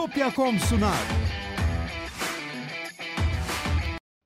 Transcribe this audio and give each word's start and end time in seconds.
Bitopya.com 0.00 0.58
sunar. 0.58 0.98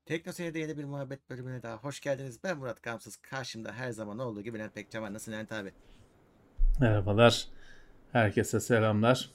Tekno 0.07 0.33
Seyir'de 0.33 0.58
yeni 0.58 0.79
bir 0.79 0.85
muhabbet 0.85 1.31
bölümüne 1.31 1.62
daha 1.62 1.77
hoş 1.77 2.00
geldiniz. 2.00 2.39
Ben 2.45 2.58
Murat 2.58 2.81
Kamsız. 2.81 3.17
Karşımda 3.17 3.73
her 3.73 3.91
zaman 3.91 4.18
olduğu 4.18 4.42
gibi 4.42 4.58
Levent 4.58 4.75
Pekcan 4.75 5.02
var. 5.02 5.13
Nasılsın 5.13 5.33
Levent 5.33 5.52
abi? 5.52 5.73
Merhabalar. 6.81 7.49
Herkese 8.12 8.61
selamlar. 8.61 9.30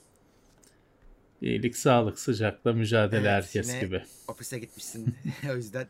İyilik, 1.40 1.76
sağlık, 1.76 2.18
sıcakla 2.18 2.72
mücadele 2.72 3.20
Evet, 3.20 3.30
herkes 3.30 3.68
yine 3.68 3.80
gibi. 3.80 4.02
Ofise 4.28 4.58
gitmişsin. 4.58 5.14
o 5.50 5.56
yüzden 5.56 5.86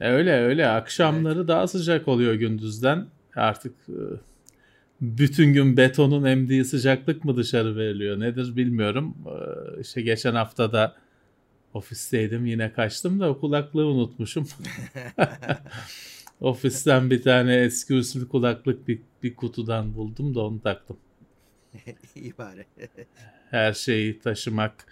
E, 0.00 0.08
Öyle 0.10 0.32
öyle. 0.32 0.68
Akşamları 0.68 1.48
daha 1.48 1.68
sıcak 1.68 2.08
oluyor 2.08 2.34
gündüzden. 2.34 3.06
Artık 3.36 3.74
e, 3.88 4.27
bütün 5.00 5.52
gün 5.52 5.76
betonun 5.76 6.24
emdiği 6.24 6.64
sıcaklık 6.64 7.24
mı 7.24 7.36
dışarı 7.36 7.76
veriliyor 7.76 8.20
nedir 8.20 8.56
bilmiyorum. 8.56 9.16
E, 9.26 9.80
İşte 9.80 10.02
geçen 10.02 10.34
hafta 10.34 10.72
da 10.72 10.96
ofisteydim 11.74 12.46
yine 12.46 12.72
kaçtım 12.72 13.20
da 13.20 13.32
kulaklığı 13.32 13.86
unutmuşum. 13.86 14.48
Ofisten 16.40 17.10
bir 17.10 17.22
tane 17.22 17.56
eski 17.56 17.94
usul 17.94 18.28
kulaklık 18.28 18.88
bir, 18.88 19.00
bir 19.22 19.36
kutudan 19.36 19.94
buldum 19.94 20.34
da 20.34 20.40
onu 20.40 20.60
taktım. 20.62 20.96
iyi 22.14 22.38
bari. 22.38 22.66
her 23.50 23.72
şeyi 23.72 24.18
taşımak 24.20 24.86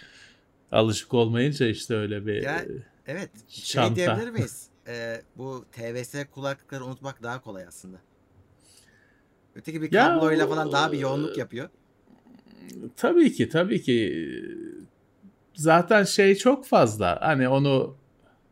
alışık 0.73 1.15
olmayınca 1.15 1.67
işte 1.67 1.95
öyle 1.95 2.27
bir 2.27 2.43
Ya, 2.43 2.65
Evet. 3.07 3.31
Şey 3.49 3.75
Çanta. 3.75 3.97
diyebilir 3.97 4.31
miyiz? 4.31 4.67
Ee, 4.89 5.23
bu 5.37 5.65
TVS 5.73 6.15
kulaklıkları 6.31 6.85
unutmak 6.85 7.23
daha 7.23 7.41
kolay 7.41 7.65
aslında. 7.67 7.97
Öteki 9.57 9.83
bir 9.83 9.93
Ya, 9.93 10.15
kabloyla 10.15 10.47
falan 10.47 10.73
daha 10.73 10.93
bir 10.93 10.99
yoğunluk 10.99 11.39
yapıyor. 11.39 11.69
tabii 12.97 13.33
ki 13.33 13.49
tabii 13.49 13.83
ki 13.83 14.27
zaten 15.55 16.05
şey 16.05 16.35
çok 16.35 16.67
fazla 16.67 17.19
hani 17.23 17.49
onu 17.49 17.97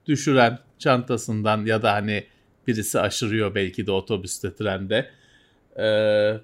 düşüren 0.06 0.58
çantasından 0.78 1.66
ya 1.66 1.82
da 1.82 1.92
hani 1.92 2.24
birisi 2.66 3.00
aşırıyor 3.00 3.54
belki 3.54 3.86
de 3.86 3.92
otobüste 3.92 4.54
trende 4.54 5.10
Ee, 5.78 6.40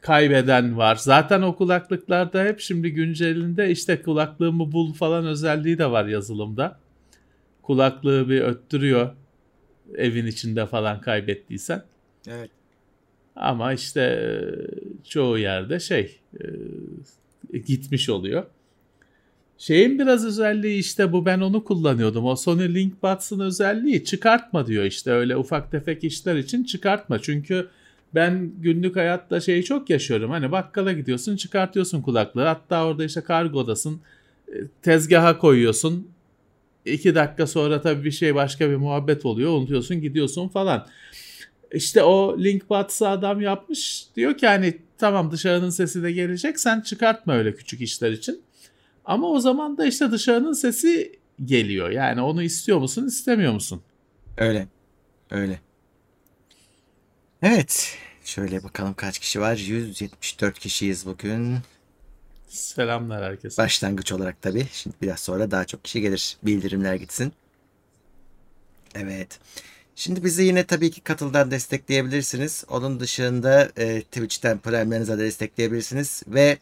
kaybeden 0.00 0.76
var. 0.76 0.96
Zaten 0.96 1.42
o 1.42 1.56
kulaklıklarda 1.56 2.44
hep 2.44 2.60
şimdi 2.60 2.92
güncelinde 2.92 3.70
işte 3.70 4.02
kulaklığımı 4.02 4.72
bul 4.72 4.92
falan 4.92 5.26
özelliği 5.26 5.78
de 5.78 5.90
var 5.90 6.04
yazılımda. 6.04 6.78
Kulaklığı 7.62 8.28
bir 8.28 8.40
öttürüyor 8.40 9.10
evin 9.96 10.26
içinde 10.26 10.66
falan 10.66 11.00
kaybettiysen. 11.00 11.82
Evet. 12.28 12.50
Ama 13.36 13.72
işte 13.72 14.00
e, 14.00 15.08
çoğu 15.08 15.38
yerde 15.38 15.80
şey 15.80 16.18
e, 17.52 17.58
gitmiş 17.58 18.08
oluyor. 18.08 18.44
Şeyin 19.58 19.98
biraz 19.98 20.26
özelliği 20.26 20.78
işte 20.80 21.12
bu 21.12 21.26
ben 21.26 21.40
onu 21.40 21.64
kullanıyordum. 21.64 22.24
O 22.24 22.36
Sony 22.36 22.74
Link 22.74 23.02
Buds'ın 23.02 23.40
özelliği 23.40 24.04
çıkartma 24.04 24.66
diyor 24.66 24.84
işte 24.84 25.10
öyle 25.10 25.36
ufak 25.36 25.70
tefek 25.70 26.04
işler 26.04 26.36
için 26.36 26.64
çıkartma. 26.64 27.18
Çünkü 27.18 27.68
ben 28.14 28.52
günlük 28.60 28.96
hayatta 28.96 29.40
şeyi 29.40 29.64
çok 29.64 29.90
yaşıyorum. 29.90 30.30
Hani 30.30 30.52
bakkala 30.52 30.92
gidiyorsun 30.92 31.36
çıkartıyorsun 31.36 32.02
kulaklığı. 32.02 32.44
Hatta 32.44 32.86
orada 32.86 33.04
işte 33.04 33.20
kargodasın 33.20 34.00
e, 34.48 34.54
tezgaha 34.82 35.38
koyuyorsun. 35.38 36.08
İki 36.84 37.14
dakika 37.14 37.46
sonra 37.46 37.80
tabii 37.80 38.04
bir 38.04 38.10
şey 38.10 38.34
başka 38.34 38.70
bir 38.70 38.76
muhabbet 38.76 39.26
oluyor. 39.26 39.50
Unutuyorsun 39.50 40.00
gidiyorsun 40.00 40.48
falan. 40.48 40.86
İşte 41.74 42.02
o 42.02 42.38
Linkbuds'ı 42.38 43.08
adam 43.08 43.40
yapmış. 43.40 44.06
Diyor 44.16 44.38
ki 44.38 44.46
hani 44.46 44.78
tamam 44.98 45.30
dışarının 45.32 45.70
sesi 45.70 46.02
de 46.02 46.12
gelecek. 46.12 46.60
Sen 46.60 46.80
çıkartma 46.80 47.34
öyle 47.34 47.54
küçük 47.54 47.80
işler 47.80 48.10
için. 48.10 48.42
Ama 49.04 49.28
o 49.28 49.40
zaman 49.40 49.78
da 49.78 49.86
işte 49.86 50.10
dışarının 50.10 50.52
sesi 50.52 51.18
geliyor. 51.44 51.90
Yani 51.90 52.20
onu 52.20 52.42
istiyor 52.42 52.78
musun 52.78 53.06
istemiyor 53.06 53.52
musun? 53.52 53.82
Öyle. 54.36 54.68
Öyle. 55.30 55.60
Evet. 57.42 57.98
Şöyle 58.24 58.62
bakalım 58.62 58.94
kaç 58.94 59.18
kişi 59.18 59.40
var. 59.40 59.56
174 59.56 60.58
kişiyiz 60.58 61.06
bugün. 61.06 61.56
Selamlar 62.48 63.24
herkese. 63.24 63.62
Başlangıç 63.62 64.12
olarak 64.12 64.42
tabii. 64.42 64.66
Şimdi 64.72 64.96
biraz 65.02 65.20
sonra 65.20 65.50
daha 65.50 65.64
çok 65.64 65.84
kişi 65.84 66.00
gelir. 66.00 66.36
Bildirimler 66.42 66.94
gitsin. 66.94 67.32
Evet. 68.94 69.40
Şimdi 69.96 70.24
bizi 70.24 70.42
yine 70.44 70.66
tabii 70.66 70.90
ki 70.90 71.00
katıldan 71.00 71.50
destekleyebilirsiniz. 71.50 72.64
Onun 72.68 73.00
dışında 73.00 73.70
e, 73.76 74.02
Twitch'ten 74.02 74.58
Prime'lerinize 74.58 75.18
de 75.18 75.22
destekleyebilirsiniz. 75.22 76.22
Ve 76.28 76.58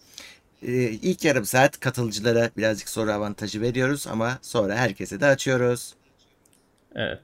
e, 0.62 0.72
ilk 0.82 1.25
yarım 1.25 1.44
saat 1.44 1.81
katılıcılara 1.81 2.50
birazcık 2.56 2.88
soru 2.88 3.12
avantajı 3.12 3.60
veriyoruz 3.60 4.06
ama 4.06 4.38
sonra 4.43 4.76
herkese 4.76 5.20
de 5.20 5.26
açıyoruz. 5.26 5.94
Evet. 6.94 7.20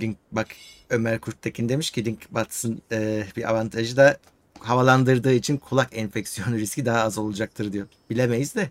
Link 0.00 0.16
bak 0.32 0.48
Ömer 0.90 1.20
Kurttekin 1.20 1.68
demiş 1.68 1.90
ki 1.90 2.04
Link 2.04 2.34
Bats'ın 2.34 2.82
e, 2.92 3.26
bir 3.36 3.50
avantajı 3.50 3.96
da 3.96 4.16
havalandırdığı 4.58 5.32
için 5.32 5.56
kulak 5.56 5.96
enfeksiyonu 5.96 6.56
riski 6.58 6.86
daha 6.86 7.00
az 7.00 7.18
olacaktır 7.18 7.72
diyor. 7.72 7.86
Bilemeyiz 8.10 8.54
de. 8.54 8.70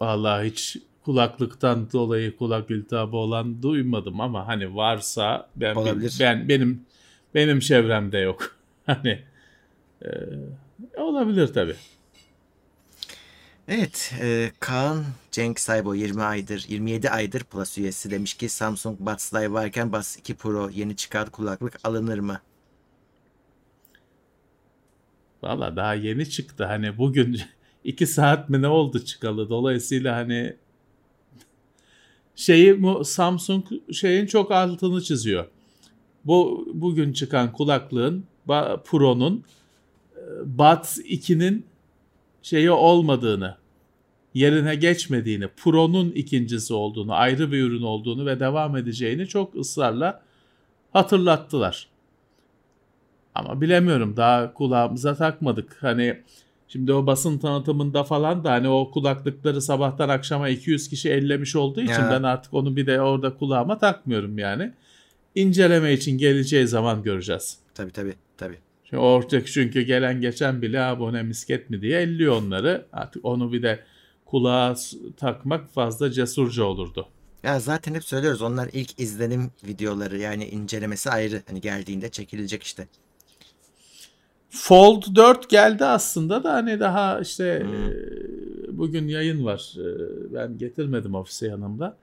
Vallahi 0.00 0.50
hiç 0.50 0.76
kulaklıktan 1.04 1.92
dolayı 1.92 2.36
kulak 2.36 2.70
iltihabı 2.70 3.16
olan 3.16 3.62
duymadım 3.62 4.20
ama 4.20 4.46
hani 4.46 4.76
varsa 4.76 5.48
ben 5.56 5.74
Olabilir. 5.74 6.16
ben 6.20 6.48
benim 6.48 6.86
benim 7.34 7.60
çevremde 7.60 8.18
yok. 8.18 8.56
Hani 8.86 9.22
e, 10.02 10.08
olabilir 10.96 11.46
tabii. 11.46 11.76
Evet, 13.68 14.14
e, 14.22 14.50
Kaan 14.60 15.04
Cenk 15.30 15.60
Saybo 15.60 15.94
20 15.94 16.22
aydır, 16.22 16.64
27 16.68 17.10
aydır 17.10 17.44
Plus 17.44 17.78
üyesi 17.78 18.10
demiş 18.10 18.34
ki 18.34 18.48
Samsung 18.48 19.00
Buds 19.00 19.34
Live 19.34 19.52
varken 19.52 19.92
Buds 19.92 20.16
2 20.16 20.34
Pro 20.34 20.70
yeni 20.70 20.96
çıkan 20.96 21.30
kulaklık 21.30 21.78
alınır 21.84 22.18
mı? 22.18 22.40
Valla 25.42 25.76
daha 25.76 25.94
yeni 25.94 26.30
çıktı. 26.30 26.64
Hani 26.64 26.98
bugün 26.98 27.40
iki 27.86 28.06
saat 28.06 28.50
mi 28.50 28.62
ne 28.62 28.68
oldu 28.68 29.04
çıkalı. 29.04 29.50
Dolayısıyla 29.50 30.16
hani 30.16 30.56
şeyi 32.36 32.80
Samsung 33.04 33.64
şeyin 33.92 34.26
çok 34.26 34.50
altını 34.50 35.02
çiziyor. 35.02 35.46
Bu 36.24 36.68
bugün 36.74 37.12
çıkan 37.12 37.52
kulaklığın 37.52 38.24
Pro'nun 38.84 39.44
e, 40.16 40.20
Buds 40.58 40.98
2'nin 40.98 41.66
şeyi 42.42 42.70
olmadığını, 42.70 43.56
yerine 44.34 44.74
geçmediğini, 44.74 45.48
Pro'nun 45.56 46.10
ikincisi 46.10 46.74
olduğunu, 46.74 47.14
ayrı 47.14 47.52
bir 47.52 47.62
ürün 47.62 47.82
olduğunu 47.82 48.26
ve 48.26 48.40
devam 48.40 48.76
edeceğini 48.76 49.26
çok 49.26 49.56
ısrarla 49.56 50.22
hatırlattılar. 50.92 51.88
Ama 53.34 53.60
bilemiyorum 53.60 54.16
daha 54.16 54.54
kulağımıza 54.54 55.14
takmadık. 55.14 55.76
Hani 55.80 56.22
şimdi 56.68 56.92
o 56.92 57.06
basın 57.06 57.38
tanıtımında 57.38 58.04
falan 58.04 58.44
da 58.44 58.52
hani 58.52 58.68
o 58.68 58.90
kulaklıkları 58.90 59.62
sabahtan 59.62 60.08
akşama 60.08 60.48
200 60.48 60.88
kişi 60.88 61.10
ellemiş 61.10 61.56
olduğu 61.56 61.80
için 61.80 61.92
Ya. 62.02 62.10
ben 62.10 62.22
artık 62.22 62.54
onu 62.54 62.76
bir 62.76 62.86
de 62.86 63.00
orada 63.00 63.36
kulağıma 63.36 63.78
takmıyorum 63.78 64.38
yani. 64.38 64.72
İnceleme 65.34 65.92
için 65.92 66.18
geleceği 66.18 66.66
zaman 66.68 67.02
göreceğiz. 67.02 67.58
Tabii 67.74 67.90
tabii 67.92 68.14
tabii. 68.36 68.58
Şimdi 68.84 69.00
ortak 69.02 69.46
çünkü 69.46 69.82
gelen 69.82 70.20
geçen 70.20 70.62
bile 70.62 70.80
abone 70.80 71.22
misket 71.22 71.70
mi 71.70 71.80
diye 71.80 72.00
elliyor 72.00 72.36
onları. 72.42 72.86
Artık 72.92 73.24
onu 73.24 73.52
bir 73.52 73.62
de 73.62 73.80
kulağa 74.24 74.74
takmak 75.16 75.72
fazla 75.72 76.10
cesurca 76.10 76.64
olurdu. 76.64 77.08
Ya 77.42 77.60
zaten 77.60 77.94
hep 77.94 78.04
söylüyoruz 78.04 78.42
onlar 78.42 78.68
ilk 78.72 79.00
izlenim 79.00 79.50
videoları 79.66 80.18
yani 80.18 80.48
incelemesi 80.48 81.10
ayrı. 81.10 81.42
Hani 81.48 81.60
geldiğinde 81.60 82.08
çekilecek 82.08 82.62
işte. 82.62 82.88
Fold 84.50 85.02
4 85.16 85.48
geldi 85.50 85.84
aslında 85.84 86.44
da 86.44 86.52
hani 86.52 86.80
daha 86.80 87.20
işte 87.20 87.60
Hmm. 87.64 87.74
e, 88.72 88.78
bugün 88.78 89.08
yayın 89.08 89.44
var. 89.44 89.74
E, 89.78 89.84
ben 90.34 90.58
getirmedim 90.58 91.14
ofise 91.14 91.46
yanımda. 91.46 91.96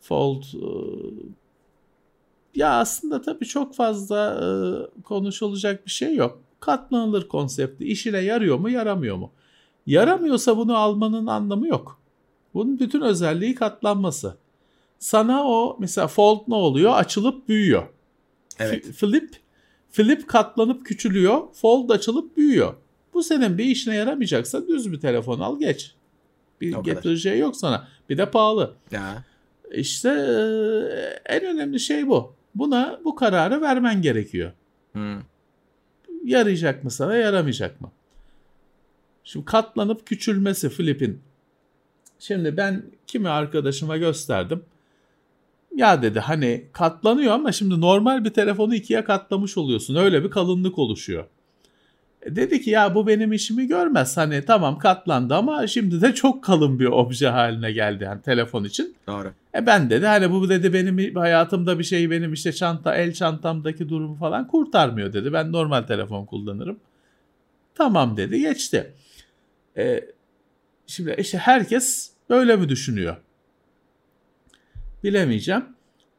Fold 0.00 0.42
e, 0.42 0.66
ya 2.54 2.70
aslında 2.80 3.22
tabii 3.22 3.44
çok 3.46 3.74
fazla 3.74 4.40
e, 4.42 5.02
konuşulacak 5.02 5.86
bir 5.86 5.90
şey 5.90 6.14
yok. 6.14 6.40
Katlanılır 6.60 7.28
konsepti. 7.28 7.84
İşine 7.84 8.18
yarıyor 8.18 8.58
mu, 8.58 8.70
yaramıyor 8.70 9.16
mu? 9.16 9.30
Yaramıyorsa 9.86 10.56
bunu 10.56 10.76
almanın 10.76 11.26
anlamı 11.26 11.68
yok. 11.68 12.00
Bunun 12.54 12.78
bütün 12.78 13.00
özelliği 13.00 13.54
katlanması. 13.54 14.34
Sana 14.98 15.44
o 15.48 15.76
mesela 15.80 16.06
fold 16.08 16.40
ne 16.48 16.54
oluyor? 16.54 16.92
Açılıp 16.94 17.48
büyüyor. 17.48 17.82
Evet. 18.58 18.86
Fi- 18.86 18.92
Flip 18.92 19.36
flip 19.90 20.28
katlanıp 20.28 20.86
küçülüyor. 20.86 21.40
Fold 21.54 21.90
açılıp 21.90 22.36
büyüyor. 22.36 22.74
Bu 23.14 23.22
senin 23.22 23.58
bir 23.58 23.64
işine 23.64 23.94
yaramayacaksa 23.96 24.68
düz 24.68 24.92
bir 24.92 25.00
telefon 25.00 25.40
al 25.40 25.58
geç. 25.58 25.94
Bir 26.60 26.74
O 26.74 26.82
kadar. 26.82 26.92
getireceği 26.94 27.38
yok 27.38 27.56
sana. 27.56 27.88
Bir 28.08 28.18
de 28.18 28.30
pahalı. 28.30 28.74
Ya 28.90 29.24
İşte 29.72 30.08
eee, 30.08 31.20
en 31.26 31.44
önemli 31.44 31.80
şey 31.80 32.08
bu. 32.08 32.34
Buna 32.54 33.00
bu 33.04 33.14
kararı 33.14 33.60
vermen 33.60 34.02
gerekiyor. 34.02 34.52
Hı. 34.96 35.16
Yarayacak 36.24 36.84
mı 36.84 36.90
sana 36.90 37.14
yaramayacak 37.16 37.80
mı? 37.80 37.90
Şimdi 39.24 39.44
katlanıp 39.44 40.06
küçülmesi 40.06 40.68
flipin. 40.68 41.20
Şimdi 42.18 42.56
ben 42.56 42.82
kimi 43.06 43.28
arkadaşıma 43.28 43.96
gösterdim. 43.96 44.64
Ya 45.76 46.02
dedi 46.02 46.20
hani 46.20 46.64
katlanıyor 46.72 47.32
ama 47.32 47.52
şimdi 47.52 47.80
normal 47.80 48.24
bir 48.24 48.30
telefonu 48.30 48.74
ikiye 48.74 49.04
katlamış 49.04 49.58
oluyorsun. 49.58 49.94
Öyle 49.94 50.24
bir 50.24 50.30
kalınlık 50.30 50.78
oluşuyor. 50.78 51.24
E 52.22 52.36
dedi 52.36 52.60
ki 52.60 52.70
ya 52.70 52.94
bu 52.94 53.06
benim 53.06 53.32
işimi 53.32 53.66
görmez. 53.66 54.16
Hani 54.16 54.44
tamam 54.44 54.78
katlandı 54.78 55.34
ama 55.34 55.66
şimdi 55.66 56.00
de 56.00 56.14
çok 56.14 56.44
kalın 56.44 56.78
bir 56.78 56.86
obje 56.86 57.28
haline 57.28 57.72
geldi 57.72 58.04
yani 58.04 58.22
telefon 58.22 58.64
için. 58.64 58.94
Doğru. 59.06 59.32
E 59.54 59.66
ben 59.66 59.90
dedi 59.90 60.06
hani 60.06 60.30
bu 60.30 60.48
dedi 60.48 60.72
benim 60.72 61.14
hayatımda 61.14 61.78
bir 61.78 61.84
şey 61.84 62.10
benim 62.10 62.32
işte 62.32 62.52
çanta 62.52 62.96
el 62.96 63.12
çantamdaki 63.12 63.88
durumu 63.88 64.14
falan 64.14 64.46
kurtarmıyor 64.46 65.12
dedi. 65.12 65.32
Ben 65.32 65.52
normal 65.52 65.82
telefon 65.82 66.24
kullanırım. 66.24 66.78
Tamam 67.74 68.16
dedi 68.16 68.40
geçti. 68.40 68.92
E, 69.76 70.04
şimdi 70.86 71.16
işte 71.18 71.38
herkes 71.38 72.10
böyle 72.30 72.56
mi 72.56 72.68
düşünüyor? 72.68 73.16
Bilemeyeceğim. 75.04 75.64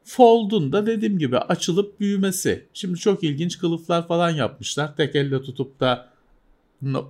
Fold'un 0.04 0.72
da 0.72 0.86
dediğim 0.86 1.18
gibi 1.18 1.38
açılıp 1.38 2.00
büyümesi. 2.00 2.66
Şimdi 2.74 2.98
çok 2.98 3.24
ilginç 3.24 3.58
kılıflar 3.58 4.08
falan 4.08 4.30
yapmışlar. 4.30 4.96
Tek 4.96 5.16
elle 5.16 5.42
tutup 5.42 5.80
da 5.80 6.08
no- 6.82 7.08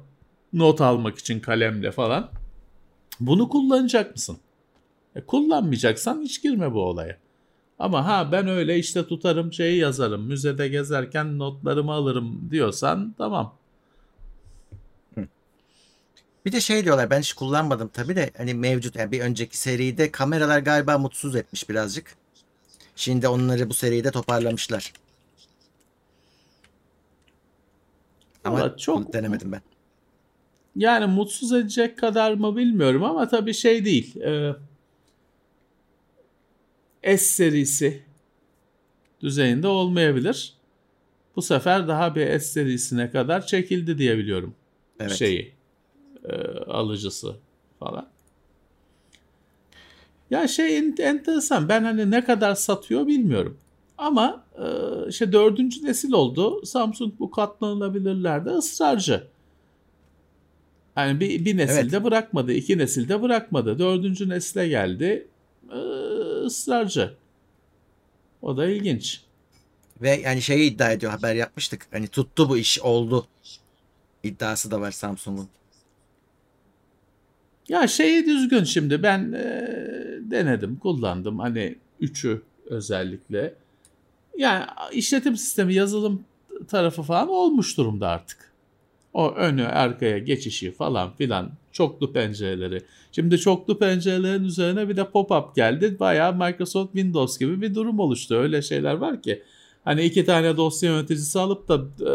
not 0.53 0.81
almak 0.81 1.19
için 1.19 1.41
kalemle 1.41 1.91
falan. 1.91 2.31
Bunu 3.21 3.49
kullanacak 3.49 4.15
mısın? 4.15 4.37
E, 5.17 5.21
kullanmayacaksan 5.21 6.23
hiç 6.23 6.43
girme 6.43 6.73
bu 6.73 6.81
olaya. 6.83 7.19
Ama 7.79 8.07
ha 8.07 8.33
ben 8.33 8.49
öyle 8.49 8.79
işte 8.79 9.07
tutarım 9.07 9.53
şeyi 9.53 9.79
yazarım. 9.79 10.23
Müzede 10.23 10.69
gezerken 10.69 11.39
notlarımı 11.39 11.93
alırım 11.93 12.49
diyorsan 12.51 13.15
tamam. 13.19 13.55
Bir 16.47 16.53
de 16.53 16.61
şey 16.61 16.85
diyorlar 16.85 17.11
ben 17.11 17.21
hiç 17.21 17.33
kullanmadım 17.33 17.89
tabii 17.89 18.17
de 18.17 18.31
hani 18.37 18.55
mevcut 18.55 18.97
yani 18.97 19.13
bir 19.13 19.21
önceki 19.21 19.59
seride 19.59 20.11
kameralar 20.13 20.59
galiba 20.59 20.99
mutsuz 20.99 21.37
etmiş 21.37 21.69
birazcık. 21.69 22.17
Şimdi 22.97 23.29
onları 23.29 23.71
bu 23.71 23.75
seride 23.75 24.11
toparlamışlar. 24.11 24.93
Ama 28.45 28.61
Valla 28.61 28.77
çok- 28.77 29.13
denemedim 29.13 29.53
ben. 29.53 29.61
Yani 30.77 31.07
mutsuz 31.07 31.53
edecek 31.53 31.99
kadar 31.99 32.33
mı 32.35 32.57
bilmiyorum 32.57 33.05
ama 33.05 33.29
tabii 33.29 33.55
şey 33.55 33.85
değil. 33.85 34.17
E, 37.03 37.17
S 37.19 37.25
serisi 37.25 38.03
düzeyinde 39.21 39.67
olmayabilir. 39.69 40.55
Bu 41.37 41.43
sefer 41.43 41.89
daha 41.89 42.15
bir 42.15 42.27
S 42.27 42.41
serisine 42.41 43.11
kadar 43.11 43.47
çekildi 43.47 43.99
diye 43.99 44.19
biliyorum. 44.19 44.55
Evet. 45.01 45.13
Şeyi 45.13 45.53
e, 46.25 46.35
alıcısı 46.59 47.37
falan. 47.79 48.09
Ya 50.31 50.49
şey 50.49 50.79
en- 50.79 50.97
enteresan 50.99 51.69
ben 51.69 51.85
hani 51.85 52.11
ne 52.11 52.25
kadar 52.25 52.55
satıyor 52.55 53.07
bilmiyorum. 53.07 53.59
Ama 53.99 54.45
e, 54.59 54.65
işte 55.09 55.33
dördüncü 55.33 55.85
nesil 55.85 56.13
oldu. 56.13 56.67
Samsung 56.67 57.13
bu 57.19 57.31
katlanılabilirlerde 57.31 58.51
ısrarcı. 58.51 59.27
Yani 60.97 61.21
bir, 61.21 61.45
bir 61.45 61.57
nesilde 61.57 62.05
bırakmadı, 62.05 62.53
iki 62.53 62.79
nesilde 62.79 63.23
bırakmadı. 63.23 63.79
Dördüncü 63.79 64.29
nesile 64.29 64.69
geldi. 64.69 65.29
E, 65.73 65.77
ısrarcı. 66.45 67.15
O 68.43 68.57
da 68.57 68.67
ilginç. 68.67 69.21
Ve 70.03 70.11
yani 70.11 70.43
şeyi 70.43 70.71
iddia 70.71 70.93
ediyor 70.93 71.13
haber 71.13 71.35
yapmıştık. 71.35 71.87
Hani 71.91 72.09
tuttu 72.09 72.49
bu 72.49 72.59
iş 72.59 72.81
oldu. 72.81 73.27
iddiası 74.23 74.71
da 74.71 74.81
var 74.81 74.91
Samsung'un. 74.91 75.49
Ya 77.73 77.87
şeyi 77.87 78.27
düzgün 78.27 78.65
şimdi 78.65 79.03
ben 79.03 79.33
e, 79.33 79.69
denedim 80.21 80.77
kullandım 80.77 81.39
hani 81.39 81.77
üçü 82.01 82.43
özellikle. 82.67 83.55
Yani 84.39 84.65
işletim 84.93 85.37
sistemi 85.37 85.75
yazılım 85.75 86.25
tarafı 86.69 87.03
falan 87.03 87.29
olmuş 87.29 87.79
durumda 87.79 88.09
artık. 88.09 88.53
O 89.13 89.31
önü 89.31 89.67
arkaya 89.67 90.19
geçişi 90.19 90.73
falan 90.73 91.13
filan 91.13 91.51
çoklu 91.73 92.13
pencereleri. 92.13 92.83
Şimdi 93.13 93.39
çoklu 93.39 93.79
pencerelerin 93.79 94.45
üzerine 94.45 94.89
bir 94.89 94.97
de 94.97 95.03
pop-up 95.03 95.55
geldi. 95.57 95.97
Bayağı 96.01 96.35
Microsoft 96.35 96.93
Windows 96.93 97.39
gibi 97.39 97.61
bir 97.63 97.75
durum 97.75 97.99
oluştu. 97.99 98.35
Öyle 98.35 98.63
şeyler 98.63 98.95
var 98.95 99.23
ki. 99.23 99.43
Hani 99.85 100.05
iki 100.05 100.25
tane 100.25 100.57
dosya 100.57 100.91
yöneticisi 100.91 101.39
alıp 101.39 101.69
da 101.69 101.75
e, 102.01 102.15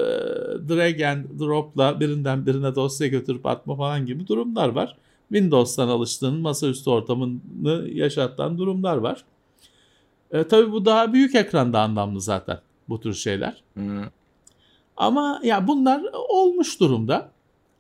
drag 0.70 1.02
and 1.02 1.40
drop'la 1.40 2.00
birinden 2.00 2.46
birine 2.46 2.76
dosya 2.76 3.08
götürüp 3.08 3.46
atma 3.46 3.76
falan 3.76 4.06
gibi 4.06 4.28
durumlar 4.28 4.70
var. 4.70 4.98
Windows'tan 5.30 5.88
alıştığın 5.88 6.40
masaüstü 6.40 6.90
ortamını 6.90 7.90
yaşatan 7.90 8.58
durumlar 8.58 8.98
var. 8.98 9.24
E, 10.32 10.44
tabii 10.44 10.72
bu 10.72 10.86
daha 10.86 11.14
büyük 11.14 11.36
ekranda 11.36 11.82
anlamlı 11.82 12.22
zaten 12.22 12.60
bu 12.90 13.00
tür 13.00 13.14
şeyler. 13.14 13.64
Hı. 13.78 14.12
Ama 14.98 15.42
ya 15.44 15.68
bunlar 15.68 16.02
olmuş 16.30 16.80
durumda. 16.80 17.32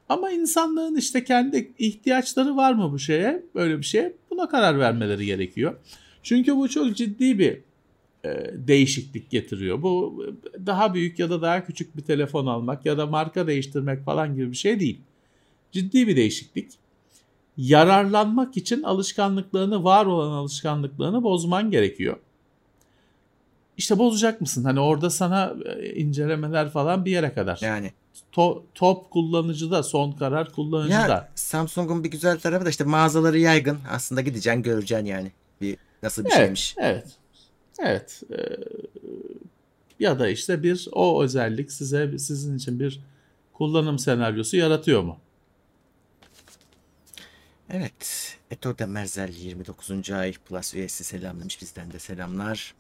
Ama 0.09 0.31
insanlığın 0.31 0.95
işte 0.95 1.23
kendi 1.23 1.71
ihtiyaçları 1.79 2.55
var 2.55 2.73
mı 2.73 2.91
bu 2.91 2.99
şeye, 2.99 3.44
böyle 3.55 3.77
bir 3.77 3.83
şeye? 3.83 4.13
Buna 4.29 4.49
karar 4.49 4.79
vermeleri 4.79 5.25
gerekiyor. 5.25 5.75
Çünkü 6.23 6.55
bu 6.55 6.69
çok 6.69 6.95
ciddi 6.95 7.39
bir 7.39 7.59
e, 8.25 8.51
değişiklik 8.67 9.29
getiriyor. 9.29 9.81
Bu 9.81 10.25
daha 10.65 10.94
büyük 10.94 11.19
ya 11.19 11.29
da 11.29 11.41
daha 11.41 11.65
küçük 11.65 11.97
bir 11.97 12.01
telefon 12.01 12.45
almak 12.45 12.85
ya 12.85 12.97
da 12.97 13.05
marka 13.05 13.47
değiştirmek 13.47 14.03
falan 14.03 14.35
gibi 14.35 14.51
bir 14.51 14.57
şey 14.57 14.79
değil. 14.79 15.01
Ciddi 15.71 16.07
bir 16.07 16.15
değişiklik. 16.15 16.71
Yararlanmak 17.57 18.57
için 18.57 18.83
alışkanlıklarını, 18.83 19.83
var 19.83 20.06
olan 20.06 20.31
alışkanlıklarını 20.31 21.24
bozman 21.24 21.71
gerekiyor. 21.71 22.18
İşte 23.77 23.98
bozacak 23.98 24.42
mısın? 24.42 24.63
Hani 24.63 24.80
orada 24.80 25.09
sana 25.09 25.54
e, 25.80 25.94
incelemeler 25.95 26.69
falan 26.69 27.06
bir 27.06 27.12
yere 27.12 27.33
kadar. 27.33 27.59
Yani. 27.62 27.92
To- 28.33 28.62
top 28.75 29.12
kullanıcıda, 29.12 29.83
son 29.83 30.12
karar 30.12 30.51
kullanıcıda. 30.51 30.95
Ya 30.95 31.30
Samsung'un 31.36 32.04
bir 32.04 32.12
güzel 32.12 32.39
tarafı 32.39 32.65
da 32.65 32.69
işte 32.69 32.83
mağazaları 32.83 33.39
yaygın. 33.39 33.77
Aslında 33.89 34.21
gideceksin 34.21 34.63
göreceksin 34.63 35.06
yani. 35.06 35.31
Bir 35.62 35.77
nasıl 36.04 36.25
bir 36.25 36.30
evet, 36.30 36.38
şeymiş. 36.38 36.75
Evet. 36.77 37.07
Evet. 37.80 38.21
Ee, 38.31 38.57
ya 40.00 40.19
da 40.19 40.30
işte 40.30 40.63
bir 40.63 40.88
o 40.92 41.24
özellik 41.24 41.71
size 41.71 42.19
sizin 42.19 42.57
için 42.57 42.80
bir 42.80 42.99
kullanım 43.54 43.99
senaryosu 43.99 44.57
yaratıyor 44.57 45.02
mu? 45.02 45.18
Evet. 47.69 48.38
Eto 48.52 48.78
Demerzel 48.78 49.30
29. 49.33 50.12
ay 50.12 50.33
Plus 50.33 50.74
üyesi 50.74 51.04
selamlamış. 51.04 51.62
Bizden 51.62 51.92
de 51.92 52.00
selamlar. 52.00 52.74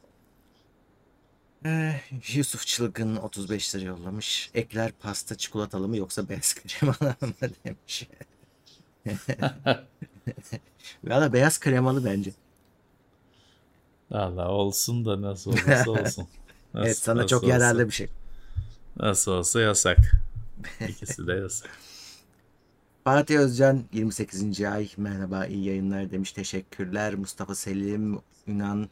Ee, 1.65 2.01
Yusuf 2.33 2.67
Çılgın 2.67 3.15
35 3.15 3.75
lira 3.75 3.83
yollamış. 3.85 4.49
Ekler 4.53 4.91
pasta 4.91 5.35
çikolatalı 5.35 5.87
mı 5.87 5.97
yoksa 5.97 6.29
beyaz 6.29 6.53
kremalı 6.55 7.15
mı 7.21 7.33
demiş. 7.65 8.07
Valla 11.03 11.33
beyaz 11.33 11.59
kremalı 11.59 12.05
bence. 12.05 12.31
Valla 14.11 14.47
olsun 14.49 15.05
da 15.05 15.21
nasıl 15.21 15.51
olursa 15.51 15.91
olsun. 15.91 16.27
Nasıl, 16.73 16.85
evet 16.85 16.97
sana 16.97 17.27
çok 17.27 17.43
olsa- 17.43 17.53
yararlı 17.53 17.87
bir 17.87 17.91
şey. 17.93 18.07
Nasıl 18.97 19.31
olsa 19.31 19.61
yasak. 19.61 19.97
İkisi 20.87 21.27
de 21.27 21.33
yasak. 21.33 21.69
Fatih 23.07 23.39
Özcan 23.39 23.83
28. 23.93 24.61
ay 24.61 24.89
merhaba 24.97 25.45
iyi 25.45 25.65
yayınlar 25.65 26.11
demiş 26.11 26.31
teşekkürler. 26.31 27.15
Mustafa 27.15 27.55
Selim 27.55 28.19
Yunan 28.47 28.89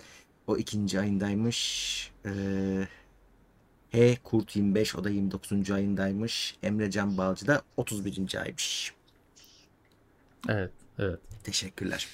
o 0.47 0.57
ikinci 0.57 0.99
ayındaymış. 0.99 2.11
Ee, 2.25 2.87
H 3.91 4.17
Kurt 4.23 4.55
25 4.55 4.95
o 4.95 5.03
da 5.03 5.09
29. 5.09 5.71
ayındaymış. 5.71 6.57
Emre 6.63 6.91
Can 6.91 7.17
Balcı 7.17 7.47
da 7.47 7.61
31. 7.77 8.41
aymış. 8.41 8.93
Evet, 10.49 10.71
evet. 10.99 11.19
Teşekkürler. 11.43 12.07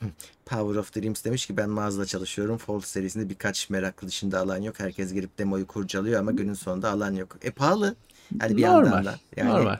Power 0.46 0.76
of 0.80 0.96
Dreams 0.96 1.24
demiş 1.24 1.46
ki 1.46 1.56
ben 1.56 1.70
mağazada 1.70 2.06
çalışıyorum. 2.06 2.56
Fold 2.58 2.80
serisinde 2.82 3.28
birkaç 3.30 3.70
meraklı 3.70 4.08
dışında 4.08 4.40
alan 4.40 4.58
yok. 4.62 4.74
Herkes 4.80 5.12
girip 5.12 5.38
demoyu 5.38 5.66
kurcalıyor 5.66 6.20
ama 6.20 6.32
günün 6.32 6.54
sonunda 6.54 6.90
alan 6.90 7.12
yok. 7.14 7.36
E 7.42 7.50
pahalı. 7.50 7.94
Yani 8.42 8.56
bir 8.56 8.62
normal. 8.62 8.84
yandan 8.86 9.04
da. 9.04 9.14
Yani 9.36 9.50
Normal. 9.50 9.76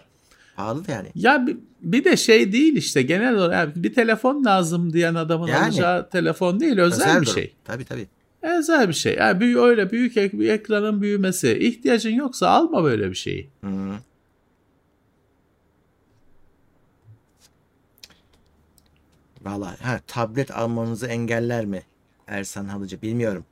pahalı 0.57 0.87
da 0.89 0.93
yani. 0.93 1.09
Ya 1.15 1.47
bir, 1.47 1.57
bir 1.81 2.05
de 2.05 2.17
şey 2.17 2.53
değil 2.53 2.77
işte 2.77 3.03
genel 3.03 3.35
olarak 3.35 3.53
yani 3.77 3.85
bir 3.85 3.95
telefon 3.95 4.45
lazım 4.45 4.93
diyen 4.93 5.15
adamın 5.15 5.47
Yani. 5.47 5.65
alacağı 5.65 6.11
telefon 6.11 6.61
değil 6.61 6.79
özel, 6.79 7.21
bir 7.21 7.27
durum. 7.27 7.35
şey. 7.35 7.55
Tabii 7.65 7.85
tabii. 7.85 8.07
Özel 8.43 8.89
bir 8.89 8.95
şey. 8.95 9.15
Yani 9.15 9.41
büyü, 9.41 9.59
öyle 9.59 9.91
büyük 9.91 10.17
ek- 10.17 10.39
bir 10.39 10.49
ekranın 10.49 11.03
büyümesi. 11.03 11.59
İhtiyacın 11.59 12.11
yoksa 12.15 12.49
alma 12.49 12.85
böyle 12.85 13.11
bir 13.11 13.15
şeyi. 13.15 13.51
Hı. 13.65 13.69
Valla 19.43 19.77
ha, 19.83 20.01
tablet 20.07 20.51
almanızı 20.51 21.07
engeller 21.07 21.65
mi? 21.65 21.83
Ersan 22.27 22.65
Halıcı 22.65 23.03
bilmiyorum. 23.03 23.45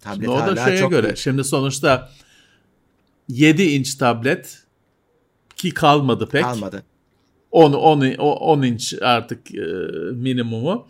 Tablet 0.00 0.14
Şimdi 0.14 0.30
o 0.30 0.56
da 0.56 0.64
şeye 0.64 0.88
göre. 0.88 1.02
Büyük. 1.06 1.18
Şimdi 1.18 1.44
sonuçta 1.44 2.10
7 3.28 3.62
inç 3.62 3.94
tablet 3.94 4.62
ki 5.56 5.74
kalmadı 5.74 6.28
pek. 6.28 6.42
Kalmadı. 6.42 6.82
10 7.50 7.72
10 7.72 8.14
10 8.18 8.62
inç 8.62 8.94
artık 9.02 9.54
e, 9.54 9.60
minimumu. 10.12 10.88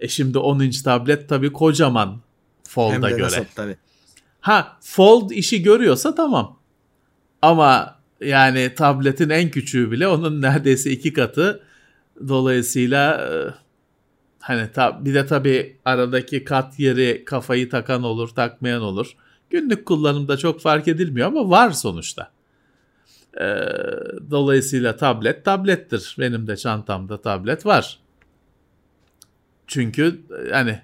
E 0.00 0.08
şimdi 0.08 0.38
10 0.38 0.60
inç 0.60 0.82
tablet 0.82 1.28
tabii 1.28 1.52
kocaman 1.52 2.20
Fold'a 2.68 3.10
göre. 3.10 3.22
Nasıl, 3.22 3.44
tabii. 3.54 3.76
Ha 4.40 4.78
Fold 4.80 5.30
işi 5.30 5.62
görüyorsa 5.62 6.14
tamam. 6.14 6.58
Ama 7.42 7.98
yani 8.20 8.74
tabletin 8.74 9.30
en 9.30 9.50
küçüğü 9.50 9.90
bile 9.90 10.08
onun 10.08 10.42
neredeyse 10.42 10.90
iki 10.90 11.12
katı. 11.12 11.62
Dolayısıyla 12.28 13.28
e, 13.28 13.28
hani 14.40 14.72
ta, 14.72 15.04
bir 15.04 15.14
de 15.14 15.26
tabii 15.26 15.76
aradaki 15.84 16.44
kat 16.44 16.78
yeri 16.78 17.24
kafayı 17.24 17.70
takan 17.70 18.02
olur, 18.02 18.28
takmayan 18.28 18.82
olur. 18.82 19.16
Günlük 19.50 19.86
kullanımda 19.86 20.36
çok 20.36 20.60
fark 20.60 20.88
edilmiyor 20.88 21.28
ama 21.28 21.50
var 21.50 21.70
sonuçta. 21.70 22.30
E, 23.40 23.46
dolayısıyla 24.30 24.96
tablet 24.96 25.44
tablettir. 25.44 26.16
Benim 26.18 26.46
de 26.46 26.56
çantamda 26.56 27.20
tablet 27.20 27.66
var. 27.66 28.00
Çünkü 29.66 30.20
hani 30.52 30.80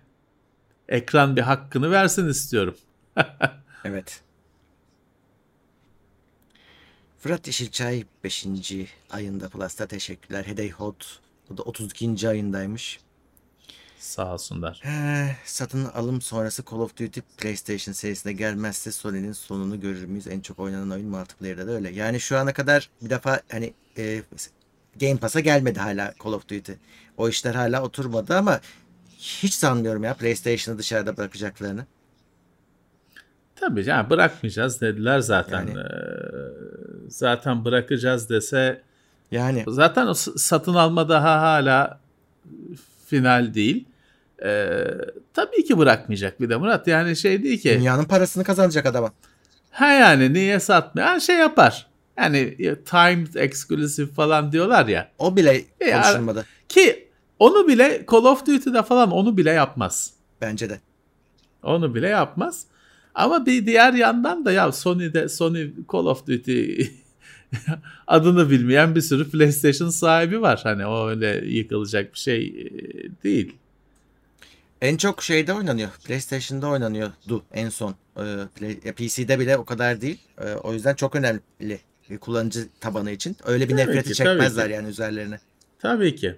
ekran 0.89 1.37
bir 1.37 1.43
hakkını 1.43 1.91
versin 1.91 2.29
istiyorum. 2.29 2.75
evet. 3.85 4.23
Fırat 7.21 7.47
Yeşilçay 7.47 8.05
5. 8.25 8.47
ayında 9.11 9.49
Plus'ta 9.49 9.87
teşekkürler. 9.87 10.47
Hedey 10.47 10.71
Hot 10.71 11.21
o 11.53 11.57
da 11.57 11.63
32. 11.63 12.29
ayındaymış. 12.29 13.01
Sağ 13.99 14.35
olsunlar. 14.35 14.83
Ee, 14.87 15.37
satın 15.45 15.85
alım 15.85 16.21
sonrası 16.21 16.65
Call 16.71 16.79
of 16.79 16.97
Duty 16.97 17.21
PlayStation 17.39 17.93
serisine 17.93 18.33
gelmezse 18.33 18.93
Sony'nin 18.93 19.33
sonunu 19.33 19.81
görür 19.81 20.05
müyüz? 20.05 20.27
En 20.27 20.41
çok 20.41 20.59
oynanan 20.59 20.91
oyun 20.91 21.07
multiplayer'da 21.07 21.67
da 21.67 21.71
öyle. 21.71 21.91
Yani 21.91 22.21
şu 22.21 22.39
ana 22.39 22.53
kadar 22.53 22.91
bir 23.03 23.11
defa 23.11 23.41
hani 23.51 23.75
e, 23.99 24.23
Game 25.01 25.17
Pass'a 25.17 25.41
gelmedi 25.41 25.81
hala 25.81 26.15
Call 26.25 26.33
of 26.33 26.49
Duty. 26.49 26.73
O 27.17 27.29
işler 27.29 27.55
hala 27.55 27.83
oturmadı 27.83 28.37
ama 28.37 28.61
hiç 29.19 29.55
sanmıyorum 29.55 30.05
ya 30.05 30.15
PlayStation'ı 30.15 30.79
dışarıda 30.79 31.17
bırakacaklarını. 31.17 31.87
Tabii 33.61 33.89
yani 33.89 34.11
bırakmayacağız 34.11 34.81
dediler 34.81 35.19
zaten. 35.19 35.67
Yani. 35.67 35.71
Ee, 35.71 35.85
zaten 37.09 37.65
bırakacağız 37.65 38.31
dese 38.31 38.83
yani 39.31 39.65
zaten 39.69 40.07
o 40.07 40.15
satın 40.15 40.75
alma 40.75 41.09
daha 41.09 41.41
hala 41.43 42.01
final 43.07 43.55
değil. 43.55 43.85
Ee, 44.45 44.85
tabii 45.35 45.65
ki 45.65 45.79
bırakmayacak 45.79 46.41
bir 46.41 46.49
de 46.49 46.57
Murat. 46.57 46.87
Yani 46.87 47.17
şey 47.17 47.43
değil 47.43 47.61
ki. 47.61 47.75
Dünyanın 47.79 48.05
parasını 48.05 48.45
kazanacak 48.45 48.87
adama. 48.87 49.13
Ha 49.71 49.87
yani 49.87 50.33
niye 50.33 50.61
satmıyor? 50.61 51.09
Yani 51.09 51.21
şey 51.21 51.37
yapar. 51.37 51.87
Yani 52.19 52.57
timed 52.85 53.35
exclusive 53.35 54.07
falan 54.07 54.53
diyorlar 54.53 54.87
ya. 54.87 55.09
O 55.19 55.37
bile 55.37 55.65
konuşulmadı. 55.93 56.47
ki 56.69 57.09
onu 57.39 57.69
bile 57.69 58.05
Call 58.13 58.25
of 58.25 58.47
Duty'de 58.47 58.83
falan 58.83 59.11
onu 59.11 59.37
bile 59.37 59.51
yapmaz. 59.51 60.13
Bence 60.41 60.71
de. 60.71 60.81
Onu 61.63 61.95
bile 61.95 62.09
yapmaz. 62.09 62.67
Ama 63.21 63.47
bir 63.47 63.67
diğer 63.67 63.93
yandan 63.93 64.45
da 64.45 64.53
ya 64.53 64.73
Sony'de 64.73 65.29
Sony 65.29 65.71
Call 65.93 66.07
of 66.07 66.27
Duty 66.27 66.83
adını 68.07 68.51
bilmeyen 68.51 68.95
bir 68.95 69.01
sürü 69.01 69.31
PlayStation 69.31 69.89
sahibi 69.89 70.41
var. 70.41 70.61
Hani 70.63 70.87
o 70.87 71.09
öyle 71.09 71.45
yıkılacak 71.47 72.15
bir 72.15 72.19
şey 72.19 72.47
e, 72.47 72.65
değil. 73.25 73.57
En 74.81 74.97
çok 74.97 75.23
şeyde 75.23 75.53
oynanıyor. 75.53 75.91
PlayStation'da 76.05 76.69
oynanıyordu 76.69 77.43
en 77.53 77.69
son. 77.69 77.95
Ee, 78.17 78.93
PC'de 78.93 79.41
bile 79.41 79.57
o 79.57 79.65
kadar 79.65 80.01
değil. 80.01 80.19
Ee, 80.39 80.53
o 80.53 80.73
yüzden 80.73 80.95
çok 80.95 81.17
önemli 81.17 81.79
kullanıcı 82.21 82.69
tabanı 82.81 83.11
için. 83.11 83.37
Öyle 83.45 83.65
bir 83.69 83.77
tabii 83.77 83.81
nefreti 83.81 84.09
ki, 84.09 84.15
çekmezler 84.15 84.71
yani 84.71 84.89
üzerlerine. 84.89 85.41
Tabii 85.79 86.17
ki. 86.17 86.37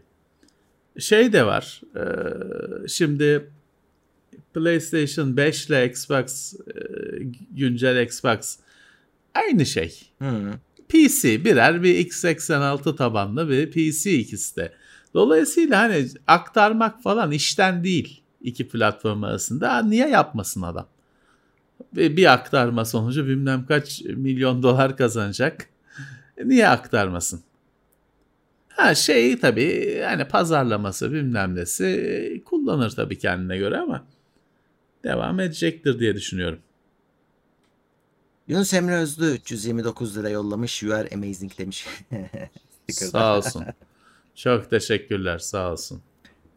Şey 0.99 1.33
de 1.33 1.47
var. 1.47 1.81
E, 1.97 2.03
şimdi 2.89 3.51
PlayStation 4.55 5.37
5 5.37 5.67
ile 5.67 5.87
Xbox 5.87 6.55
e, 6.55 6.59
güncel 7.51 8.03
Xbox 8.03 8.57
aynı 9.35 9.67
şey. 9.67 10.01
Hmm. 10.19 10.53
PC 10.89 11.45
birer 11.45 11.83
bir 11.83 12.07
x86 12.07 12.97
tabanlı 12.97 13.51
bir 13.51 13.71
PC 13.71 14.13
ikisi 14.13 14.57
de. 14.57 14.73
Dolayısıyla 15.15 15.81
hani 15.81 16.07
aktarmak 16.27 17.03
falan 17.03 17.33
işten 17.33 17.85
değil 17.85 18.23
iki 18.41 18.69
platform 18.69 19.25
arasında. 19.25 19.83
Niye 19.83 20.09
yapmasın 20.09 20.63
adam? 20.63 20.87
Bir 21.93 22.33
aktarma 22.33 22.85
sonucu 22.85 23.27
bilmem 23.27 23.67
kaç 23.67 24.03
milyon 24.03 24.63
dolar 24.63 24.97
kazanacak. 24.97 25.69
Niye 26.45 26.69
aktarmasın? 26.69 27.41
Ha 28.69 28.95
şey 28.95 29.39
tabii 29.39 30.01
hani 30.05 30.25
pazarlaması 30.25 31.13
bilmem 31.13 31.55
nesi 31.55 32.43
kullanır 32.45 32.91
tabii 32.91 33.19
kendine 33.19 33.57
göre 33.59 33.79
ama 33.79 34.05
devam 35.05 35.41
edecektir 35.41 35.99
diye 35.99 36.15
düşünüyorum. 36.15 36.59
Yunus 38.49 38.75
Emre 38.75 38.95
Özlü 38.95 39.35
329 39.35 40.17
lira 40.17 40.29
yollamış. 40.29 40.83
You 40.83 40.95
are 40.95 41.09
amazing 41.15 41.59
demiş. 41.59 41.87
sağ 42.91 43.39
olsun. 43.39 43.65
Çok 44.35 44.71
teşekkürler 44.71 45.39
sağ 45.39 45.73
olsun. 45.73 46.03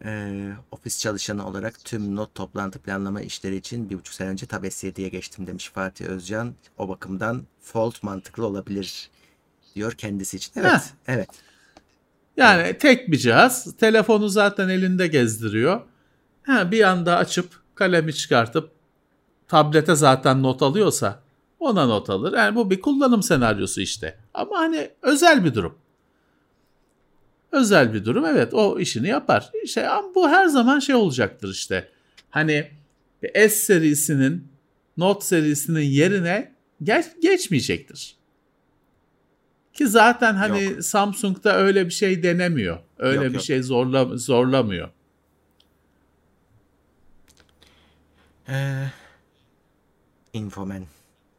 Ee, 0.05 0.51
ofis 0.71 0.99
çalışanı 0.99 1.47
olarak 1.47 1.85
tüm 1.85 2.15
not 2.15 2.35
toplantı 2.35 2.79
planlama 2.79 3.21
işleri 3.21 3.55
için 3.55 3.89
bir 3.89 3.95
buçuk 3.95 4.13
sene 4.13 4.29
önce 4.29 4.45
Tab 4.45 4.63
S7'ye 4.63 5.09
geçtim 5.09 5.47
demiş 5.47 5.69
Fatih 5.69 6.05
Özcan. 6.05 6.53
O 6.77 6.89
bakımdan 6.89 7.43
Fold 7.61 7.93
mantıklı 8.01 8.45
olabilir 8.45 9.09
diyor 9.75 9.91
kendisi 9.91 10.37
için. 10.37 10.51
Evet, 10.55 10.71
Heh. 10.71 11.13
evet. 11.13 11.29
Yani 12.37 12.61
evet. 12.61 12.81
tek 12.81 13.11
bir 13.11 13.17
cihaz. 13.17 13.77
Telefonu 13.77 14.29
zaten 14.29 14.69
elinde 14.69 15.07
gezdiriyor. 15.07 15.81
Ha, 16.43 16.71
bir 16.71 16.83
anda 16.83 17.17
açıp 17.17 17.64
kalemi 17.75 18.13
çıkartıp 18.13 18.71
tablete 19.47 19.95
zaten 19.95 20.43
not 20.43 20.61
alıyorsa 20.61 21.19
ona 21.59 21.85
not 21.85 22.09
alır. 22.09 22.33
Yani 22.33 22.55
bu 22.55 22.71
bir 22.71 22.81
kullanım 22.81 23.23
senaryosu 23.23 23.81
işte. 23.81 24.17
Ama 24.33 24.59
hani 24.59 24.89
özel 25.01 25.45
bir 25.45 25.53
durum. 25.53 25.75
Özel 27.51 27.93
bir 27.93 28.05
durum 28.05 28.25
evet 28.25 28.53
o 28.53 28.79
işini 28.79 29.07
yapar. 29.07 29.51
İşte 29.63 29.89
ama 29.89 30.15
bu 30.15 30.29
her 30.29 30.45
zaman 30.45 30.79
şey 30.79 30.95
olacaktır 30.95 31.49
işte. 31.49 31.89
Hani 32.29 32.71
S 33.33 33.49
serisinin 33.49 34.47
Note 34.97 35.25
serisinin 35.25 35.81
yerine 35.81 36.55
geç, 36.83 37.05
geçmeyecektir. 37.21 38.15
Ki 39.73 39.87
zaten 39.87 40.33
hani 40.33 40.63
yok. 40.63 40.83
Samsung'da 40.83 41.57
öyle 41.57 41.85
bir 41.85 41.91
şey 41.91 42.23
denemiyor. 42.23 42.77
Öyle 42.97 43.15
yok, 43.15 43.25
bir 43.25 43.33
yok. 43.33 43.43
şey 43.43 43.63
zorla, 43.63 44.17
zorlamıyor. 44.17 44.89
Ee, 48.49 48.85
Infoman 50.33 50.85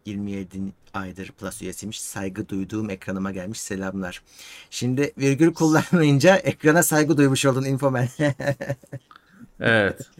27 0.06 0.58
aydır 0.94 1.28
Plus 1.28 1.62
üyesiymiş. 1.62 2.00
Saygı 2.00 2.48
duyduğum 2.48 2.90
ekranıma 2.90 3.32
gelmiş 3.32 3.60
selamlar. 3.60 4.22
Şimdi 4.70 5.12
virgül 5.18 5.54
kullanmayınca 5.54 6.36
ekrana 6.36 6.82
saygı 6.82 7.16
duymuş 7.16 7.46
oldun 7.46 7.64
Infoman. 7.64 8.08
evet. 9.60 10.10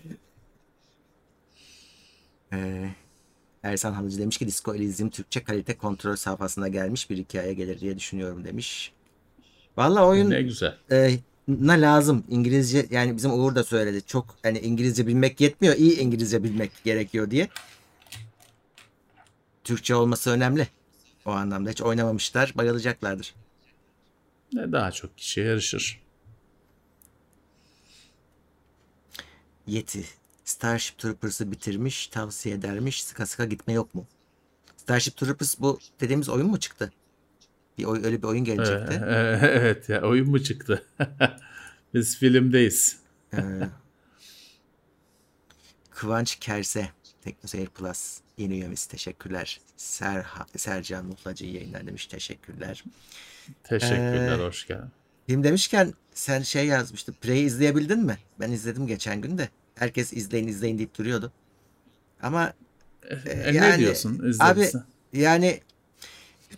Ee, 2.52 2.88
Ersan 3.62 3.92
Halıcı 3.92 4.18
demiş 4.18 4.38
ki 4.38 4.46
Disco 4.46 4.74
Elysium 4.74 5.10
Türkçe 5.10 5.44
kalite 5.44 5.76
kontrol 5.76 6.16
safhasına 6.16 6.68
gelmiş 6.68 7.10
bir 7.10 7.18
hikaye 7.18 7.52
gelir 7.52 7.80
diye 7.80 7.98
düşünüyorum 7.98 8.44
demiş. 8.44 8.92
Valla 9.76 10.06
oyun 10.06 10.30
ne 10.30 10.42
güzel. 10.42 10.76
E, 10.90 11.18
na 11.48 11.72
lazım 11.72 12.24
İngilizce 12.28 12.86
yani 12.90 13.16
bizim 13.16 13.32
Uğur 13.32 13.54
da 13.54 13.64
söyledi. 13.64 14.02
Çok 14.06 14.36
yani 14.44 14.58
İngilizce 14.58 15.06
bilmek 15.06 15.40
yetmiyor. 15.40 15.74
iyi 15.76 15.98
İngilizce 15.98 16.44
bilmek 16.44 16.84
gerekiyor 16.84 17.30
diye. 17.30 17.48
Türkçe 19.64 19.94
olması 19.94 20.30
önemli. 20.30 20.68
O 21.24 21.30
anlamda 21.30 21.70
hiç 21.70 21.82
oynamamışlar. 21.82 22.52
Bayılacaklardır. 22.56 23.34
Ne 24.52 24.72
daha 24.72 24.92
çok 24.92 25.18
kişi 25.18 25.40
yarışır. 25.40 26.02
Yeti. 29.66 30.04
Starship 30.44 30.98
Troopers'ı 30.98 31.52
bitirmiş. 31.52 32.06
Tavsiye 32.06 32.54
edermiş. 32.54 33.04
Sıka 33.04 33.26
sıka 33.26 33.44
gitme 33.44 33.72
yok 33.72 33.94
mu? 33.94 34.06
Starship 34.76 35.16
Troopers 35.16 35.60
bu 35.60 35.78
dediğimiz 36.00 36.28
oyun 36.28 36.46
mu 36.46 36.60
çıktı? 36.60 36.92
Bir 37.78 37.84
oy, 37.84 38.00
öyle 38.04 38.22
bir 38.22 38.26
oyun 38.28 38.44
gelecekti. 38.44 38.94
Ee, 38.94 39.38
evet 39.42 39.88
ya 39.88 40.02
oyun 40.02 40.30
mu 40.30 40.42
çıktı? 40.42 40.84
Biz 41.94 42.18
filmdeyiz. 42.18 42.96
ee, 43.34 43.40
Kıvanç 45.90 46.36
Kerse. 46.36 46.88
Teknoseyir 47.22 47.66
Plus 47.68 48.18
yeni 48.38 48.54
üyemiz. 48.54 48.86
Teşekkürler. 48.86 49.60
Serha, 49.76 50.46
Sercan 50.56 51.04
Mutlacı 51.06 51.46
yayınlar 51.46 51.86
demiş. 51.86 52.06
Teşekkürler. 52.06 52.84
Teşekkürler. 53.64 54.38
Ee, 54.38 54.42
hoş 54.42 54.66
geldin. 54.66 54.88
Film 55.26 55.44
demişken 55.44 55.94
sen 56.14 56.42
şey 56.42 56.66
yazmıştın. 56.66 57.16
Prey 57.20 57.44
izleyebildin 57.44 57.98
mi? 58.04 58.18
Ben 58.40 58.50
izledim 58.50 58.86
geçen 58.86 59.20
gün 59.20 59.38
de. 59.38 59.48
herkes 59.74 60.12
izleyin 60.12 60.48
izleyin 60.48 60.78
deyip 60.78 60.98
duruyordu. 60.98 61.32
Ama 62.22 62.52
E, 63.26 63.50
yani, 63.52 63.60
ne 63.70 63.78
diyorsun 63.78 64.18
abi 64.18 64.28
izlediysen? 64.30 64.84
yani 65.12 65.60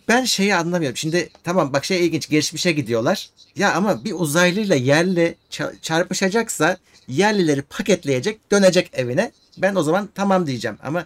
ben 0.07 0.23
şeyi 0.23 0.55
anlamıyorum. 0.55 0.97
Şimdi 0.97 1.29
tamam 1.43 1.73
bak 1.73 1.85
şey 1.85 2.05
ilginç 2.05 2.29
geçmişe 2.29 2.71
gidiyorlar. 2.71 3.29
Ya 3.55 3.73
ama 3.73 4.03
bir 4.03 4.13
uzaylıyla 4.13 4.75
yerli 4.75 5.35
ça- 5.51 5.81
çarpışacaksa 5.81 6.77
yerlileri 7.07 7.61
paketleyecek 7.61 8.51
dönecek 8.51 8.89
evine. 8.93 9.31
Ben 9.57 9.75
o 9.75 9.83
zaman 9.83 10.09
tamam 10.15 10.47
diyeceğim. 10.47 10.77
Ama 10.83 11.05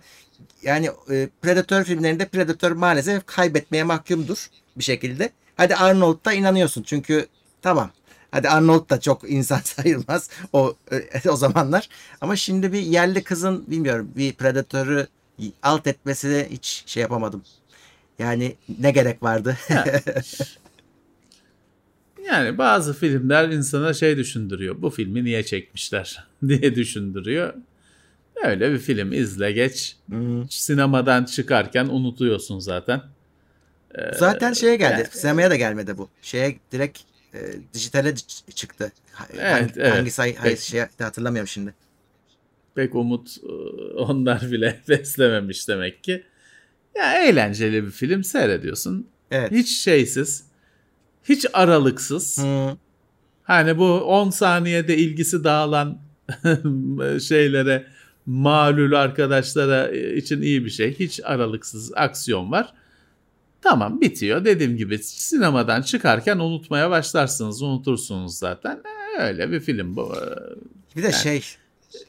yani 0.63 0.89
e, 1.11 1.29
Predator 1.41 1.83
filmlerinde 1.83 2.25
Predator 2.27 2.71
maalesef 2.71 3.25
kaybetmeye 3.25 3.83
mahkumdur 3.83 4.47
bir 4.77 4.83
şekilde. 4.83 5.29
Hadi 5.57 5.75
Arnold'da 5.75 6.33
inanıyorsun 6.33 6.83
çünkü 6.83 7.27
tamam. 7.61 7.91
Hadi 8.31 8.49
Arnold 8.49 8.89
da 8.89 8.99
çok 9.01 9.31
insan 9.31 9.59
sayılmaz 9.63 10.29
o 10.53 10.75
e, 10.91 11.29
o 11.29 11.35
zamanlar. 11.35 11.89
Ama 12.21 12.35
şimdi 12.35 12.73
bir 12.73 12.79
yerli 12.81 13.23
kızın 13.23 13.63
bilmiyorum 13.67 14.11
bir 14.15 14.33
Predator'u 14.33 15.07
alt 15.63 15.87
etmesine 15.87 16.47
hiç 16.51 16.83
şey 16.85 17.01
yapamadım. 17.01 17.43
Yani 18.19 18.55
ne 18.79 18.91
gerek 18.91 19.23
vardı? 19.23 19.57
Yani 22.27 22.57
bazı 22.57 22.93
filmler 22.93 23.49
insana 23.49 23.93
şey 23.93 24.17
düşündürüyor. 24.17 24.81
Bu 24.81 24.89
filmi 24.89 25.23
niye 25.23 25.43
çekmişler 25.43 26.23
diye 26.47 26.75
düşündürüyor. 26.75 27.53
Öyle 28.43 28.71
bir 28.71 28.77
film 28.77 29.13
izle 29.13 29.51
geç. 29.51 29.95
Hmm. 30.09 30.49
Sinemadan 30.49 31.23
çıkarken 31.23 31.85
unutuyorsun 31.85 32.59
zaten. 32.59 33.01
Zaten 34.13 34.53
şeye 34.53 34.75
geldi. 34.75 34.93
yani- 34.93 35.07
Sinemaya 35.11 35.49
da 35.49 35.55
gelmedi 35.55 35.97
bu. 35.97 36.09
Şeye 36.21 36.59
direkt 36.71 36.99
e, 37.33 37.39
dijitale 37.73 38.15
çıktı. 38.55 38.91
Evet, 39.33 39.53
hangi, 39.53 39.73
evet. 39.77 39.93
hangi 39.93 40.11
say 40.11 40.35
hayır, 40.35 40.57
şey 40.57 40.81
hatırlamıyorum 40.99 41.47
şimdi. 41.47 41.73
Pek 42.75 42.95
umut 42.95 43.37
e, 43.43 43.51
onlar 43.97 44.51
bile 44.51 44.81
beslememiş 44.89 45.67
demek 45.67 46.03
ki. 46.03 46.23
Ya 46.95 47.23
eğlenceli 47.23 47.85
bir 47.85 47.91
film 47.91 48.23
seyrediyorsun. 48.23 49.07
Evet. 49.31 49.51
Hiç 49.51 49.77
şeysiz, 49.77 50.43
hiç 51.23 51.45
aralıksız. 51.53 52.37
Hmm. 52.37 52.77
Hani 53.43 53.77
bu 53.77 54.01
10 54.01 54.29
saniyede 54.29 54.97
ilgisi 54.97 55.43
dağılan 55.43 55.97
şeylere 57.27 57.87
malul 58.25 58.91
arkadaşlara 58.91 59.91
için 59.91 60.41
iyi 60.41 60.65
bir 60.65 60.69
şey. 60.69 60.99
Hiç 60.99 61.19
aralıksız 61.23 61.91
aksiyon 61.95 62.51
var. 62.51 62.73
Tamam 63.61 64.01
bitiyor. 64.01 64.45
Dediğim 64.45 64.77
gibi 64.77 64.97
sinemadan 64.97 65.81
çıkarken 65.81 66.39
unutmaya 66.39 66.89
başlarsınız. 66.89 67.61
Unutursunuz 67.61 68.37
zaten. 68.37 68.81
Öyle 69.19 69.51
bir 69.51 69.59
film 69.59 69.95
bu. 69.95 70.15
Bir 70.95 71.03
de 71.03 71.11
şey 71.11 71.43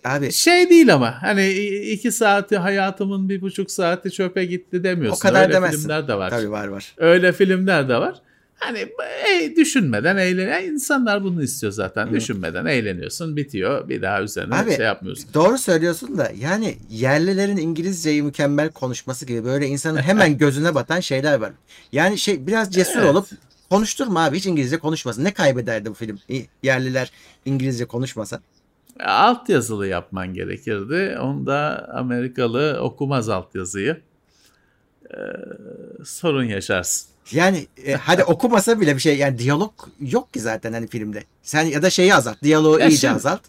abi 0.04 0.32
Şey 0.32 0.70
değil 0.70 0.94
ama 0.94 1.22
hani 1.22 1.48
iki 1.92 2.12
saati 2.12 2.56
hayatımın 2.58 3.28
bir 3.28 3.40
buçuk 3.40 3.70
saati 3.70 4.10
çöpe 4.10 4.44
gitti 4.44 4.84
demiyorsun. 4.84 5.18
O 5.20 5.22
kadar 5.22 5.42
Öyle 5.42 5.52
demezsin. 5.54 5.78
filmler 5.78 6.08
de 6.08 6.14
var. 6.14 6.30
tabii 6.30 6.50
var 6.50 6.68
var. 6.68 6.94
Öyle 6.96 7.32
filmler 7.32 7.88
de 7.88 7.94
var. 7.96 8.14
Hani 8.54 8.78
e, 9.28 9.56
düşünmeden 9.56 10.16
eğlen 10.16 10.48
yani 10.48 10.66
insanlar 10.66 11.24
bunu 11.24 11.42
istiyor 11.42 11.72
zaten. 11.72 12.06
Hı. 12.06 12.12
Düşünmeden 12.14 12.66
eğleniyorsun, 12.66 13.36
bitiyor. 13.36 13.88
Bir 13.88 14.02
daha 14.02 14.22
üzerine 14.22 14.54
Abi, 14.54 14.76
şey 14.76 14.84
yapmıyorsun. 14.84 15.26
Doğru 15.34 15.58
söylüyorsun 15.58 16.18
da 16.18 16.32
yani 16.40 16.76
yerlilerin 16.90 17.56
İngilizceyi 17.56 18.22
mükemmel 18.22 18.70
konuşması 18.70 19.26
gibi 19.26 19.44
böyle 19.44 19.66
insanın 19.66 19.98
hemen 20.02 20.38
gözüne 20.38 20.74
batan 20.74 21.00
şeyler 21.00 21.34
var. 21.40 21.52
Yani 21.92 22.18
şey 22.18 22.46
biraz 22.46 22.72
cesur 22.72 22.98
Evet. 22.98 23.10
olup 23.10 23.26
konuşturma 23.70 24.24
abi 24.24 24.36
hiç 24.36 24.46
İngilizce 24.46 24.76
konuşmasın. 24.76 25.24
Ne 25.24 25.32
kaybederdi 25.34 25.90
bu 25.90 25.94
film? 25.94 26.18
Yerliler 26.62 27.10
İngilizce 27.44 27.84
konuşmasa. 27.84 28.40
Alt 29.00 29.48
yazılı 29.48 29.86
yapman 29.86 30.34
gerekirdi. 30.34 31.18
Onda 31.20 31.88
Amerikalı 31.94 32.78
okumaz 32.80 33.28
alt 33.28 33.54
yazıyı. 33.54 34.00
Ee, 35.10 35.16
sorun 36.04 36.44
yaşarsın. 36.44 37.08
Yani 37.32 37.66
e, 37.86 37.94
hadi 37.94 38.24
okumasa 38.24 38.80
bile 38.80 38.94
bir 38.94 39.00
şey 39.00 39.18
yani 39.18 39.38
diyalog 39.38 39.72
yok 40.00 40.32
ki 40.34 40.40
zaten 40.40 40.72
hani 40.72 40.86
filmde. 40.86 41.24
Sen 41.42 41.62
ya 41.64 41.82
da 41.82 41.90
şeyi 41.90 42.14
azalt. 42.14 42.42
Diyaloğu 42.42 42.80
Ya 42.80 42.86
iyice 42.86 42.96
şimdi- 42.96 43.14
azalt. 43.14 43.40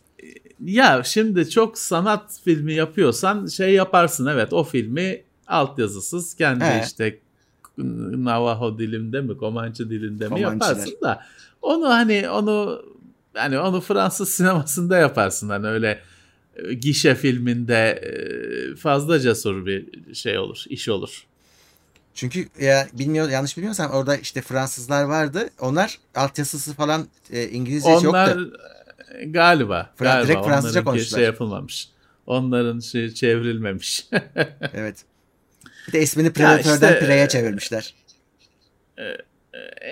Ya 0.66 1.02
şimdi 1.06 1.50
çok 1.50 1.78
sanat 1.78 2.40
filmi 2.46 2.74
yapıyorsan 2.74 3.48
şey 3.48 3.74
yaparsın 3.74 4.26
evet 4.26 4.54
o 4.54 4.64
filmi 4.64 5.22
altyazısız 5.48 6.34
kendi 6.36 6.64
He. 6.66 6.84
işte 6.86 7.20
Navajo 7.78 8.78
dilinde 8.78 9.22
mi 9.22 9.38
Komançı 9.38 9.90
dilinde 9.90 10.28
mi 10.28 10.42
yaparsın 10.42 10.98
da 11.02 11.22
onu 11.62 11.90
hani 11.90 12.30
onu 12.30 12.86
hani 13.36 13.60
onu 13.60 13.82
Fransız 13.82 14.30
sinemasında 14.30 14.98
yaparsın 14.98 15.50
hani 15.50 15.68
öyle 15.68 16.00
e, 16.56 16.74
gişe 16.74 17.16
filminde 17.16 17.90
e, 17.92 18.76
fazla 18.76 19.20
cesur 19.20 19.66
bir 19.66 20.14
şey 20.16 20.38
olur 20.38 20.64
iş 20.70 20.90
olur. 20.90 21.26
Çünkü 22.14 22.48
ya 22.60 22.88
bilmiyor 22.94 23.30
yanlış 23.30 23.58
bilmiyorsam 23.58 23.92
orada 23.92 24.18
işte 24.18 24.42
Fransızlar 24.42 25.04
vardı. 25.04 25.50
Onlar 25.60 26.00
altyazısı 26.16 26.74
falan 26.74 27.08
e, 27.32 27.48
İngilizce 27.50 27.96
hiç 27.96 28.06
Onlar 28.06 28.28
yoktu. 28.36 28.60
e, 29.20 29.26
galiba 29.26 29.90
Fra- 30.00 30.04
galiba 30.04 30.28
direkt 30.28 30.46
Fransızca 30.46 30.70
onlarınki 30.80 30.84
konuştular. 30.84 31.18
şey 31.20 31.26
yapılmamış. 31.26 31.90
Onların 32.28 32.80
şey 32.80 33.14
çevrilmemiş. 33.14 34.08
Evet. 34.74 34.98
Bir 35.88 35.94
de 35.94 36.02
ismini 36.02 36.34
Predator'dan 36.34 36.94
işte, 36.94 37.00
Prey'e 37.06 37.28
çevirmişler. 37.30 37.94
E, 39.00 39.04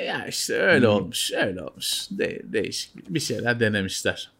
Ya 0.07 0.27
işte 0.27 0.53
öyle 0.53 0.85
Hmm. 0.87 0.93
olmuş, 0.93 1.31
öyle 1.33 1.61
olmuş. 1.61 2.07
De- 2.11 2.41
değişik 2.43 3.09
bir 3.09 3.19
şeyler 3.19 3.59
denemişler. 3.59 4.31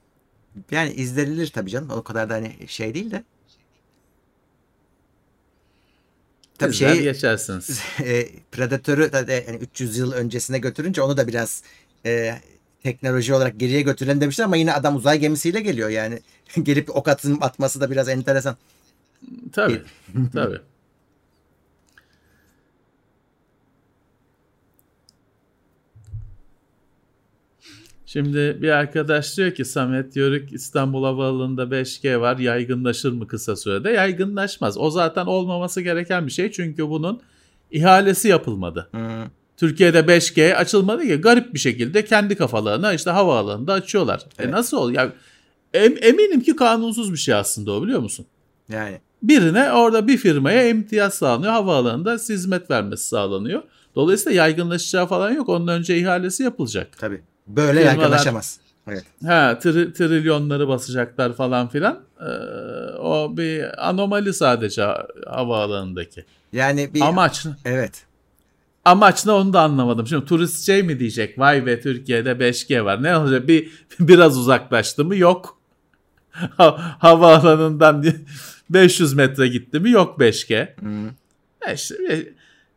Yani 0.72 0.94
izlenilir 0.94 1.48
tabii 1.48 1.70
canım. 1.70 1.90
O 1.90 2.04
kadar 2.04 2.30
da 2.30 2.34
hani 2.34 2.56
şey 2.68 2.94
değil 2.94 3.12
de. 3.12 3.24
Tabii 6.58 6.74
İzler 6.74 6.94
şeyi 6.94 7.04
e, 8.04 8.30
Predator'u 8.52 9.12
da 9.12 9.28
de, 9.28 9.46
yani 9.48 9.58
300 9.58 9.98
yıl 9.98 10.12
öncesine 10.12 10.60
götürünce 10.60 11.02
onu 11.02 11.18
da 11.18 11.28
biraz 11.28 11.64
e, 12.06 12.36
teknoloji 12.84 13.34
olarak 13.34 13.60
geriye 13.60 13.82
götürelim 13.82 14.22
demişler 14.22 14.46
ama 14.46 14.56
yine 14.58 14.74
adam 14.74 14.96
uzay 14.96 15.20
gemisiyle 15.20 15.62
geliyor 15.62 15.90
yani. 15.90 16.20
Gelip 16.64 16.96
ok 16.96 17.08
atın, 17.08 17.38
atması 17.42 17.82
da 17.82 17.92
biraz 17.92 18.10
enteresan. 18.10 18.58
Tabii, 19.52 19.82
tabii. 20.34 20.62
Şimdi 28.14 28.58
bir 28.62 28.70
arkadaş 28.70 29.38
diyor 29.38 29.52
ki 29.52 29.66
Samet 29.66 30.16
Yörük 30.16 30.54
İstanbul 30.54 31.04
Havaalanı'nda 31.04 31.64
5G 31.64 32.20
var 32.20 32.38
yaygınlaşır 32.38 33.12
mı 33.12 33.28
kısa 33.28 33.56
sürede? 33.56 33.90
Yaygınlaşmaz. 33.90 34.78
O 34.78 34.90
zaten 34.90 35.26
olmaması 35.26 35.82
gereken 35.82 36.28
bir 36.28 36.32
şey 36.32 36.52
çünkü 36.52 36.90
bunun 36.90 37.22
ihalesi 37.72 38.28
yapılmadı. 38.28 38.88
Hmm. 38.92 39.30
Türkiye'de 39.58 40.00
5G 40.00 40.56
açılmadı 40.56 41.04
ki 41.04 41.16
garip 41.16 41.54
bir 41.54 41.60
şekilde 41.60 42.06
kendi 42.06 42.36
kafalarına 42.36 42.94
işte 42.94 43.12
havaalanında 43.12 43.74
açıyorlar. 43.74 44.26
Evet. 44.40 44.50
E 44.50 44.52
nasıl 44.52 44.78
ol? 44.78 44.92
Ya 44.92 45.14
em- 45.74 45.98
eminim 46.02 46.42
ki 46.42 46.56
kanunsuz 46.56 47.12
bir 47.12 47.18
şey 47.18 47.34
aslında 47.34 47.72
o 47.72 47.84
biliyor 47.84 48.00
musun? 48.00 48.26
Yani 48.70 49.02
Birine 49.24 49.72
orada 49.72 50.08
bir 50.08 50.18
firmaya 50.18 50.70
imtiyaz 50.70 51.14
sağlanıyor. 51.14 51.54
Havaalanında 51.54 52.14
hizmet 52.14 52.70
vermesi 52.70 53.08
sağlanıyor. 53.08 53.64
Dolayısıyla 53.96 54.38
yaygınlaşacağı 54.38 55.08
falan 55.08 55.32
yok. 55.32 55.50
Onun 55.50 55.68
önce 55.68 55.98
ihalesi 55.98 56.44
yapılacak. 56.44 56.98
tabii. 56.98 57.22
Böyle 57.48 57.80
Firmalar- 57.82 57.86
yaygınlaşamaz. 57.86 58.60
Evet. 58.88 59.04
Ha 59.26 59.60
tri- 59.64 59.94
trilyonları 59.94 60.68
basacaklar 60.68 61.34
falan 61.36 61.68
filan. 61.68 62.00
Ee, 62.20 62.24
o 62.98 63.38
bir 63.38 63.90
anomali 63.90 64.34
sadece 64.34 64.82
ha- 64.82 65.08
havaalanındaki. 65.28 66.26
Yani 66.54 66.94
bir 66.94 67.02
Amaç 67.02 67.46
evet. 67.66 68.06
amaç 68.86 69.26
ne 69.26 69.32
onu 69.32 69.54
da 69.54 69.62
anlamadım. 69.62 70.08
Şimdi 70.08 70.26
turist 70.26 70.66
şey 70.66 70.84
mi 70.84 71.00
diyecek? 71.00 71.40
Vay 71.40 71.66
be 71.66 71.82
Türkiye'de 71.82 72.32
5G 72.32 72.86
var. 72.86 73.04
Ne 73.04 73.18
olacak? 73.18 73.48
Bir 73.48 73.72
biraz 74.00 74.38
uzaklaştı 74.38 75.06
mı? 75.06 75.16
Yok. 75.16 75.58
Ha- 76.32 76.96
havaalanından 77.00 78.06
500 78.70 79.14
metre 79.14 79.48
gitti 79.48 79.80
mi? 79.80 79.92
Yok 79.92 80.20
5G. 80.20 80.76
Hmm. 80.80 81.10
İşte, 81.74 82.34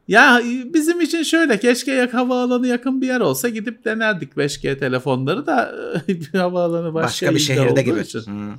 ya 0.08 0.42
bizim 0.74 1.00
için 1.00 1.22
şöyle 1.22 1.60
keşke 1.60 1.92
yak 1.92 2.14
havaalanı 2.14 2.66
yakın 2.66 3.00
bir 3.00 3.06
yer 3.06 3.20
olsa 3.20 3.48
gidip 3.48 3.84
denerdik 3.84 4.32
5G 4.32 4.78
telefonları 4.78 5.46
da 5.46 5.74
bir 6.08 6.28
havaalanı 6.38 6.94
başka, 6.94 7.06
Başka 7.06 7.34
bir 7.34 7.38
şehirde 7.40 7.82
gibi. 7.82 8.00
için. 8.00 8.20
Hmm. 8.20 8.54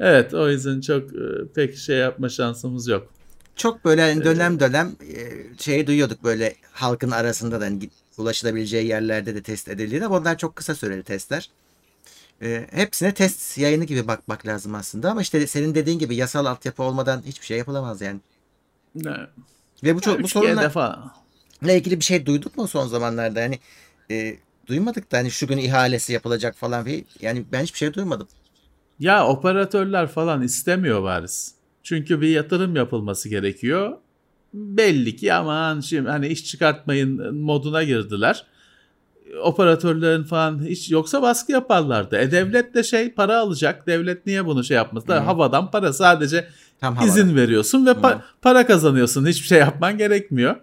Evet 0.00 0.34
o 0.34 0.50
yüzden 0.50 0.80
çok 0.80 1.02
e, 1.14 1.18
pek 1.54 1.76
şey 1.76 1.96
yapma 1.96 2.28
şansımız 2.28 2.88
yok. 2.88 3.08
Çok 3.56 3.84
böyle 3.84 4.02
hani 4.02 4.24
dönem 4.24 4.60
dönem 4.60 4.92
e, 5.16 5.20
şeyi 5.58 5.86
duyuyorduk 5.86 6.24
böyle 6.24 6.54
halkın 6.72 7.10
arasında 7.10 7.60
da 7.60 7.64
hani 7.64 7.90
ulaşılabileceği 8.18 8.86
yerlerde 8.86 9.34
de 9.34 9.42
test 9.42 9.68
edildiğini 9.68 10.06
ama 10.06 10.16
onlar 10.16 10.38
çok 10.38 10.56
kısa 10.56 10.74
süreli 10.74 11.02
testler. 11.02 11.50
E, 12.42 12.66
hepsine 12.70 13.14
test 13.14 13.58
yayını 13.58 13.84
gibi 13.84 14.08
bakmak 14.08 14.46
lazım 14.46 14.74
aslında 14.74 15.10
ama 15.10 15.22
işte 15.22 15.46
senin 15.46 15.74
dediğin 15.74 15.98
gibi 15.98 16.16
yasal 16.16 16.46
altyapı 16.46 16.82
olmadan 16.82 17.22
hiçbir 17.26 17.46
şey 17.46 17.58
yapılamaz 17.58 18.00
yani. 18.00 18.20
Ne, 18.94 19.16
Ve 19.82 19.94
bu 19.94 20.00
çok 20.00 20.18
bu 20.18 20.22
3G'de 20.22 20.28
sorunla 20.28 20.68
falan. 20.68 21.12
ilgili 21.62 22.00
bir 22.00 22.04
şey 22.04 22.26
duyduk 22.26 22.56
mu 22.56 22.68
son 22.68 22.86
zamanlarda? 22.86 23.40
Yani 23.40 23.58
e, 24.10 24.36
duymadık 24.66 25.12
da 25.12 25.18
hani 25.18 25.30
şu 25.30 25.46
gün 25.46 25.58
ihalesi 25.58 26.12
yapılacak 26.12 26.56
falan 26.56 26.86
bir 26.86 27.04
yani 27.20 27.44
ben 27.52 27.62
hiçbir 27.62 27.78
şey 27.78 27.94
duymadım. 27.94 28.28
Ya 28.98 29.26
operatörler 29.26 30.06
falan 30.06 30.42
istemiyor 30.42 31.02
bariz. 31.02 31.54
Çünkü 31.82 32.20
bir 32.20 32.28
yatırım 32.28 32.76
yapılması 32.76 33.28
gerekiyor. 33.28 33.98
Belli 34.54 35.16
ki 35.16 35.32
aman 35.32 35.80
şimdi 35.80 36.08
hani 36.08 36.28
iş 36.28 36.44
çıkartmayın 36.44 37.36
moduna 37.36 37.82
girdiler. 37.82 38.46
Operatörlerin 39.42 40.24
falan 40.24 40.66
hiç 40.66 40.90
yoksa 40.90 41.22
baskı 41.22 41.52
yaparlardı. 41.52 42.18
E 42.18 42.30
devlet 42.30 42.74
de 42.74 42.82
şey 42.82 43.10
para 43.10 43.38
alacak. 43.38 43.86
Devlet 43.86 44.26
niye 44.26 44.46
bunu 44.46 44.64
şey 44.64 44.76
yapmaz? 44.76 45.08
Da 45.08 45.26
havadan 45.26 45.70
para 45.70 45.92
sadece 45.92 46.48
Tam 46.82 46.96
izin 47.08 47.36
veriyorsun 47.36 47.86
ve 47.86 47.90
pa- 47.90 48.20
para 48.42 48.66
kazanıyorsun. 48.66 49.26
Hiçbir 49.26 49.46
şey 49.46 49.58
yapman 49.58 49.98
gerekmiyor. 49.98 50.56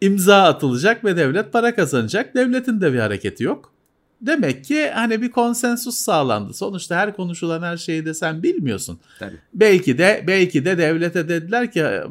İmza 0.00 0.42
atılacak 0.42 1.04
ve 1.04 1.16
devlet 1.16 1.52
para 1.52 1.74
kazanacak. 1.74 2.34
Devletin 2.34 2.80
de 2.80 2.92
bir 2.92 2.98
hareketi 2.98 3.44
yok. 3.44 3.72
Demek 4.20 4.64
ki 4.64 4.90
hani 4.94 5.22
bir 5.22 5.30
konsensus 5.30 5.96
sağlandı. 5.96 6.54
Sonuçta 6.54 6.96
her 6.96 7.16
konuşulan 7.16 7.62
her 7.62 7.76
şeyi 7.76 8.06
de 8.06 8.14
sen 8.14 8.42
bilmiyorsun. 8.42 8.98
Tabii. 9.18 9.36
Belki 9.54 9.98
de 9.98 10.24
belki 10.26 10.64
de 10.64 10.78
devlete 10.78 11.28
dediler 11.28 11.72
ki 11.72 11.80
"E, 11.80 12.02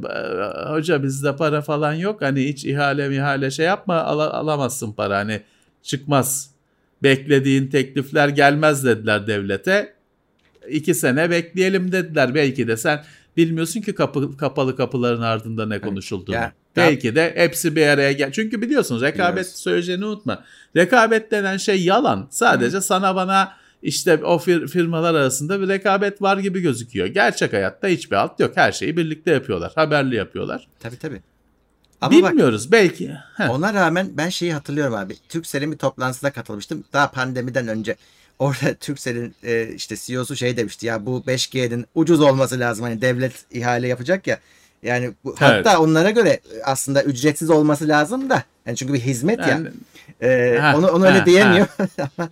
hoca 0.69 1.03
bizde 1.03 1.35
para 1.35 1.61
falan 1.61 1.93
yok. 1.93 2.21
Hani 2.21 2.47
hiç 2.47 2.65
ihale 2.65 3.15
ihale 3.15 3.51
şey 3.51 3.65
yapma 3.65 3.95
ala- 4.01 4.33
alamazsın 4.33 4.93
para 4.93 5.17
hani 5.17 5.41
çıkmaz. 5.83 6.51
Beklediğin 7.03 7.67
teklifler 7.67 8.27
gelmez 8.29 8.85
dediler 8.85 9.27
devlete. 9.27 9.93
İki 10.69 10.93
sene 10.95 11.29
bekleyelim 11.29 11.91
dediler. 11.91 12.35
Belki 12.35 12.67
de 12.67 12.77
sen 12.77 13.03
bilmiyorsun 13.37 13.81
ki 13.81 13.95
kapı, 13.95 14.37
kapalı 14.37 14.75
kapıların 14.75 15.21
ardında 15.21 15.65
ne 15.65 15.81
konuşulduğunu. 15.81 16.35
Ya, 16.35 16.53
Belki 16.75 17.15
de 17.15 17.33
hepsi 17.35 17.75
bir 17.75 17.87
araya 17.87 18.11
gel. 18.11 18.31
Çünkü 18.31 18.61
biliyorsun 18.61 19.01
rekabet 19.01 19.33
Biliyoruz. 19.33 19.55
söyleyeceğini 19.61 20.05
unutma. 20.05 20.43
Rekabet 20.75 21.31
denen 21.31 21.57
şey 21.57 21.83
yalan. 21.83 22.27
Sadece 22.29 22.81
sana 22.81 23.15
bana 23.15 23.51
işte 23.81 24.23
o 24.23 24.35
fir- 24.35 24.67
firmalar 24.67 25.15
arasında 25.15 25.61
bir 25.61 25.67
rekabet 25.67 26.21
var 26.21 26.37
gibi 26.37 26.61
gözüküyor. 26.61 27.07
Gerçek 27.07 27.53
hayatta 27.53 27.87
hiçbir 27.87 28.15
alt 28.15 28.39
yok. 28.39 28.51
Her 28.57 28.71
şeyi 28.71 28.97
birlikte 28.97 29.31
yapıyorlar. 29.31 29.71
Haberli 29.75 30.15
yapıyorlar. 30.15 30.67
Tabii 30.79 30.97
tabii. 30.99 31.21
Ama 32.01 32.21
bak 32.21 32.31
Bilmiyoruz 32.31 32.71
belki. 32.71 33.11
Heh. 33.37 33.49
ona 33.49 33.73
rağmen 33.73 34.07
ben 34.13 34.29
şeyi 34.29 34.53
hatırlıyorum 34.53 34.93
abi. 34.95 35.15
Turkcell'in 35.29 35.71
bir 35.71 35.77
toplantısına 35.77 36.31
katılmıştım. 36.31 36.83
Daha 36.93 37.11
pandemiden 37.11 37.67
önce. 37.67 37.95
Orada 38.39 38.73
Turkcell'in 38.73 39.35
e, 39.43 39.67
işte 39.75 39.95
CEO'su 39.97 40.35
şey 40.35 40.57
demişti 40.57 40.85
ya 40.85 41.05
bu 41.05 41.23
5G'nin 41.27 41.85
ucuz 41.95 42.21
olması 42.21 42.59
lazım. 42.59 42.85
Hani 42.85 43.01
devlet 43.01 43.33
ihale 43.51 43.87
yapacak 43.87 44.27
ya. 44.27 44.39
Yani 44.83 45.11
bu, 45.23 45.35
hatta 45.39 45.79
onlara 45.81 46.09
göre 46.11 46.39
aslında 46.63 47.03
ücretsiz 47.03 47.49
olması 47.49 47.87
lazım 47.87 48.29
da. 48.29 48.43
Yani 48.65 48.77
çünkü 48.77 48.93
bir 48.93 48.99
hizmet 48.99 49.39
ya. 49.39 49.47
Yani, 49.47 49.67
Ee, 50.21 50.57
Ha, 50.61 50.77
onu 50.77 50.87
onu 50.87 51.05
öyle 51.05 51.19
ha, 51.19 51.25
diyemiyor. 51.25 51.67
Ama 52.17 52.29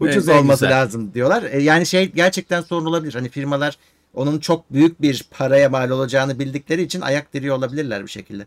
ucuz 0.00 0.28
ne 0.28 0.34
olması 0.34 0.64
güzel. 0.64 0.80
lazım 0.80 1.14
diyorlar. 1.14 1.42
Ee, 1.50 1.62
yani 1.62 1.86
şey 1.86 2.12
gerçekten 2.12 2.60
sorun 2.60 2.86
olabilir. 2.86 3.14
Hani 3.14 3.28
firmalar 3.28 3.76
onun 4.14 4.38
çok 4.38 4.72
büyük 4.72 5.02
bir 5.02 5.24
paraya 5.30 5.68
mal 5.68 5.90
olacağını 5.90 6.38
bildikleri 6.38 6.82
için 6.82 7.00
ayak 7.00 7.34
diriyor 7.34 7.56
olabilirler 7.56 8.02
bir 8.02 8.10
şekilde. 8.10 8.46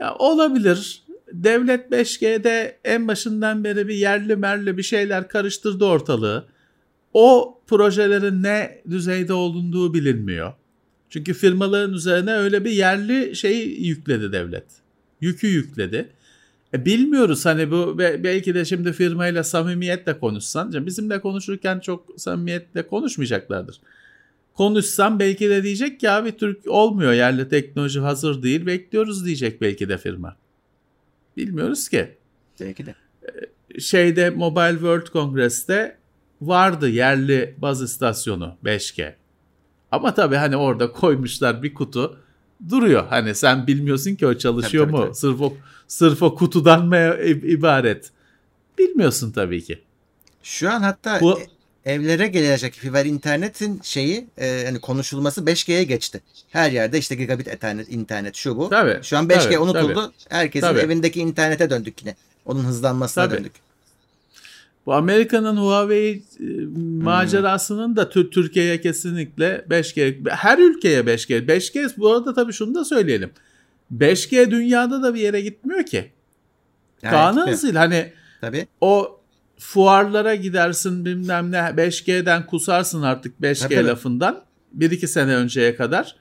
ya 0.00 0.14
olabilir. 0.14 1.02
Devlet 1.32 1.90
5G'de 1.92 2.78
en 2.84 3.08
başından 3.08 3.64
beri 3.64 3.88
bir 3.88 3.94
yerli 3.94 4.36
merli 4.36 4.76
bir 4.78 4.82
şeyler 4.82 5.28
karıştırdı 5.28 5.84
ortalığı. 5.84 6.46
O 7.12 7.58
projelerin 7.66 8.42
ne 8.42 8.82
düzeyde 8.90 9.32
olunduğu 9.32 9.94
bilinmiyor. 9.94 10.52
Çünkü 11.10 11.34
firmaların 11.34 11.94
üzerine 11.94 12.32
öyle 12.34 12.64
bir 12.64 12.70
yerli 12.70 13.36
şey 13.36 13.68
yükledi 13.68 14.32
devlet. 14.32 14.64
Yükü 15.20 15.46
yükledi. 15.46 16.08
E 16.74 16.84
bilmiyoruz 16.84 17.46
hani 17.46 17.70
bu 17.70 17.98
be- 17.98 18.24
belki 18.24 18.54
de 18.54 18.64
şimdi 18.64 18.92
firmayla 18.92 19.44
samimiyetle 19.44 20.18
konuşsan. 20.18 20.86
Bizimle 20.86 21.20
konuşurken 21.20 21.80
çok 21.80 22.06
samimiyetle 22.16 22.86
konuşmayacaklardır. 22.86 23.80
Konuşsam 24.54 25.18
belki 25.18 25.50
de 25.50 25.62
diyecek 25.62 26.00
ki 26.00 26.10
abi 26.10 26.36
Türk 26.36 26.58
olmuyor 26.68 27.12
yerli 27.12 27.48
teknoloji 27.48 28.00
hazır 28.00 28.42
değil 28.42 28.66
bekliyoruz 28.66 29.24
diyecek 29.24 29.60
belki 29.60 29.88
de 29.88 29.98
firma. 29.98 30.36
Bilmiyoruz 31.36 31.88
ki 31.88 32.16
Belki 32.60 32.86
de. 32.86 32.94
şeyde 33.80 34.30
Mobile 34.30 34.72
World 34.72 35.06
Congress'te 35.06 35.96
vardı 36.40 36.88
yerli 36.88 37.54
baz 37.58 37.82
istasyonu 37.82 38.56
5G. 38.64 39.14
Ama 39.92 40.14
tabii 40.14 40.36
hani 40.36 40.56
orada 40.56 40.92
koymuşlar 40.92 41.62
bir 41.62 41.74
kutu 41.74 42.20
duruyor. 42.68 43.06
Hani 43.06 43.34
sen 43.34 43.66
bilmiyorsun 43.66 44.14
ki 44.14 44.26
o 44.26 44.34
çalışıyor 44.34 44.84
Tabii, 44.84 44.92
mu? 44.92 44.98
tabii, 44.98 45.06
tabii. 45.08 45.16
Sırf 45.18 45.40
o 45.40 45.52
sırf 45.88 46.22
o 46.22 46.34
kutudan 46.34 46.86
mı 46.86 46.96
ibaret? 47.26 48.10
Bilmiyorsun 48.78 49.32
tabii 49.32 49.64
ki. 49.64 49.82
Şu 50.42 50.70
an 50.70 50.80
hatta 50.80 51.20
Bu- 51.20 51.40
e- 51.40 51.46
evlere 51.86 52.26
gelecek 52.26 52.74
fiber 52.74 53.04
internetin 53.04 53.80
şeyi 53.82 54.26
e, 54.38 54.62
hani 54.66 54.78
konuşulması 54.80 55.40
5G'ye 55.40 55.84
geçti. 55.84 56.20
Her 56.50 56.70
yerde 56.70 56.98
işte 56.98 57.14
gigabit 57.14 57.48
ethernet, 57.48 57.92
internet 57.92 58.34
şu 58.36 58.56
bu. 58.56 58.70
Tabii, 58.70 58.98
Şu 59.02 59.18
an 59.18 59.26
5G 59.26 59.42
tabii, 59.44 59.58
unutuldu. 59.58 59.94
tabii. 59.94 60.12
Herkesin 60.28 60.66
Tabii. 60.66 60.78
evindeki 60.80 61.20
internete 61.20 61.70
döndük 61.70 62.02
yine. 62.02 62.16
Onun 62.46 62.64
hızlanmasına 62.64 63.24
Tabii. 63.28 63.38
döndük. 63.38 63.52
Bu 64.86 64.94
Amerika'nın 64.94 65.56
Huawei 65.56 66.12
e, 66.40 66.44
macerasının 67.04 67.96
da 67.96 68.02
Tü- 68.02 68.30
Türkiye'ye 68.30 68.80
kesinlikle 68.80 69.64
5G 69.70 70.30
her 70.30 70.58
ülkeye 70.58 71.00
5G 71.00 71.46
5G 71.46 71.90
bu 71.96 72.12
arada 72.12 72.34
tabii 72.34 72.52
şunu 72.52 72.74
da 72.74 72.84
söyleyelim. 72.84 73.30
5G 73.98 74.50
dünyada 74.50 75.02
da 75.02 75.14
bir 75.14 75.20
yere 75.20 75.40
gitmiyor 75.40 75.86
ki. 75.86 76.10
Yani 77.02 77.10
Kaan'ın 77.12 77.52
zil 77.52 77.74
hani 77.74 78.12
Tabii. 78.40 78.66
o 78.80 79.15
fuarlara 79.58 80.34
gidersin 80.34 81.04
bilmem 81.04 81.52
ne 81.52 81.56
5G'den 81.56 82.46
kusarsın 82.46 83.02
artık 83.02 83.40
5G 83.40 83.60
Tabii, 83.60 83.74
tabii. 83.74 83.86
lafından. 83.86 84.42
1-2 84.78 85.06
sene 85.06 85.34
önceye 85.36 85.76
kadar. 85.76 86.16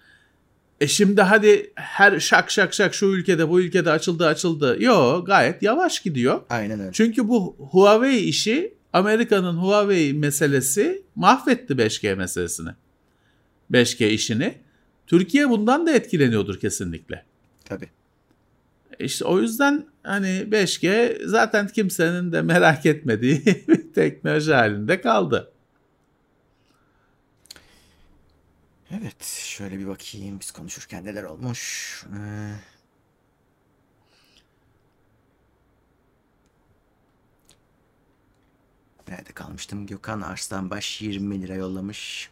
E 0.82 0.88
şimdi 0.88 1.22
hadi 1.22 1.72
her 1.76 2.20
şak 2.20 2.52
şak 2.52 2.74
şak 2.74 2.94
şu 2.94 3.06
ülkede 3.06 3.50
bu 3.50 3.62
ülkede 3.62 3.92
açıldı 3.92 4.28
açıldı. 4.28 4.78
Yo 4.80 5.26
gayet 5.26 5.64
yavaş 5.64 6.00
gidiyor. 6.00 6.42
Aynen 6.50 6.80
öyle. 6.80 6.92
Çünkü 6.94 7.28
bu 7.28 7.56
Huawei 7.72 8.20
işi 8.20 8.74
Amerika'nın 8.94 9.58
Huawei 9.58 10.14
meselesi 10.14 11.04
mahvetti 11.16 11.74
5G 11.74 12.16
meselesini. 12.16 12.70
5G 13.72 14.08
işini. 14.08 14.56
Türkiye 15.08 15.50
bundan 15.50 15.88
da 15.88 15.92
etkileniyordur 15.92 16.60
kesinlikle. 16.60 17.26
Tabii. 17.66 17.90
İşte 19.00 19.26
o 19.26 19.40
yüzden 19.40 19.86
hani 20.04 20.28
5G 20.28 21.26
zaten 21.28 21.68
kimsenin 21.68 22.32
de 22.32 22.42
merak 22.42 22.86
etmediği 22.86 23.46
bir 23.68 23.94
teknoloji 23.94 24.54
halinde 24.54 25.02
kaldı. 25.02 25.52
Evet. 28.92 29.24
Şöyle 29.24 29.80
bir 29.80 29.88
bakayım 29.88 30.40
biz 30.40 30.52
konuşurken 30.52 31.06
neler 31.06 31.24
olmuş. 31.24 32.04
Ee, 32.18 32.56
Nerede 39.08 39.32
kalmıştım? 39.34 39.88
Gökhan 39.88 40.22
Arslanbaş 40.22 41.02
20 41.02 41.42
lira 41.42 41.56
yollamış. 41.56 42.30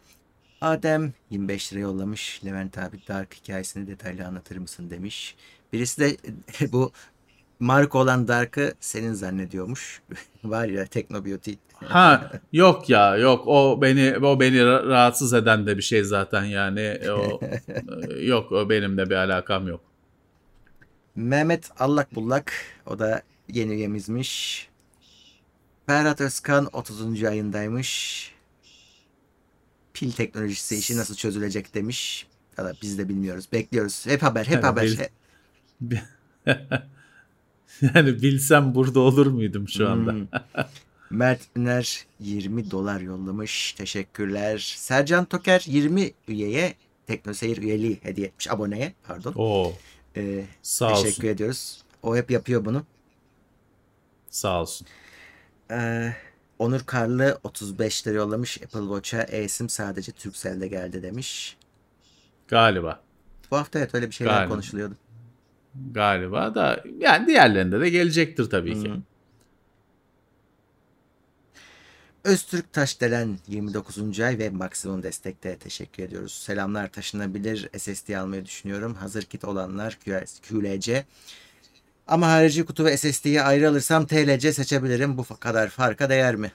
Adem 0.61 1.13
25 1.29 1.73
lira 1.73 1.79
yollamış. 1.79 2.41
Levent 2.45 2.77
abi 2.77 3.07
Dark 3.07 3.33
hikayesini 3.33 3.87
detaylı 3.87 4.27
anlatır 4.27 4.57
mısın 4.57 4.89
demiş. 4.89 5.35
Birisi 5.73 6.01
de 6.01 6.17
bu 6.71 6.91
marka 7.59 7.97
olan 7.97 8.27
Dark'ı 8.27 8.73
senin 8.79 9.13
zannediyormuş. 9.13 10.01
Var 10.43 10.65
ya 10.65 10.85
Teknobeauty. 10.85 11.53
Ha 11.73 12.31
yok 12.53 12.89
ya 12.89 13.17
yok 13.17 13.47
o 13.47 13.81
beni 13.81 14.17
o 14.17 14.39
beni 14.39 14.57
ra- 14.57 14.87
rahatsız 14.87 15.33
eden 15.33 15.67
de 15.67 15.77
bir 15.77 15.81
şey 15.81 16.03
zaten 16.03 16.43
yani 16.43 16.99
o 17.09 17.39
yok 18.21 18.51
o 18.51 18.69
benimle 18.69 19.05
bir 19.09 19.15
alakam 19.15 19.67
yok. 19.67 19.81
Mehmet 21.15 21.71
Allak 21.79 22.15
Bullak 22.15 22.53
o 22.85 22.99
da 22.99 23.21
yeni 23.49 23.73
üyemizmiş. 23.73 24.67
Ferhat 25.87 26.21
Özkan 26.21 26.69
30. 26.73 27.23
ayındaymış. 27.23 28.31
Pil 29.93 30.11
teknolojisi 30.11 30.75
işi 30.75 30.97
nasıl 30.97 31.15
çözülecek 31.15 31.73
demiş. 31.75 32.27
Valla 32.57 32.73
biz 32.81 32.97
de 32.97 33.09
bilmiyoruz. 33.09 33.47
Bekliyoruz. 33.51 34.05
Hep 34.07 34.23
haber, 34.23 34.45
hep 34.45 34.53
Evet, 34.53 34.63
haber. 34.63 34.83
bil- 34.85 34.97
yani 37.81 38.21
bilsem 38.21 38.75
burada 38.75 38.99
olur 38.99 39.27
muydum 39.27 39.69
şu 39.69 39.89
anda? 39.89 40.11
Hmm. 40.11 40.27
Mert 41.09 41.41
Üner 41.55 42.05
20 42.19 42.71
dolar 42.71 42.99
yollamış. 43.01 43.73
Teşekkürler. 43.73 44.57
Sercan 44.77 45.25
Toker 45.25 45.63
20 45.67 46.11
üyeye 46.27 46.73
Teknoseyir 47.07 47.57
üyeliği 47.57 47.99
hediye 48.03 48.27
etmiş. 48.27 48.51
Aboneye 48.51 48.93
pardon. 49.07 49.33
Oo 49.35 49.73
Ee, 50.17 50.45
sağ 50.61 50.87
teşekkür 50.93 51.09
olsun. 51.09 51.27
ediyoruz. 51.27 51.83
O 52.03 52.15
hep 52.15 52.31
yapıyor 52.31 52.65
bunu. 52.65 52.85
Sağ 54.29 54.61
olsun. 54.61 54.87
Ee, 55.71 56.13
Onur 56.59 56.79
Karlı 56.85 57.39
35 57.43 58.07
lira 58.07 58.15
yollamış. 58.15 58.61
Apple 58.63 58.79
Watch'a 58.79 59.23
eSIM 59.23 59.69
sadece 59.69 60.11
Turkcell'de 60.11 60.67
geldi 60.67 61.03
demiş. 61.03 61.57
Galiba. 62.47 63.01
Bu 63.51 63.57
hafta 63.57 63.79
evet 63.79 63.95
öyle 63.95 64.07
bir 64.09 64.15
şeyler 64.15 64.33
Galiba. 64.33 64.49
konuşuluyordu. 64.53 64.95
Galiba 65.91 66.55
da 66.55 66.83
yani 66.99 67.27
diğerlerinde 67.27 67.79
de 67.79 67.89
gelecektir 67.89 68.49
tabii 68.49 68.83
ki. 68.83 68.89
Hı. 68.89 68.97
Öztürk 72.23 72.73
Taşdelen 72.73 73.37
29. 73.47 74.19
ay 74.19 74.37
ve 74.37 74.49
maksimum 74.49 75.03
destekte 75.03 75.57
teşekkür 75.57 76.03
ediyoruz. 76.03 76.33
Selamlar 76.33 76.87
taşınabilir 76.87 77.69
SSD 77.77 78.13
almayı 78.13 78.45
düşünüyorum. 78.45 78.93
Hazır 78.93 79.23
kit 79.23 79.45
olanlar 79.45 79.97
QLC. 80.49 81.05
Ama 82.07 82.27
harici 82.27 82.65
kutu 82.65 82.85
ve 82.85 82.97
SSD'yi 82.97 83.41
ayrı 83.41 83.69
alırsam 83.69 84.05
TLC 84.05 84.53
seçebilirim. 84.53 85.17
Bu 85.17 85.23
kadar 85.39 85.69
farka 85.69 86.09
değer 86.09 86.35
mi? 86.35 86.51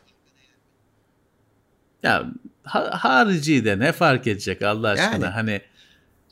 Ya 2.03 2.27
ha, 2.63 2.91
harici 2.93 3.65
de 3.65 3.79
ne 3.79 3.93
fark 3.93 4.27
edecek 4.27 4.63
Allah 4.63 4.89
aşkına 4.89 5.13
Yani. 5.13 5.27
hani 5.27 5.61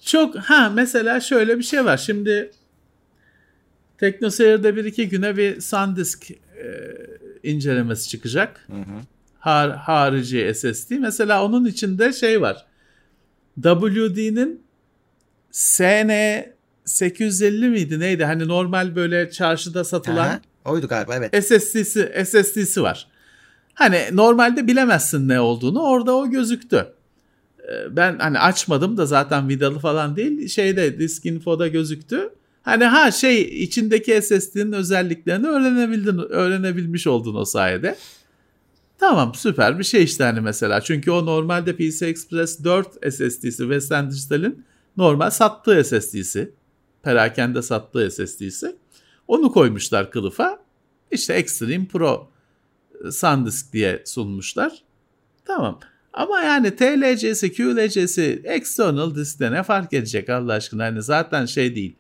çok 0.05 0.37
ha 0.37 0.71
mesela 0.75 1.21
şöyle 1.21 1.59
bir 1.59 1.63
şey 1.63 1.85
var 1.85 1.97
şimdi 1.97 2.51
TeknoSeyir'de 3.99 4.77
bir 4.77 4.85
iki 4.85 5.09
güne 5.09 5.37
bir 5.37 5.61
SanDisk 5.61 6.31
e, 6.31 6.37
incelemesi 7.43 8.09
çıkacak. 8.09 8.65
Hı 8.67 8.77
hı. 8.77 9.01
Har, 9.39 9.77
harici 9.77 10.53
SSD. 10.55 10.91
Mesela 10.91 11.45
onun 11.45 11.65
içinde 11.65 12.13
şey 12.13 12.41
var. 12.41 12.67
WD'nin 13.63 14.63
SN 15.51 16.11
850 16.85 17.69
miydi 17.69 18.01
neydi? 18.01 18.25
Hani 18.25 18.49
normal 18.49 18.97
böyle 18.97 19.31
çarşıda 19.31 19.85
satılan 19.85 20.29
Aha, 20.29 20.41
oydu 20.65 20.89
galiba 20.89 21.15
evet. 21.15 21.45
SSD'si 21.45 22.25
SSD'si 22.25 22.83
var. 22.83 23.09
Hani 23.75 24.01
normalde 24.13 24.67
bilemezsin 24.67 25.29
ne 25.29 25.41
olduğunu. 25.41 25.83
Orada 25.83 26.15
o 26.17 26.31
gözüktü. 26.31 26.87
Ee, 27.69 27.97
Ben 27.97 28.19
hani 28.19 28.39
açmadım 28.39 28.97
da 28.97 29.07
zaten 29.07 29.49
vidalı 29.49 29.79
falan 29.79 30.17
değil. 30.17 30.49
Şeyde 30.49 30.99
Disk 30.99 31.27
Info'da 31.27 31.69
gözüktü. 31.69 32.31
Hani 32.67 32.85
ha 32.85 33.11
şey 33.11 33.63
içindeki 33.63 34.23
SSD'nin 34.23 34.73
özelliklerini 34.73 35.47
öğrenebildin, 35.47 36.19
öğrenebilmiş 36.19 37.07
oldun 37.07 37.35
o 37.35 37.45
sayede. 37.45 37.97
Tamam 38.99 39.35
süper 39.35 39.79
bir 39.79 39.85
şey 39.85 40.05
işte 40.05 40.25
hani 40.25 40.41
mesela. 40.41 40.81
Çünkü 40.81 41.11
o 41.11 41.27
normalde 41.27 41.77
PC 41.77 42.07
Express 42.07 42.65
4 42.65 42.89
SSD'si 43.13 43.57
Western 43.57 44.11
Digital'in 44.11 44.65
normal 44.97 45.31
sattığı 45.31 45.85
SSD'si. 45.85 46.53
Perakende 47.03 47.63
sattığı 47.63 48.11
SSD'si. 48.11 48.77
Onu 49.29 49.53
koymuşlar 49.53 50.11
kılıfa. 50.11 50.59
İşte 51.11 51.35
Extreme 51.35 51.87
Pro 51.87 52.31
e, 53.05 53.11
SanDisk 53.11 53.73
diye 53.73 54.03
sunmuşlar. 54.07 54.73
Tamam. 55.45 55.81
Ama 56.13 56.41
yani 56.41 56.77
TLC'si, 56.77 57.53
QLC'si, 57.53 58.43
external 58.45 59.15
diskte 59.15 59.53
ne 59.53 59.63
fark 59.63 59.93
edecek 59.93 60.29
Allah 60.29 60.53
aşkına? 60.53 60.85
Hani 60.85 61.03
zaten 61.03 61.47
şey 61.47 61.75
değil. 61.75 61.97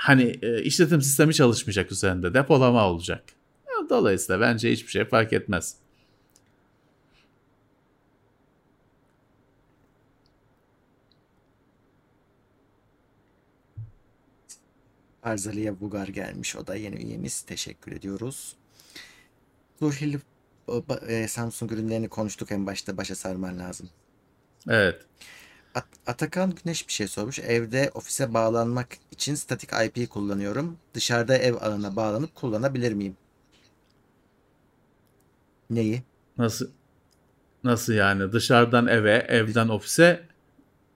Hani 0.00 0.38
e, 0.42 0.62
işletim 0.62 1.02
sistemi 1.02 1.34
çalışmayacak 1.34 1.92
üzerinde. 1.92 2.34
Depolama 2.34 2.86
olacak. 2.88 3.24
Dolayısıyla 3.90 4.40
bence 4.40 4.72
hiçbir 4.72 4.90
şey 4.90 5.04
fark 5.04 5.32
etmez. 5.32 5.76
Arzalı'ya 15.22 15.80
Bugar 15.80 16.08
gelmiş. 16.08 16.56
O 16.56 16.66
da 16.66 16.74
yeni 16.74 16.96
üyemiz. 16.96 17.42
Teşekkür 17.42 17.92
ediyoruz. 17.92 18.56
Nurhil 19.80 20.18
ba- 20.68 21.06
e, 21.06 21.28
Samsung 21.28 21.72
ürünlerini 21.72 22.08
konuştuk 22.08 22.52
en 22.52 22.66
başta. 22.66 22.96
Başa 22.96 23.14
sarman 23.14 23.58
lazım. 23.58 23.90
Evet. 24.68 25.02
At- 25.74 25.86
Atakan 26.06 26.54
Güneş 26.64 26.88
bir 26.88 26.92
şey 26.92 27.08
sormuş. 27.08 27.38
Evde 27.38 27.90
ofise 27.94 28.34
bağlanmak 28.34 28.88
için 29.10 29.34
statik 29.34 29.70
IP 29.84 30.10
kullanıyorum. 30.10 30.76
Dışarıda 30.94 31.36
ev 31.36 31.54
ağına 31.60 31.96
bağlanıp 31.96 32.34
kullanabilir 32.34 32.92
miyim? 32.92 33.16
Neyi? 35.70 36.02
Nasıl 36.38 36.68
nasıl 37.64 37.92
yani 37.92 38.32
dışarıdan 38.32 38.86
eve, 38.86 39.26
evden 39.28 39.68
ofise 39.68 40.22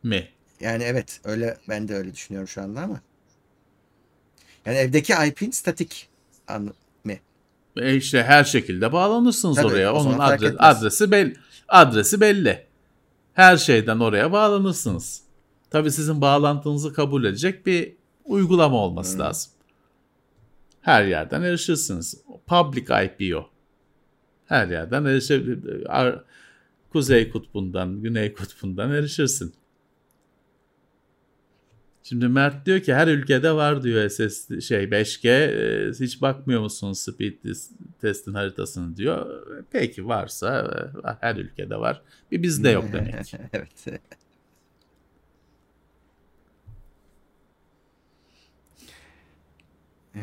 mi? 0.03 0.29
Yani 0.61 0.83
evet 0.85 1.21
öyle 1.25 1.57
ben 1.69 1.89
de 1.89 1.95
öyle 1.95 2.15
düşünüyorum 2.15 2.49
şu 2.49 2.63
anda 2.63 2.81
ama. 2.81 3.01
Yani 4.67 4.77
evdeki 4.77 5.13
IP'in 5.27 5.51
statik 5.51 6.09
an 6.49 6.63
mı? 7.05 7.15
E 7.77 7.95
işte 7.97 8.23
her 8.23 8.45
şekilde 8.45 8.93
bağlanırsınız 8.93 9.57
Tabii, 9.57 9.67
oraya. 9.67 9.95
Onun 9.95 10.17
fark 10.17 10.43
adre- 10.43 10.47
etmez. 10.47 10.77
adresi 10.77 11.11
belli. 11.11 11.37
Adresi 11.69 12.21
belli. 12.21 12.67
Her 13.35 13.57
şeyden 13.57 13.99
oraya 14.01 14.33
bağlanırsınız. 14.33 15.23
Tabii 15.71 15.91
sizin 15.91 16.21
bağlantınızı 16.21 16.93
kabul 16.93 17.25
edecek 17.25 17.67
bir 17.67 17.93
uygulama 18.25 18.77
olması 18.77 19.13
Hmm. 19.13 19.21
lazım. 19.21 19.53
Her 20.81 21.05
yerden 21.05 21.43
erişirsiniz. 21.43 22.23
Public 22.47 22.83
IP 23.05 23.37
o. 23.37 23.47
Her 24.47 24.69
yerden 24.69 25.05
erişebilir. 25.05 25.87
Kuzey 26.93 27.31
kutbundan, 27.31 28.03
güney 28.03 28.35
kutbundan 28.35 28.91
erişirsin. 28.91 29.55
Şimdi 32.09 32.29
Mert 32.29 32.67
diyor 32.67 32.81
ki 32.81 32.95
her 32.95 33.09
ülkede 33.09 33.53
var 33.53 33.83
diyor 33.83 34.09
SS 34.09 34.49
şey 34.67 34.85
5G 34.85 35.29
e, 35.29 35.93
hiç 36.05 36.23
bakmıyor 36.23 36.61
musunuz 36.61 36.99
speed 36.99 37.33
tes- 37.45 37.71
testin 38.01 38.35
haritasını 38.35 38.97
diyor. 38.97 39.47
Peki 39.71 40.07
varsa 40.09 40.73
e, 41.05 41.09
her 41.21 41.37
ülkede 41.37 41.77
var. 41.77 42.03
Bir 42.33 42.43
bizde 42.43 42.71
yok 42.71 42.85
demek. 42.93 43.35
evet. 43.53 43.87
Ee, 50.15 50.21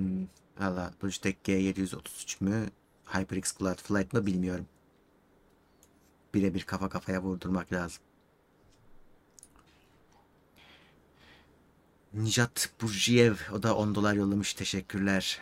Hmm, 0.00 0.26
Valla 0.58 0.92
Logitech 1.04 1.36
G733 1.44 2.44
mü 2.44 2.70
HyperX 3.06 3.58
Cloud 3.58 3.78
Flight 3.78 4.12
mı 4.12 4.26
bilmiyorum. 4.26 4.66
Birebir 6.34 6.62
kafa 6.62 6.88
kafaya 6.88 7.22
vurdurmak 7.22 7.72
lazım. 7.72 8.02
Nijat 12.14 12.70
Burjiyev 12.82 13.34
o 13.52 13.62
da 13.62 13.76
10 13.76 13.94
dolar 13.94 14.14
yollamış. 14.14 14.54
Teşekkürler. 14.54 15.40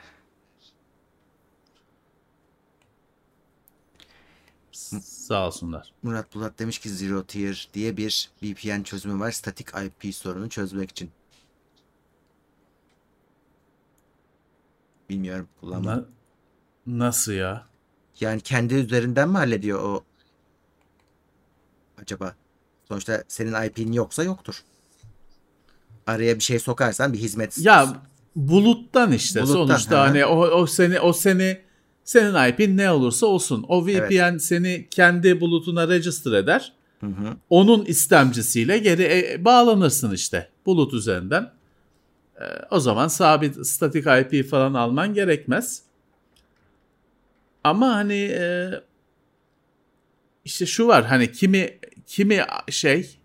Sağ 5.03 5.47
olsunlar. 5.47 5.93
Murat 6.03 6.35
Bulat 6.35 6.59
demiş 6.59 6.79
ki 6.79 6.91
Zero 6.91 7.25
Tier 7.25 7.69
diye 7.75 7.97
bir 7.97 8.31
VPN 8.43 8.83
çözümü 8.83 9.21
var. 9.21 9.33
Statik 9.33 9.69
IP 9.69 10.15
sorunu 10.15 10.49
çözmek 10.49 10.91
için. 10.91 11.11
Bilmiyorum 15.11 15.49
kullanmadım. 15.61 16.09
Na- 16.87 17.07
nasıl 17.07 17.33
ya? 17.33 17.67
Yani 18.21 18.41
kendi 18.41 18.75
üzerinden 18.75 19.29
mi 19.29 19.37
hallediyor 19.37 19.83
o 19.83 20.05
acaba? 22.03 22.35
Sonuçta 22.89 23.25
senin 23.29 23.63
IP'nin 23.67 23.93
yoksa 23.93 24.25
yoktur. 24.25 24.63
Araya 26.07 26.37
bir 26.37 26.43
şey 26.43 26.59
sokarsan 26.59 27.13
bir 27.13 27.19
hizmet 27.19 27.59
Ya 27.59 28.03
buluttan 28.37 29.13
işte 29.13 29.43
Buluttan, 29.43 29.67
sonuçta 29.67 29.97
hı. 29.97 30.01
hani 30.01 30.27
o, 30.27 30.47
o 30.47 30.67
seni 30.67 31.01
o 31.01 31.13
seni 31.13 31.61
senin 32.05 32.49
IP'in 32.49 32.77
ne 32.77 32.91
olursa 32.91 33.27
olsun. 33.27 33.65
O 33.69 33.87
VPN 33.87 34.39
seni 34.39 34.89
kendi 34.91 35.41
bulutuna 35.41 35.89
register 35.89 36.33
eder. 36.33 36.73
Hı 37.01 37.07
hı. 37.07 37.37
Onun 37.51 37.85
istemcisiyle 37.85 38.79
geri 38.79 39.03
e, 39.03 39.45
bağlanırsın 39.45 40.13
işte 40.13 40.51
bulut 40.67 40.95
üzerinden. 40.95 41.53
E, 42.41 42.45
o 42.71 42.81
zaman 42.81 43.09
sabit 43.09 43.67
statik 43.67 44.07
IP 44.07 44.51
falan 44.51 44.75
alman 44.75 45.15
gerekmez. 45.15 45.83
Ama 47.65 47.95
hani 47.95 48.15
e, 48.15 48.71
işte 50.45 50.67
şu 50.67 50.87
var 50.87 51.05
hani 51.05 51.33
kimi 51.33 51.79
kimi 52.07 52.45
şey 52.71 53.19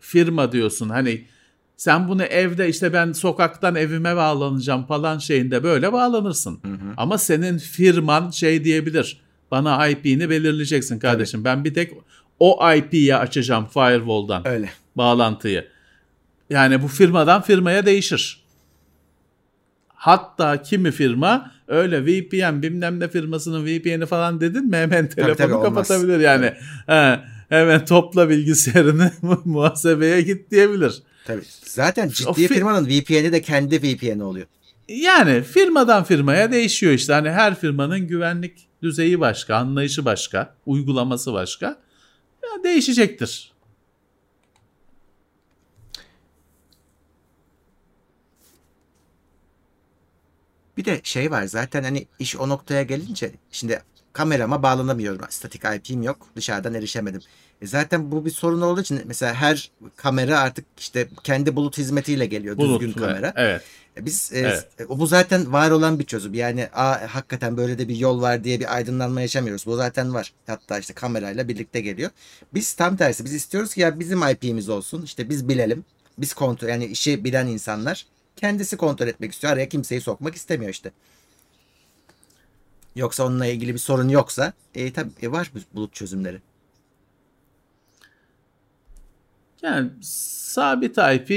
firma 0.00 0.52
diyorsun 0.52 0.88
hani 0.88 1.24
sen 1.76 2.08
bunu 2.08 2.22
evde 2.22 2.68
işte 2.68 2.92
ben 2.92 3.12
sokaktan 3.12 3.74
evime 3.74 4.16
bağlanacağım 4.16 4.86
falan 4.86 5.18
şeyinde 5.18 5.62
böyle 5.62 5.92
bağlanırsın. 5.92 6.60
Hı 6.64 6.72
hı. 6.72 6.94
Ama 6.96 7.18
senin 7.18 7.58
firman 7.58 8.30
şey 8.30 8.64
diyebilir. 8.64 9.20
Bana 9.50 9.88
IP'ni 9.88 10.30
belirleyeceksin 10.30 10.98
kardeşim. 10.98 11.44
Ben 11.44 11.64
bir 11.64 11.74
tek 11.74 11.92
o 12.38 12.72
IP'ye 12.74 13.16
açacağım 13.16 13.66
firewall'dan 13.66 14.48
Öyle. 14.48 14.70
bağlantıyı. 14.96 15.68
Yani 16.50 16.82
bu 16.82 16.88
firmadan 16.88 17.42
firmaya 17.42 17.86
değişir. 17.86 18.40
Hatta 19.88 20.62
kimi 20.62 20.90
firma 20.90 21.52
öyle 21.68 22.06
VPN 22.06 22.62
bilmem 22.62 23.00
ne 23.00 23.08
firmasının 23.08 23.66
VPN'i 23.66 24.06
falan 24.06 24.40
dedin 24.40 24.66
mi 24.66 24.76
hemen 24.76 25.08
telefonu 25.08 25.36
tabii, 25.36 25.54
olmaz. 25.54 25.88
kapatabilir 25.88 26.20
yani. 26.20 26.54
He, 26.86 27.20
hemen 27.48 27.84
topla 27.84 28.28
bilgisayarını 28.28 29.12
muhasebeye 29.44 30.20
git 30.20 30.50
diyebilir. 30.50 31.02
Tabii. 31.26 31.42
Zaten 31.64 32.08
O 32.08 32.10
ciddi 32.10 32.44
fi- 32.44 32.48
firmanın 32.54 32.86
VPN'i 32.86 33.32
de 33.32 33.42
kendi 33.42 33.82
VPN'i 33.82 34.22
oluyor. 34.22 34.46
Yani 34.88 35.42
firmadan 35.42 36.04
firmaya 36.04 36.52
değişiyor 36.52 36.92
işte. 36.92 37.12
Hani 37.12 37.30
her 37.30 37.54
firmanın 37.60 38.00
güvenlik 38.00 38.68
düzeyi 38.82 39.20
başka, 39.20 39.56
anlayışı 39.56 40.04
başka, 40.04 40.54
uygulaması 40.66 41.32
başka. 41.32 41.66
ya 42.42 42.64
değişecektir. 42.64 43.49
Bir 50.80 50.84
de 50.84 51.00
şey 51.02 51.30
var 51.30 51.44
zaten 51.44 51.82
hani 51.82 52.06
iş 52.18 52.36
o 52.36 52.48
noktaya 52.48 52.82
gelince 52.82 53.30
şimdi 53.50 53.82
kamerama 54.12 54.62
bağlanamıyorum. 54.62 55.26
Statik 55.30 55.62
IP'm 55.64 56.02
yok. 56.02 56.26
Dışarıdan 56.36 56.74
erişemedim. 56.74 57.20
E 57.62 57.66
zaten 57.66 58.12
bu 58.12 58.24
bir 58.24 58.30
sorun 58.30 58.60
olduğu 58.60 58.80
için 58.80 59.02
mesela 59.04 59.34
her 59.34 59.70
kamera 59.96 60.40
artık 60.40 60.64
işte 60.78 61.08
kendi 61.24 61.56
bulut 61.56 61.78
hizmetiyle 61.78 62.26
geliyor. 62.26 62.56
Bulut, 62.56 62.80
düzgün 62.80 63.00
kamera. 63.00 63.32
Evet. 63.36 63.62
E 63.96 64.04
Biz 64.04 64.30
e, 64.32 64.38
Evet. 64.38 64.68
e, 64.80 64.88
bu 64.88 65.06
zaten 65.06 65.52
var 65.52 65.70
olan 65.70 65.98
bir 65.98 66.04
çözüm. 66.04 66.34
Yani 66.34 66.68
a, 66.74 67.14
hakikaten 67.14 67.56
böyle 67.56 67.78
de 67.78 67.88
bir 67.88 67.96
yol 67.96 68.20
var 68.22 68.44
diye 68.44 68.60
bir 68.60 68.74
aydınlanma 68.74 69.20
yaşamıyoruz. 69.20 69.66
Bu 69.66 69.76
zaten 69.76 70.14
var. 70.14 70.32
Hatta 70.46 70.78
işte 70.78 70.94
kamerayla 70.94 71.48
birlikte 71.48 71.80
geliyor. 71.80 72.10
Biz 72.54 72.72
tam 72.74 72.96
tersi. 72.96 73.24
Biz 73.24 73.34
istiyoruz 73.34 73.74
ki 73.74 73.80
ya 73.80 74.00
bizim 74.00 74.28
IP'miz 74.28 74.68
olsun. 74.68 75.02
İşte 75.02 75.28
biz 75.30 75.48
bilelim. 75.48 75.84
Biz 76.18 76.34
kontrol 76.34 76.68
yani 76.68 76.86
işi 76.86 77.24
bilen 77.24 77.46
insanlar 77.46 78.06
kendisi 78.40 78.76
kontrol 78.76 79.06
etmek 79.06 79.32
istiyor. 79.32 79.52
Araya 79.52 79.68
kimseyi 79.68 80.00
sokmak 80.00 80.34
istemiyor 80.34 80.70
işte. 80.70 80.92
Yoksa 82.96 83.24
onunla 83.24 83.46
ilgili 83.46 83.74
bir 83.74 83.78
sorun 83.78 84.08
yoksa 84.08 84.52
e, 84.74 84.92
tabii 84.92 85.10
e, 85.22 85.32
var 85.32 85.50
bu 85.54 85.58
bulut 85.76 85.94
çözümleri. 85.94 86.40
Yani 89.62 89.90
sabit 90.02 90.98
IP 90.98 91.30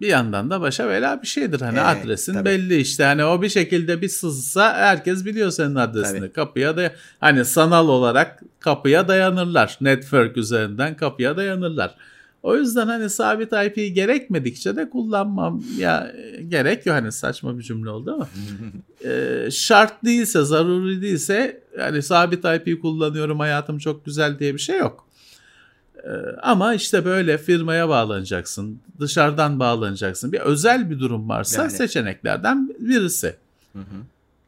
bir 0.00 0.08
yandan 0.08 0.50
da 0.50 0.60
başa 0.60 0.88
bela 0.88 1.22
bir 1.22 1.26
şeydir. 1.26 1.60
Hani 1.60 1.78
Evet, 1.78 2.04
adresin 2.04 2.32
tabii. 2.34 2.44
belli 2.44 2.76
işte. 2.76 3.04
Hani 3.04 3.24
o 3.24 3.42
bir 3.42 3.48
şekilde 3.48 4.02
bir 4.02 4.08
sızsa 4.08 4.74
herkes 4.74 5.24
biliyor 5.24 5.50
senin 5.50 5.74
adresini. 5.74 6.20
Tabii. 6.20 6.32
Kapıya 6.32 6.76
da 6.76 6.92
hani 7.20 7.44
sanal 7.44 7.88
olarak 7.88 8.42
kapıya 8.60 9.08
dayanırlar. 9.08 9.78
Network 9.80 10.36
üzerinden 10.36 10.96
kapıya 10.96 11.36
dayanırlar. 11.36 11.94
O 12.44 12.56
yüzden 12.56 12.86
hani 12.86 13.10
sabit 13.10 13.52
IP 13.52 13.94
gerekmedikçe 13.94 14.76
de 14.76 14.90
kullanmam 14.90 15.64
ya 15.78 16.12
gerek 16.48 16.86
yok. 16.86 16.96
Hani 16.96 17.12
saçma 17.12 17.58
bir 17.58 17.62
cümle 17.62 17.90
oldu 17.90 18.12
ama. 18.12 18.28
E, 19.04 19.48
şart 19.50 20.04
değilse, 20.04 20.42
zaruri 20.44 21.02
değilse 21.02 21.62
yani 21.78 22.02
sabit 22.02 22.44
IP 22.44 22.82
kullanıyorum 22.82 23.40
hayatım 23.40 23.78
çok 23.78 24.04
güzel 24.04 24.38
diye 24.38 24.54
bir 24.54 24.58
şey 24.58 24.78
yok. 24.78 25.06
E, 26.04 26.10
ama 26.42 26.74
işte 26.74 27.04
böyle 27.04 27.38
firmaya 27.38 27.88
bağlanacaksın, 27.88 28.80
dışarıdan 29.00 29.60
bağlanacaksın. 29.60 30.32
Bir 30.32 30.40
özel 30.40 30.90
bir 30.90 31.00
durum 31.00 31.28
varsa 31.28 31.62
Yani. 31.62 31.70
seçeneklerden 31.70 32.74
birisi. 32.78 33.36
Hı 33.72 33.78
hı. 33.78 33.96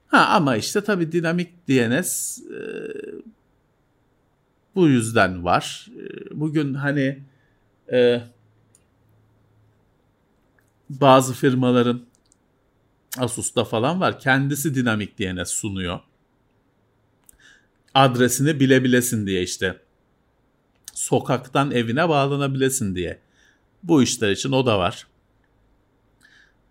Ha 0.08 0.26
ama 0.30 0.56
işte 0.56 0.80
tabii 0.80 1.12
dinamik 1.12 1.68
DNS 1.68 2.38
e, 2.38 2.60
bu 4.74 4.88
yüzden 4.88 5.44
var. 5.44 5.86
E, 5.98 6.04
bugün 6.40 6.74
hani 6.74 7.18
e, 7.92 8.22
bazı 10.90 11.34
firmaların 11.34 12.02
Asus'ta 13.18 13.64
falan 13.64 14.00
var. 14.00 14.20
Kendisi 14.20 14.74
dinamik 14.74 15.18
DNS 15.18 15.48
sunuyor. 15.48 16.00
Adresini 17.94 18.60
bilebilesin 18.60 19.26
diye 19.26 19.42
işte. 19.42 19.80
Sokaktan 20.94 21.70
evine 21.70 22.08
bağlanabilesin 22.08 22.94
diye. 22.94 23.18
Bu 23.82 24.02
işler 24.02 24.30
için 24.30 24.52
o 24.52 24.66
da 24.66 24.78
var. 24.78 25.06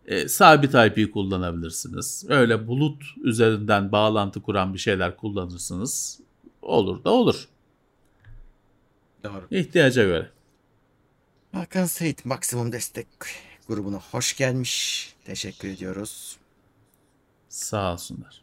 E, 0.05 0.27
sabit 0.27 0.73
IP 0.73 1.13
kullanabilirsiniz. 1.13 2.25
Öyle 2.29 2.67
bulut 2.67 3.03
üzerinden 3.23 3.91
bağlantı 3.91 4.41
kuran 4.41 4.73
bir 4.73 4.79
şeyler 4.79 5.17
kullanırsınız. 5.17 6.19
Olur 6.61 7.03
da 7.03 7.09
olur. 7.09 7.47
Doğru. 9.23 9.47
İhtiyaca 9.51 10.03
göre. 10.03 10.34
Hakan 11.55 11.85
Seyit 11.85 12.25
maksimum 12.25 12.71
destek 12.71 13.07
grubuna 13.67 13.99
hoş 14.11 14.37
gelmiş. 14.37 15.15
Teşekkür 15.25 15.69
ediyoruz. 15.69 16.37
Sağ 17.49 17.93
olsunlar. 17.93 18.41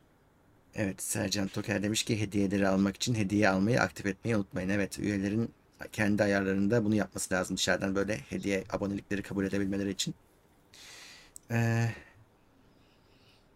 Evet 0.75 1.03
Sercan 1.03 1.49
Toker 1.49 1.83
demiş 1.83 2.03
ki 2.03 2.21
hediyeleri 2.21 2.69
almak 2.69 2.97
için 2.97 3.15
hediye 3.15 3.49
almayı 3.49 3.81
aktif 3.81 4.07
etmeyi 4.07 4.37
unutmayın. 4.37 4.69
Evet 4.69 4.99
üyelerin 4.99 5.51
kendi 5.93 6.23
ayarlarında 6.23 6.85
bunu 6.85 6.95
yapması 6.95 7.35
lazım 7.35 7.57
dışarıdan 7.57 7.95
böyle 7.95 8.17
hediye 8.17 8.65
abonelikleri 8.71 9.23
kabul 9.23 9.45
edebilmeleri 9.45 9.91
için. 9.91 10.15
Ee, 11.51 11.89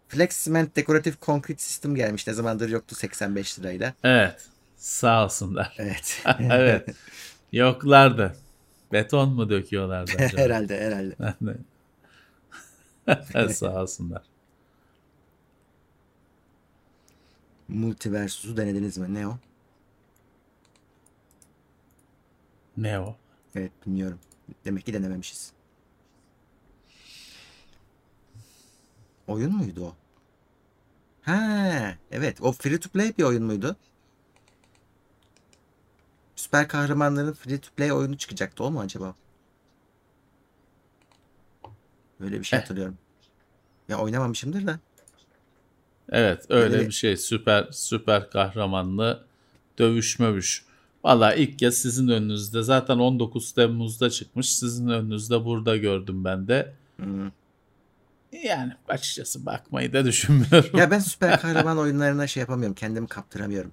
Flex 0.07 0.45
Cement 0.45 0.75
dekoratif 0.75 1.19
konkrit 1.19 1.61
sistem 1.61 1.95
gelmiş. 1.95 2.27
Ne 2.27 2.33
zamandır 2.33 2.69
yoktu 2.69 2.95
85 2.95 3.59
lirayla. 3.59 3.93
Evet. 4.03 4.47
Sağ 4.75 5.25
olsunlar. 5.25 5.75
Evet. 5.77 6.23
evet. 6.39 6.89
Yoklardı. 7.51 8.46
Beton 8.91 9.33
mu 9.33 9.49
döküyorlardı 9.49 10.11
acaba? 10.17 10.41
herhalde 10.41 10.79
herhalde. 10.79 11.15
Sağ 13.53 13.81
olsunlar. 13.81 14.23
Multiversus'u 17.67 18.57
denediniz 18.57 18.97
mi? 18.97 19.13
Ne 19.13 19.27
o? 19.27 19.37
Ne 22.77 22.99
o? 22.99 23.15
Evet 23.55 23.71
bilmiyorum. 23.85 24.19
Demek 24.65 24.85
ki 24.85 24.93
denememişiz. 24.93 25.51
Oyun 29.27 29.55
muydu 29.55 29.85
o? 29.85 29.95
Ha, 31.21 31.97
evet. 32.11 32.41
O 32.41 32.51
free 32.51 32.79
to 32.79 32.89
play 32.89 33.13
bir 33.17 33.23
oyun 33.23 33.43
muydu? 33.43 33.75
Süper 36.47 36.67
kahramanların 36.67 37.33
free 37.33 37.59
to 37.61 37.69
play 37.77 37.91
oyunu 37.91 38.17
çıkacaktı. 38.17 38.63
O 38.63 38.71
mu 38.71 38.79
acaba? 38.79 39.15
Böyle 42.19 42.39
bir 42.39 42.43
şey 42.43 42.59
Eh. 42.59 42.63
hatırlıyorum. 42.63 42.97
Ya 43.89 43.97
oynamamışımdır 43.99 44.67
da. 44.67 44.79
Evet 46.09 46.45
öyle 46.49 46.71
Böyle- 46.73 46.87
bir 46.87 46.91
şey. 46.91 47.17
Süper 47.17 47.67
süper 47.71 48.29
kahramanlı 48.29 49.23
dövüşmövüş. 49.79 50.65
Valla 51.03 51.33
ilk 51.33 51.59
kez 51.59 51.77
sizin 51.77 52.07
önünüzde 52.07 52.63
zaten 52.63 52.97
19 52.97 53.51
Temmuz'da 53.51 54.09
çıkmış. 54.09 54.55
Sizin 54.55 54.87
önünüzde 54.87 55.45
burada 55.45 55.77
gördüm 55.77 56.23
ben 56.25 56.47
de. 56.47 56.73
Hmm. 56.97 57.31
Yani 58.43 58.73
açıkçası 58.87 59.45
bakmayı 59.45 59.93
da 59.93 60.05
düşünmüyorum. 60.05 60.79
Ya 60.79 60.91
ben 60.91 60.99
süper 61.13 61.41
kahraman 61.41 61.77
oyunlarına 61.77 62.27
şey 62.27 62.41
yapamıyorum. 62.41 62.75
Kendimi 62.75 63.07
kaptıramıyorum. 63.07 63.71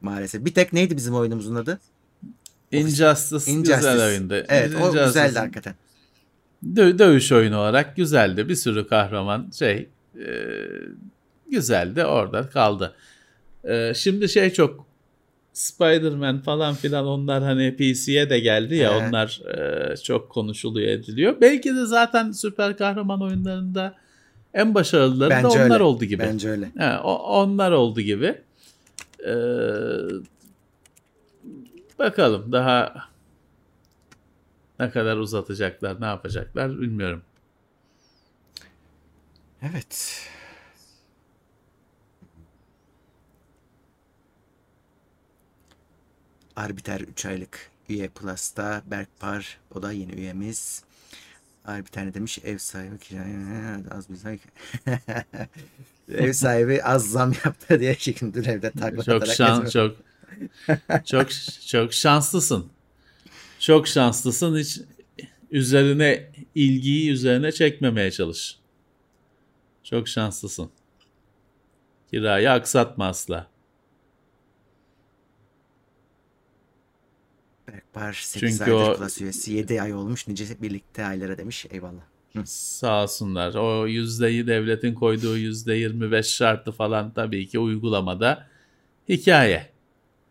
Maalesef. 0.00 0.44
Bir 0.44 0.54
tek 0.54 0.72
neydi 0.72 0.96
bizim 0.96 1.14
oyunumuzun 1.14 1.54
adı? 1.54 1.80
Injustice, 2.72 3.50
Injustice. 3.52 3.76
güzel 3.76 4.06
oyundu. 4.06 4.34
Evet 4.48 4.74
o 4.74 4.78
Injustice 4.78 5.04
güzeldi 5.06 5.38
hakikaten. 5.38 5.74
dö- 6.74 6.98
dövüş 6.98 7.32
oyunu 7.32 7.58
olarak 7.58 7.96
güzeldi. 7.96 8.48
Bir 8.48 8.54
sürü 8.54 8.86
kahraman 8.86 9.50
şey 9.58 9.88
e, 10.16 10.26
güzeldi 11.50 12.04
orada 12.04 12.48
kaldı. 12.48 12.94
E, 13.64 13.92
şimdi 13.94 14.28
şey 14.28 14.50
çok 14.52 14.86
Spider-Man 15.52 16.38
falan 16.40 16.74
filan 16.74 17.06
onlar 17.06 17.42
hani 17.42 17.76
PC'ye 17.76 18.30
de 18.30 18.38
geldi 18.40 18.74
ya 18.74 18.92
He. 18.94 18.96
onlar 19.08 19.40
e, 19.92 19.96
çok 19.96 20.30
konuşuluyor 20.30 20.88
ediliyor. 20.88 21.36
Belki 21.40 21.74
de 21.76 21.86
zaten 21.86 22.32
süper 22.32 22.76
kahraman 22.76 23.22
oyunlarında 23.22 23.94
en 24.54 24.74
başarılıları 24.74 25.30
da 25.30 25.34
Bence 25.34 25.48
onlar 25.48 25.70
öyle. 25.70 25.82
oldu 25.82 26.04
gibi. 26.04 26.22
Bence 26.22 26.50
öyle. 26.50 26.70
He, 26.78 26.98
o- 26.98 27.42
onlar 27.42 27.72
oldu 27.72 28.00
gibi. 28.00 28.34
Ee, 29.26 29.32
bakalım 32.00 32.52
daha 32.52 33.08
ne 34.80 34.90
kadar 34.90 35.16
uzatacaklar, 35.16 36.00
ne 36.00 36.06
yapacaklar 36.06 36.80
bilmiyorum. 36.80 37.22
Evet. 39.62 40.26
Arbiter 46.56 47.00
3 47.00 47.26
aylık 47.26 47.70
üye 47.88 48.08
Plus'ta 48.08 48.82
Berkpar 48.86 49.58
o 49.74 49.82
da 49.82 49.92
yeni 49.92 50.12
üyemiz. 50.12 50.84
Arbiter 51.64 52.06
ne 52.06 52.14
demiş? 52.14 52.38
Ev 52.44 52.58
sahibi 52.58 52.98
kiraya 52.98 53.80
az 53.90 54.08
bir 54.10 54.40
Ev 56.18 56.32
sahibi 56.32 56.82
az 56.82 57.10
zam 57.10 57.32
yaptı 57.44 57.80
diye 57.80 57.94
şimdi 57.98 58.38
evde 58.38 58.70
takla 58.70 59.02
Çok 59.02 59.14
atarak 59.14 59.36
şan, 59.36 59.66
çok 59.66 59.96
çok 61.04 61.28
çok 61.66 61.92
şanslısın. 61.94 62.66
Çok 63.58 63.88
şanslısın. 63.88 64.58
Hiç 64.58 64.80
üzerine 65.50 66.32
ilgiyi 66.54 67.10
üzerine 67.10 67.52
çekmemeye 67.52 68.10
çalış. 68.10 68.58
Çok 69.84 70.08
şanslısın. 70.08 70.70
Kirayı 72.10 72.50
aksatma 72.50 73.06
asla. 73.06 73.46
Berkpar 77.68 78.12
8 78.12 78.58
Çünkü 78.58 78.70
aydır 78.72 78.88
o- 78.88 78.96
Plus 78.96 79.20
üyesi 79.20 79.52
7 79.52 79.82
ay 79.82 79.94
olmuş 79.94 80.28
nice 80.28 80.62
birlikte 80.62 81.04
aylara 81.04 81.38
demiş. 81.38 81.66
Eyvallah. 81.70 82.02
Sağ 82.44 83.02
olsunlar. 83.02 83.54
O 83.54 83.86
yüzdeyi 83.86 84.46
devletin 84.46 84.94
koyduğu 84.94 85.36
yüzde 85.36 85.74
25 85.74 86.26
şartı 86.26 86.72
falan 86.72 87.12
tabii 87.14 87.46
ki 87.48 87.58
uygulamada 87.58 88.46
hikaye. 89.08 89.69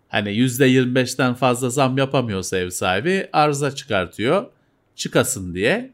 Hani 0.10 0.30
%25'ten 0.30 1.34
fazla 1.34 1.70
zam 1.70 1.98
yapamıyorsa 1.98 2.58
ev 2.58 2.70
sahibi 2.70 3.30
arıza 3.34 3.76
çıkartıyor 3.76 4.52
çıkasın 4.96 5.54
diye. 5.54 5.92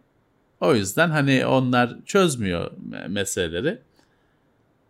O 0.61 0.75
yüzden 0.75 1.09
hani 1.09 1.45
onlar 1.45 1.95
çözmüyor 2.05 2.71
meseleleri. 3.07 3.81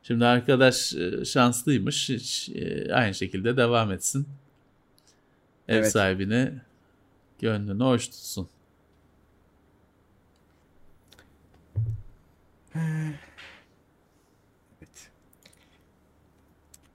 Şimdi 0.04 0.26
arkadaş 0.26 0.94
e, 0.94 1.26
şanslıymış. 1.26 2.10
Hiç, 2.10 2.50
e, 2.50 2.94
aynı 2.94 3.14
şekilde 3.14 3.58
devam 3.58 3.92
etsin. 3.92 4.28
Ev 5.68 5.78
evet. 5.78 5.92
sahibini 5.92 6.52
gönlünü 7.40 7.84
hoş 7.84 8.08
tutsun. 8.08 8.50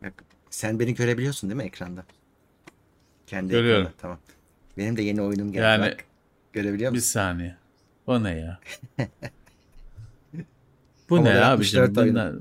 Evet. 0.03 0.15
Sen 0.51 0.81
beni 0.81 0.95
görebiliyorsun 0.95 1.51
değil 1.51 1.57
mi 1.57 1.65
ekranda? 1.65 2.05
Kendi 3.31 3.51
Görüyorum. 3.51 3.83
Ekranda. 3.83 4.01
Tamam. 4.03 4.19
Benim 4.79 4.97
de 4.97 5.03
yeni 5.03 5.23
oyunum 5.23 5.53
geldi. 5.53 5.63
Yani, 5.63 5.83
Bak. 5.83 6.05
Görebiliyor 6.53 6.91
musun? 6.91 7.03
Bir 7.03 7.07
saniye. 7.07 7.57
O 8.07 8.23
ne 8.23 8.39
ya? 8.39 8.61
Bu 11.11 11.25
ne 11.25 11.45
abicim? 11.45 11.95
Bunlar... 11.95 12.35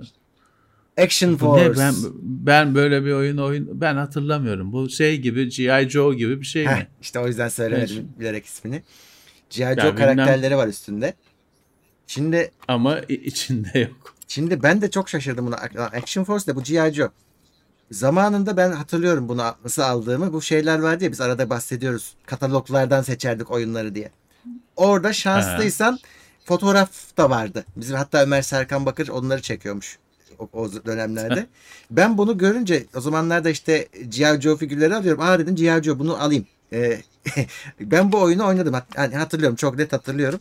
Action 0.98 1.38
Force. 1.38 1.70
Ne? 1.70 1.78
Ben, 1.78 1.94
ben 2.22 2.76
böyle 2.76 3.06
bir 3.06 3.12
oyun 3.12 3.38
oyun 3.38 3.82
ben 3.82 3.96
hatırlamıyorum. 3.96 4.74
Bu 4.74 4.90
şey 4.90 5.18
gibi 5.18 5.50
G.I. 5.50 5.90
Joe 5.90 6.14
gibi 6.14 6.40
bir 6.42 6.46
şey 6.46 6.66
Heh, 6.66 6.78
mi? 6.78 6.88
İşte 7.02 7.20
o 7.20 7.28
yüzden 7.28 7.50
söylemedim 7.50 7.96
evet. 7.98 8.20
bilerek 8.20 8.46
ismini. 8.46 8.84
G.I. 9.50 9.76
Joe 9.76 9.86
ya 9.86 9.96
karakterleri 9.96 10.44
bilmem. 10.44 10.58
var 10.58 10.68
üstünde. 10.68 11.14
Şimdi 12.08 12.52
ama 12.68 13.00
içinde 13.00 13.80
yok. 13.80 14.16
Şimdi 14.28 14.64
ben 14.64 14.82
de 14.82 14.92
çok 14.92 15.10
şaşırdım 15.10 15.48
buna. 15.48 15.56
Action 15.86 16.24
Force 16.24 16.48
de 16.48 16.56
bu 16.56 16.64
G.I. 16.64 16.94
Joe. 16.94 17.10
Zamanında 17.92 18.58
ben 18.58 18.72
hatırlıyorum 18.72 19.30
bunu 19.30 19.44
nasıl 19.64 19.82
aldığımı. 19.82 20.34
Bu 20.34 20.42
şeyler 20.42 20.80
vardı 20.80 21.04
ya 21.04 21.12
biz 21.12 21.22
arada 21.22 21.50
bahsediyoruz. 21.50 22.14
Kataloglardan 22.26 23.02
seçerdik 23.02 23.52
oyunları 23.52 23.96
diye. 23.96 24.12
Orada 24.76 25.14
şanslıysan 25.14 25.92
ha. 25.92 25.98
fotoğraf 26.46 27.18
da 27.18 27.30
vardı. 27.30 27.66
Bizim 27.76 27.96
hatta 27.96 28.24
Ömer 28.24 28.42
Serkan 28.42 28.86
Bakır 28.86 29.08
onları 29.08 29.42
çekiyormuş 29.42 30.00
o, 30.40 30.50
o 30.54 30.72
dönemlerde. 30.86 31.48
ben 31.92 32.18
bunu 32.18 32.38
görünce 32.38 32.86
o 32.96 33.02
zamanlarda 33.02 33.50
işte 33.50 33.88
G.I. 34.10 34.42
Joe 34.42 34.58
figürleri 34.58 34.96
alıyorum. 34.96 35.22
Aa 35.22 35.40
dedim 35.40 35.56
G.I. 35.56 35.84
Joe 35.84 36.00
bunu 36.00 36.24
alayım. 36.24 36.48
Ee, 36.74 37.02
ben 37.80 38.12
bu 38.12 38.22
oyunu 38.22 38.48
oynadım. 38.48 38.76
Yani 38.98 39.16
hatırlıyorum 39.16 39.56
çok 39.56 39.78
net 39.78 39.94
hatırlıyorum. 39.94 40.40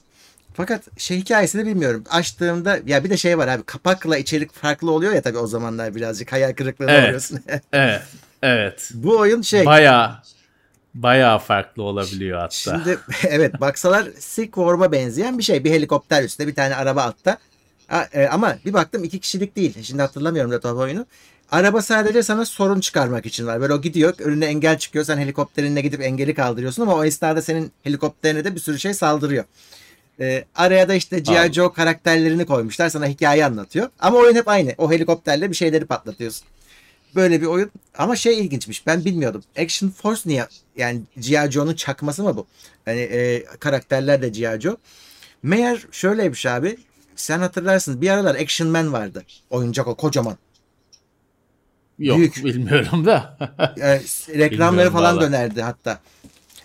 Fakat 0.58 1.00
şey 1.00 1.18
hikayesini 1.18 1.66
bilmiyorum. 1.66 2.04
Açtığımda 2.10 2.78
ya 2.86 3.04
bir 3.04 3.10
de 3.10 3.16
şey 3.16 3.38
var 3.38 3.48
abi 3.48 3.62
kapakla 3.62 4.18
içerik 4.18 4.52
farklı 4.52 4.90
oluyor 4.90 5.12
ya 5.12 5.22
tabii 5.22 5.38
o 5.38 5.46
zamanlar 5.46 5.94
birazcık 5.94 6.32
hayal 6.32 6.52
kırıklığına 6.52 6.92
evet, 6.92 7.04
uğruyorsun. 7.04 7.40
evet. 7.72 8.02
Evet. 8.42 8.90
Bu 8.94 9.18
oyun 9.18 9.42
şey. 9.42 9.66
Baya 9.66 10.22
baya 10.94 11.38
farklı 11.38 11.82
olabiliyor 11.82 12.38
hatta. 12.38 12.50
Şimdi 12.50 12.98
evet 13.28 13.60
baksalar 13.60 14.08
Silk 14.18 14.54
Worm'a 14.54 14.92
benzeyen 14.92 15.38
bir 15.38 15.42
şey. 15.42 15.64
Bir 15.64 15.70
helikopter 15.70 16.22
üstte 16.22 16.46
bir 16.46 16.54
tane 16.54 16.74
araba 16.74 17.02
altta. 17.02 17.38
E, 18.12 18.26
ama 18.26 18.56
bir 18.64 18.72
baktım 18.72 19.04
iki 19.04 19.20
kişilik 19.20 19.56
değil. 19.56 19.82
Şimdi 19.82 20.02
hatırlamıyorum 20.02 20.50
da 20.50 20.60
tabii 20.60 20.80
oyunu. 20.80 21.06
Araba 21.50 21.82
sadece 21.82 22.22
sana 22.22 22.44
sorun 22.44 22.80
çıkarmak 22.80 23.26
için 23.26 23.46
var. 23.46 23.60
Böyle 23.60 23.72
o 23.72 23.80
gidiyor 23.80 24.14
önüne 24.18 24.46
engel 24.46 24.78
çıkıyor. 24.78 25.04
Sen 25.04 25.18
helikopterinle 25.18 25.80
gidip 25.80 26.02
engeli 26.02 26.34
kaldırıyorsun 26.34 26.82
ama 26.82 26.94
o 26.94 27.04
esnada 27.04 27.42
senin 27.42 27.72
helikopterine 27.82 28.44
de 28.44 28.54
bir 28.54 28.60
sürü 28.60 28.78
şey 28.78 28.94
saldırıyor. 28.94 29.44
Ee, 30.20 30.44
araya 30.54 30.88
da 30.88 30.94
işte 30.94 31.18
G.I. 31.18 31.52
Joe 31.52 31.72
karakterlerini 31.72 32.46
koymuşlar. 32.46 32.88
Sana 32.88 33.06
hikaye 33.06 33.44
anlatıyor. 33.44 33.88
Ama 33.98 34.18
oyun 34.18 34.34
hep 34.34 34.48
aynı. 34.48 34.74
O 34.78 34.92
helikopterle 34.92 35.50
bir 35.50 35.56
şeyleri 35.56 35.84
patlatıyorsun. 35.84 36.46
Böyle 37.14 37.40
bir 37.40 37.46
oyun. 37.46 37.70
Ama 37.98 38.16
şey 38.16 38.38
ilginçmiş. 38.38 38.86
Ben 38.86 39.04
bilmiyordum. 39.04 39.42
Action 39.58 39.90
Force 39.90 40.22
niye? 40.26 40.46
Yani 40.76 41.00
G.I. 41.18 41.50
Joe'nun 41.50 41.74
çakması 41.74 42.22
mı 42.22 42.36
bu? 42.36 42.46
Hani 42.84 43.00
e, 43.00 43.44
karakterler 43.44 44.22
de 44.22 44.28
G.I. 44.28 44.60
Joe. 44.60 44.76
Meğer 45.42 45.86
şöyleymiş 45.92 46.46
abi. 46.46 46.78
Sen 47.16 47.38
hatırlarsın 47.38 48.00
bir 48.00 48.10
aralar 48.10 48.34
Action 48.34 48.70
Man 48.70 48.92
vardı. 48.92 49.22
Oyuncak 49.50 49.86
o 49.86 49.94
kocaman. 49.94 50.36
Yok 51.98 52.18
Büyük. 52.18 52.44
bilmiyorum 52.44 53.06
da. 53.06 53.38
yani, 53.76 54.00
reklamları 54.28 54.90
falan 54.90 55.16
vallahi. 55.16 55.26
dönerdi 55.26 55.62
hatta. 55.62 56.00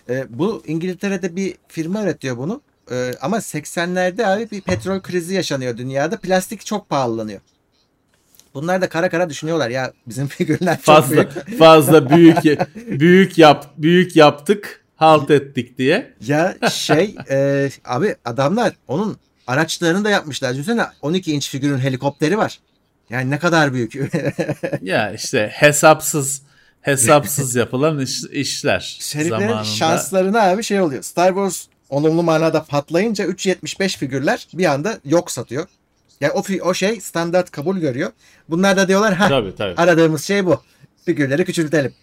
E, 0.08 0.26
bu 0.28 0.62
İngiltere'de 0.66 1.36
bir 1.36 1.54
firma 1.68 2.02
üretiyor 2.02 2.36
bunu. 2.36 2.60
E, 2.90 3.14
ama 3.20 3.36
80'lerde 3.36 4.26
abi 4.26 4.50
bir 4.50 4.60
petrol 4.60 5.00
krizi 5.00 5.34
yaşanıyor 5.34 5.76
dünyada. 5.76 6.16
Plastik 6.16 6.66
çok 6.66 6.88
pahalanıyor. 6.88 7.40
Bunlar 8.54 8.82
da 8.82 8.88
kara 8.88 9.08
kara 9.08 9.30
düşünüyorlar 9.30 9.70
ya 9.70 9.92
bizim 10.06 10.26
figürler 10.28 10.76
çok 10.76 10.84
fazla, 10.84 11.16
büyük. 11.16 11.58
fazla 11.58 12.10
büyük 12.10 12.36
büyük 13.00 13.38
yap 13.38 13.70
büyük 13.76 14.16
yaptık 14.16 14.84
halt 14.96 15.30
ettik 15.30 15.78
diye. 15.78 16.14
Ya 16.20 16.56
şey 16.70 17.16
e, 17.30 17.70
abi 17.84 18.16
adamlar 18.24 18.72
onun 18.88 19.16
araçlarını 19.46 20.04
da 20.04 20.10
yapmışlar. 20.10 20.52
Düşünsene 20.52 20.86
12 21.02 21.32
inç 21.32 21.50
figürün 21.50 21.78
helikopteri 21.78 22.38
var. 22.38 22.60
Yani 23.10 23.30
ne 23.30 23.38
kadar 23.38 23.72
büyük. 23.72 23.94
ya 24.82 25.12
işte 25.12 25.50
hesapsız 25.54 26.42
hesapsız 26.80 27.54
yapılan 27.54 28.00
iş, 28.00 28.24
işler. 28.24 28.96
Şeriflerin 29.00 29.62
şanslarına 29.62 30.42
abi 30.42 30.62
şey 30.62 30.80
oluyor. 30.80 31.02
Star 31.02 31.28
Wars 31.28 31.66
olumlu 31.94 32.22
manada 32.22 32.64
patlayınca 32.64 33.24
3.75 33.24 33.98
figürler 33.98 34.48
bir 34.54 34.64
anda 34.64 34.98
yok 35.04 35.30
satıyor. 35.30 35.66
Yani 36.20 36.32
o, 36.32 36.42
o 36.62 36.74
şey 36.74 37.00
standart 37.00 37.50
kabul 37.50 37.76
görüyor. 37.78 38.12
Bunlar 38.48 38.76
da 38.76 38.88
diyorlar 38.88 39.14
ha 39.14 39.28
tabii, 39.28 39.54
tabii. 39.54 39.74
aradığımız 39.76 40.24
şey 40.24 40.46
bu. 40.46 40.60
Figürleri 41.04 41.44
küçültelim. 41.44 41.94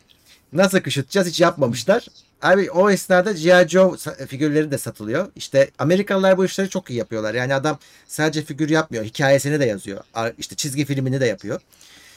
Nasıl 0.53 0.79
küçülteceğiz 0.79 1.27
hiç 1.27 1.41
yapmamışlar. 1.41 2.07
Abi 2.41 2.71
o 2.71 2.89
esnada 2.89 3.31
G.I. 3.31 3.69
Joe 3.69 3.95
figürleri 4.27 4.71
de 4.71 4.77
satılıyor. 4.77 5.27
İşte 5.35 5.69
Amerikalılar 5.79 6.37
bu 6.37 6.45
işleri 6.45 6.69
çok 6.69 6.89
iyi 6.89 6.97
yapıyorlar. 6.97 7.33
Yani 7.33 7.53
adam 7.53 7.79
sadece 8.07 8.41
figür 8.41 8.69
yapmıyor. 8.69 9.05
Hikayesini 9.05 9.59
de 9.59 9.65
yazıyor. 9.65 10.03
İşte 10.37 10.55
çizgi 10.55 10.85
filmini 10.85 11.21
de 11.21 11.25
yapıyor. 11.25 11.61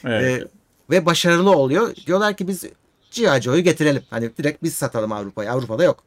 Evet. 0.05 0.41
Ee, 0.41 0.47
ve 0.89 1.05
başarılı 1.05 1.51
oluyor. 1.51 1.95
Diyorlar 1.95 2.37
ki 2.37 2.47
biz 2.47 2.63
G.I. 3.11 3.41
Joe'yu 3.41 3.63
getirelim. 3.63 4.03
Hani 4.09 4.37
direkt 4.37 4.63
biz 4.63 4.73
satalım 4.73 5.11
Avrupa'ya. 5.11 5.51
Avrupa'da 5.51 5.83
yok. 5.83 6.03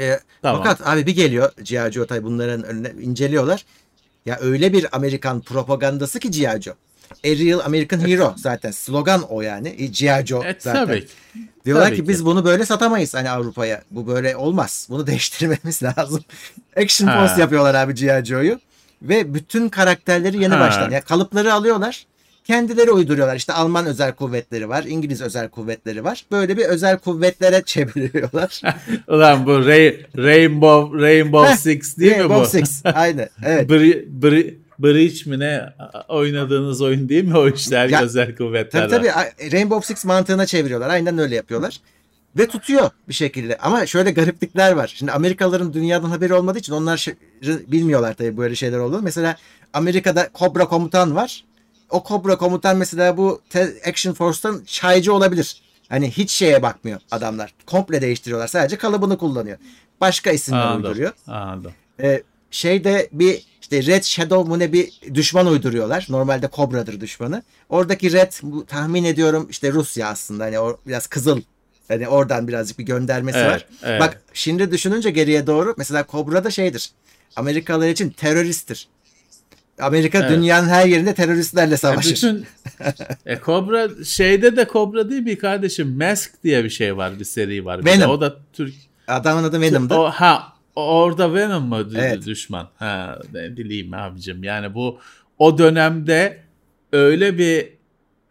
Ee, 0.00 0.20
tamam. 0.42 0.62
Fakat 0.62 0.88
abi 0.88 1.06
bir 1.06 1.14
geliyor 1.14 1.52
G.I. 1.62 1.92
Joe 1.92 2.06
tabii 2.06 2.24
bunların 2.24 2.62
önüne 2.62 2.92
inceliyorlar. 3.02 3.64
Ya 4.26 4.38
öyle 4.40 4.72
bir 4.72 4.96
Amerikan 4.96 5.40
propagandası 5.40 6.20
ki 6.20 6.30
G.I. 6.30 6.62
Joe. 6.62 6.74
A 7.24 7.28
real 7.28 7.60
American 7.60 8.08
hero 8.08 8.34
zaten. 8.36 8.70
Slogan 8.70 9.22
o 9.22 9.40
yani. 9.40 9.68
E, 9.68 9.86
G.I. 9.86 10.26
Joe 10.26 10.42
evet, 10.44 10.62
zaten. 10.62 10.86
Tabii. 10.86 11.06
Diyorlar 11.64 11.86
tabii 11.86 11.96
ki, 11.96 12.02
ki 12.02 12.08
biz 12.08 12.24
bunu 12.24 12.44
böyle 12.44 12.66
satamayız 12.66 13.14
hani 13.14 13.30
Avrupa'ya. 13.30 13.82
Bu 13.90 14.06
böyle 14.06 14.36
olmaz. 14.36 14.86
Bunu 14.90 15.06
değiştirmemiz 15.06 15.82
lazım. 15.82 16.24
Action 16.76 17.08
ha. 17.08 17.26
Force 17.26 17.40
yapıyorlar 17.40 17.74
abi 17.74 17.94
G.I. 17.94 18.24
Joe'yu. 18.24 18.60
Ve 19.02 19.34
bütün 19.34 19.68
karakterleri 19.68 20.42
yeni 20.42 20.54
ha. 20.54 20.60
baştan. 20.60 20.90
Yani 20.90 21.04
kalıpları 21.04 21.52
alıyorlar. 21.54 22.06
Kendileri 22.44 22.90
uyduruyorlar. 22.90 23.36
İşte 23.36 23.52
Alman 23.52 23.86
özel 23.86 24.12
kuvvetleri 24.12 24.68
var. 24.68 24.84
İngiliz 24.84 25.22
özel 25.22 25.48
kuvvetleri 25.48 26.04
var. 26.04 26.24
Böyle 26.32 26.56
bir 26.56 26.64
özel 26.64 26.98
kuvvetlere 26.98 27.62
çeviriyorlar. 27.66 28.62
Ulan 29.08 29.46
bu 29.46 29.66
Ray, 29.66 30.06
Rainbow 30.16 30.98
Rainbow 30.98 31.56
Six 31.56 31.98
değil 31.98 32.10
Rainbow 32.10 32.34
mi 32.34 32.40
bu? 32.40 32.42
Rainbow 32.42 32.58
Six. 32.58 32.82
Aynen. 32.94 33.28
Evet. 33.44 33.68
Bri, 33.70 34.06
Bri, 34.08 34.58
Breach 34.78 35.26
mi 35.26 35.38
ne 35.38 35.72
oynadığınız 36.08 36.82
oyun 36.82 37.08
değil 37.08 37.24
mi 37.24 37.38
o 37.38 37.48
işler 37.48 37.88
ya, 37.88 38.02
özel 38.02 38.36
kuvvetler 38.36 38.88
Tabii 38.88 39.06
tabii 39.06 39.52
Rainbow 39.52 39.94
Six 39.94 40.04
mantığına 40.04 40.46
çeviriyorlar. 40.46 40.88
Aynen 40.90 41.18
öyle 41.18 41.34
yapıyorlar. 41.34 41.80
Ve 42.38 42.46
tutuyor 42.46 42.90
bir 43.08 43.14
şekilde. 43.14 43.56
Ama 43.58 43.86
şöyle 43.86 44.10
gariplikler 44.10 44.72
var. 44.72 44.92
Şimdi 44.96 45.12
Amerikalıların 45.12 45.72
dünyadan 45.72 46.10
haberi 46.10 46.34
olmadığı 46.34 46.58
için 46.58 46.72
onlar 46.72 46.96
şey, 46.96 47.14
bilmiyorlar 47.42 48.14
tabii 48.14 48.36
böyle 48.36 48.54
şeyler 48.54 48.78
olduğunu. 48.78 49.02
Mesela 49.02 49.36
Amerika'da 49.72 50.28
Cobra 50.38 50.64
komutan 50.64 51.16
var. 51.16 51.44
O 51.92 52.04
Cobra 52.08 52.38
komutan 52.38 52.76
mesela 52.76 53.16
bu 53.16 53.40
Action 53.88 54.14
Force'tan 54.14 54.62
çaycı 54.66 55.14
olabilir. 55.14 55.62
Hani 55.88 56.10
hiç 56.10 56.30
şeye 56.30 56.62
bakmıyor 56.62 57.00
adamlar. 57.10 57.54
Komple 57.66 58.02
değiştiriyorlar. 58.02 58.48
Sadece 58.48 58.76
kalıbını 58.76 59.18
kullanıyor. 59.18 59.58
Başka 60.00 60.30
isimler 60.30 60.60
Anladım. 60.60 60.84
uyduruyor. 60.84 61.12
Anladım. 61.26 61.72
Ee, 62.00 62.22
şeyde 62.50 63.08
bir 63.12 63.46
işte 63.60 63.86
Red 63.86 64.02
Shadow 64.02 64.48
mu 64.48 64.58
ne 64.58 64.72
bir 64.72 65.00
düşman 65.14 65.46
uyduruyorlar. 65.46 66.06
Normalde 66.08 66.48
Cobra'dır 66.56 67.00
düşmanı. 67.00 67.42
Oradaki 67.68 68.12
Red 68.12 68.32
bu, 68.42 68.66
tahmin 68.66 69.04
ediyorum 69.04 69.46
işte 69.50 69.72
Rusya 69.72 70.08
aslında. 70.08 70.44
Hani 70.44 70.58
o 70.58 70.76
biraz 70.86 71.06
kızıl. 71.06 71.40
Hani 71.88 72.08
oradan 72.08 72.48
birazcık 72.48 72.78
bir 72.78 72.84
göndermesi 72.84 73.38
evet, 73.38 73.50
var. 73.50 73.66
Evet. 73.82 74.00
Bak 74.00 74.22
şimdi 74.32 74.70
düşününce 74.70 75.10
geriye 75.10 75.46
doğru 75.46 75.74
mesela 75.78 76.06
Cobra 76.10 76.44
da 76.44 76.50
şeydir. 76.50 76.90
Amerikalılar 77.36 77.88
için 77.88 78.10
teröristtir. 78.10 78.88
Amerika 79.78 80.18
evet. 80.18 80.30
dünyanın 80.30 80.68
her 80.68 80.86
yerinde 80.86 81.14
teröristlerle 81.14 81.76
savaşır. 81.76 82.10
E 82.10 82.14
bütün, 82.14 82.46
e 83.26 83.38
Cobra 83.44 84.04
şeyde 84.04 84.56
de 84.56 84.66
Cobra 84.72 85.10
değil 85.10 85.26
bir 85.26 85.38
kardeşim. 85.38 85.96
Mask 85.98 86.44
diye 86.44 86.64
bir 86.64 86.70
şey 86.70 86.96
var 86.96 87.18
bir 87.20 87.24
seri 87.24 87.64
var. 87.64 87.84
Venom. 87.84 88.10
O 88.10 88.20
da 88.20 88.36
Türk. 88.52 88.74
Adamın 89.08 89.44
adı 89.44 89.60
Venom'da. 89.60 90.00
O, 90.00 90.10
ha 90.10 90.52
Orada 90.76 91.34
Venom 91.34 91.64
mu 91.64 91.88
evet. 91.96 92.26
düşman? 92.26 92.68
Ha, 92.76 93.18
ne 93.32 93.56
bileyim 93.56 93.94
abicim. 93.94 94.44
Yani 94.44 94.74
bu 94.74 94.98
o 95.38 95.58
dönemde 95.58 96.38
öyle 96.92 97.38
bir 97.38 97.68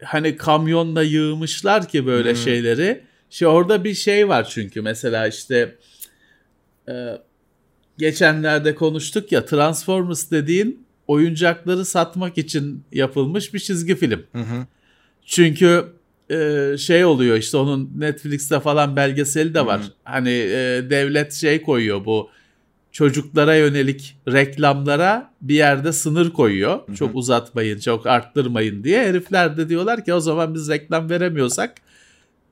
hani 0.04 0.36
kamyonla 0.36 1.02
yığmışlar 1.02 1.88
ki 1.88 2.06
böyle 2.06 2.30
hmm. 2.30 2.36
şeyleri. 2.36 3.02
Şey 3.30 3.48
orada 3.48 3.84
bir 3.84 3.94
şey 3.94 4.28
var 4.28 4.48
çünkü 4.48 4.80
mesela 4.80 5.26
işte 5.26 5.76
e, 6.88 7.18
geçenlerde 7.98 8.74
konuştuk 8.74 9.32
ya 9.32 9.44
Transformers 9.44 10.30
dediğin 10.30 10.86
oyuncakları 11.06 11.84
satmak 11.84 12.38
için 12.38 12.84
yapılmış 12.92 13.54
bir 13.54 13.58
çizgi 13.58 13.94
film. 13.94 14.22
Hı 14.32 14.38
hı. 14.38 14.66
Çünkü 15.26 15.84
e, 16.30 16.74
şey 16.78 17.04
oluyor 17.04 17.36
işte 17.36 17.56
onun 17.56 17.90
Netflix'te 17.96 18.60
falan 18.60 18.96
belgeseli 18.96 19.54
de 19.54 19.66
var. 19.66 19.80
Hı 19.80 19.84
hı. 19.84 19.88
Hani 20.04 20.30
e, 20.30 20.84
devlet 20.90 21.32
şey 21.32 21.62
koyuyor 21.62 22.04
bu 22.04 22.30
çocuklara 22.92 23.56
yönelik 23.56 24.16
reklamlara 24.28 25.30
bir 25.40 25.54
yerde 25.54 25.92
sınır 25.92 26.30
koyuyor. 26.30 26.72
Hı 26.86 26.92
hı. 26.92 26.96
Çok 26.96 27.14
uzatmayın, 27.14 27.78
çok 27.78 28.06
arttırmayın 28.06 28.84
diye. 28.84 29.08
Herifler 29.08 29.56
de 29.56 29.68
diyorlar 29.68 30.04
ki 30.04 30.14
o 30.14 30.20
zaman 30.20 30.54
biz 30.54 30.68
reklam 30.68 31.10
veremiyorsak 31.10 31.74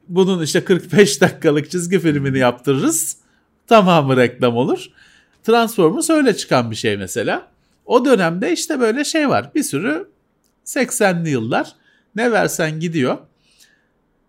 bunun 0.08 0.42
işte 0.42 0.64
45 0.64 1.20
dakikalık 1.20 1.70
çizgi 1.70 1.98
filmini 1.98 2.38
yaptırırız. 2.38 3.16
Tamamı 3.66 4.16
reklam 4.16 4.56
olur. 4.56 4.86
Transformers 5.42 6.10
öyle 6.10 6.36
çıkan 6.36 6.70
bir 6.70 6.76
şey 6.76 6.96
mesela. 6.96 7.48
O 7.90 8.04
dönemde 8.04 8.52
işte 8.52 8.80
böyle 8.80 9.04
şey 9.04 9.28
var. 9.28 9.50
Bir 9.54 9.62
sürü 9.62 10.08
80'li 10.66 11.30
yıllar 11.30 11.72
ne 12.16 12.32
versen 12.32 12.80
gidiyor. 12.80 13.18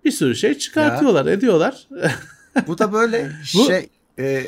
Bir 0.05 0.11
sürü 0.11 0.35
şey 0.35 0.57
çıkartıyorlar, 0.57 1.25
ediyorlar. 1.25 1.87
Bu 2.67 2.77
da 2.77 2.93
böyle 2.93 3.31
Bu- 3.55 3.65
şey 3.67 3.89
e, 4.19 4.43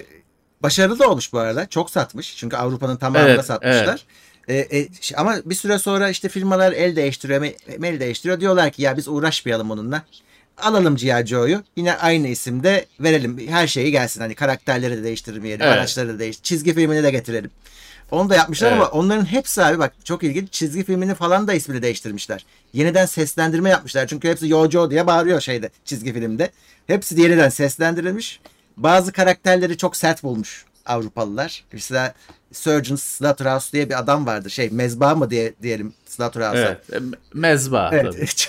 başarılı 0.64 1.00
da 1.00 1.10
olmuş 1.10 1.34
bu 1.34 1.40
arada. 1.40 1.66
Çok 1.70 1.90
satmış. 1.90 2.36
Çünkü 2.38 2.56
Avrupa'nın 2.58 2.98
tamamında 2.98 3.30
Evet, 3.32 3.46
satmışlar. 3.46 4.06
E, 4.48 4.56
e, 4.56 4.88
ş- 5.02 5.16
ama 5.16 5.36
bir 5.46 5.56
süre 5.56 5.80
sonra 5.80 6.10
işte 6.10 6.30
firmalar 6.30 6.72
el 6.72 6.96
değiştiriyor, 6.96 7.44
el 7.84 8.00
değiştiriyor. 8.00 8.40
Diyorlar 8.40 8.72
ki 8.72 8.82
ya 8.82 8.98
biz 8.98 9.08
uğraşmayalım 9.08 9.72
onunla. 9.72 10.04
Alalım 10.58 10.96
G.I. 10.96 11.28
Joe'yu. 11.28 11.64
Yine 11.76 11.94
aynı 11.98 12.28
isimde 12.28 12.86
verelim. 13.00 13.48
Her 13.48 13.68
şeyi 13.68 13.92
gelsin. 13.92 14.22
Hani 14.22 14.36
karakterleri 14.36 14.98
de 14.98 15.04
değiştirmeyelim. 15.04 15.66
Evet. 15.66 15.78
Araçları 15.78 16.10
da 16.10 16.20
değiş. 16.20 16.42
Çizgi 16.44 16.74
filmini 16.74 17.04
de 17.04 17.12
getirelim. 17.12 17.52
Onu 18.14 18.30
da 18.30 18.36
yapmışlar 18.36 18.72
Evet. 18.72 18.82
ama 18.82 18.90
onların 18.90 19.26
hepsi 19.26 19.64
abi 19.64 19.80
bak 19.80 19.94
çok 20.04 20.24
ilginç. 20.24 20.52
Çizgi 20.52 20.84
filmini 20.84 21.16
falan 21.16 21.48
da 21.48 21.54
ismini 21.54 21.82
değiştirmişler. 21.82 22.46
Yeniden 22.74 23.06
seslendirme 23.06 23.70
yapmışlar. 23.70 24.08
Çünkü 24.08 24.30
hepsi 24.30 24.50
Yo 24.50 24.70
Joe 24.70 24.92
diye 24.92 25.08
bağırıyor 25.08 25.42
şeyde 25.42 25.70
çizgi 25.86 26.14
filmde. 26.14 26.52
Hepsi 26.88 27.18
de 27.18 27.22
yeniden 27.22 27.50
seslendirilmiş. 27.50 28.40
Bazı 28.78 29.12
karakterleri 29.12 29.78
çok 29.78 29.96
sert 29.96 30.24
bulmuş 30.24 30.66
Avrupalılar. 30.86 31.64
Mesela 31.74 32.14
Surgeon 32.52 32.96
Slaughterhouse 32.96 33.72
diye 33.72 33.90
bir 33.90 34.00
adam 34.00 34.26
vardı. 34.26 34.50
Şey 34.50 34.70
mezba 34.70 35.16
mı 35.16 35.30
diye 35.30 35.54
diyelim 35.62 35.94
Slaughterhouse'a. 36.06 36.60
evet, 36.60 36.94
e, 36.94 36.98
mezba 37.34 37.90
Evet, 37.94 38.48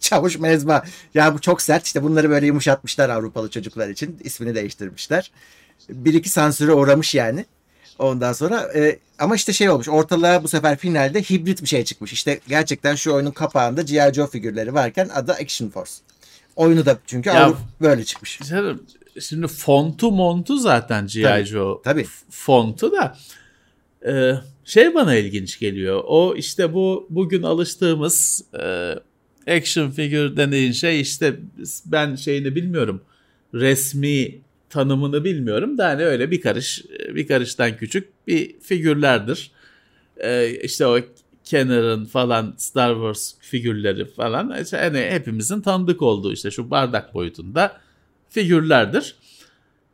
çavuş 0.00 0.38
mezba. 0.38 0.84
Ya 1.14 1.34
bu 1.34 1.40
çok 1.40 1.62
sert. 1.62 1.86
İşte 1.86 2.02
bunları 2.02 2.30
böyle 2.30 2.46
yumuşatmışlar 2.46 3.08
Avrupalı 3.08 3.50
çocuklar 3.50 3.88
için. 3.88 4.18
İsmini 4.24 4.54
değiştirmişler. 4.54 5.30
Bir 5.88 6.14
iki 6.14 6.30
sansüre 6.30 6.72
uğramış 6.72 7.14
yani. 7.14 7.44
Ondan 7.98 8.32
sonra 8.32 8.60
e, 8.74 8.98
ama 9.18 9.36
işte 9.36 9.52
şey 9.52 9.70
olmuş. 9.70 9.88
Ortalığa 9.88 10.42
bu 10.42 10.48
sefer 10.48 10.76
finalde 10.78 11.22
hibrit 11.22 11.62
bir 11.62 11.68
şey 11.68 11.84
çıkmış. 11.84 12.12
İşte 12.12 12.40
gerçekten 12.48 12.94
şu 12.94 13.12
oyunun 13.14 13.30
kapağında 13.30 13.82
G.I. 13.82 14.14
Joe 14.14 14.26
figürleri 14.26 14.74
varken 14.74 15.08
adı 15.14 15.32
Action 15.32 15.68
Force. 15.70 15.92
Oyunu 16.56 16.86
da 16.86 16.98
çünkü 17.06 17.28
Ya- 17.28 17.44
Avrupa 17.44 17.60
böyle 17.80 18.04
çıkmış. 18.04 18.38
Canım, 18.48 18.82
Şimdi 19.20 19.46
fontu 19.48 20.10
montu 20.12 20.58
zaten 20.58 21.06
G.I. 21.06 21.44
Joe 21.44 21.80
tabii. 21.84 22.06
fontu 22.30 22.92
da 22.92 23.16
e, 24.12 24.32
şey 24.64 24.94
bana 24.94 25.14
ilginç 25.14 25.58
geliyor. 25.58 26.02
O 26.06 26.34
işte 26.36 26.74
bu 26.74 27.06
bugün 27.10 27.42
alıştığımız 27.42 28.44
e, 28.62 28.94
action 29.56 29.90
figür 29.90 30.36
deneyin 30.36 30.72
şey 30.72 31.00
işte 31.00 31.36
ben 31.86 32.14
şeyini 32.16 32.54
bilmiyorum. 32.54 33.02
Resmi 33.54 34.38
tanımını 34.76 35.24
bilmiyorum 35.24 35.78
da 35.78 35.86
hani 35.88 36.04
öyle 36.04 36.30
bir 36.30 36.40
karış 36.40 36.84
bir 37.14 37.28
karıştan 37.28 37.76
küçük 37.76 38.26
bir 38.26 38.60
figürlerdir. 38.60 39.50
E, 40.16 40.50
işte 40.50 40.86
o 40.86 40.98
Kenner'ın 41.44 42.04
falan 42.04 42.54
Star 42.56 42.94
Wars 42.94 43.32
figürleri 43.40 44.04
falan 44.04 44.62
işte 44.62 44.76
hani 44.76 44.98
hepimizin 45.10 45.60
tanıdık 45.60 46.02
olduğu 46.02 46.32
işte 46.32 46.50
şu 46.50 46.70
bardak 46.70 47.14
boyutunda 47.14 47.72
figürlerdir. 48.30 49.14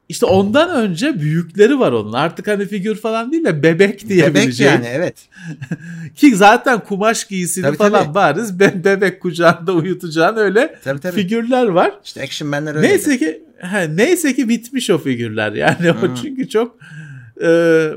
İşte 0.09 0.26
ondan 0.26 0.70
önce 0.70 1.20
büyükleri 1.20 1.78
var 1.78 1.93
onun. 1.93 2.12
Artık 2.12 2.47
hani 2.49 2.66
figür 2.66 2.95
falan 2.95 3.33
değil 3.33 3.45
de 3.45 3.62
bebek 3.62 3.78
Bebek 3.80 4.09
diyebileceğim. 4.09 4.72
yani 4.72 4.87
evet. 4.89 5.14
Ki 6.16 6.37
zaten 6.37 6.80
kumaş 6.80 7.24
giysili 7.24 7.62
Tabii, 7.62 7.76
falan 7.76 8.05
tabii. 8.05 8.14
bariz 8.14 8.61
be- 8.61 8.85
bebek 8.85 9.20
kucağında 9.22 9.72
uyutacağın 9.72 10.37
öyle 10.37 10.78
Tabii 10.85 11.01
tabii. 11.01 11.14
figürler 11.14 11.66
var. 11.66 11.93
İşte 12.05 12.22
Action 12.22 12.49
Man'ler 12.51 12.74
öyle. 12.74 12.89
Neyse 12.89 13.18
ki 13.18 13.43
he, 13.62 13.96
neyse 13.96 14.34
ki 14.34 14.48
bitmiş 14.48 14.90
o 14.90 14.98
figürler. 14.98 15.52
Yani 15.52 15.90
o 15.92 16.14
çünkü 16.22 16.48
çok 16.48 16.78
e, 17.42 17.90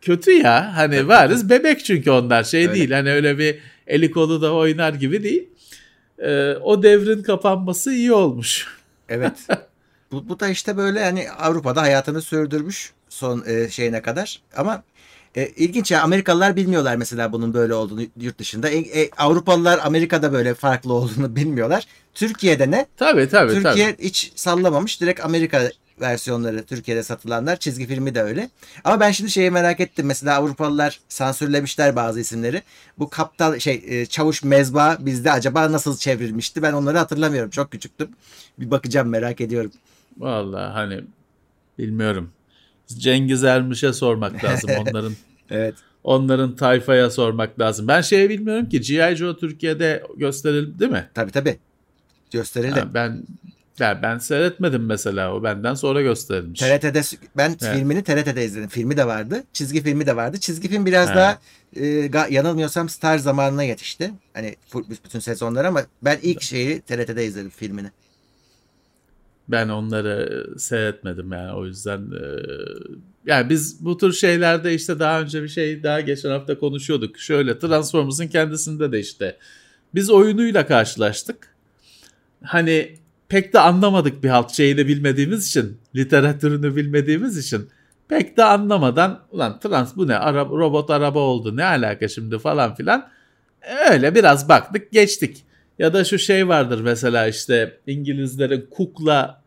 kötü 0.00 0.30
ya. 0.30 0.76
Hani 0.76 1.08
varız 1.08 1.50
bebek 1.50 1.84
çünkü 1.84 2.10
onlar 2.10 2.44
şey 2.44 2.62
Öyle. 2.62 2.74
değil. 2.74 2.90
Hani 2.90 3.12
öyle 3.12 3.38
bir 3.38 3.58
eli 3.86 4.10
kolu 4.10 4.42
da 4.42 4.54
oynar 4.54 4.94
gibi 4.94 5.22
değil. 5.22 5.48
E, 6.18 6.52
o 6.52 6.82
devrin 6.82 7.22
kapanması 7.22 7.92
iyi 7.92 8.12
olmuş. 8.12 8.66
Evet. 9.08 9.32
bu, 10.12 10.28
bu 10.28 10.40
da 10.40 10.48
işte 10.48 10.76
böyle 10.76 11.04
hani 11.04 11.30
Avrupa'da 11.30 11.82
hayatını 11.82 12.22
sürdürmüş 12.22 12.92
son 13.08 13.44
e, 13.46 13.68
şeyine 13.68 14.02
kadar. 14.02 14.40
Ama 14.56 14.82
e, 15.36 15.46
ilginç 15.48 15.90
ya 15.90 16.02
Amerikalılar 16.02 16.56
bilmiyorlar 16.56 16.96
mesela 16.96 17.32
bunun 17.32 17.54
böyle 17.54 17.74
olduğunu 17.74 18.02
yurt 18.20 18.38
dışında. 18.38 18.68
E, 18.68 18.78
e, 18.78 19.10
Avrupalılar 19.18 19.80
Amerika'da 19.84 20.32
böyle 20.32 20.54
farklı 20.54 20.92
olduğunu 20.92 21.36
bilmiyorlar. 21.36 21.86
Türkiye'de 22.14 22.70
ne? 22.70 22.86
Tabii 22.96 23.28
tabii 23.28 23.52
Türkiye 23.52 23.92
tabii. 23.92 24.04
hiç 24.04 24.32
sallamamış. 24.34 25.00
Direkt 25.00 25.24
Amerika 25.24 25.70
versiyonları 26.00 26.64
Türkiye'de 26.64 27.02
satılanlar. 27.02 27.56
Çizgi 27.56 27.86
filmi 27.86 28.14
de 28.14 28.22
öyle. 28.22 28.50
Ama 28.84 29.00
ben 29.00 29.10
şimdi 29.10 29.30
şeyi 29.30 29.50
merak 29.50 29.80
ettim. 29.80 30.06
Mesela 30.06 30.36
Avrupalılar 30.36 31.00
sansürlemişler 31.08 31.96
bazı 31.96 32.20
isimleri. 32.20 32.62
Bu 32.98 33.10
kaptan 33.10 33.58
şey 33.58 33.84
e, 33.86 34.06
çavuş 34.06 34.42
mezba 34.42 34.96
bizde 35.00 35.32
acaba 35.32 35.72
nasıl 35.72 35.96
çevrilmişti? 35.96 36.62
Ben 36.62 36.72
onları 36.72 36.98
hatırlamıyorum. 36.98 37.50
Çok 37.50 37.70
küçüktüm. 37.70 38.08
Bir 38.58 38.70
bakacağım 38.70 39.08
merak 39.08 39.40
ediyorum. 39.40 39.72
Vallahi 40.18 40.72
hani 40.72 41.00
bilmiyorum. 41.78 42.30
Cengiz 42.86 43.44
Ermiş'e 43.44 43.92
sormak 43.92 44.44
lazım 44.44 44.70
onların. 44.80 45.12
Evet. 45.50 45.74
onların 46.04 46.56
tayfaya 46.56 47.10
sormak 47.10 47.60
lazım. 47.60 47.88
Ben 47.88 48.00
şeyi 48.00 48.30
bilmiyorum 48.30 48.68
ki 48.68 48.80
G.I. 48.80 49.16
Joe 49.16 49.36
Türkiye'de 49.36 50.02
gösterildi 50.16 50.78
değil 50.78 50.92
mi? 50.92 51.10
Tabii 51.14 51.30
tabii. 51.30 51.56
Gösterildi. 52.30 52.80
Ha, 52.80 52.94
ben 52.94 53.22
ben, 53.80 54.02
ben 54.02 54.18
seyretmedim 54.18 54.86
mesela 54.86 55.34
o 55.34 55.42
benden 55.42 55.74
sonra 55.74 56.02
gösterilmiş. 56.02 56.60
TRT'de 56.60 57.02
ben 57.36 57.56
Evet. 57.62 57.76
filmini 57.76 58.04
TRT'de 58.04 58.44
izledim. 58.44 58.68
Filmi 58.68 58.96
de 58.96 59.06
vardı. 59.06 59.44
Çizgi 59.52 59.82
filmi 59.82 60.06
de 60.06 60.16
vardı. 60.16 60.40
Çizgi 60.40 60.68
film 60.68 60.86
biraz 60.86 61.10
He. 61.10 61.14
daha 61.14 61.38
e, 61.76 61.86
yanılmıyorsam 62.30 62.88
Star 62.88 63.18
zamanına 63.18 63.62
yetişti. 63.62 64.10
Hani 64.34 64.56
bütün 65.04 65.18
sezonlar 65.18 65.64
ama 65.64 65.82
ben 66.02 66.18
ilk 66.22 66.42
şeyi 66.42 66.80
TRT'de 66.80 67.24
izledim 67.26 67.50
filmini. 67.50 67.90
Ben 69.48 69.68
onları 69.68 70.46
seyretmedim 70.58 71.32
yani 71.32 71.52
o 71.52 71.66
yüzden 71.66 71.98
e, 71.98 72.22
yani 73.26 73.50
biz 73.50 73.84
bu 73.84 73.98
tür 73.98 74.12
şeylerde 74.12 74.74
işte 74.74 74.98
daha 74.98 75.20
önce 75.20 75.42
bir 75.42 75.48
şey 75.48 75.82
daha 75.82 76.00
geçen 76.00 76.30
hafta 76.30 76.58
konuşuyorduk. 76.58 77.18
Şöyle 77.18 77.58
Transformers'ın 77.58 78.28
kendisinde 78.28 78.92
de 78.92 79.00
işte 79.00 79.36
biz 79.94 80.10
oyunuyla 80.10 80.66
karşılaştık. 80.66 81.54
Hani 82.42 82.98
pek 83.28 83.52
de 83.52 83.60
anlamadık 83.60 84.22
bir 84.22 84.28
halt 84.28 84.50
şeyini 84.50 84.88
bilmediğimiz 84.88 85.48
için, 85.48 85.78
literatürünü 85.96 86.76
bilmediğimiz 86.76 87.38
için 87.38 87.68
pek 88.08 88.36
de 88.36 88.44
anlamadan 88.44 89.20
ulan 89.30 89.60
trans 89.60 89.96
bu 89.96 90.08
ne 90.08 90.16
ara, 90.16 90.44
robot 90.44 90.90
araba 90.90 91.18
oldu 91.18 91.56
ne 91.56 91.64
alaka 91.64 92.08
şimdi 92.08 92.38
falan 92.38 92.74
filan 92.74 93.08
öyle 93.90 94.14
biraz 94.14 94.48
baktık 94.48 94.92
geçtik. 94.92 95.45
Ya 95.78 95.92
da 95.92 96.04
şu 96.04 96.18
şey 96.18 96.48
vardır 96.48 96.80
mesela 96.80 97.26
işte 97.26 97.80
İngilizlerin 97.86 98.68
kuklaları 98.70 99.40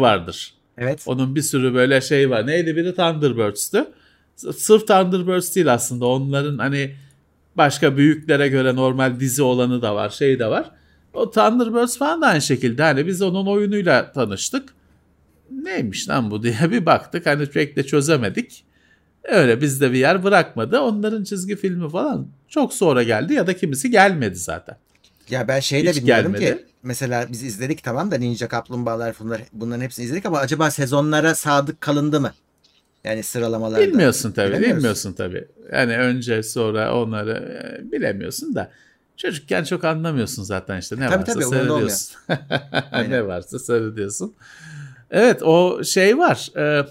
vardır. 0.00 0.54
Evet. 0.78 1.04
Onun 1.06 1.34
bir 1.34 1.42
sürü 1.42 1.74
böyle 1.74 2.00
şey 2.00 2.30
var. 2.30 2.46
Neydi 2.46 2.76
biri 2.76 2.94
Thunderbirds'tü. 2.94 3.86
Sırf 4.36 4.86
Thunderbirds 4.88 5.56
değil 5.56 5.72
aslında. 5.72 6.06
Onların 6.06 6.58
hani 6.58 6.94
başka 7.56 7.96
büyüklere 7.96 8.48
göre 8.48 8.76
normal 8.76 9.20
dizi 9.20 9.42
olanı 9.42 9.82
da 9.82 9.94
var. 9.94 10.10
Şey 10.10 10.38
de 10.38 10.46
var. 10.46 10.70
O 11.14 11.30
Thunderbirds 11.30 11.98
falan 11.98 12.22
da 12.22 12.26
aynı 12.26 12.42
şekilde. 12.42 12.82
Hani 12.82 13.06
biz 13.06 13.22
onun 13.22 13.46
oyunuyla 13.46 14.12
tanıştık. 14.12 14.74
Neymiş 15.50 16.08
lan 16.08 16.30
bu 16.30 16.42
diye 16.42 16.70
bir 16.70 16.86
baktık. 16.86 17.26
Hani 17.26 17.46
pek 17.46 17.76
de 17.76 17.82
çözemedik. 17.82 18.64
Öyle 19.28 19.60
bizde 19.60 19.92
bir 19.92 19.98
yer 19.98 20.24
bırakmadı. 20.24 20.80
Onların 20.80 21.24
çizgi 21.24 21.56
filmi 21.56 21.90
falan 21.90 22.26
çok 22.48 22.72
sonra 22.72 23.02
geldi 23.02 23.34
ya 23.34 23.46
da 23.46 23.56
kimisi 23.56 23.90
gelmedi 23.90 24.36
zaten. 24.36 24.76
Ya 25.30 25.48
ben 25.48 25.60
şey 25.60 25.86
de 25.86 25.94
bilmiyorum 25.94 26.32
gelmedi. 26.32 26.58
ki. 26.58 26.64
Mesela 26.82 27.26
biz 27.32 27.42
izledik 27.42 27.82
tamam 27.84 28.10
da 28.10 28.16
Ninja 28.18 28.48
Kaplumbağalar 28.48 29.16
bunlar, 29.20 29.40
bunların 29.52 29.80
hepsini 29.80 30.04
izledik 30.04 30.26
ama 30.26 30.38
acaba 30.38 30.70
sezonlara 30.70 31.34
sadık 31.34 31.80
kalındı 31.80 32.20
mı? 32.20 32.32
Yani 33.04 33.22
sıralamalarda. 33.22 33.86
Bilmiyorsun 33.86 34.32
tabii. 34.32 34.60
Bilmiyorsun 34.60 35.12
tabii. 35.12 35.48
Yani 35.72 35.96
önce 35.96 36.42
sonra 36.42 36.94
onları 36.94 37.32
e, 37.82 37.92
bilemiyorsun 37.92 38.54
da. 38.54 38.70
Çocukken 39.16 39.64
çok 39.64 39.84
anlamıyorsun 39.84 40.42
zaten 40.42 40.78
işte 40.78 40.96
ne 40.96 41.08
Tabii, 41.08 41.18
varsa 41.20 41.32
tabii, 41.32 41.44
seyrediyorsun. 41.44 42.16
Ne 43.10 43.26
varsa 43.26 43.58
seyrediyorsun. 43.58 44.34
Evet 45.10 45.42
o 45.42 45.84
şey 45.84 46.18
var. 46.18 46.50
İngi- 46.54 46.86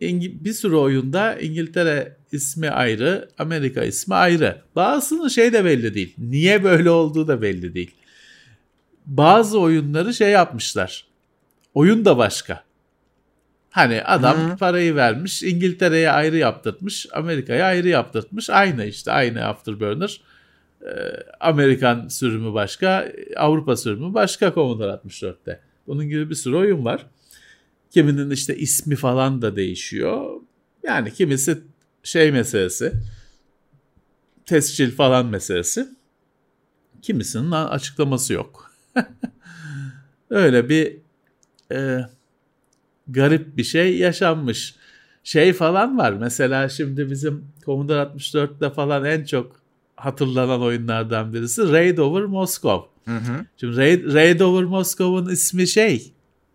bir 0.00 0.52
sürü 0.52 0.74
oyunda 0.76 1.38
İngiltere 1.38 2.16
ismi 2.32 2.70
ayrı, 2.70 3.28
Amerika 3.38 3.84
ismi 3.84 4.14
ayrı. 4.14 4.62
Bazısının 4.76 5.28
şey 5.28 5.52
de 5.52 5.64
belli 5.64 5.94
değil. 5.94 6.14
Niye 6.18 6.64
böyle 6.64 6.90
olduğu 6.90 7.28
da 7.28 7.42
belli 7.42 7.74
değil. 7.74 7.90
Bazı 9.06 9.60
oyunları 9.60 10.14
şey 10.14 10.30
yapmışlar. 10.30 11.06
Oyun 11.74 12.04
da 12.04 12.18
başka. 12.18 12.64
Hani 13.70 14.02
adam 14.02 14.50
Hı. 14.50 14.56
parayı 14.56 14.94
vermiş, 14.94 15.42
İngiltere'ye 15.42 16.10
ayrı 16.10 16.36
yaptırtmış, 16.36 17.06
Amerika'ya 17.12 17.66
ayrı 17.66 17.88
yaptırtmış. 17.88 18.50
Aynı 18.50 18.84
işte, 18.84 19.12
aynı 19.12 19.44
Afterburner. 19.44 20.20
Ee, 20.82 20.88
Amerikan 21.40 22.08
sürümü 22.08 22.54
başka, 22.54 23.08
Avrupa 23.36 23.76
sürümü 23.76 24.14
başka 24.14 24.52
Commodore 24.52 24.92
64'te. 24.92 25.60
Bunun 25.86 26.08
gibi 26.08 26.30
bir 26.30 26.34
sürü 26.34 26.56
oyun 26.56 26.84
var. 26.84 27.06
Kiminin 27.90 28.30
işte 28.30 28.56
ismi 28.56 28.96
falan 28.96 29.42
da 29.42 29.56
değişiyor. 29.56 30.40
Yani 30.82 31.12
kimisi 31.12 31.58
şey 32.02 32.32
meselesi, 32.32 32.92
tescil 34.46 34.90
falan 34.90 35.26
meselesi. 35.26 35.88
Kimisinin 37.02 37.50
açıklaması 37.50 38.32
yok. 38.32 38.72
Öyle 40.30 40.68
bir 40.68 40.96
e, 41.72 42.00
garip 43.08 43.56
bir 43.56 43.64
şey 43.64 43.98
yaşanmış. 43.98 44.74
Şey 45.24 45.52
falan 45.52 45.98
var. 45.98 46.12
Mesela 46.12 46.68
şimdi 46.68 47.10
bizim 47.10 47.44
Commodore 47.64 48.00
64'te 48.00 48.70
falan 48.70 49.04
en 49.04 49.24
çok 49.24 49.60
hatırlanan 49.96 50.62
oyunlardan 50.62 51.32
birisi 51.32 51.72
Raid 51.72 51.98
Over 51.98 52.22
Moscow. 52.22 52.88
Hı 53.12 53.16
hı. 53.16 53.44
Şimdi 53.56 53.76
Raid, 53.76 54.14
Raid 54.14 54.40
Over 54.40 54.64
Moscow'un 54.64 55.32
ismi 55.32 55.68
şey 55.68 56.12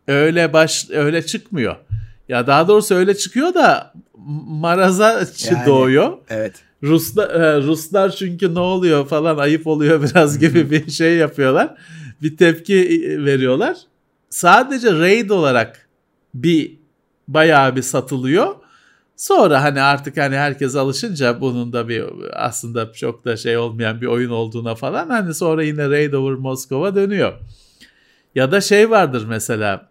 öyle 0.07 0.53
baş 0.53 0.89
öyle 0.89 1.25
çıkmıyor. 1.25 1.75
Ya 2.29 2.47
daha 2.47 2.67
doğrusu 2.67 2.95
öyle 2.95 3.15
çıkıyor 3.17 3.53
da 3.53 3.93
maraza 4.47 5.11
Yani. 5.51 5.65
doğuyor. 5.65 6.17
Evet. 6.29 6.53
Ruslar, 6.83 7.29
e, 7.29 7.61
Ruslar 7.61 8.09
çünkü 8.09 8.55
ne 8.55 8.59
oluyor 8.59 9.07
falan 9.07 9.37
ayıp 9.37 9.67
oluyor 9.67 10.03
biraz 10.09 10.39
gibi 10.39 10.71
bir 10.71 10.91
şey 10.91 11.15
yapıyorlar. 11.15 11.75
Bir 12.21 12.37
tepki 12.37 12.75
e, 12.75 13.25
veriyorlar. 13.25 13.77
Sadece 14.29 14.91
raid 14.91 15.29
olarak 15.29 15.89
bir 16.33 16.77
bayağı 17.27 17.75
bir 17.75 17.81
satılıyor. 17.81 18.55
Sonra 19.17 19.63
hani 19.63 19.81
artık 19.81 20.17
hani 20.17 20.35
herkes 20.35 20.75
alışınca 20.75 21.41
bunun 21.41 21.73
da 21.73 21.89
bir 21.89 22.03
aslında 22.33 22.93
çok 22.93 23.25
da 23.25 23.37
şey 23.37 23.57
olmayan 23.57 24.01
bir 24.01 24.07
oyun 24.07 24.29
olduğuna 24.29 24.75
falan 24.75 25.09
hani 25.09 25.33
sonra 25.33 25.63
yine 25.63 25.89
Raid 25.89 26.13
Over 26.13 26.33
Moscow'a 26.33 26.95
dönüyor. 26.95 27.33
Ya 28.35 28.51
da 28.51 28.61
şey 28.61 28.89
vardır 28.89 29.25
mesela 29.29 29.89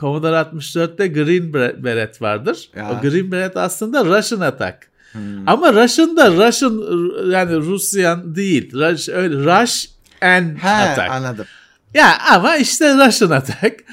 Commodore 0.00 0.36
64'te 0.36 1.06
Green 1.08 1.52
Beret- 1.84 2.22
vardır. 2.22 2.70
Ya. 2.76 2.90
O 2.90 3.02
Green 3.02 3.32
Beret 3.32 3.56
aslında 3.56 4.04
Russian 4.04 4.40
Attack. 4.40 4.76
Hmm. 5.12 5.48
Ama 5.48 5.72
Russian 5.72 6.16
da 6.16 6.30
Russian 6.46 6.82
yani 7.30 7.56
Rusyan 7.56 8.34
değil. 8.34 8.72
Rush, 8.72 9.08
öyle 9.08 9.34
Rush 9.36 9.86
and 10.22 10.58
Ha, 10.58 10.68
Attack. 10.70 11.10
anladım. 11.10 11.46
Ya 11.94 12.18
ama 12.34 12.56
işte 12.56 13.06
Russian 13.06 13.30
Attack. 13.30 13.84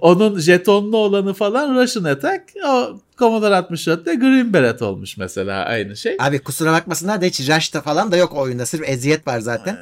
Onun 0.00 0.38
jetonlu 0.38 0.96
olanı 0.96 1.34
falan 1.34 1.74
Russian 1.82 2.04
Attack. 2.04 2.42
O 2.68 3.00
Commodore 3.18 3.54
64'te 3.54 4.14
Green 4.14 4.52
Beret 4.52 4.82
olmuş 4.82 5.16
mesela 5.16 5.64
aynı 5.64 5.96
şey. 5.96 6.16
Abi 6.20 6.38
kusura 6.38 6.72
bakmasınlar 6.72 7.20
da 7.20 7.24
hiç 7.24 7.40
Rush'ta 7.40 7.80
falan 7.80 8.12
da 8.12 8.16
yok 8.16 8.32
oyunda. 8.36 8.66
Sırf 8.66 8.88
eziyet 8.88 9.26
var 9.26 9.40
zaten. 9.40 9.78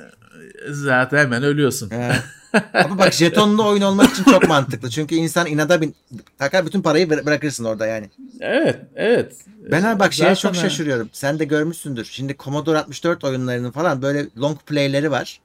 Zaten 0.71 1.19
hemen 1.19 1.43
ölüyorsun. 1.43 1.91
Ee, 1.91 2.13
Ama 2.75 2.99
bak 2.99 3.13
jetonlu 3.13 3.69
oyun 3.69 3.83
olmak 3.83 4.13
için 4.13 4.25
çok 4.25 4.49
mantıklı. 4.49 4.91
Çünkü 4.91 5.15
insan 5.15 5.47
inada 5.47 5.81
bin, 5.81 5.95
takar 6.39 6.67
bütün 6.67 6.83
parayı 6.83 7.07
bıra- 7.07 7.27
bırakırsın 7.27 7.65
orada 7.65 7.87
yani. 7.87 8.11
Evet, 8.41 8.79
evet. 8.97 9.33
Ben 9.71 9.83
abi 9.83 10.01
bak 10.01 10.13
şeye 10.13 10.35
Zaten 10.35 10.35
çok 10.35 10.57
şaşırıyorum. 10.57 11.09
Sen 11.13 11.39
de 11.39 11.45
görmüşsündür. 11.45 12.05
Şimdi 12.05 12.37
Commodore 12.39 12.79
64 12.79 13.25
oyunlarının 13.25 13.71
falan 13.71 14.03
böyle 14.03 14.27
long 14.39 14.59
play'leri 14.67 15.11
var. 15.11 15.41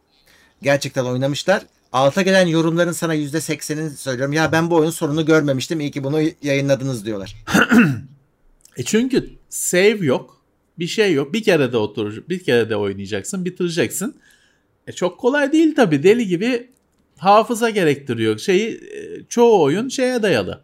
Gerçekten 0.62 1.06
oynamışlar. 1.06 1.62
Alta 1.92 2.22
gelen 2.22 2.48
yorumların 2.48 2.92
sana 2.92 3.16
%80'ini 3.16 3.90
söylüyorum. 3.90 4.34
Ya 4.34 4.52
ben 4.52 4.70
bu 4.70 4.76
oyunun 4.76 4.92
sonunu 4.92 5.26
görmemiştim. 5.26 5.80
İyi 5.80 5.92
ki 5.92 6.04
bunu 6.04 6.22
yayınladınız 6.44 7.06
diyorlar. 7.06 7.36
E 8.78 8.84
çünkü 8.84 9.30
save 9.50 10.06
yok. 10.06 10.42
Bir 10.80 10.88
şey 10.88 11.14
yok. 11.14 11.34
Bir 11.34 11.44
kere 11.44 11.72
de 11.72 11.78
otur, 11.78 12.24
bir 12.30 12.44
kere 12.44 12.70
de 12.70 12.76
oynayacaksın, 12.76 13.46
bitireceksin. 13.46 14.16
E 14.88 14.92
çok 14.92 15.20
kolay 15.20 15.52
değil 15.52 15.76
tabii. 15.76 16.04
Deli 16.04 16.28
gibi 16.28 16.70
hafıza 17.20 17.70
gerektiriyor. 17.70 18.38
Şeyi 18.38 18.70
e, 18.70 19.24
çoğu 19.30 19.62
oyun 19.62 19.90
şeye 19.90 20.24
dayalı. 20.24 20.62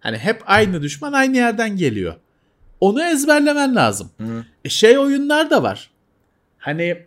Hani 0.00 0.18
hep 0.18 0.42
aynı 0.46 0.82
düşman 0.82 1.12
aynı 1.12 1.36
yerden 1.36 1.76
geliyor. 1.76 2.14
Onu 2.80 3.04
ezberlemen 3.04 3.74
lazım. 3.74 4.10
Hı. 4.18 4.44
E 4.64 4.68
şey 4.68 4.98
oyunlar 4.98 5.50
da 5.50 5.62
var. 5.62 5.90
Hani 6.58 7.06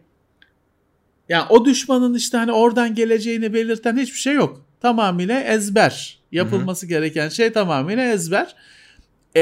ya 1.30 1.48
o 1.50 1.66
düşmanın 1.66 2.14
işte 2.14 2.38
hani 2.38 2.52
oradan 2.52 2.96
geleceğini 2.96 3.54
belirten 3.54 3.98
hiçbir 3.98 4.18
şey 4.20 4.34
yok. 4.34 4.66
Tamamıyla 4.82 5.42
ezber. 5.42 6.20
Yapılması 6.32 6.88
gereken 6.88 7.30
şey 7.30 7.54
tamamıyla 7.54 8.12
ezber. 8.12 8.56
E, 9.36 9.42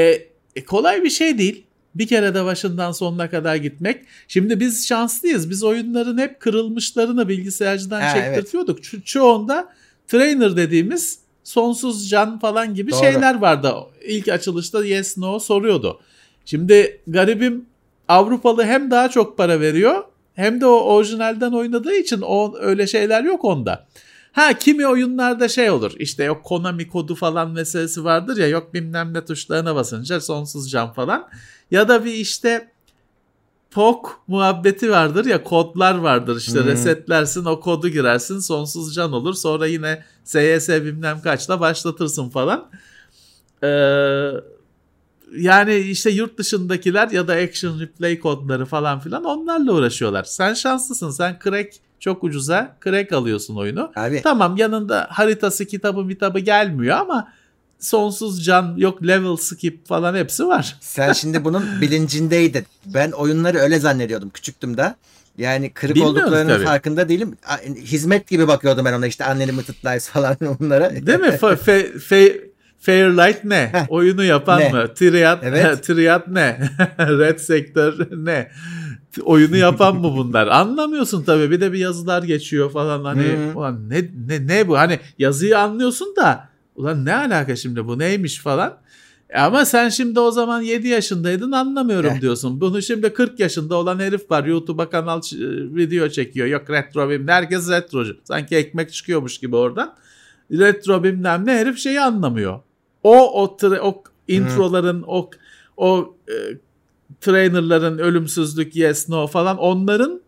e, 0.56 0.64
kolay 0.64 1.04
bir 1.04 1.10
şey 1.10 1.38
değil. 1.38 1.66
Bir 1.94 2.06
kere 2.06 2.34
de 2.34 2.44
başından 2.44 2.92
sonuna 2.92 3.30
kadar 3.30 3.56
gitmek. 3.56 4.04
Şimdi 4.28 4.60
biz 4.60 4.86
şanslıyız. 4.86 5.50
Biz 5.50 5.62
oyunların 5.62 6.18
hep 6.18 6.40
kırılmışlarını 6.40 7.28
bilgisayarcıdan 7.28 8.00
Ha, 8.00 8.14
çektirtiyorduk. 8.14 8.78
Ço- 8.78 9.02
çoğunda 9.02 9.68
trainer 10.08 10.56
dediğimiz 10.56 11.18
sonsuz 11.44 12.08
can 12.10 12.38
falan 12.38 12.74
gibi 12.74 12.90
Doğru. 12.90 13.00
şeyler 13.00 13.38
vardı. 13.38 13.74
İlk 14.06 14.28
açılışta 14.28 14.84
yes 14.84 15.18
no 15.18 15.38
soruyordu. 15.38 16.00
Şimdi 16.44 17.00
garibim 17.06 17.66
Avrupalı 18.08 18.64
hem 18.64 18.90
daha 18.90 19.08
çok 19.10 19.36
para 19.36 19.60
veriyor 19.60 20.04
hem 20.34 20.60
de 20.60 20.66
o 20.66 20.80
orijinalden 20.80 21.52
oynadığı 21.52 21.94
için 21.94 22.20
o 22.20 22.54
öyle 22.58 22.86
şeyler 22.86 23.24
yok 23.24 23.44
onda. 23.44 23.86
Ha 24.32 24.52
kimi 24.52 24.86
oyunlarda 24.86 25.48
şey 25.48 25.70
olur 25.70 25.92
işte 25.98 26.24
yok 26.24 26.44
Konami 26.44 26.88
kodu 26.88 27.14
falan 27.14 27.50
meselesi 27.50 28.04
vardır 28.04 28.36
ya 28.36 28.48
yok 28.48 28.74
bilmem 28.74 29.14
ne 29.14 29.24
tuşlarına 29.24 29.74
basınca 29.74 30.20
sonsuz 30.20 30.70
can 30.70 30.92
falan. 30.92 31.28
Ya 31.70 31.88
da 31.88 32.04
bir 32.04 32.12
işte 32.12 32.70
POK 33.70 34.20
muhabbeti 34.26 34.90
vardır 34.90 35.24
ya 35.24 35.44
kodlar 35.44 35.94
vardır 35.94 36.36
işte 36.36 36.60
Hmm. 36.60 36.66
resetlersin 36.66 37.44
o 37.44 37.60
kodu 37.60 37.88
girersin 37.88 38.38
sonsuz 38.38 38.94
can 38.94 39.12
olur 39.12 39.34
sonra 39.34 39.66
yine 39.66 40.04
SYS 40.24 40.68
bilmem 40.68 41.20
kaçla 41.22 41.60
başlatırsın 41.60 42.28
falan. 42.28 42.70
Ee, 43.62 44.30
yani 45.36 45.76
işte 45.76 46.10
yurt 46.10 46.38
dışındakiler 46.38 47.10
ya 47.10 47.28
da 47.28 47.32
action 47.32 47.80
replay 47.80 48.18
kodları 48.18 48.66
falan 48.66 49.00
filan 49.00 49.24
onlarla 49.24 49.72
uğraşıyorlar. 49.72 50.24
Sen 50.24 50.54
şanslısın 50.54 51.10
sen 51.10 51.38
crack 51.44 51.74
çok 52.00 52.24
ucuza 52.24 52.76
crack 52.84 53.12
alıyorsun 53.12 53.56
oyunu. 53.56 53.92
Abi 53.96 54.22
Tamam 54.22 54.56
yanında 54.56 55.06
haritası 55.10 55.64
kitabı 55.66 56.08
kitabı 56.08 56.38
gelmiyor 56.38 56.96
ama 56.96 57.32
sonsuz 57.78 58.44
can 58.44 58.74
yok 58.76 59.02
level 59.06 59.36
skip 59.36 59.86
falan 59.88 60.14
hepsi 60.14 60.46
var. 60.46 60.76
sen 60.80 61.12
şimdi 61.12 61.44
bunun 61.44 61.64
bilincindeydin. 61.80 62.64
Ben 62.86 63.10
oyunları 63.10 63.58
öyle 63.58 63.78
zannediyordum 63.78 64.30
küçüktüm 64.30 64.76
de. 64.76 64.94
Yani 65.38 65.70
kırık 65.70 65.94
Bilmiyoruz 65.96 66.22
olduklarının 66.22 66.54
tabii. 66.54 66.64
farkında 66.64 67.08
değilim. 67.08 67.36
Hizmet 67.76 68.26
gibi 68.28 68.48
bakıyordum 68.48 68.84
ben 68.84 68.92
ona 68.92 69.06
işte 69.06 69.24
Unlimited 69.34 69.74
Lives 69.84 70.08
falan 70.08 70.36
onlara. 70.60 70.90
Değil 71.06 71.18
mi? 71.20 71.26
Fa- 71.26 71.56
fe- 71.56 71.92
fe- 71.98 72.48
Fairlight 72.80 73.44
ne? 73.44 73.68
Heh. 73.72 73.86
Oyunu 73.92 74.24
yapan 74.24 74.60
Ne? 74.60 74.68
mı? 74.72 74.94
Triad, 74.94 75.38
Evet. 75.42 75.82
Triad 75.86 76.22
ne? 76.28 76.70
Red 76.98 77.38
Sector 77.38 77.94
ne? 78.16 78.50
Oyunu 79.24 79.56
yapan 79.56 79.96
mı 79.96 80.16
bunlar? 80.16 80.46
Anlamıyorsun 80.46 81.24
tabii. 81.24 81.50
Bir 81.50 81.60
de 81.60 81.72
bir 81.72 81.78
yazılar 81.78 82.22
geçiyor 82.22 82.70
falan 82.72 83.04
hani 83.04 83.52
ulan 83.54 83.90
ne 83.90 84.02
ne 84.26 84.46
ne 84.46 84.68
bu? 84.68 84.78
Hani 84.78 84.98
yazıyı 85.18 85.58
anlıyorsun 85.58 86.14
da 86.16 86.48
ulan 86.78 87.04
ne 87.04 87.14
alaka 87.14 87.56
şimdi 87.56 87.86
bu 87.86 87.98
neymiş 87.98 88.38
falan. 88.38 88.78
E 89.30 89.38
Ama 89.38 89.64
sen 89.64 89.88
şimdi 89.88 90.20
o 90.20 90.30
zaman 90.30 90.62
7 90.62 90.88
yaşındaydın 90.88 91.52
anlamıyorum 91.52 92.10
Heh. 92.10 92.20
diyorsun. 92.20 92.60
Bunu 92.60 92.82
şimdi 92.82 93.12
40 93.12 93.40
yaşında 93.40 93.76
olan 93.76 93.98
herif 93.98 94.30
var. 94.30 94.44
YouTube'a 94.44 94.90
kanal 94.90 95.18
ç- 95.18 95.74
video 95.76 96.08
çekiyor. 96.08 96.46
Yok 96.46 96.70
retro 96.70 97.10
bilmem. 97.10 97.28
Herkes 97.28 97.70
retrocu. 97.70 98.16
Sanki 98.24 98.56
ekmek 98.56 98.92
çıkıyormuş 98.92 99.38
gibi 99.38 99.56
oradan. 99.56 99.94
Retro 100.52 101.04
bilmem 101.04 101.46
ne 101.46 101.52
herif 101.52 101.78
şeyi 101.78 102.00
anlamıyor. 102.00 102.60
O 103.02 103.42
o, 103.42 103.56
tra- 103.56 103.78
o 103.80 104.02
introların 104.28 105.04
o 105.06 105.30
o 105.76 106.14
e, 106.28 106.34
trainerların 107.20 107.98
ölümsüzlük 107.98 108.76
yes 108.76 109.08
no 109.08 109.26
falan 109.26 109.58
onların 109.58 110.20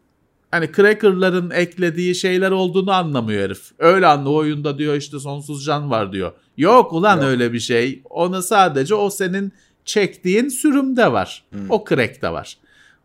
hani 0.50 0.72
crackerların 0.76 1.50
eklediği 1.50 2.14
şeyler 2.14 2.50
olduğunu 2.50 2.92
anlamıyor 2.92 3.42
herif. 3.42 3.70
Öyle 3.78 4.06
anlıyor 4.06 4.36
oyunda 4.36 4.78
diyor 4.78 4.94
işte 4.94 5.18
sonsuz 5.18 5.64
can 5.64 5.90
var 5.90 6.12
diyor. 6.12 6.32
Yok 6.56 6.92
ulan 6.92 7.16
Yok. 7.16 7.24
öyle 7.24 7.52
bir 7.52 7.60
şey. 7.60 8.02
Onu 8.10 8.42
sadece 8.42 8.94
o 8.94 9.10
senin 9.10 9.52
çektiğin 9.84 10.48
sürümde 10.48 11.12
var. 11.12 11.44
Hmm. 11.50 11.70
O 11.70 11.84
crack'te 11.88 12.32
var. 12.32 12.56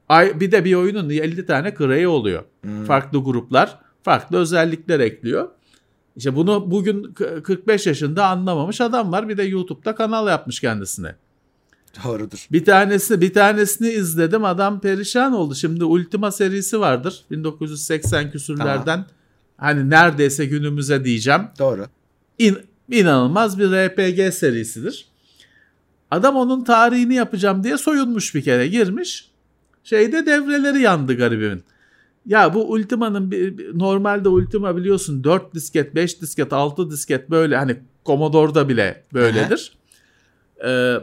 Ay, 0.09 0.39
bir 0.39 0.51
de 0.51 0.65
bir 0.65 0.73
oyunun 0.73 1.09
50 1.09 1.45
tane 1.45 1.73
kırayı 1.73 2.09
oluyor. 2.09 2.43
Hmm. 2.61 2.85
Farklı 2.85 3.23
gruplar 3.23 3.77
farklı 4.05 4.37
özellikler 4.37 4.99
ekliyor. 4.99 5.49
İşte 6.15 6.35
bunu 6.35 6.71
bugün 6.71 7.13
45 7.43 7.87
yaşında 7.87 8.27
anlamamış 8.27 8.81
adam 8.81 9.11
var. 9.11 9.29
Bir 9.29 9.37
de 9.37 9.43
YouTube'da 9.43 9.95
kanal 9.95 10.27
yapmış 10.27 10.59
kendisine. 10.59 11.15
Doğrudur. 12.03 12.47
Bir 12.51 12.65
tanesi 12.65 13.21
bir 13.21 13.33
tanesini 13.33 13.89
izledim. 13.89 14.45
Adam 14.45 14.79
perişan 14.79 15.33
oldu. 15.33 15.55
Şimdi 15.55 15.83
Ultima 15.83 16.31
serisi 16.31 16.79
vardır. 16.79 17.25
1980 17.31 18.31
küsürlerden. 18.31 19.05
Hani 19.57 19.89
neredeyse 19.89 20.45
günümüze 20.45 21.05
diyeceğim. 21.05 21.41
Doğru. 21.59 21.85
İn, 22.39 22.57
inanılmaz 22.91 23.59
bir 23.59 23.71
RPG 23.71 24.33
serisidir. 24.33 25.05
Adam 26.11 26.35
onun 26.35 26.63
tarihini 26.63 27.15
yapacağım 27.15 27.63
diye 27.63 27.77
soyunmuş 27.77 28.35
bir 28.35 28.41
kere 28.41 28.67
girmiş. 28.67 29.29
Şeyde 29.83 30.25
devreleri 30.25 30.81
yandı 30.81 31.17
garibimin. 31.17 31.63
Ya 32.25 32.53
bu 32.53 32.71
Ultima'nın 32.71 33.33
normalde 33.73 34.29
Ultima 34.29 34.77
biliyorsun 34.77 35.23
4 35.23 35.53
disket, 35.53 35.95
5 35.95 36.21
disket, 36.21 36.53
6 36.53 36.91
disket 36.91 37.29
böyle 37.29 37.57
hani 37.57 37.77
Commodore'da 38.05 38.69
bile 38.69 39.03
böyledir. 39.13 39.71
Ee, 40.65 40.97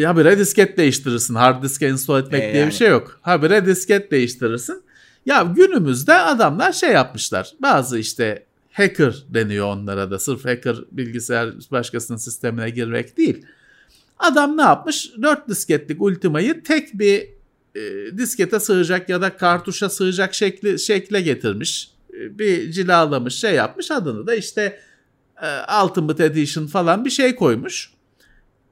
ya 0.00 0.16
bir 0.16 0.38
disket 0.38 0.76
değiştirirsin. 0.78 1.34
Hard 1.34 1.62
diske 1.62 1.88
install 1.88 2.20
etmek 2.20 2.42
E, 2.42 2.52
diye 2.52 2.56
yani. 2.62 2.70
bir 2.70 2.74
şey 2.74 2.88
yok. 2.88 3.18
Ha 3.22 3.42
bir 3.42 3.66
disket 3.66 4.10
değiştirirsin. 4.10 4.82
Ya 5.26 5.42
günümüzde 5.56 6.14
adamlar 6.14 6.72
şey 6.72 6.90
yapmışlar. 6.92 7.52
Bazı 7.62 7.98
işte 7.98 8.46
hacker 8.72 9.24
deniyor 9.28 9.66
onlara 9.66 10.10
da. 10.10 10.18
Sırf 10.18 10.44
hacker 10.44 10.76
bilgisayar 10.92 11.50
başkasının 11.70 12.18
sistemine 12.18 12.70
girmek 12.70 13.16
değil. 13.16 13.46
Adam 14.18 14.56
ne 14.56 14.62
yapmış? 14.62 15.10
4 15.22 15.48
disketlik 15.48 16.02
Ultima'yı 16.02 16.62
tek 16.62 16.98
bir 16.98 17.28
e, 17.74 17.80
diskete 18.18 18.60
sığacak 18.60 19.08
ya 19.08 19.20
da 19.20 19.36
kartuşa 19.36 19.88
sığacak 19.90 20.34
şekli 20.34 20.78
şekle 20.78 21.20
getirmiş. 21.20 21.90
E, 22.14 22.38
bir 22.38 22.72
cilalamış 22.72 23.34
şey 23.34 23.54
yapmış. 23.54 23.90
Adını 23.90 24.26
da 24.26 24.34
işte 24.34 24.80
e, 25.42 25.82
Ultimate 25.84 26.24
Edition 26.24 26.66
falan 26.66 27.04
bir 27.04 27.10
şey 27.10 27.34
koymuş. 27.36 27.90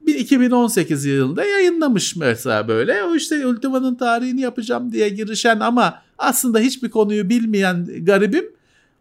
Bir 0.08 0.14
2018 0.14 1.04
yılında 1.04 1.44
yayınlamış 1.44 2.16
mesela 2.16 2.68
böyle. 2.68 3.04
O 3.04 3.14
işte 3.14 3.46
Ultima'nın 3.46 3.94
tarihini 3.94 4.40
yapacağım 4.40 4.92
diye 4.92 5.08
girişen 5.08 5.60
ama 5.60 6.02
aslında 6.18 6.58
hiçbir 6.58 6.90
konuyu 6.90 7.28
bilmeyen 7.28 8.04
garibim 8.04 8.44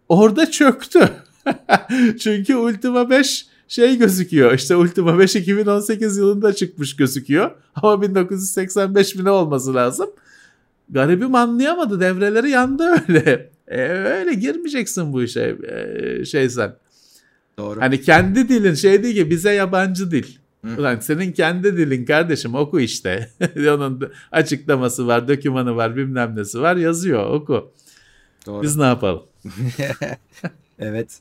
orada 0.09 0.51
çöktü. 0.51 1.09
Çünkü 2.19 2.55
Ultima 2.55 3.09
5 3.09 3.47
şey 3.67 3.97
gözüküyor. 3.97 4.53
İşte 4.53 4.75
Ultima 4.75 5.19
5 5.19 5.35
2018 5.35 6.17
yılında 6.17 6.53
çıkmış 6.53 6.95
gözüküyor. 6.95 7.51
Ama 7.75 8.01
1985 8.01 9.15
mi 9.15 9.23
ne 9.23 9.31
olması 9.31 9.73
lazım. 9.73 10.09
Garibim 10.89 11.35
anlayamadı. 11.35 11.99
Devreleri 11.99 12.49
yandı 12.49 12.83
öyle. 12.83 13.49
E, 13.67 13.81
öyle 13.89 14.33
girmeyeceksin 14.33 15.13
bu 15.13 15.23
işe 15.23 15.57
e, 15.67 16.25
şey 16.25 16.49
sen. 16.49 16.75
Doğru. 17.59 17.81
Hani 17.81 18.01
kendi 18.01 18.49
dilin 18.49 18.73
şey 18.73 19.03
değil 19.03 19.15
ki 19.15 19.29
bize 19.29 19.51
yabancı 19.51 20.11
dil. 20.11 20.25
Ulan 20.77 20.99
senin 20.99 21.31
kendi 21.31 21.77
dilin 21.77 22.05
kardeşim 22.05 22.55
oku 22.55 22.79
işte. 22.79 23.29
Onun 23.57 24.11
açıklaması 24.31 25.07
var, 25.07 25.27
dokümanı 25.27 25.75
var, 25.75 25.95
bilmem 25.95 26.35
nesi 26.35 26.61
var 26.61 26.75
yazıyor 26.75 27.29
oku. 27.29 27.73
Doğru. 28.45 28.63
Biz 28.63 28.77
ne 28.77 28.85
yapalım? 28.85 29.23
Evet. 30.79 31.19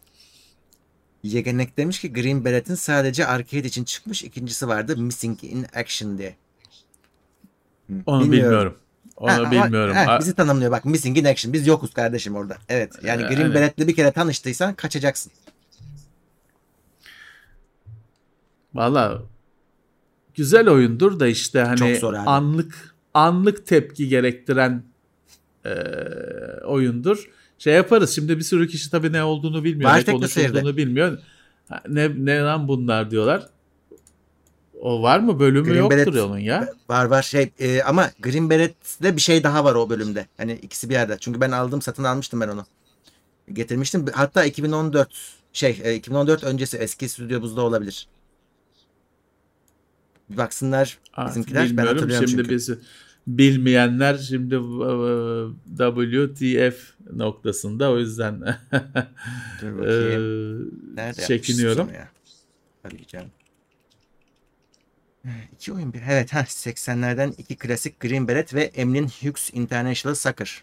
Yegenek 1.22 1.76
demiş 1.76 2.00
ki 2.00 2.12
Green 2.12 2.44
Beret'in 2.44 2.74
sadece 2.74 3.26
arcade 3.26 3.66
için 3.68 3.84
çıkmış 3.84 4.24
ikincisi 4.24 4.68
vardı 4.68 4.96
Missing 4.96 5.44
in 5.44 5.66
Action 5.74 6.18
diye. 6.18 6.36
Onu 8.06 8.24
bilmiyorum. 8.32 8.76
Onu 9.16 9.30
Ha, 9.30 9.36
ama- 9.36 9.50
bilmiyorum. 9.50 9.94
ha, 9.96 10.18
bizi 10.20 10.34
tanımlıyor 10.34 10.70
bak 10.70 10.84
Missing 10.84 11.18
in 11.18 11.24
Action 11.24 11.52
biz 11.52 11.66
yokuz 11.66 11.92
kardeşim 11.94 12.34
orada. 12.36 12.56
Evet 12.68 12.92
yani 13.02 13.22
Ee, 13.22 13.26
Green 13.26 13.36
aynen. 13.42 13.54
Beret'le 13.54 13.78
bir 13.88 13.94
kere 13.96 14.10
tanıştıysan 14.12 14.74
kaçacaksın. 14.74 15.32
Valla 18.74 19.22
güzel 20.36 20.68
oyundur 20.68 21.20
da 21.20 21.26
işte 21.26 21.60
hani 21.60 22.00
anlık 22.26 22.94
anlık 23.14 23.66
tepki 23.66 24.08
gerektiren 24.08 24.82
e, 25.64 25.70
oyundur. 26.64 27.30
Şey 27.58 27.74
yaparız. 27.74 28.14
Şimdi 28.14 28.38
bir 28.38 28.42
sürü 28.42 28.68
kişi 28.68 28.90
tabii 28.90 29.12
ne 29.12 29.24
olduğunu 29.24 29.64
bilmiyor. 29.64 29.90
Var 29.90 30.04
ne 30.06 30.12
konuşulduğunu 30.12 30.76
bilmiyor. 30.76 31.18
Ne, 31.88 32.24
ne 32.24 32.40
lan 32.40 32.68
bunlar 32.68 33.10
diyorlar. 33.10 33.46
O 34.80 35.02
var 35.02 35.18
mı? 35.18 35.38
Bölümü 35.38 35.68
Green 35.68 35.78
yoktur 35.78 36.14
Beret- 36.14 36.20
onun 36.20 36.38
ya. 36.38 36.68
Var 36.88 37.04
var 37.04 37.22
şey 37.22 37.50
e, 37.58 37.82
ama 37.82 38.10
Green 38.20 38.50
Beret'te 38.50 39.16
bir 39.16 39.20
şey 39.20 39.44
daha 39.44 39.64
var 39.64 39.74
o 39.74 39.90
bölümde. 39.90 40.26
Hani 40.36 40.52
ikisi 40.52 40.88
bir 40.88 40.94
yerde. 40.94 41.16
Çünkü 41.20 41.40
ben 41.40 41.50
aldım 41.50 41.82
satın 41.82 42.04
almıştım 42.04 42.40
ben 42.40 42.48
onu. 42.48 42.66
Getirmiştim. 43.52 44.06
Hatta 44.12 44.44
2014 44.44 45.08
şey 45.52 45.80
e, 45.84 45.94
2014 45.94 46.44
öncesi 46.44 46.76
eski 46.76 47.08
stüdyomuzda 47.08 47.62
olabilir. 47.62 48.08
Bir 50.30 50.36
baksınlar 50.36 50.98
Aa, 51.14 51.28
bizimkiler. 51.28 51.62
Ben 51.62 51.68
bilmiyorum. 51.68 51.94
hatırlıyorum 51.94 52.28
Şimdi 52.28 52.42
çünkü. 52.42 52.54
biz 52.54 52.70
bilmeyenler 53.26 54.18
şimdi 54.18 54.54
e, 54.54 54.58
WTF 55.78 56.92
noktasında 57.12 57.90
o 57.90 57.98
yüzden 57.98 58.42
e. 58.42 59.66
Nerede 60.94 61.22
çekiniyorum. 61.26 61.88
ya? 61.94 62.08
Arayacağım. 62.84 63.26
İki 65.54 65.72
oyun 65.72 65.92
bir. 65.92 66.00
Evet 66.10 66.34
ha 66.34 66.40
80'lerden 66.40 67.34
iki 67.38 67.56
klasik 67.56 68.00
Green 68.00 68.28
Beret 68.28 68.54
ve 68.54 68.62
Emlyn 68.62 69.08
Hughes 69.08 69.50
International 69.52 70.14
Soccer. 70.14 70.62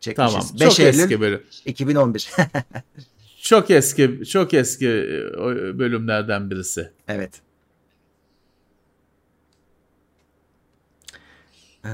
Çekmişiz. 0.00 0.32
Tamam. 0.32 0.60
5 0.60 0.68
Çok 0.68 0.80
Eylül 0.80 0.98
eski 0.98 1.20
bölüm. 1.20 1.42
2011. 1.66 2.30
Çok 3.42 3.70
eski, 3.70 4.20
çok 4.30 4.54
eski 4.54 4.88
e, 4.88 5.78
bölümlerden 5.78 6.50
birisi. 6.50 6.90
evet. 7.08 7.40
Ee, 11.84 11.88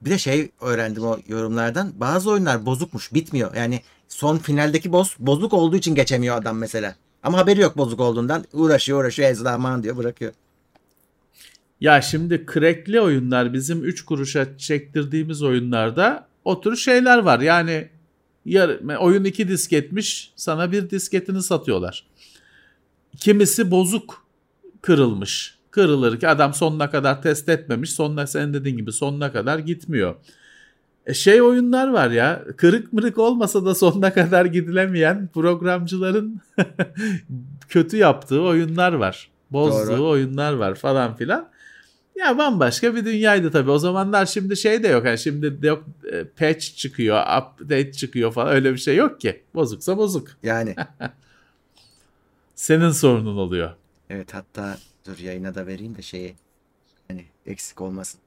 bir 0.00 0.10
de 0.10 0.18
şey 0.18 0.50
öğrendim 0.60 1.04
o 1.04 1.18
yorumlardan. 1.28 1.92
Bazı 2.00 2.30
oyunlar 2.30 2.66
bozukmuş. 2.66 3.14
Bitmiyor. 3.14 3.54
Yani 3.54 3.80
son 4.08 4.38
finaldeki 4.38 4.92
boss 4.92 5.16
bozuk 5.18 5.52
olduğu 5.52 5.76
için 5.76 5.94
geçemiyor 5.94 6.36
adam 6.36 6.58
mesela. 6.58 6.96
Ama 7.22 7.38
haberi 7.38 7.60
yok 7.60 7.76
bozuk 7.76 8.00
olduğundan. 8.00 8.44
Uğraşıyor 8.52 9.00
uğraşıyor 9.00 9.30
ezlaman 9.30 9.82
diyor 9.82 9.96
bırakıyor. 9.96 10.32
Ya 11.80 12.02
şimdi 12.02 12.46
crackli 12.54 13.00
oyunlar 13.00 13.52
bizim 13.52 13.84
3 13.84 14.04
kuruşa 14.04 14.58
çektirdiğimiz 14.58 15.42
oyunlarda 15.42 16.28
o 16.44 16.60
tür 16.60 16.76
şeyler 16.76 17.18
var. 17.18 17.40
Yani 17.40 17.88
yar, 18.44 18.96
oyun 18.98 19.24
2 19.24 19.48
disketmiş 19.48 20.32
sana 20.36 20.72
bir 20.72 20.90
disketini 20.90 21.42
satıyorlar. 21.42 22.06
Kimisi 23.16 23.70
bozuk 23.70 24.26
kırılmış. 24.82 25.55
Kırılır 25.76 26.20
ki 26.20 26.28
adam 26.28 26.54
sonuna 26.54 26.90
kadar 26.90 27.22
test 27.22 27.48
etmemiş. 27.48 27.90
Sonuna 27.92 28.26
sen 28.26 28.54
dediğin 28.54 28.76
gibi 28.76 28.92
sonuna 28.92 29.32
kadar 29.32 29.58
gitmiyor. 29.58 30.14
E 31.06 31.14
şey 31.14 31.42
oyunlar 31.42 31.88
var 31.88 32.10
ya 32.10 32.44
kırık 32.56 32.92
mırık 32.92 33.18
olmasa 33.18 33.64
da 33.64 33.74
sonuna 33.74 34.14
kadar 34.14 34.44
gidilemeyen 34.44 35.28
programcıların 35.34 36.40
kötü 37.68 37.96
yaptığı 37.96 38.42
oyunlar 38.42 38.92
var. 38.92 39.30
Bozduğu 39.50 39.92
Doğru. 39.92 40.08
oyunlar 40.08 40.52
var 40.52 40.74
falan 40.74 41.16
filan. 41.16 41.48
Ya 42.16 42.38
bambaşka 42.38 42.94
bir 42.94 43.04
dünyaydı 43.04 43.50
tabii. 43.50 43.70
O 43.70 43.78
zamanlar 43.78 44.26
şimdi 44.26 44.56
şey 44.56 44.82
de 44.82 44.88
yok. 44.88 45.06
Yani 45.06 45.18
şimdi 45.18 45.62
de 45.62 45.66
yok 45.66 45.84
e, 46.12 46.24
patch 46.24 46.76
çıkıyor, 46.76 47.20
update 47.20 47.92
çıkıyor 47.92 48.32
falan 48.32 48.54
öyle 48.54 48.72
bir 48.72 48.78
şey 48.78 48.96
yok 48.96 49.20
ki. 49.20 49.42
Bozuksa 49.54 49.96
bozuk. 49.96 50.28
Yani 50.42 50.76
Senin 52.54 52.90
sorunun 52.90 53.36
oluyor. 53.36 53.70
evet 54.10 54.34
hatta 54.34 54.76
dur 55.06 55.18
yayına 55.18 55.54
da 55.54 55.66
vereyim 55.66 55.96
de 55.96 56.02
şeyi 56.02 56.34
hani 57.08 57.24
eksik 57.46 57.80
olmasın. 57.80 58.20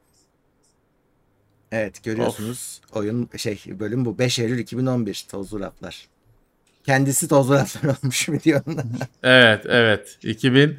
Evet 1.71 2.03
görüyorsunuz 2.03 2.81
oyun 2.93 3.29
şey 3.37 3.63
bölüm 3.79 4.05
bu 4.05 4.19
5 4.19 4.39
Eylül 4.39 4.59
2011 4.59 5.25
Tozlu 5.31 5.59
Raflar. 5.59 6.07
Kendisi 6.83 7.27
Tozlu 7.27 7.53
Raflar 7.53 7.95
olmuş 8.03 8.29
videonun. 8.29 8.91
Evet, 9.23 9.65
evet. 9.65 10.17
2000 10.23 10.77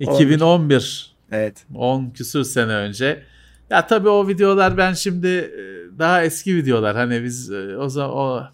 2011 0.00 1.14
evet 1.32 1.66
10 1.74 2.10
küsür 2.10 2.44
sene 2.44 2.72
önce. 2.72 3.22
Ya 3.70 3.86
tabii 3.86 4.08
o 4.08 4.28
videolar 4.28 4.76
ben 4.76 4.92
şimdi 4.92 5.28
e, 5.28 5.98
daha 5.98 6.24
eski 6.24 6.56
videolar. 6.56 6.96
Hani 6.96 7.24
biz 7.24 7.50
e, 7.50 7.76
o 7.76 7.88
zaman 7.88 8.16
o 8.16 8.48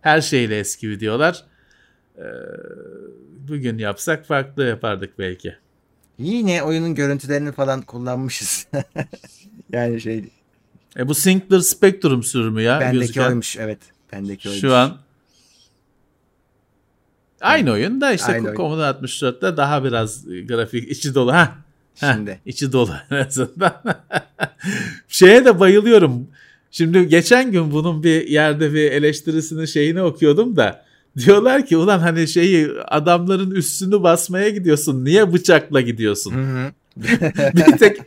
her 0.00 0.20
şeyle 0.20 0.58
eski 0.58 0.90
videolar. 0.90 1.44
E, 2.16 2.24
Bugün 3.48 3.78
yapsak 3.78 4.26
farklı 4.26 4.64
yapardık 4.64 5.18
belki. 5.18 5.56
Yine 6.18 6.62
oyunun 6.62 6.94
görüntülerini 6.94 7.52
falan 7.52 7.82
kullanmışız. 7.82 8.66
yani 9.72 10.00
şey 10.00 10.24
E 10.98 11.08
bu 11.08 11.14
Sinclair 11.14 11.60
Spectrum 11.60 12.22
sürümü 12.22 12.62
ya 12.62 12.80
bendeki 12.80 13.00
gözüken. 13.00 13.28
oymuş 13.28 13.56
evet 13.56 13.78
bendeki 14.12 14.48
oymuş. 14.48 14.60
Şu 14.60 14.74
an 14.74 14.96
aynı 17.40 17.72
oyun 17.72 18.00
da 18.00 18.12
işte 18.12 18.32
Aynı. 18.32 18.54
Commodore 18.54 18.86
64'te 18.86 19.56
daha 19.56 19.84
biraz 19.84 20.24
grafik 20.26 20.90
içi 20.90 21.14
dolu. 21.14 21.32
Ha 21.32 21.54
şimdi. 21.94 22.30
Heh, 22.30 22.36
içi 22.46 22.72
dolu 22.72 22.92
en 23.10 23.16
azından. 23.16 23.82
Şeye 25.08 25.44
de 25.44 25.60
bayılıyorum. 25.60 26.28
Şimdi 26.70 27.08
geçen 27.08 27.52
gün 27.52 27.72
bunun 27.72 28.02
bir 28.02 28.26
yerde 28.26 28.72
bir 28.72 28.92
eleştirisini 28.92 29.68
şeyini 29.68 30.02
okuyordum 30.02 30.56
da 30.56 30.87
diyorlar 31.18 31.66
ki 31.66 31.76
ulan 31.76 31.98
hani 31.98 32.28
şeyi 32.28 32.68
adamların 32.88 33.50
üstünü 33.50 34.02
basmaya 34.02 34.48
gidiyorsun. 34.48 35.04
Niye 35.04 35.32
bıçakla 35.32 35.80
gidiyorsun? 35.80 36.34
Hı 36.34 36.40
hı. 36.40 36.72
bir 37.56 37.78
tek 37.78 37.98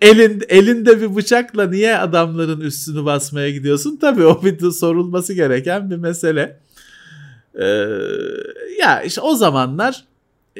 elin 0.00 0.42
elinde 0.48 1.00
bir 1.00 1.16
bıçakla 1.16 1.66
niye 1.66 1.96
adamların 1.96 2.60
üstünü 2.60 3.04
basmaya 3.04 3.50
gidiyorsun? 3.50 3.96
Tabii 4.00 4.24
o 4.24 4.44
bir 4.44 4.70
sorulması 4.70 5.34
gereken 5.34 5.90
bir 5.90 5.96
mesele. 5.96 6.60
Ee, 7.54 7.64
ya 8.80 9.02
işte 9.02 9.20
o 9.20 9.34
zamanlar 9.34 10.04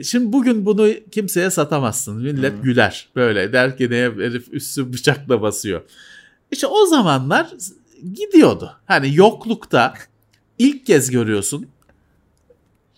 şimdi 0.03 0.33
bugün 0.33 0.67
bunu 0.67 0.89
kimseye 1.11 1.51
satamazsın. 1.51 2.17
Millet 2.17 2.53
Hı. 2.53 2.63
güler 2.63 3.09
böyle 3.17 3.53
der 3.53 3.77
ki 3.77 3.91
ne 3.91 3.97
herif 3.97 4.49
üstü 4.53 4.93
bıçakla 4.93 5.43
basıyor. 5.43 5.83
İşte 6.53 6.67
o 6.67 6.87
zamanlar 6.87 7.51
gidiyordu. 8.13 8.73
Hani 8.87 9.17
yoklukta 9.17 9.95
ilk 10.59 10.87
kez 10.87 11.11
görüyorsun. 11.11 11.67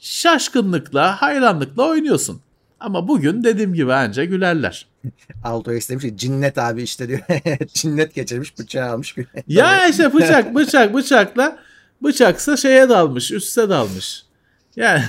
Şaşkınlıkla, 0.01 1.23
hayranlıkla 1.23 1.89
oynuyorsun. 1.89 2.41
Ama 2.81 3.09
bugün 3.09 3.45
dediğim 3.45 3.75
gibi 3.75 3.93
anca 3.93 4.25
gülerler. 4.25 4.87
Alto 5.45 5.73
istemiş 5.73 6.05
ki 6.05 6.17
cinnet 6.17 6.59
abi 6.59 6.83
işte 6.83 7.09
diyor. 7.09 7.21
cinnet 7.75 8.15
geçirmiş 8.15 8.59
bıçağı 8.59 8.91
almış. 8.91 9.17
Ya 9.49 9.89
işte 9.89 10.15
bıçak 10.15 10.55
bıçak 10.55 10.95
bıçakla 10.95 11.59
bıçaksa 12.03 12.57
şeye 12.57 12.89
dalmış 12.89 13.31
üste 13.33 13.69
dalmış. 13.69 14.23
Yani 14.77 15.03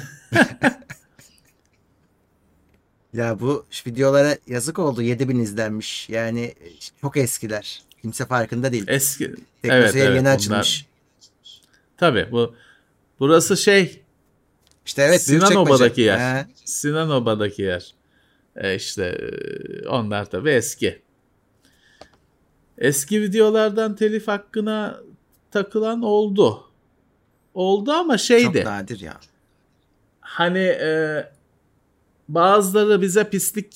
Ya 3.13 3.39
bu 3.39 3.65
videolara 3.87 4.37
yazık 4.47 4.79
oldu. 4.79 5.01
7000 5.01 5.39
izlenmiş. 5.39 6.09
Yani 6.09 6.53
çok 7.01 7.17
eskiler. 7.17 7.81
Kimse 8.01 8.25
farkında 8.25 8.71
değil. 8.71 8.83
eski 8.87 9.35
Teknoseyir 9.61 9.83
evet, 9.83 9.95
evet, 9.95 10.09
yeni 10.09 10.19
bunlar- 10.19 10.35
açılmış. 10.35 10.85
tabii 11.97 12.27
bu 12.31 12.55
burası 13.19 13.57
şey 13.57 14.00
İşte 14.85 15.01
evet 15.01 15.21
Sinan. 15.21 15.55
Oba'daki 15.55 16.01
yer. 16.01 16.17
Ha, 16.17 16.45
Sinan 16.65 17.09
Oba'daki 17.09 17.61
yer. 17.61 17.93
E 18.55 18.75
işte 18.75 19.03
e, 19.05 19.87
onlar 19.87 20.25
tabii 20.25 20.49
eski. 20.49 21.01
Eski 22.77 23.21
videolardan 23.21 23.95
telif 23.95 24.27
hakkına 24.27 24.99
takılan 25.51 26.01
oldu. 26.01 26.63
Oldu 27.53 27.91
ama 27.91 28.17
çok 28.17 28.25
şeydi. 28.25 28.63
nadir 28.65 28.99
ya. 28.99 29.19
hani 30.21 30.59
e, 30.59 31.23
bazıları 32.29 33.01
bize 33.01 33.29
pislik 33.29 33.75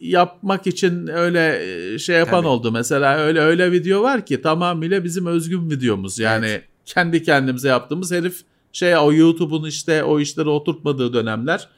yapmak 0.00 0.66
için 0.66 1.06
öyle 1.06 1.62
e, 1.94 1.98
şey 1.98 2.16
yapan 2.16 2.40
Tabii. 2.40 2.48
oldu. 2.48 2.72
Mesela 2.72 3.16
öyle 3.18 3.40
öyle 3.40 3.72
video 3.72 4.02
var 4.02 4.26
ki 4.26 4.42
tamamıyla 4.42 5.04
bizim 5.04 5.26
özgün 5.26 5.70
videomuz. 5.70 6.18
Yani 6.18 6.46
Evet. 6.46 6.64
kendi 6.84 7.22
kendimize 7.22 7.68
yaptığımız 7.68 8.12
herif 8.12 8.40
şey 8.76 8.96
o 8.96 9.12
YouTube'un 9.12 9.64
işte 9.64 10.04
o 10.04 10.20
işleri 10.20 10.48
oturtmadığı 10.48 11.12
dönemler 11.12 11.68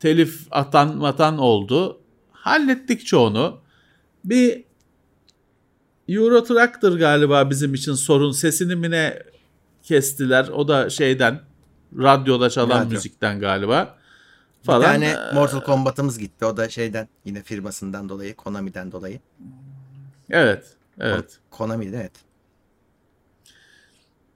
telif 0.00 0.46
atan 0.50 0.96
matan 0.96 1.38
oldu. 1.38 2.00
Hallettik 2.32 3.06
çoğunu. 3.06 3.60
Bir 4.24 4.64
Euro 6.08 6.44
Truck'tır 6.44 6.98
galiba 6.98 7.50
bizim 7.50 7.74
için 7.74 7.92
sorun. 7.92 8.32
Sesini 8.32 8.76
mi 8.76 8.90
ne 8.90 9.22
kestiler? 9.82 10.48
O 10.48 10.68
da 10.68 10.90
şeyden 10.90 11.40
radyoda 11.98 12.50
çalan 12.50 12.80
Radyo. 12.80 12.90
müzikten 12.90 13.40
galiba. 13.40 13.96
Bir 14.60 14.66
Falan. 14.66 14.82
tane 14.82 15.06
Ee, 15.06 15.34
Mortal 15.34 15.60
Kombat'ımız 15.60 16.18
gitti. 16.18 16.44
O 16.44 16.56
da 16.56 16.68
şeyden 16.68 17.08
yine 17.24 17.42
firmasından 17.42 18.08
dolayı 18.08 18.36
Konami'den 18.36 18.92
dolayı. 18.92 19.20
Evet. 20.30 20.76
Evet. 21.00 21.38
Konami'de 21.50 21.96
evet. 21.96 22.12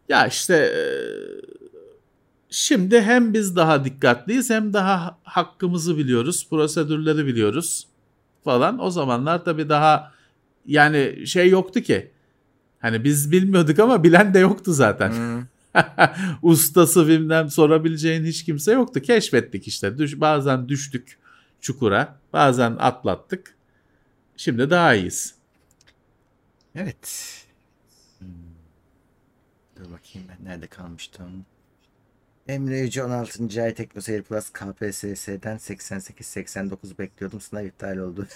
Ya 0.09 0.27
işte 0.27 0.55
e, 0.55 0.81
şimdi 2.55 3.01
hem 3.01 3.35
biz 3.35 3.57
daha 3.57 3.85
dikkatliyiz 3.85 4.51
hem 4.51 4.73
daha 4.73 5.19
hakkımızı 5.23 5.99
biliyoruz, 5.99 6.49
prosedürleri 6.51 7.27
biliyoruz 7.27 7.87
falan. 8.45 8.79
O 8.79 8.91
zamanlar 8.91 9.45
tabii 9.45 9.69
daha 9.69 10.13
yani 10.67 11.27
şey 11.27 11.49
yoktu 11.49 11.81
ki. 11.81 12.11
Hani 12.81 13.05
biz 13.05 13.33
bilmiyorduk 13.33 13.79
ama 13.79 14.05
bilen 14.05 14.35
de 14.35 14.39
yoktu 14.39 14.73
zaten. 14.73 15.13
Hmm. 15.13 15.47
Ustası 16.43 17.09
bilmem 17.09 17.51
sorabileceğin 17.51 18.25
hiç 18.25 18.45
kimse 18.45 18.73
yoktu. 18.73 19.01
Keşfettik 19.01 19.69
işte. 19.69 19.99
Düş, 19.99 20.21
bazen 20.21 20.69
düştük 20.69 21.19
çukura, 21.61 22.19
bazen 22.33 22.77
atlattık. 22.79 23.55
Şimdi 24.37 24.71
daha 24.71 24.95
iyiyiz. 24.95 25.35
Evet. 26.75 27.31
Dur 29.77 29.85
bakayım 29.93 30.29
ben 30.29 30.45
nerede 30.45 30.67
kalmıştım. 30.67 31.47
Emre 32.49 32.79
Yüce 32.79 33.05
16. 33.05 33.63
ay 33.63 33.75
Teknoseyir 33.75 34.23
Plus 34.23 34.51
KPSS'den 34.51 35.57
88-89 35.57 36.99
bekliyordum. 36.99 37.41
Sınav 37.41 37.65
iptal 37.65 37.97
oldu. 37.97 38.27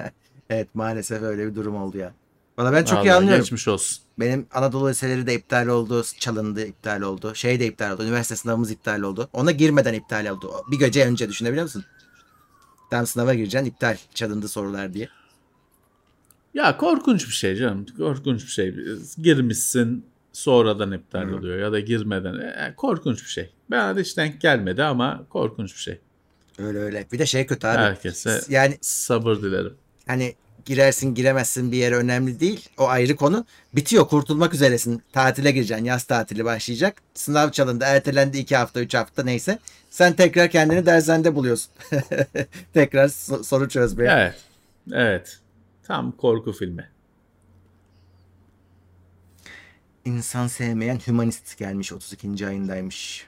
evet 0.50 0.68
maalesef 0.74 1.22
öyle 1.22 1.46
bir 1.46 1.54
durum 1.54 1.76
oldu 1.76 1.98
ya. 1.98 2.12
Valla 2.58 2.72
ben 2.72 2.84
çok 2.84 2.98
iyi 2.98 2.98
Vallahi 2.98 3.12
anlıyorum. 3.12 3.40
Geçmiş 3.40 3.68
olsun. 3.68 4.04
Benim 4.20 4.46
Anadolu 4.52 4.88
liseleri 4.90 5.26
de 5.26 5.34
iptal 5.34 5.66
oldu. 5.66 6.04
Çalındı 6.18 6.66
iptal 6.66 7.02
oldu. 7.02 7.34
Şey 7.34 7.60
de 7.60 7.66
iptal 7.66 7.92
oldu. 7.92 8.02
Üniversite 8.02 8.36
sınavımız 8.36 8.70
iptal 8.70 9.02
oldu. 9.02 9.28
Ona 9.32 9.50
girmeden 9.50 9.94
iptal 9.94 10.26
oldu. 10.26 10.52
Bir 10.70 10.78
gece 10.78 11.06
önce 11.06 11.28
düşünebiliyor 11.28 11.64
musun? 11.64 11.84
Tam 12.90 13.06
sınava 13.06 13.34
gireceksin 13.34 13.66
iptal. 13.66 13.96
Çalındı 14.14 14.48
sorular 14.48 14.94
diye. 14.94 15.08
Ya 16.54 16.76
korkunç 16.76 17.26
bir 17.26 17.32
şey 17.32 17.56
canım. 17.56 17.86
Korkunç 17.96 18.42
bir 18.42 18.50
şey. 18.50 18.74
Girmişsin 19.18 20.11
sonradan 20.32 20.92
iptal 20.92 21.28
Hı. 21.28 21.36
oluyor 21.36 21.58
ya 21.58 21.72
da 21.72 21.80
girmeden. 21.80 22.34
E, 22.34 22.74
korkunç 22.76 23.22
bir 23.22 23.28
şey. 23.28 23.50
Bana 23.70 23.96
da 23.96 24.00
hiç 24.00 24.16
denk 24.16 24.40
gelmedi 24.40 24.82
ama 24.82 25.24
korkunç 25.30 25.74
bir 25.74 25.80
şey. 25.80 26.00
Öyle 26.58 26.78
öyle. 26.78 27.06
Bir 27.12 27.18
de 27.18 27.26
şey 27.26 27.46
kötü 27.46 27.66
abi. 27.66 27.78
Herkese 27.78 28.40
Yani 28.48 28.78
sabır 28.80 29.36
dilerim. 29.42 29.74
hani 30.06 30.34
girersin 30.64 31.14
giremezsin 31.14 31.72
bir 31.72 31.76
yere 31.76 31.96
önemli 31.96 32.40
değil. 32.40 32.68
O 32.78 32.86
ayrı 32.88 33.16
konu. 33.16 33.44
Bitiyor 33.74 34.08
kurtulmak 34.08 34.54
üzeresin. 34.54 35.02
Tatile 35.12 35.50
gireceksin. 35.50 35.84
Yaz 35.84 36.04
tatili 36.04 36.44
başlayacak. 36.44 37.02
Sınav 37.14 37.50
çalındı. 37.50 37.84
Ertelendi 37.86 38.38
iki 38.38 38.56
hafta 38.56 38.80
üç 38.80 38.94
hafta 38.94 39.22
neyse. 39.24 39.58
Sen 39.90 40.12
tekrar 40.12 40.50
kendini 40.50 40.86
dershanede 40.86 41.34
buluyorsun. 41.34 41.72
tekrar 42.74 43.08
so- 43.08 43.44
soru 43.44 43.68
çözmeye. 43.68 44.10
Evet. 44.12 44.34
Evet. 44.92 45.38
Tam 45.82 46.12
korku 46.12 46.52
filmi. 46.52 46.88
İnsan 50.04 50.46
sevmeyen 50.46 50.98
hümanist 51.06 51.58
gelmiş 51.58 51.92
32. 51.92 52.46
ayındaymış. 52.46 53.26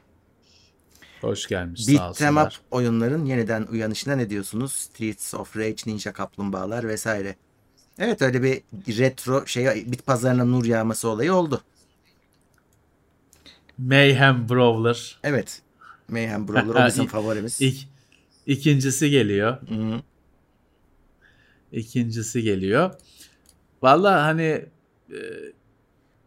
Hoş 1.20 1.46
gelmiş 1.46 1.88
Beat 1.88 2.16
sağ 2.16 2.44
up 2.44 2.52
oyunların 2.70 3.24
yeniden 3.24 3.62
uyanışına 3.62 4.16
ne 4.16 4.30
diyorsunuz? 4.30 4.72
Streets 4.72 5.34
of 5.34 5.56
Rage, 5.56 5.76
Ninja 5.86 6.12
Kaplumbağalar 6.12 6.88
vesaire. 6.88 7.36
Evet 7.98 8.22
öyle 8.22 8.42
bir 8.42 8.62
retro 8.98 9.46
şey 9.46 9.92
bit 9.92 10.06
pazarına 10.06 10.44
nur 10.44 10.64
yağması 10.64 11.08
olayı 11.08 11.34
oldu. 11.34 11.62
Mayhem 13.78 14.48
Brawler. 14.48 15.18
Evet. 15.22 15.62
Mayhem 16.08 16.48
Brawler 16.48 16.84
o 16.84 16.86
bizim 16.88 17.06
favorimiz. 17.06 17.60
İk, 17.60 17.88
ikincisi 18.46 19.10
geliyor. 19.10 19.60
Hı. 19.68 20.02
İkincisi 21.72 22.42
geliyor. 22.42 22.94
Vallahi 23.82 24.20
hani 24.20 24.64
e, 25.10 25.18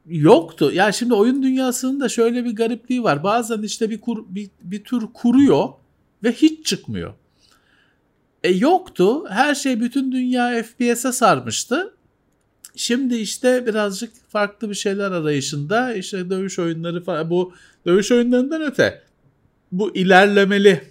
yoktu. 0.08 0.72
Ya 0.74 0.92
şimdi 0.92 1.14
oyun 1.14 1.44
dünyasının 1.44 2.00
da 2.00 2.10
şöyle 2.10 2.46
bir 2.46 2.56
garipliği 2.56 3.04
var. 3.04 3.24
Bazen 3.24 3.62
işte 3.62 3.90
bir 3.90 4.02
kur, 4.02 4.26
bir, 4.30 4.50
bir 4.62 4.84
tür 4.84 5.04
kuruyor 5.14 5.70
ve 6.24 6.32
hiç 6.32 6.66
çıkmıyor. 6.66 7.14
E 8.44 8.52
yoktu. 8.52 9.24
Her 9.30 9.56
şey 9.56 9.82
bütün 9.82 10.12
dünya 10.12 10.64
FPS'e 10.64 11.12
sarmıştı. 11.12 11.94
Şimdi 12.76 13.16
işte 13.16 13.66
birazcık 13.66 14.14
farklı 14.30 14.70
bir 14.70 14.76
şeyler 14.76 15.12
arayışında 15.12 15.94
işte 15.94 16.30
dövüş 16.30 16.60
oyunları 16.60 17.04
falan 17.04 17.30
bu 17.30 17.54
dövüş 17.86 18.12
oyunlarından 18.12 18.62
öte 18.62 19.02
bu 19.72 19.96
ilerlemeli 19.96 20.82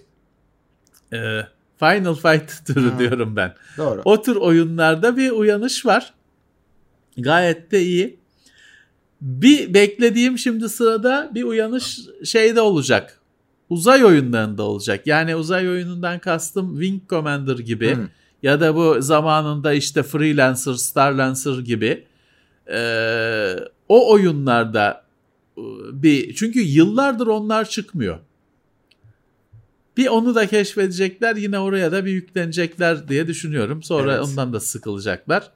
e, 1.12 1.40
Final 1.78 2.14
Fight 2.14 2.66
türü 2.66 2.90
Hmm. 2.90 2.98
diyorum 2.98 3.36
ben. 3.36 3.54
Doğru. 3.76 4.02
O 4.04 4.22
tür 4.22 4.36
oyunlarda 4.36 5.16
bir 5.16 5.30
uyanış 5.30 5.86
var. 5.86 6.14
Gayet 7.18 7.70
de 7.72 7.82
iyi. 7.82 8.18
Bir 9.26 9.74
beklediğim 9.74 10.38
şimdi 10.38 10.68
sırada 10.68 11.30
bir 11.34 11.42
uyanış 11.42 12.00
şeyde 12.24 12.60
olacak. 12.60 13.20
Uzay 13.70 14.04
oyunlarında 14.04 14.62
olacak. 14.62 15.06
Yani 15.06 15.36
uzay 15.36 15.68
oyunundan 15.68 16.18
kastım 16.18 16.80
Wing 16.80 17.08
Commander 17.08 17.58
gibi 17.58 17.94
Hı. 17.94 18.08
ya 18.42 18.60
da 18.60 18.76
bu 18.76 18.96
zamanında 19.02 19.72
işte 19.72 20.02
Freelancer, 20.02 20.74
Starlancer 20.74 21.58
gibi 21.58 22.04
Ee, 22.70 23.56
o 23.88 24.12
oyunlarda 24.12 25.04
e, 25.58 25.62
bir 25.92 26.34
çünkü 26.34 26.60
yıllardır 26.60 27.26
onlar 27.26 27.68
çıkmıyor. 27.68 28.18
Bir 29.96 30.06
onu 30.06 30.34
da 30.34 30.46
keşfedecekler 30.46 31.36
yine 31.36 31.58
oraya 31.58 31.92
da 31.92 32.04
bir 32.04 32.10
yüklenecekler 32.10 33.08
diye 33.08 33.26
düşünüyorum. 33.26 33.82
Sonra 33.82 34.12
Evet. 34.12 34.24
ondan 34.24 34.52
da 34.52 34.60
sıkılacaklar. 34.60 35.50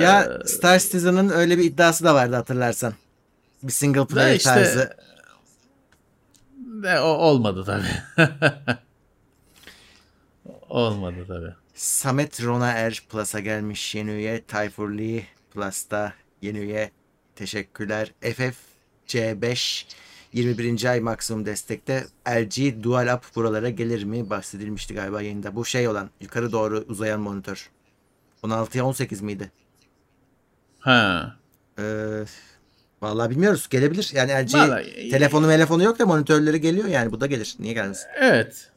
Ya 0.00 0.24
Ee, 0.24 0.46
Star 0.46 0.78
Citizen'ın 0.78 1.28
öyle 1.28 1.58
bir 1.58 1.64
iddiası 1.64 2.04
da 2.04 2.14
vardı 2.14 2.36
hatırlarsan. 2.36 2.94
Bir 3.62 3.72
single 3.72 4.06
player 4.06 4.34
işte- 4.36 4.50
tarzı. 4.50 4.96
Ne, 6.66 7.00
o, 7.00 7.04
olmadı 7.06 7.64
tabii. 7.66 8.28
olmadı 10.68 11.24
tabii. 11.28 11.54
Samet 11.74 12.42
Ronaer 12.44 13.02
Plus'a 13.10 13.40
gelmiş 13.40 13.94
yeni 13.94 14.10
üye. 14.10 14.44
Tayfur 14.44 14.90
Lee 14.90 15.26
Plus'ta 15.50 16.12
yeni 16.42 16.58
üye. 16.58 16.90
Teşekkürler. 17.36 18.12
FFC5 18.22 19.84
21. 20.32 20.84
ay 20.84 21.00
maksimum 21.00 21.46
destekte. 21.46 22.06
LG 22.28 22.82
Dual 22.82 23.14
Up 23.16 23.36
buralara 23.36 23.70
gelir 23.70 24.04
mi? 24.04 24.30
Bahsedilmişti 24.30 24.94
galiba 24.94 25.22
yayında. 25.22 25.56
Bu 25.56 25.64
şey 25.64 25.88
olan 25.88 26.10
yukarı 26.20 26.52
doğru 26.52 26.84
uzayan 26.88 27.20
monitör. 27.20 27.70
16'ya 28.42 28.84
18 28.86 29.20
miydi? 29.20 29.50
Ha. 30.82 31.36
Ee, 31.78 31.82
vallahi 33.02 33.30
bilmiyoruz. 33.30 33.68
Gelebilir. 33.68 34.10
Yani 34.14 34.32
LG 34.32 34.54
Vallahi- 34.54 35.10
telefonu 35.10 35.48
telefonu 35.48 35.82
yok 35.82 35.98
da 35.98 36.06
monitörleri 36.06 36.60
geliyor 36.60 36.88
yani. 36.88 37.12
Bu 37.12 37.20
da 37.20 37.26
gelir. 37.26 37.54
Niye 37.58 37.72
gelmesin? 37.74 38.06
Evet. 38.20 38.68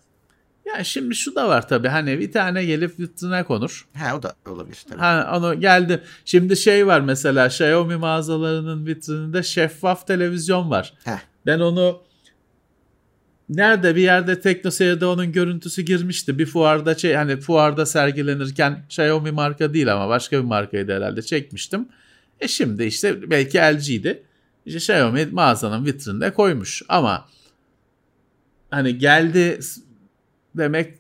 Ya 0.66 0.84
şimdi 0.84 1.16
şu 1.16 1.36
da 1.36 1.50
var 1.50 1.68
tabii 1.68 1.88
hani 1.88 2.20
bir 2.20 2.32
tane 2.32 2.66
gelip 2.66 3.00
vitrine 3.00 3.44
konur. 3.44 3.88
Ha 3.98 4.16
o 4.18 4.24
da 4.24 4.34
olabilir 4.48 4.84
tabii. 4.90 5.00
Ha 5.00 5.34
onu 5.38 5.60
geldi. 5.60 6.04
Şimdi 6.26 6.58
şey 6.58 6.88
var 6.88 7.00
mesela 7.00 7.46
Xiaomi 7.48 7.96
mağazalarının 7.96 8.86
vitrininde 8.86 9.44
şeffaf 9.44 10.08
televizyon 10.08 10.70
var. 10.70 10.94
Heh. 11.04 11.20
Ben 11.46 11.60
onu 11.60 12.02
nerede 13.50 13.96
bir 13.96 14.02
yerde 14.02 14.42
TeknoSeyir'de 14.42 15.06
onun 15.06 15.32
görüntüsü 15.32 15.82
girmişti. 15.82 16.40
Bir 16.40 16.46
fuarda 16.46 16.96
şey 16.96 17.14
hani 17.14 17.38
fuarda 17.38 17.86
sergilenirken 17.86 18.84
Xiaomi 18.86 19.32
marka 19.32 19.74
değil 19.74 19.94
ama 19.94 20.10
başka 20.10 20.38
bir 20.38 20.44
markaydı 20.44 20.96
herhalde 20.96 21.22
çekmiştim. 21.22 21.90
E 22.40 22.48
şimdi 22.48 22.84
işte 22.84 23.30
belki 23.30 23.58
LG'di. 23.58 24.24
İşte 24.66 24.78
Xiaomi 24.78 25.26
mağazanın 25.26 25.86
vitrinine 25.86 26.34
koymuş 26.34 26.82
ama 26.90 27.28
hani 28.72 28.98
geldi 28.98 29.60
demek 30.56 30.94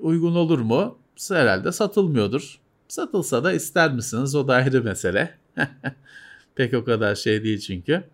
uygun 0.00 0.34
olur 0.34 0.58
mu? 0.58 0.98
Herhalde 1.28 1.72
satılmıyordur. 1.72 2.58
Satılsa 2.88 3.44
da 3.44 3.52
ister 3.52 3.92
misiniz? 3.92 4.34
O 4.34 4.48
da 4.48 4.54
ayrı 4.54 4.84
mesele. 4.84 5.38
Pek 6.54 6.74
o 6.74 6.84
kadar 6.84 7.14
şey 7.14 7.44
değil 7.44 7.58
çünkü. 7.58 8.04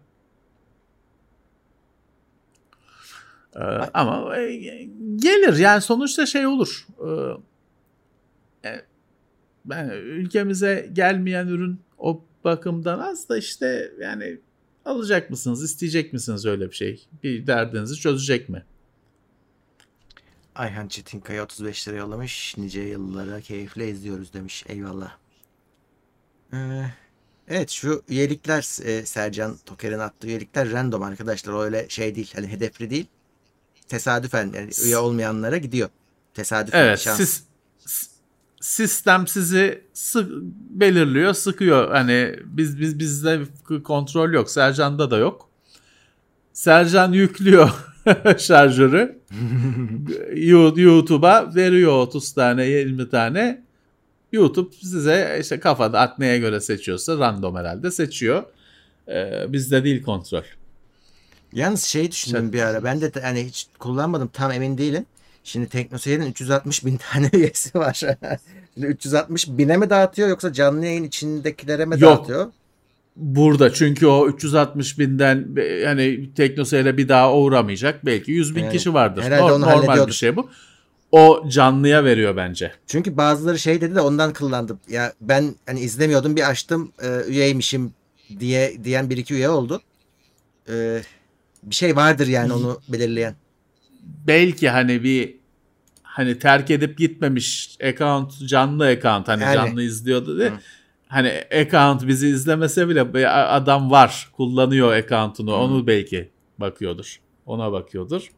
Ee, 3.58 3.62
ama 3.94 4.36
e, 4.36 4.52
gelir 5.16 5.56
yani 5.56 5.80
sonuçta 5.80 6.26
şey 6.26 6.46
olur. 6.46 6.86
Ee, 8.64 8.68
e, 8.68 8.82
ben 9.64 9.88
ülkemize 9.90 10.90
gelmeyen 10.92 11.46
ürün 11.46 11.80
o 11.98 12.24
bakımdan 12.44 12.98
az 12.98 13.28
da 13.28 13.38
işte 13.38 13.92
yani 14.00 14.38
alacak 14.84 15.30
mısınız, 15.30 15.64
isteyecek 15.64 16.12
misiniz 16.12 16.46
öyle 16.46 16.70
bir 16.70 16.74
şey? 16.74 17.06
Bir 17.22 17.46
derdinizi 17.46 17.94
çözecek 17.94 18.48
mi? 18.48 18.64
Ayhan 20.54 20.88
Çetinkaya 20.88 21.44
35 21.44 21.88
lira 21.88 21.96
yollamış. 21.96 22.54
Nice 22.58 22.80
yıllara 22.80 23.40
keyifle 23.40 23.88
izliyoruz 23.88 24.32
demiş. 24.32 24.64
Eyvallah. 24.68 25.16
Ee, 26.52 26.84
evet 27.48 27.70
şu 27.70 28.02
üyelikler 28.08 28.86
e, 28.88 29.06
Sercan 29.06 29.56
Toker'in 29.66 29.98
attığı 29.98 30.26
üyelikler 30.26 30.70
random 30.72 31.02
arkadaşlar. 31.02 31.52
O 31.52 31.62
öyle 31.62 31.88
şey 31.88 32.14
değil. 32.14 32.30
Hani 32.34 32.48
hedefli 32.48 32.90
değil. 32.90 33.06
Tesadüfen 33.88 34.52
yani 34.54 34.70
üye 34.84 34.98
olmayanlara 34.98 35.56
gidiyor. 35.56 35.88
Tesadüfen 36.34 36.84
Evet, 36.84 36.98
şans. 36.98 37.16
siz 37.16 37.42
sistem 38.60 39.26
sizi 39.26 39.84
sık 39.92 40.30
belirliyor, 40.70 41.34
sıkıyor. 41.34 41.90
Hani 41.90 42.36
biz 42.44 42.80
biz 42.80 42.98
bizde 42.98 43.40
kontrol 43.84 44.32
yok. 44.32 44.50
Sercan'da 44.50 45.10
da 45.10 45.18
yok. 45.18 45.48
Sercan 46.52 47.12
yüklüyor 47.12 47.70
şarjörü. 48.38 49.18
You- 50.34 50.80
YouTube'a 50.80 51.54
veriyor 51.54 51.92
30 51.92 52.32
tane, 52.32 52.66
20 52.66 53.10
tane. 53.10 53.62
YouTube 54.32 54.74
size 54.74 55.38
işte 55.40 55.60
kafada 55.60 56.00
at 56.00 56.18
neye 56.18 56.38
göre 56.38 56.60
seçiyorsa 56.60 57.18
random 57.18 57.56
herhalde 57.56 57.90
seçiyor. 57.90 58.42
Ee, 59.08 59.44
bizde 59.48 59.84
değil 59.84 60.02
kontrol. 60.02 60.42
Yalnız 61.52 61.84
şey 61.84 62.10
düşündüm 62.10 62.44
Çok- 62.44 62.52
bir 62.52 62.62
ara. 62.62 62.84
Ben 62.84 63.00
de 63.00 63.12
hani 63.22 63.44
hiç 63.44 63.66
kullanmadım. 63.78 64.28
Tam 64.32 64.52
emin 64.52 64.78
değilim. 64.78 65.06
Şimdi 65.44 65.68
TeknoSeyir'in 65.68 66.26
360 66.26 66.84
bin 66.86 66.96
tane 67.12 67.30
üyesi 67.32 67.78
var. 67.78 67.94
Şimdi 68.74 68.86
360 68.86 69.48
bine 69.48 69.76
mi 69.76 69.90
dağıtıyor 69.90 70.28
yoksa 70.28 70.52
canlı 70.52 70.86
yayın 70.86 71.04
içindekilere 71.04 71.84
mi 71.84 71.94
Yok. 71.98 72.18
dağıtıyor? 72.18 72.46
Burada 73.16 73.72
çünkü 73.72 74.06
o 74.06 74.28
360 74.28 74.98
binden 74.98 75.48
e, 75.56 75.84
hani 75.86 76.34
teknoseyre 76.34 76.96
bir 76.96 77.08
daha 77.08 77.34
uğramayacak. 77.34 78.06
Belki 78.06 78.32
100 78.32 78.56
bin 78.56 78.62
Yani 78.62 78.72
kişi 78.72 78.94
vardır. 78.94 79.22
herhalde 79.22 79.52
onu 79.52 79.60
normal 79.66 80.06
bir 80.06 80.12
şey 80.12 80.36
bu. 80.36 80.50
O 81.12 81.44
canlıya 81.48 82.04
veriyor 82.04 82.36
bence. 82.36 82.72
Çünkü 82.86 83.16
bazıları 83.16 83.58
şey 83.58 83.80
dedi 83.80 83.94
de 83.94 84.00
ondan 84.00 84.32
kullandım. 84.32 84.80
Ya 84.88 85.12
ben 85.20 85.54
hani 85.66 85.80
izlemiyordum 85.80 86.36
bir 86.36 86.50
açtım 86.50 86.92
e, 87.02 87.20
üyeymişim 87.28 87.92
diye 88.40 88.84
diyen 88.84 89.10
bir 89.10 89.16
iki 89.16 89.34
üye 89.34 89.48
oldu. 89.48 89.82
E, 90.70 91.02
bir 91.70 91.74
şey 91.74 91.96
vardır 91.96 92.26
yani 92.26 92.52
onu 92.52 92.80
belirleyen. 92.88 93.34
Belki 94.26 94.68
hani 94.68 95.02
bir 95.02 95.36
hani 96.02 96.38
terk 96.38 96.70
edip 96.70 96.98
gitmemiş 96.98 97.76
account 97.92 98.32
canlı 98.48 98.86
account 98.88 99.28
hani 99.28 99.42
Yani. 99.42 99.54
canlı 99.54 99.82
izliyordu 99.82 100.38
diye. 100.38 100.48
Hı. 100.50 100.54
Hani 101.08 101.32
account 101.60 102.06
bizi 102.06 102.28
izlemese 102.28 102.88
bile 102.88 103.28
adam 103.28 103.90
var 103.90 104.30
kullanıyor 104.36 104.92
account'unu 104.92 105.54
onu 105.54 105.86
belki 105.86 106.30
bakıyordur. 106.58 107.20
Ona 107.46 107.72
bakıyordur. 107.72 108.30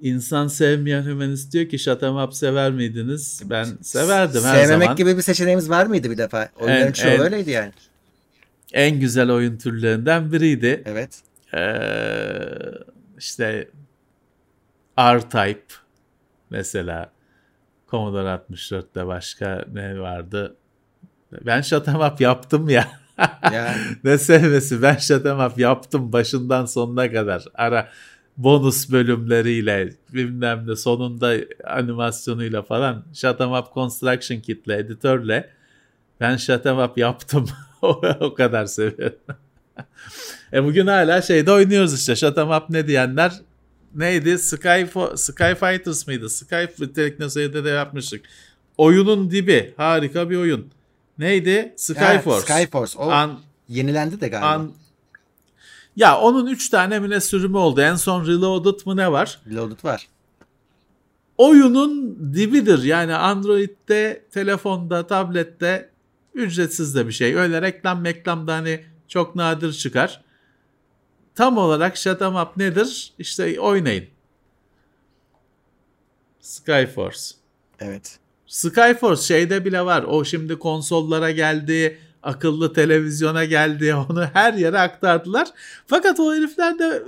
İnsan 0.00 0.48
sevmeyen 0.48 1.02
hümanist 1.04 1.52
diyor 1.52 1.68
ki 1.68 1.78
Shut 1.78 2.00
sever 2.34 2.72
miydiniz? 2.72 3.42
Ben 3.50 3.64
severdim 3.82 4.42
her 4.44 4.54
Sevmemek 4.54 4.82
zaman. 4.84 4.96
gibi 4.96 5.16
bir 5.16 5.22
seçeneğimiz 5.22 5.70
var 5.70 5.86
mıydı 5.86 6.10
bir 6.10 6.18
defa? 6.18 6.48
Oyunların 6.60 6.86
En- 6.86 6.92
çoğu 6.92 7.10
en- 7.10 7.20
öyleydi 7.20 7.50
yani. 7.50 7.72
En 8.72 9.00
güzel 9.00 9.30
oyun 9.30 9.56
türlerinden 9.58 10.32
biriydi. 10.32 10.82
Evet. 10.86 11.20
Ee, 11.54 12.40
işte 13.18 13.68
R-Type 14.98 15.74
mesela 16.50 17.12
Commodore 17.90 18.28
64'te 18.28 19.06
başka 19.06 19.64
ne 19.72 20.00
vardı? 20.00 20.56
Ben 21.32 21.60
up 22.00 22.20
yaptım 22.20 22.68
ya. 22.68 22.88
Ya 23.52 23.74
ne 24.04 24.18
sevmesi 24.18 24.82
ben 24.82 24.96
up 25.38 25.58
yaptım 25.58 26.12
başından 26.12 26.66
sonuna 26.66 27.12
kadar. 27.12 27.44
Ara 27.54 27.88
bonus 28.36 28.92
bölümleriyle 28.92 29.92
bilmem 30.14 30.66
ne 30.66 30.76
sonunda 30.76 31.34
animasyonuyla 31.64 32.62
falan 32.62 33.04
Shut 33.14 33.40
'em 33.40 33.52
up 33.52 33.74
Construction 33.74 34.40
Kit'le 34.40 34.68
editörle 34.70 35.50
ben 36.20 36.36
Shut 36.36 36.66
'em 36.66 36.78
up 36.78 36.98
yaptım. 36.98 37.46
o 38.20 38.34
kadar 38.34 38.66
seviyorum. 38.66 39.18
E 40.52 40.64
bugün 40.64 40.86
hala 40.86 41.22
şeyde 41.22 41.52
oynuyoruz 41.52 41.94
işte. 42.00 42.16
Shut 42.16 42.38
'em 42.38 42.50
up 42.50 42.70
ne 42.70 42.86
diyenler 42.86 43.32
neydi? 43.94 44.38
Sky, 44.38 44.82
Sky 45.16 45.54
Fighters 45.60 46.06
mıydı? 46.06 46.30
Sky 46.30 46.64
Teknoseyir'de 46.94 47.64
de 47.64 47.68
yapmıştık. 47.68 48.24
Oyunun 48.76 49.30
dibi. 49.30 49.74
Harika 49.76 50.30
bir 50.30 50.36
oyun. 50.36 50.66
Neydi? 51.18 51.74
Skyforce. 51.76 52.52
Ha, 52.52 52.58
Skyforce. 52.60 52.98
O 52.98 53.10
An, 53.10 53.38
yenilendi 53.68 54.20
de 54.20 54.28
galiba. 54.28 54.46
an, 54.46 54.72
ya 55.96 56.18
onun 56.18 56.46
3 56.46 56.68
tane 56.68 56.98
mi 56.98 57.10
ne 57.10 57.20
sürümü 57.20 57.56
oldu. 57.56 57.80
En 57.80 57.94
son 57.94 58.26
Reloaded 58.26 58.86
mı 58.86 58.96
ne 58.96 59.12
var? 59.12 59.40
Reloaded 59.50 59.84
var. 59.84 60.08
Oyunun 61.38 62.16
dibidir. 62.34 62.82
Yani 62.82 63.14
Android'de, 63.14 64.24
telefonda, 64.30 65.06
tablette 65.06 65.90
ücretsiz 66.34 66.94
de 66.94 67.06
bir 67.06 67.12
şey. 67.12 67.34
Öyle 67.36 67.62
reklam 67.62 68.00
meklam 68.00 68.46
da 68.46 68.54
hani 68.54 68.84
çok 69.08 69.34
nadir 69.36 69.72
çıkar. 69.72 70.22
Tam 71.34 71.58
olarak 71.58 71.96
Shut 71.96 72.22
'em 72.22 72.36
Up 72.36 72.56
nedir? 72.56 73.12
İşte 73.18 73.60
oynayın. 73.60 74.04
Skyforce. 76.40 77.20
Evet. 77.80 78.18
Skyforce 78.46 79.22
şeyde 79.22 79.64
bile 79.64 79.84
var. 79.84 80.02
O 80.02 80.24
şimdi 80.24 80.58
konsollara 80.58 81.30
geldi, 81.30 81.98
akıllı 82.22 82.72
televizyona 82.72 83.44
geldi. 83.44 83.94
Onu 84.10 84.24
her 84.32 84.54
yere 84.54 84.78
aktardılar. 84.78 85.48
Fakat 85.86 86.20
o 86.20 86.34
herifler 86.34 86.78
de 86.78 87.02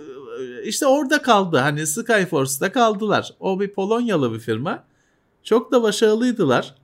işte 0.65 0.87
orada 0.87 1.23
kaldı. 1.23 1.57
Hani 1.57 1.87
Skyforce'da 1.87 2.73
kaldılar. 2.73 3.35
O 3.41 3.61
bir 3.61 3.69
Polonyalı 3.69 4.35
bir 4.35 4.41
firma. 4.41 4.85
Çok 5.43 5.73
da 5.73 5.83
başarılıydılar. 5.83 6.75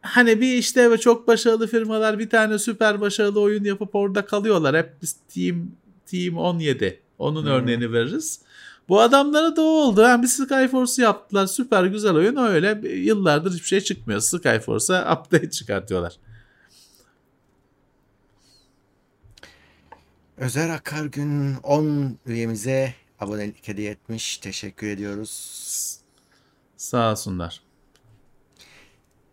Hani 0.00 0.40
bir 0.40 0.52
işte 0.56 0.98
çok 1.00 1.28
başarılı 1.28 1.66
firmalar 1.66 2.18
bir 2.18 2.30
tane 2.30 2.58
süper 2.58 3.00
başarılı 3.00 3.40
oyun 3.40 3.64
yapıp 3.64 3.94
orada 3.94 4.26
kalıyorlar. 4.26 4.76
Hep 4.76 5.02
biz 5.02 5.16
Team 6.12 6.34
Team 6.34 6.38
17 6.38 7.00
onun 7.18 7.42
Hmm. 7.42 7.50
örneğini 7.50 7.92
veririz. 7.92 8.40
Bu 8.88 9.00
adamlara 9.00 9.56
da 9.56 9.62
o 9.62 9.64
oldu. 9.64 10.00
Yani 10.00 10.22
bir 10.22 10.28
Skyforce 10.28 11.02
yaptılar. 11.02 11.46
Süper 11.46 11.84
güzel 11.84 12.14
oyun. 12.14 12.36
Öyle 12.36 12.88
yıllardır 12.88 13.52
hiçbir 13.52 13.66
şey 13.66 13.80
çıkmıyor. 13.80 14.20
Skyforce'a 14.20 15.14
update 15.20 15.50
çıkartıyorlar. 15.50 16.16
Özer 20.36 20.68
Akargün 20.68 21.54
10 21.62 22.18
üyemize 22.26 22.94
abonelik 23.20 23.68
hediye 23.68 23.90
etmiş. 23.90 24.38
Teşekkür 24.38 24.86
ediyoruz. 24.86 25.96
Sağ 26.76 27.10
olsunlar. 27.10 27.60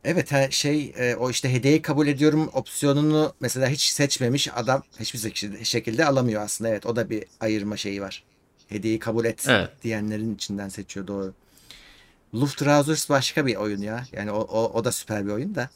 Evet 0.04 0.32
ha, 0.32 0.52
şey 0.52 0.94
e, 0.98 1.16
o 1.16 1.30
işte 1.30 1.54
hediyeyi 1.54 1.82
kabul 1.82 2.08
ediyorum 2.08 2.50
opsiyonunu 2.54 3.34
mesela 3.40 3.68
hiç 3.68 3.82
seçmemiş 3.82 4.48
adam 4.56 4.84
hiçbir 5.00 5.20
şekilde, 5.64 6.06
alamıyor 6.06 6.42
aslında. 6.42 6.70
Evet 6.70 6.86
o 6.86 6.96
da 6.96 7.10
bir 7.10 7.24
ayırma 7.40 7.78
şeyi 7.78 8.02
var. 8.02 8.24
Hediyeyi 8.70 9.00
kabul 9.00 9.26
et 9.26 9.46
Evet. 9.50 9.70
diyenlerin 9.84 10.36
içinden 10.36 10.70
seçiyor 10.70 11.08
doğru. 11.08 11.34
Luftrausers 12.36 13.10
başka 13.10 13.46
bir 13.46 13.56
oyun 13.56 13.82
ya. 13.82 14.04
Yani 14.12 14.32
o, 14.32 14.40
o, 14.40 14.72
o 14.74 14.86
da 14.86 14.92
süper 14.92 15.26
bir 15.26 15.32
oyun 15.32 15.56
da. 15.56 15.70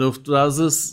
Luftrausers 0.00 0.92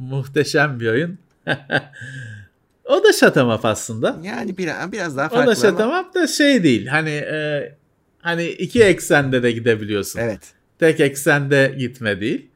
muhteşem 0.00 0.80
bir 0.80 0.88
oyun. 0.88 1.18
o 2.84 3.04
da 3.04 3.12
şatamap 3.12 3.64
aslında. 3.64 4.16
Yani 4.22 4.58
biraz, 4.58 4.92
biraz 4.92 5.16
daha 5.16 5.26
O 5.26 5.30
farklı 5.30 5.46
da 5.46 5.50
ama. 5.50 5.70
şatamap 5.70 6.14
da 6.14 6.26
şey 6.26 6.62
değil. 6.62 6.86
Hani 6.86 7.10
e, 7.10 7.74
hani 8.18 8.46
iki 8.46 8.82
eksende 8.82 9.42
de 9.42 9.52
gidebiliyorsun. 9.52 10.20
Evet. 10.20 10.40
Tek 10.78 11.00
eksende 11.00 11.74
gitme 11.78 12.20
değil. 12.20 12.46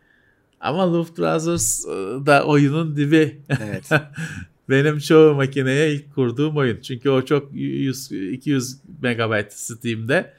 Ama 0.60 0.92
Luftrausers 0.92 1.84
e, 1.86 1.90
da 2.26 2.44
oyunun 2.44 2.96
dibi. 2.96 3.40
Evet. 3.62 3.90
Benim 4.68 4.98
çoğu 4.98 5.34
makineye 5.34 5.94
ilk 5.94 6.14
kurduğum 6.14 6.56
oyun. 6.56 6.80
Çünkü 6.80 7.10
o 7.10 7.24
çok 7.24 7.48
100, 7.52 8.12
200 8.12 8.76
megabayt 9.02 9.52
Steam'de 9.52 10.32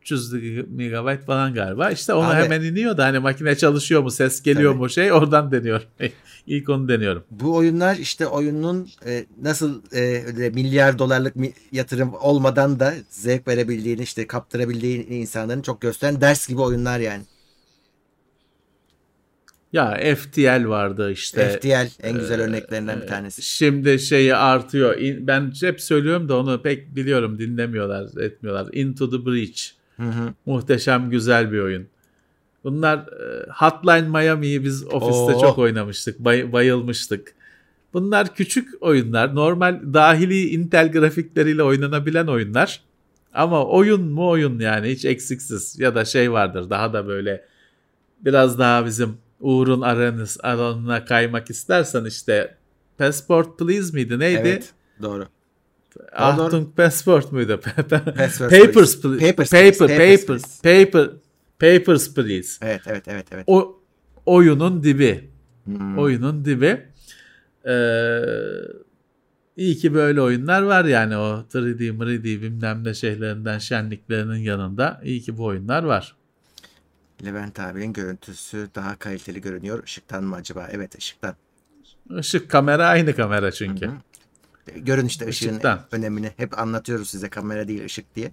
300 0.00 0.32
megabayt 0.70 1.24
falan 1.26 1.54
galiba. 1.54 1.90
İşte 1.90 2.14
onu 2.14 2.26
Abi- 2.28 2.34
hemen 2.34 2.62
iniyor 2.62 2.96
da 2.96 3.04
hani 3.04 3.18
makine 3.18 3.56
çalışıyor 3.56 4.02
mu, 4.02 4.10
ses 4.10 4.42
geliyor 4.42 4.72
Tabii. 4.72 4.80
mu 4.82 4.88
şey 4.88 5.12
oradan 5.12 5.52
deniyorum. 5.52 5.86
İlk 6.46 6.68
onu 6.68 6.88
deniyorum. 6.88 7.24
Bu 7.30 7.54
oyunlar 7.56 7.96
işte 7.96 8.26
oyunun 8.26 8.88
e, 9.06 9.26
nasıl 9.42 9.82
e, 9.92 10.00
öyle 10.26 10.50
milyar 10.50 10.98
dolarlık 10.98 11.36
mi- 11.36 11.52
yatırım 11.72 12.14
olmadan 12.20 12.80
da 12.80 12.94
zevk 13.10 13.48
verebildiğini 13.48 14.02
işte 14.02 14.26
kaptırabildiğini 14.26 15.04
insanların 15.04 15.62
çok 15.62 15.80
gösteren 15.80 16.20
ders 16.20 16.48
gibi 16.48 16.60
oyunlar 16.60 16.98
yani. 17.00 17.22
Ya 19.72 20.14
FTL 20.16 20.68
vardı 20.68 21.12
işte. 21.12 21.48
FTL 21.48 22.06
en 22.06 22.18
güzel 22.18 22.38
Ee, 22.38 22.42
örneklerinden 22.42 22.96
bir 23.00 23.04
e, 23.04 23.06
tanesi. 23.06 23.42
Şimdi 23.42 23.98
şeyi 23.98 24.34
artıyor. 24.36 24.96
Ben 25.20 25.52
hep 25.60 25.80
söylüyorum 25.80 26.28
da 26.28 26.38
onu 26.38 26.62
pek 26.62 26.96
biliyorum 26.96 27.38
dinlemiyorlar, 27.38 28.22
etmiyorlar. 28.22 28.68
Into 28.72 29.10
the 29.10 29.26
Breach. 29.26 29.62
Hı 29.96 30.02
hı. 30.02 30.34
Muhteşem 30.46 31.10
güzel 31.10 31.52
bir 31.52 31.58
oyun. 31.58 31.86
Bunlar 32.64 32.98
e, 32.98 33.46
Hotline 33.50 34.08
Miami'yi 34.08 34.64
biz 34.64 34.84
ofiste 34.84 35.34
Oo. 35.34 35.40
çok 35.40 35.58
oynamıştık. 35.58 36.18
bay- 36.18 36.52
bayılmıştık. 36.52 37.34
Bunlar 37.92 38.34
küçük 38.34 38.68
oyunlar. 38.82 39.34
Normal 39.34 39.80
dahili 39.94 40.48
Intel 40.48 40.92
grafikleriyle 40.92 41.62
oynanabilen 41.62 42.26
oyunlar. 42.26 42.80
Ama 43.34 43.66
oyun 43.66 44.02
mu 44.02 44.28
oyun 44.28 44.58
yani 44.58 44.88
hiç 44.88 45.04
eksiksiz. 45.04 45.78
Ya 45.80 45.94
da 45.94 46.04
şey 46.04 46.32
vardır 46.32 46.70
daha 46.70 46.92
da 46.92 47.06
böyle 47.06 47.44
biraz 48.20 48.58
daha 48.58 48.86
bizim 48.86 49.16
Uğur'un 49.40 49.80
aranız, 49.80 50.38
alanına 50.42 51.04
kaymak 51.04 51.50
istersen 51.50 52.04
işte 52.04 52.56
Passport 52.98 53.58
Please 53.58 53.92
miydi 53.92 54.18
neydi? 54.18 54.40
Evet. 54.48 54.72
Doğru. 55.02 55.26
Achtung 56.12 56.76
Passport 56.76 57.32
muydu? 57.32 57.60
Passport 58.16 58.50
Papers, 58.50 59.00
Please. 59.00 59.26
Papers, 59.26 59.50
Paper, 59.50 59.78
please. 59.78 60.16
Papers, 60.26 60.62
paper, 60.62 60.92
paper, 60.92 61.10
papers 61.58 62.14
please. 62.14 62.66
Evet 62.66 62.80
evet 62.86 63.08
evet 63.08 63.26
evet. 63.32 63.44
O 63.46 63.80
oyunun 64.26 64.82
dibi. 64.82 65.30
Hmm. 65.64 65.98
Oyunun 65.98 66.44
dibi. 66.44 66.86
Ee, 67.66 68.20
iyi 69.56 69.76
ki 69.76 69.94
böyle 69.94 70.20
oyunlar 70.20 70.62
var 70.62 70.84
yani 70.84 71.16
o 71.16 71.44
3D, 71.52 71.98
3D 71.98 72.24
bilmem 72.24 72.84
ne 72.84 72.94
şeylerinden 72.94 73.58
şenliklerinin 73.58 74.38
yanında. 74.38 75.00
iyi 75.04 75.20
ki 75.20 75.38
bu 75.38 75.44
oyunlar 75.44 75.82
var. 75.82 76.16
Levent 77.24 77.60
abinin 77.60 77.92
görüntüsü 77.92 78.68
daha 78.74 78.96
kaliteli 78.98 79.40
görünüyor. 79.40 79.82
Işıktan 79.86 80.24
mı 80.24 80.36
acaba? 80.36 80.68
Evet 80.70 80.98
ışıktan. 80.98 81.34
Işık 82.18 82.50
kamera 82.50 82.86
aynı 82.86 83.16
kamera 83.16 83.52
çünkü. 83.52 83.86
Hı 83.86 83.90
hı. 83.90 83.96
Görün 84.78 85.06
işte 85.06 85.26
ışığın 85.28 85.60
önemini. 85.92 86.32
Hep 86.36 86.58
anlatıyoruz 86.58 87.08
size 87.10 87.28
kamera 87.30 87.68
değil 87.68 87.84
ışık 87.84 88.14
diye. 88.14 88.32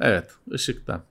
Evet, 0.00 0.30
ışıktan. 0.52 1.02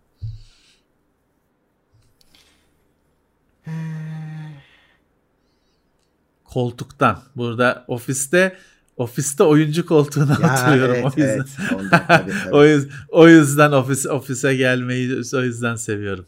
Koltuktan. 6.43 7.20
Burada 7.36 7.86
ofiste 7.88 8.58
ofiste 8.97 9.43
oyuncu 9.43 9.86
koltuğuna 9.86 10.38
Ya 10.41 10.53
oturuyorum 10.53 10.95
evet 10.95 11.06
o 11.18 11.22
yüzden. 11.22 11.36
evet. 11.36 11.47
Ondan, 11.74 12.08
tabii, 12.08 12.32
tabii. 12.43 12.56
o, 12.56 12.64
yüz- 12.66 12.88
o 13.10 13.28
yüzden 13.28 13.72
ofis 13.72 14.06
ofise 14.06 14.56
gelmeyi 14.56 15.22
o 15.34 15.41
yüzden 15.41 15.76
seviyorum. 15.76 16.26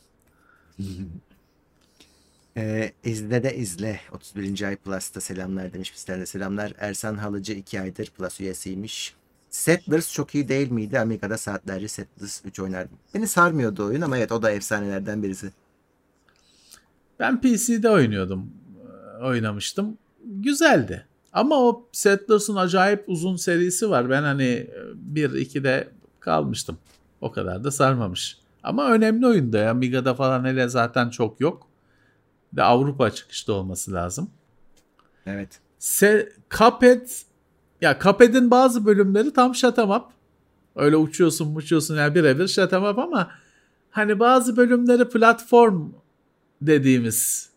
Ee, 2.57 2.91
izle 3.03 3.43
de 3.43 3.55
izle. 3.55 3.99
31. 4.11 4.61
ay 4.67 4.75
Plus'ta 4.75 5.21
selamlar 5.21 5.73
demiş 5.73 5.93
bizden 5.93 6.21
de 6.21 6.25
selamlar. 6.25 6.73
Ersan 6.77 7.15
Halıcı 7.15 7.53
2 7.53 7.81
aydır 7.81 8.07
Plus 8.17 8.39
üyesiymiş. 8.39 9.13
Settlers 9.49 10.13
çok 10.13 10.35
iyi 10.35 10.47
değil 10.47 10.71
miydi? 10.71 10.99
Amiga'da 10.99 11.37
saatlerce 11.37 11.87
Settlers 11.87 12.41
3 12.45 12.59
oynardım. 12.59 12.97
Beni 13.13 13.27
sarmıyordu 13.27 13.85
oyun 13.85 14.01
ama 14.01 14.17
evet 14.17 14.31
o 14.31 14.41
da 14.41 14.51
efsanelerden 14.51 15.23
birisi. 15.23 15.51
Ben 17.19 17.41
PC'de 17.41 17.89
oynuyordum. 17.89 18.51
e, 19.19 19.23
Oynamıştım. 19.23 19.97
Güzeldi. 20.25 21.05
Ama 21.33 21.55
o 21.55 21.87
Settlers'ın 21.91 22.55
acayip 22.55 23.03
uzun 23.07 23.35
serisi 23.35 23.89
var. 23.89 24.09
Ben 24.09 24.23
hani 24.23 24.67
1-2'de 25.13 25.87
kalmıştım. 26.19 26.77
O 27.21 27.31
kadar 27.31 27.63
da 27.63 27.71
sarmamış. 27.71 28.37
Ama 28.67 28.91
önemli 28.91 29.27
oyunda 29.27 29.57
ya. 29.57 29.71
Amiga'da 29.71 30.13
falan 30.13 30.45
hele 30.45 30.67
zaten 30.67 31.09
çok 31.09 31.41
yok. 31.41 31.67
De 32.53 32.63
Avrupa 32.63 33.11
çıkışta 33.11 33.53
olması 33.53 33.93
lazım. 33.93 34.29
Evet. 35.25 35.59
Se 35.79 36.33
Cuphead 36.49 37.07
ya 37.81 37.99
Cuphead'in 38.03 38.51
bazı 38.51 38.85
bölümleri 38.85 39.33
tam 39.33 39.55
up. 39.89 40.05
Öyle 40.75 40.97
uçuyorsun 40.97 41.55
uçuyorsun 41.55 41.97
yani 41.97 42.15
birebir 42.15 42.47
up 42.83 42.99
ama 42.99 43.31
hani 43.89 44.19
bazı 44.19 44.57
bölümleri 44.57 45.09
platform 45.09 45.89
dediğimiz 46.61 47.49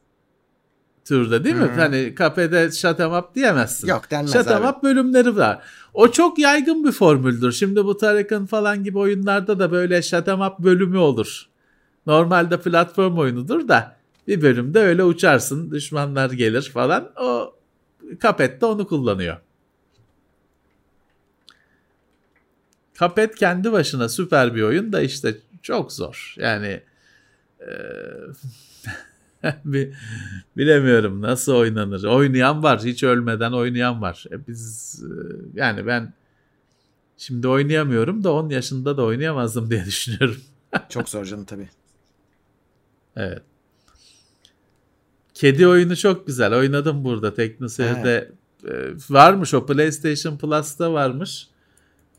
türde 1.15 1.45
değil 1.45 1.57
mi? 1.57 1.63
Hı. 1.65 1.81
Hani 1.81 2.15
Cuphead'e 2.19 2.71
shut 2.71 3.01
'em 3.01 3.13
up 3.13 3.35
diyemezsin. 3.35 3.89
Yok 3.89 4.11
denmez 4.11 4.33
Shut 4.33 4.47
abi. 4.49 4.67
up 4.67 4.83
bölümleri 4.83 5.37
var. 5.37 5.63
O 5.95 6.11
çok 6.11 6.39
yaygın 6.39 6.85
bir 6.85 6.93
formüldür. 6.93 7.53
Şimdi 7.53 7.85
bu 7.85 7.97
Tarekan 7.97 8.47
falan 8.47 8.85
gibi 8.85 8.99
oyunlarda 8.99 9.59
da 9.59 9.73
böyle 9.73 10.03
shut 10.03 10.29
'em 10.29 10.41
up 10.41 10.59
bölümü 10.59 10.97
olur. 10.99 11.47
Normalde 12.07 12.61
platform 12.61 13.19
oyunudur 13.19 13.69
da 13.69 13.97
bir 14.27 14.43
bölümde 14.43 14.81
öyle 14.81 15.05
uçarsın, 15.05 15.71
düşmanlar 15.71 16.31
gelir 16.31 16.71
falan. 16.75 17.13
O 17.21 17.55
Cuphead 18.11 18.61
de 18.61 18.67
onu 18.67 18.87
kullanıyor. 18.87 19.37
Cuphead 22.95 23.35
kendi 23.35 23.73
başına 23.73 24.09
süper 24.09 24.55
bir 24.55 24.63
oyun 24.63 24.93
da 24.93 25.01
işte 25.01 25.35
çok 25.63 25.93
zor. 25.93 26.35
Yani 26.39 26.81
bi- 27.61 28.70
bilemiyorum 30.57 31.23
nasıl 31.23 31.53
oynanır. 31.53 32.05
Oynayan 32.05 32.63
var, 32.63 32.81
hiç 32.85 33.03
ölmeden 33.03 33.53
oynayan 33.53 34.03
var. 34.03 34.25
E 34.31 34.47
biz 34.47 34.95
e, 35.05 35.13
yani 35.55 35.87
ben 35.87 36.13
şimdi 37.17 37.49
oynayamıyorum 37.49 38.25
da 38.25 38.33
10 38.33 38.49
yaşında 38.49 38.97
da 38.97 39.03
oynayamazdım 39.03 39.71
diye 39.71 39.85
düşünüyorum. 39.87 40.41
Çok 40.89 41.09
zor 41.09 41.25
canım 41.25 41.45
tabii. 41.45 41.69
Evet. 43.17 43.43
Kedi 45.35 45.67
oyunu 45.67 45.97
çok 45.97 46.27
güzel. 46.27 46.55
Oynadım 46.55 47.05
burada 47.05 47.35
TeknoSeyir'de. 47.35 48.33
E, 48.65 48.73
varmış 49.11 49.55
o 49.55 49.67
PlayStation 49.67 50.39
Plus'ta 50.39 50.93
varmış. 50.93 51.49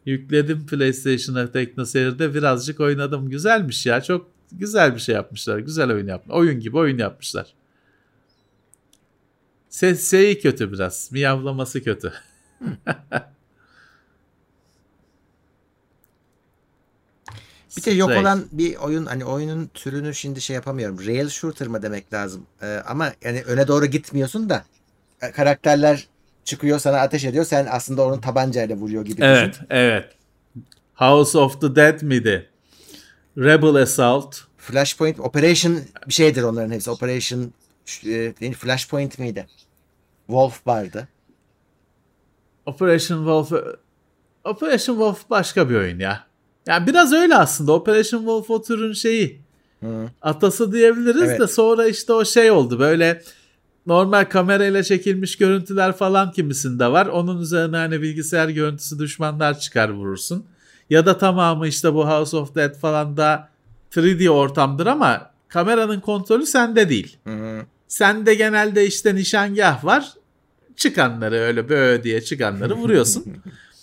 Yükledim 0.06 0.66
PlayStation'a 0.66 1.52
TeknoSeyir'de 1.52 2.34
birazcık 2.34 2.80
oynadım. 2.80 3.30
Güzelmiş 3.30 3.86
ya. 3.86 4.02
Çok 4.02 4.31
güzel 4.52 4.96
bir 4.96 5.00
şey 5.00 5.16
yapmışlar. 5.16 5.60
Güzel 5.60 5.92
oyun 5.92 6.08
yapmışlar. 6.08 6.36
Oyun 6.40 6.60
gibi 6.60 6.78
oyun 6.78 6.98
yapmışlar. 6.98 7.54
Ses 9.70 10.12
şeyi 10.12 10.40
kötü 10.40 10.72
biraz. 10.72 11.10
Miyavlaması 11.12 11.84
kötü. 11.84 12.14
Bir 17.78 17.86
de 17.86 17.92
yok 17.92 18.10
olan 18.10 18.46
bir 18.52 18.76
oyun 18.76 19.06
hani 19.06 19.26
oyunun 19.26 19.70
türünü 19.74 20.16
şimdi 20.16 20.42
şey 20.42 20.54
yapamıyorum. 20.56 21.00
Rail 21.06 21.30
shooter 21.30 21.68
mı 21.68 21.82
demek 21.82 22.14
lazım? 22.14 22.46
Ee, 22.62 22.82
ama 22.88 23.12
yani 23.24 23.44
öne 23.44 23.68
doğru 23.68 23.86
gitmiyorsun 23.86 24.50
da 24.50 24.64
e, 25.22 25.32
karakterler 25.32 26.08
çıkıyor 26.44 26.80
sana 26.80 26.98
ateş 26.98 27.26
ediyor. 27.26 27.46
Sen 27.46 27.68
aslında 27.72 28.06
onun 28.06 28.22
tabancayla 28.22 28.76
vuruyor 28.76 29.06
gibi 29.06 29.22
Evet, 29.24 29.54
düşün. 29.54 29.66
evet. 29.70 30.10
House 30.94 31.38
of 31.38 31.62
the 31.62 31.76
Dead 31.76 32.02
miydi? 32.02 32.50
Rebel 33.38 33.76
Assault. 33.76 34.36
Flashpoint 34.58 35.20
Operation 35.20 35.78
bir 36.08 36.14
şeydir 36.14 36.44
onların 36.44 36.72
hepsi. 36.72 36.92
Operation 36.92 37.54
e, 38.06 38.54
Flashpoint 38.54 39.20
miydi? 39.20 39.48
Wolf 40.28 40.68
vardı. 40.68 41.08
Operation 42.66 43.18
Wolf 43.18 43.52
Operation 44.44 44.96
Wolf 44.96 45.30
başka 45.30 45.70
bir 45.70 45.76
oyun 45.76 46.00
ya. 46.00 46.26
Yani 46.68 46.88
biraz 46.88 47.14
öyle 47.14 47.36
aslında. 47.36 47.72
Operation 47.72 48.20
Wolf 48.20 48.50
o 48.50 48.62
türün 48.62 48.94
şeyi. 48.94 49.42
Hı. 49.80 50.10
Atası 50.22 50.74
diyebiliriz 50.74 51.22
evet. 51.22 51.40
de 51.40 51.48
sonra 51.48 51.88
işte 51.88 52.14
o 52.14 52.26
şey 52.26 52.52
oldu. 52.52 52.80
Böyle 52.80 53.22
normal 53.86 54.26
kamerayla 54.26 54.84
çekilmiş 54.84 55.38
görüntüler 55.38 55.98
falan 55.98 56.32
kimisinde 56.32 56.88
var. 56.88 57.06
Onun 57.06 57.42
üzerine 57.42 57.78
hani 57.78 58.02
bilgisayar 58.02 58.50
görüntüsü 58.50 59.00
düşmanlar 59.00 59.60
çıkar 59.60 59.90
vurursun. 59.90 60.46
Ya 60.92 61.06
da 61.06 61.18
tamamı 61.18 61.68
işte 61.68 61.94
bu 61.94 62.10
House 62.10 62.38
of 62.38 62.56
Dead 62.56 62.76
falan 62.76 63.18
da 63.18 63.50
3D 63.92 64.30
ortamdır 64.30 64.86
ama 64.86 65.32
kameranın 65.48 66.00
kontrolü 66.00 66.46
sende 66.46 66.90
değil. 66.90 67.18
Hı 67.28 67.66
Sende 67.88 68.36
genelde 68.36 68.88
işte 68.88 69.16
nişangah 69.16 69.86
var. 69.86 70.14
Çıkanları 70.76 71.36
öyle 71.36 71.70
böyle 71.70 72.04
diye 72.04 72.22
çıkanları 72.22 72.76
vuruyorsun. 72.76 73.26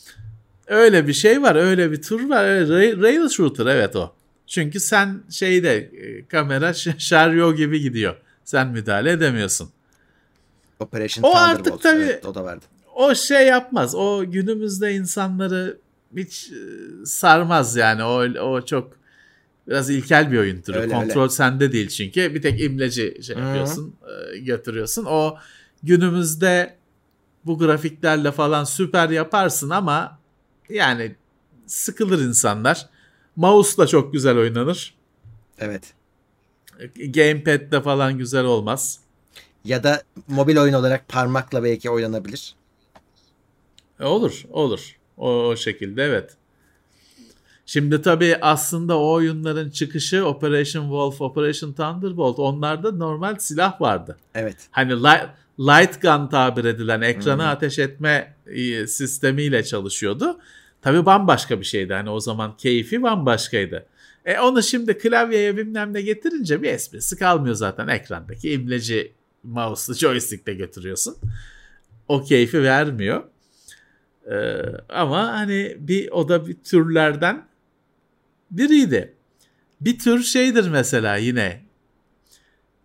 öyle 0.66 1.06
bir 1.06 1.12
şey 1.12 1.42
var. 1.42 1.54
Öyle 1.54 1.92
bir 1.92 2.02
tur 2.02 2.28
var. 2.28 2.44
Rail 3.02 3.28
shooter 3.28 3.66
evet 3.66 3.96
o. 3.96 4.14
Çünkü 4.46 4.80
sen 4.80 5.22
şeyde 5.30 5.76
e, 5.76 6.26
kamera 6.26 6.74
şaryo 6.98 7.54
gibi 7.54 7.80
gidiyor. 7.80 8.16
Sen 8.44 8.68
müdahale 8.68 9.10
edemiyorsun. 9.10 9.70
Operation 10.80 11.22
o 11.22 11.36
artık 11.36 11.82
tabii 11.82 12.02
evet, 12.02 12.26
o 12.26 12.34
da 12.34 12.44
vardı. 12.44 12.64
O 12.94 13.14
şey 13.14 13.46
yapmaz. 13.46 13.94
O 13.94 14.24
günümüzde 14.26 14.94
insanları 14.94 15.78
hiç 16.16 16.50
e, 16.52 16.56
sarmaz 17.06 17.76
yani. 17.76 18.04
O 18.04 18.40
o 18.40 18.64
çok 18.64 18.92
biraz 19.68 19.90
ilkel 19.90 20.32
bir 20.32 20.38
oyun 20.38 20.60
türü. 20.62 20.78
Öyle, 20.78 20.92
Kontrol 20.92 21.22
öyle. 21.22 21.32
sende 21.32 21.72
değil 21.72 21.88
çünkü. 21.88 22.34
Bir 22.34 22.42
tek 22.42 22.60
imleci 22.60 23.22
şey 23.22 23.36
yapıyorsun, 23.36 23.94
Hı-hı. 24.00 24.36
E, 24.36 24.38
götürüyorsun. 24.38 25.04
O 25.04 25.36
günümüzde 25.82 26.76
bu 27.44 27.58
grafiklerle 27.58 28.32
falan 28.32 28.64
süper 28.64 29.10
yaparsın 29.10 29.70
ama 29.70 30.18
yani 30.68 31.16
sıkılır 31.66 32.20
insanlar. 32.20 32.88
Mouse 33.36 33.76
da 33.76 33.86
çok 33.86 34.12
güzel 34.12 34.36
oynanır. 34.36 34.94
Evet. 35.58 35.94
Gamepad'de 36.96 37.80
falan 37.80 38.18
güzel 38.18 38.44
olmaz. 38.44 39.00
Ya 39.64 39.84
da 39.84 40.02
mobil 40.28 40.56
oyun 40.56 40.72
olarak 40.72 41.08
parmakla 41.08 41.64
belki 41.64 41.90
oynanabilir. 41.90 42.54
E 44.00 44.04
olur, 44.04 44.44
olur. 44.50 44.97
O, 45.18 45.30
o 45.30 45.56
şekilde 45.56 46.04
evet. 46.04 46.36
Şimdi 47.66 48.02
tabii 48.02 48.36
aslında 48.40 48.98
o 48.98 49.12
oyunların 49.12 49.70
çıkışı 49.70 50.26
Operation 50.26 50.82
Wolf, 50.82 51.20
Operation 51.20 51.72
Thunderbolt 51.72 52.38
onlarda 52.38 52.92
normal 52.92 53.36
silah 53.38 53.80
vardı. 53.80 54.16
Evet. 54.34 54.56
Hani 54.70 54.92
light, 54.92 55.28
light 55.58 56.02
gun 56.02 56.28
tabir 56.28 56.64
edilen 56.64 57.00
ekrana 57.00 57.44
hmm. 57.44 57.50
ateş 57.50 57.78
etme 57.78 58.34
e, 58.46 58.86
sistemiyle 58.86 59.64
çalışıyordu. 59.64 60.38
Tabii 60.82 61.06
bambaşka 61.06 61.60
bir 61.60 61.64
şeydi. 61.64 61.92
Hani 61.92 62.10
o 62.10 62.20
zaman 62.20 62.56
keyfi 62.56 63.02
bambaşkaydı. 63.02 63.86
E 64.24 64.38
onu 64.38 64.62
şimdi 64.62 64.98
klavyeye 64.98 65.56
bilmem 65.56 65.94
ne 65.94 66.02
getirince 66.02 66.62
bir 66.62 66.68
esprisi 66.68 67.16
kalmıyor 67.16 67.54
zaten 67.54 67.88
ekrandaki 67.88 68.52
imleci 68.52 69.12
mouse'lu 69.42 69.96
joystick'le 69.96 70.58
götürüyorsun. 70.58 71.16
O 72.08 72.24
keyfi 72.24 72.62
vermiyor. 72.62 73.22
Ee, 74.30 74.62
ama 74.88 75.32
hani 75.32 75.76
bir 75.78 76.10
o 76.10 76.28
da 76.28 76.46
bir 76.46 76.54
türlerden 76.54 77.48
biriydi. 78.50 79.14
Bir 79.80 79.98
tür 79.98 80.22
şeydir 80.22 80.68
mesela 80.68 81.16
yine. 81.16 81.62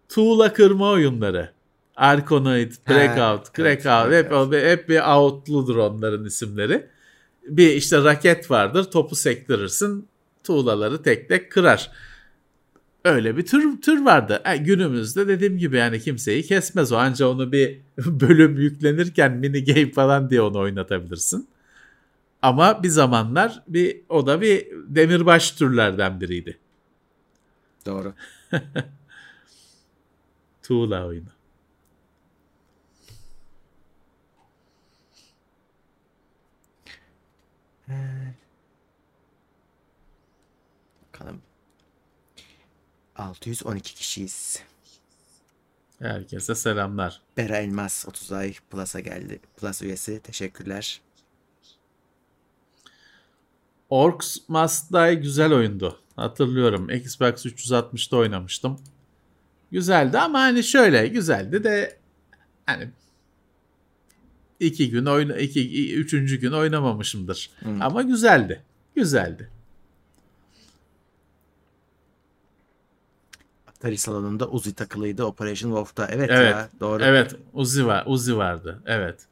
Tuğla 0.10 0.53
kırma 0.53 0.90
oyunları. 0.90 1.52
Arconoid, 1.95 2.72
Breakout, 2.90 3.56
Crackout 3.56 4.07
evet, 4.07 4.26
hep, 4.26 4.32
evet. 4.32 4.80
hep 4.80 4.90
bir 4.90 5.15
outludur 5.15 5.76
onların 5.76 6.26
isimleri. 6.26 6.88
Bir 7.48 7.70
işte 7.70 8.03
raket 8.03 8.52
vardır 8.52 8.84
topu 8.84 9.15
sektirirsin 9.15 10.07
tuğlaları 10.44 11.03
tek 11.03 11.30
tek 11.30 11.52
kırar. 11.52 11.91
Öyle 13.06 13.38
bir 13.38 13.46
tür 13.46 13.82
tür 13.82 14.06
vardı. 14.06 14.42
Yani 14.46 14.56
e, 14.56 14.64
günümüzde 14.64 15.28
dediğim 15.28 15.58
gibi 15.58 15.78
yani 15.78 16.00
kimseyi 16.00 16.44
kesmez 16.44 16.92
o. 16.92 16.98
Anca 16.98 17.28
onu 17.28 17.52
bir 17.52 17.80
bölüm 17.98 18.58
yüklenirken 18.58 19.32
mini 19.32 19.64
game 19.64 19.92
falan 19.92 20.30
diye 20.30 20.42
onu 20.42 20.60
oynatabilirsin. 20.60 21.48
Ama 22.42 22.84
bir 22.84 22.90
zamanlar 22.90 23.64
bir 23.68 24.02
o 24.10 24.28
da 24.28 24.42
bir 24.42 24.68
demirbaş 24.88 25.52
türlerden 25.52 26.22
biriydi. 26.22 26.58
Doğru. 27.86 28.14
Tuğla 30.64 31.06
oyunu. 31.06 31.30
Bakalım. 41.14 41.42
612 43.15 43.95
kişiyiz. 43.95 44.64
Herkese 45.99 46.56
selamlar. 46.56 47.22
Bera 47.38 47.57
Elmas 47.57 48.06
30 48.07 48.31
ay 48.31 48.53
Plus'a 48.72 48.99
geldi. 48.99 49.40
Plus 49.57 49.81
üyesi. 49.81 50.19
Teşekkürler. 50.19 51.02
Orcs 53.90 54.38
Must 54.48 54.94
Die 54.94 55.14
güzel 55.14 55.53
oyundu. 55.53 55.99
Hatırlıyorum. 56.15 56.90
Xbox 56.90 57.45
360'da 57.45 58.18
oynamıştım. 58.18 58.80
Güzeldi 59.72 60.19
ama 60.19 60.40
hani 60.40 60.64
şöyle 60.64 61.07
güzeldi 61.07 61.64
de 61.64 61.98
hani 62.65 62.90
iki 64.60 64.90
gün 64.90 65.06
oyna 65.06 65.38
iki 65.38 65.95
üçüncü 65.95 66.40
gün 66.40 66.52
oynamamışımdır. 66.52 67.49
Hmm. 67.60 67.81
Ama 67.81 68.02
güzeldi. 68.02 68.64
Güzeldi. 68.95 69.49
Atari 73.84 73.97
salonunda 73.97 74.49
Uzi 74.49 74.73
takılıydı 74.73 75.23
Operation 75.23 75.69
Wolf'ta. 75.69 76.07
Evet, 76.11 76.30
evet 76.34 76.51
ya 76.51 76.69
doğru. 76.80 77.03
Evet 77.03 77.35
Uzi 77.53 77.88
var. 77.88 78.03
Uzi 78.07 78.38
vardı. 78.38 78.81
Evet. 78.85 79.26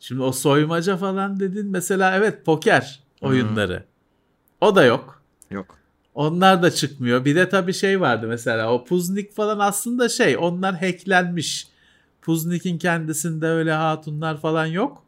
Şimdi 0.00 0.22
o 0.22 0.32
soymaca 0.32 0.96
falan 0.96 1.40
dedin 1.40 1.66
mesela 1.66 2.16
evet 2.16 2.44
poker 2.44 3.02
oyunları. 3.20 3.76
Hmm. 3.76 4.68
O 4.68 4.76
da 4.76 4.84
yok. 4.84 5.22
Yok. 5.50 5.78
Onlar 6.14 6.62
da 6.62 6.70
çıkmıyor. 6.70 7.24
Bir 7.24 7.36
de 7.36 7.48
tabii 7.48 7.74
şey 7.74 8.00
vardı 8.00 8.26
mesela 8.28 8.72
o 8.72 8.84
Puznik 8.84 9.32
falan 9.32 9.58
aslında 9.58 10.08
şey 10.08 10.36
onlar 10.36 10.74
hacklenmiş. 10.80 11.68
Puznik'in 12.22 12.78
kendisinde 12.78 13.46
öyle 13.46 13.72
hatunlar 13.72 14.40
falan 14.40 14.66
yok. 14.66 15.02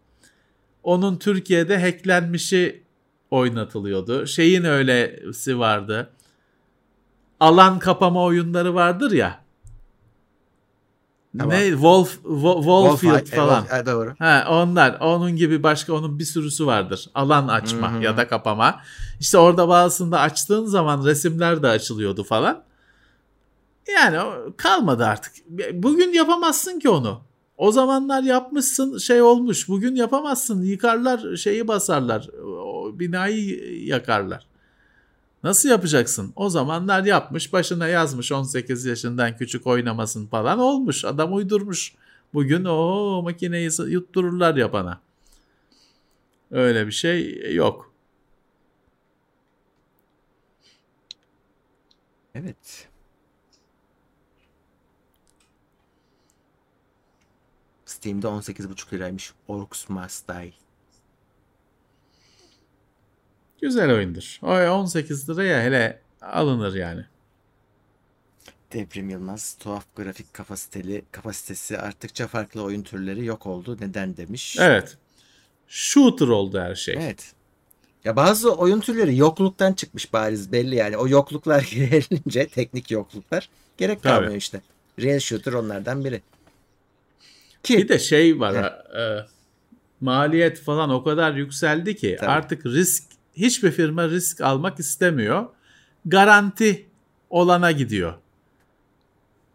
Onun 0.83 1.17
Türkiye'de 1.17 1.79
hacklenmişi 1.79 2.83
oynatılıyordu. 3.31 4.27
Şeyin 4.27 4.65
öylesi 4.65 5.59
vardı. 5.59 6.11
Alan 7.41 7.79
kapama 7.79 8.23
oyunları 8.23 8.75
vardır 8.75 9.13
ya. 9.13 9.47
Tamam. 11.39 11.57
Ne 11.57 11.71
Wolf 11.71 12.13
Wolffield 12.13 13.27
falan. 13.27 13.65
E, 13.81 13.87
doğru. 13.87 14.15
Ha, 14.19 14.47
onlar 14.51 15.01
onun 15.01 15.37
gibi 15.37 15.63
başka 15.63 15.93
onun 15.93 16.19
bir 16.19 16.25
sürüsü 16.25 16.67
vardır. 16.67 17.11
Alan 17.15 17.49
açma 17.49 17.93
Hı-hı. 17.93 18.03
ya 18.03 18.17
da 18.17 18.29
kapama. 18.29 18.81
İşte 19.21 19.39
orada 19.39 19.69
bazısında 19.69 20.21
açtığın 20.21 20.67
zaman 20.67 21.05
resimler 21.05 21.63
de 21.63 21.69
açılıyordu 21.69 22.25
falan. 22.25 22.63
Yani 23.95 24.19
kalmadı 24.57 25.07
artık. 25.07 25.33
Bugün 25.73 26.13
yapamazsın 26.13 26.79
ki 26.79 26.89
onu. 26.89 27.21
O 27.57 27.73
zamanlar 27.73 28.23
yapmışsın 28.23 28.99
şey 28.99 29.23
olmuş. 29.23 29.69
Bugün 29.69 29.97
yapamazsın. 29.97 30.63
Yıkarlar 30.63 31.37
şeyi 31.37 31.69
basarlar. 31.69 32.29
O 32.45 32.99
binayı 32.99 33.85
yakarlar. 33.87 34.47
Nasıl 35.43 35.69
yapacaksın? 35.69 36.33
O 36.37 36.51
zamanlar 36.51 37.05
yapmış, 37.05 37.53
başına 37.53 37.89
yazmış 37.89 38.33
18 38.33 38.85
yaşından 38.85 39.37
küçük 39.37 39.67
oynamasın 39.67 40.27
falan 40.27 40.59
olmuş. 40.59 41.05
Adam 41.05 41.35
uydurmuş. 41.35 41.95
Bugün 42.35 42.65
o 42.65 43.23
makineyi 43.23 43.71
yuttururlar 43.89 44.57
yapana. 44.57 45.01
Öyle 46.51 46.87
bir 46.87 46.93
şey 46.93 47.55
yok. 47.55 47.93
Evet. 52.35 52.89
Steam'de 57.87 58.27
18,5 58.27 58.93
liraymış. 58.93 59.33
Orcs 59.49 59.89
Must 59.89 60.29
Die. 60.29 60.66
Güzel 63.67 63.93
oyundur. 63.93 64.39
O 64.43 64.49
18 64.49 65.31
liraya 65.31 65.63
hele 65.63 66.01
alınır 66.23 66.75
yani. 66.75 67.05
Devrim 68.73 69.11
Yılmaz 69.11 69.57
tuhaf 69.61 69.85
grafik 69.97 70.35
kapasiteli 70.35 71.05
kapasitesi 71.13 71.79
arttıkça 71.79 72.27
farklı 72.27 72.63
oyun 72.63 72.83
türleri 72.83 73.25
yok 73.25 73.47
oldu. 73.47 73.77
Neden 73.81 74.17
demiş. 74.17 74.57
Evet. 74.61 74.97
shooter 75.69 76.29
oldu 76.29 76.61
her 76.61 76.75
şey. 76.75 76.95
Evet. 76.99 77.33
Ya 78.05 78.17
bazı 78.17 78.55
oyun 78.55 78.81
türleri 78.81 79.17
yokluktan 79.17 79.73
çıkmış 79.73 80.13
bariz 80.13 80.53
belli 80.53 80.75
yani. 80.75 80.97
O 80.97 81.09
yokluklar 81.09 81.61
gelince 81.75 82.49
teknik 82.49 82.91
yokluklar 82.91 83.49
gerek 83.79 84.03
Tabii. 84.03 84.13
kalmıyor 84.15 84.37
işte. 84.37 84.61
Real 85.01 85.19
shooter 85.19 85.53
onlardan 85.53 86.05
biri. 86.05 86.23
Ki 87.63 87.79
Bir 87.79 87.89
de 87.89 87.99
şey 87.99 88.41
var 88.41 88.57
ha, 88.57 88.85
e, 89.01 89.03
maliyet 90.01 90.61
falan 90.61 90.91
o 90.91 91.05
kadar 91.05 91.35
yükseldi 91.35 91.97
ki 91.97 92.17
Tabii. 92.21 92.31
artık 92.31 92.67
risk 92.67 93.16
hiçbir 93.37 93.71
firma 93.71 94.09
risk 94.09 94.41
almak 94.41 94.81
istemiyor. 94.81 95.47
Garanti 96.07 96.87
olana 97.31 97.73
gidiyor. 97.73 98.15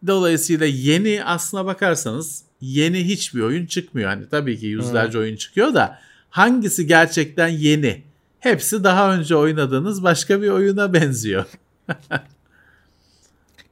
Dolayısıyla 0.06 0.66
yeni 0.66 1.24
aslına 1.24 1.66
bakarsanız 1.66 2.42
yeni 2.60 3.08
hiçbir 3.08 3.40
oyun 3.40 3.66
çıkmıyor. 3.66 4.08
Hani 4.08 4.28
tabii 4.28 4.58
ki 4.58 4.66
yüzlerce 4.66 5.18
oyun 5.18 5.36
çıkıyor 5.36 5.74
da 5.74 5.98
hangisi 6.30 6.86
gerçekten 6.86 7.48
yeni? 7.48 8.02
Hepsi 8.40 8.84
daha 8.84 9.14
önce 9.14 9.36
oynadığınız 9.36 10.02
başka 10.02 10.42
bir 10.42 10.48
oyuna 10.48 10.92
benziyor. 10.92 11.44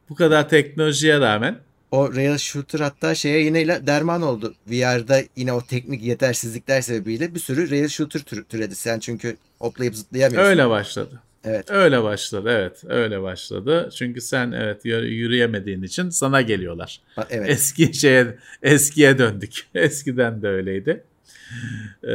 Bu 0.08 0.14
kadar 0.14 0.48
teknolojiye 0.48 1.20
rağmen 1.20 1.58
o 1.90 2.14
Real 2.14 2.38
shooter 2.38 2.80
hatta 2.80 3.14
şeye 3.14 3.40
yine 3.44 3.86
derman 3.86 4.22
oldu. 4.22 4.54
VR'da 4.66 5.20
yine 5.36 5.52
o 5.52 5.62
teknik 5.66 6.02
yetersizlikler 6.02 6.80
sebebiyle 6.80 7.34
bir 7.34 7.40
sürü 7.40 7.70
Real 7.70 7.88
shooter 7.88 8.20
tür- 8.20 8.44
türedi. 8.44 8.74
Sen 8.74 8.98
çünkü 8.98 9.36
hoplayıp 9.58 9.96
zıplayamıyorsun. 9.96 10.50
öyle 10.50 10.68
başladı. 10.68 11.20
Evet. 11.44 11.70
Öyle 11.70 12.02
başladı 12.02 12.48
evet 12.52 12.82
öyle 12.88 13.22
başladı. 13.22 13.90
Çünkü 13.96 14.20
sen 14.20 14.52
evet 14.52 14.84
yürü- 14.84 15.06
yürüyemediğin 15.08 15.82
için 15.82 16.10
sana 16.10 16.40
geliyorlar. 16.42 17.00
Evet. 17.30 17.50
Eski 17.50 17.94
şeye 17.94 18.38
eskiye 18.62 19.18
döndük. 19.18 19.66
Eskiden 19.74 20.42
de 20.42 20.48
öyleydi. 20.48 21.04
Ee, 22.04 22.10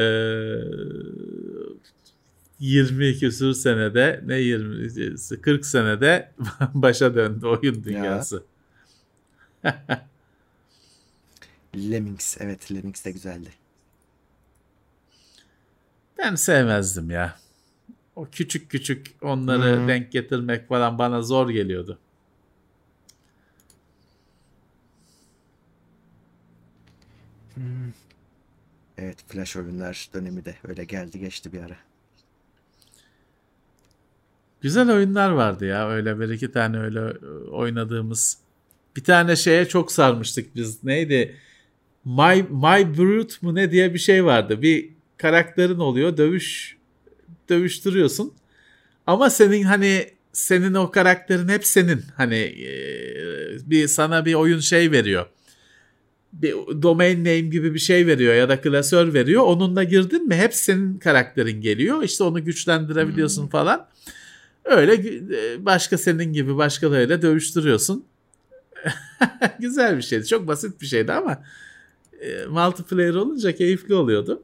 20 2.59 3.19
küsur 3.19 3.53
senede 3.53 4.21
ne 4.25 4.39
20 4.39 4.89
40 5.41 5.65
senede 5.65 6.29
başa 6.73 7.15
döndü 7.15 7.45
oyun 7.45 7.83
dünyası. 7.83 8.43
Lemmings. 11.75 12.37
Evet 12.39 12.71
Lemmings 12.71 13.05
de 13.05 13.11
güzeldi. 13.11 13.49
Ben 16.17 16.35
sevmezdim 16.35 17.09
ya. 17.11 17.39
O 18.15 18.27
küçük 18.31 18.71
küçük 18.71 19.07
onları 19.21 19.77
Hmm. 19.79 19.87
denk 19.87 20.11
getirmek 20.11 20.67
falan 20.67 20.97
bana 20.97 21.21
zor 21.21 21.49
geliyordu. 21.49 21.99
Evet 28.97 29.17
flash 29.27 29.55
oyunlar 29.57 30.09
dönemi 30.13 30.45
de 30.45 30.55
öyle 30.67 30.83
geldi 30.85 31.19
geçti 31.19 31.53
bir 31.53 31.59
ara. 31.61 31.75
Güzel 34.61 34.91
oyunlar 34.91 35.29
vardı 35.29 35.65
ya. 35.65 35.89
Öyle 35.89 36.19
bir 36.19 36.29
iki 36.29 36.51
tane 36.51 36.79
öyle 36.79 36.99
oynadığımız. 37.49 38.37
Bir 38.95 39.03
tane 39.03 39.35
şeye 39.35 39.65
çok 39.65 39.91
sarmıştık 39.91 40.55
biz. 40.55 40.83
Neydi? 40.83 41.35
My, 42.05 42.43
My 42.49 42.97
Brute 42.97 43.33
mu 43.41 43.55
ne 43.55 43.71
diye 43.71 43.93
bir 43.93 43.99
şey 43.99 44.25
vardı. 44.25 44.61
Bir 44.61 44.89
karakterin 45.17 45.79
oluyor. 45.79 46.17
Dövüş 46.17 46.77
dövüştürüyorsun. 47.49 48.33
Ama 49.07 49.29
senin 49.29 49.63
hani 49.63 50.09
senin 50.33 50.73
o 50.73 50.91
karakterin 50.91 51.47
hep 51.47 51.65
senin. 51.65 52.01
Hani 52.15 52.35
e, 52.35 52.71
bir 53.65 53.87
sana 53.87 54.25
bir 54.25 54.33
oyun 54.33 54.59
şey 54.59 54.91
veriyor. 54.91 55.25
Bir 56.33 56.53
domain 56.81 57.19
name 57.19 57.39
gibi 57.39 57.73
bir 57.73 57.79
şey 57.79 58.07
veriyor 58.07 58.33
ya 58.33 58.49
da 58.49 58.61
klasör 58.61 59.13
veriyor. 59.13 59.43
Onunla 59.43 59.83
girdin 59.83 60.27
mi 60.27 60.35
hep 60.35 60.53
senin 60.53 60.97
karakterin 60.97 61.61
geliyor. 61.61 62.03
İşte 62.03 62.23
onu 62.23 62.45
güçlendirebiliyorsun 62.45 63.47
falan. 63.47 63.87
Öyle 64.65 64.93
e, 64.93 65.65
başka 65.65 65.97
senin 65.97 66.33
gibi 66.33 66.57
başkalarıyla 66.57 67.21
dövüştürüyorsun. 67.21 68.05
Güzel 69.59 69.97
bir 69.97 70.01
şeydi. 70.01 70.27
Çok 70.27 70.47
basit 70.47 70.81
bir 70.81 70.85
şeydi 70.85 71.13
ama 71.13 71.43
e, 72.21 72.45
multiplayer 72.45 73.13
olunca 73.13 73.55
keyifli 73.55 73.95
oluyordu. 73.95 74.43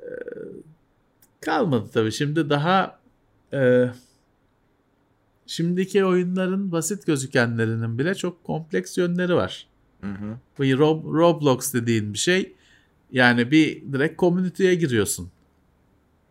E, 0.00 0.10
kalmadı 1.40 1.90
tabii. 1.94 2.12
Şimdi 2.12 2.50
daha 2.50 2.98
e, 3.52 3.86
şimdiki 5.46 6.04
oyunların 6.04 6.72
basit 6.72 7.06
gözükenlerinin 7.06 7.98
bile 7.98 8.14
çok 8.14 8.44
kompleks 8.44 8.98
yönleri 8.98 9.34
var. 9.34 9.66
Hı 10.00 10.10
hı. 10.10 10.36
Bu 10.58 10.64
Rob- 10.64 11.18
Roblox 11.18 11.74
dediğin 11.74 12.12
bir 12.12 12.18
şey 12.18 12.54
yani 13.12 13.50
bir 13.50 13.92
direkt 13.92 14.16
komüniteye 14.16 14.74
giriyorsun. 14.74 15.30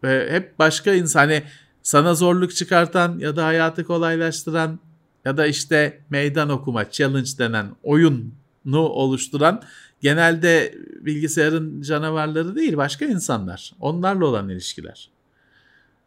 Ve 0.03 0.31
hep 0.31 0.59
başka 0.59 0.93
insan 0.93 1.19
hani 1.19 1.43
sana 1.83 2.15
zorluk 2.15 2.55
çıkartan 2.55 3.19
ya 3.19 3.35
da 3.35 3.45
hayatı 3.45 3.83
kolaylaştıran 3.83 4.79
ya 5.25 5.37
da 5.37 5.47
işte 5.47 6.01
meydan 6.09 6.49
okuma 6.49 6.91
challenge 6.91 7.29
denen 7.37 7.71
oyunu 7.83 8.79
oluşturan 8.79 9.63
genelde 10.01 10.75
bilgisayarın 11.01 11.81
canavarları 11.81 12.55
değil 12.55 12.77
başka 12.77 13.05
insanlar. 13.05 13.73
Onlarla 13.79 14.25
olan 14.25 14.49
ilişkiler. 14.49 15.09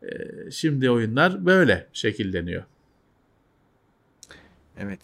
Ee, 0.02 0.50
şimdi 0.50 0.90
oyunlar 0.90 1.46
böyle 1.46 1.86
şekilleniyor. 1.92 2.64
Evet. 4.78 5.00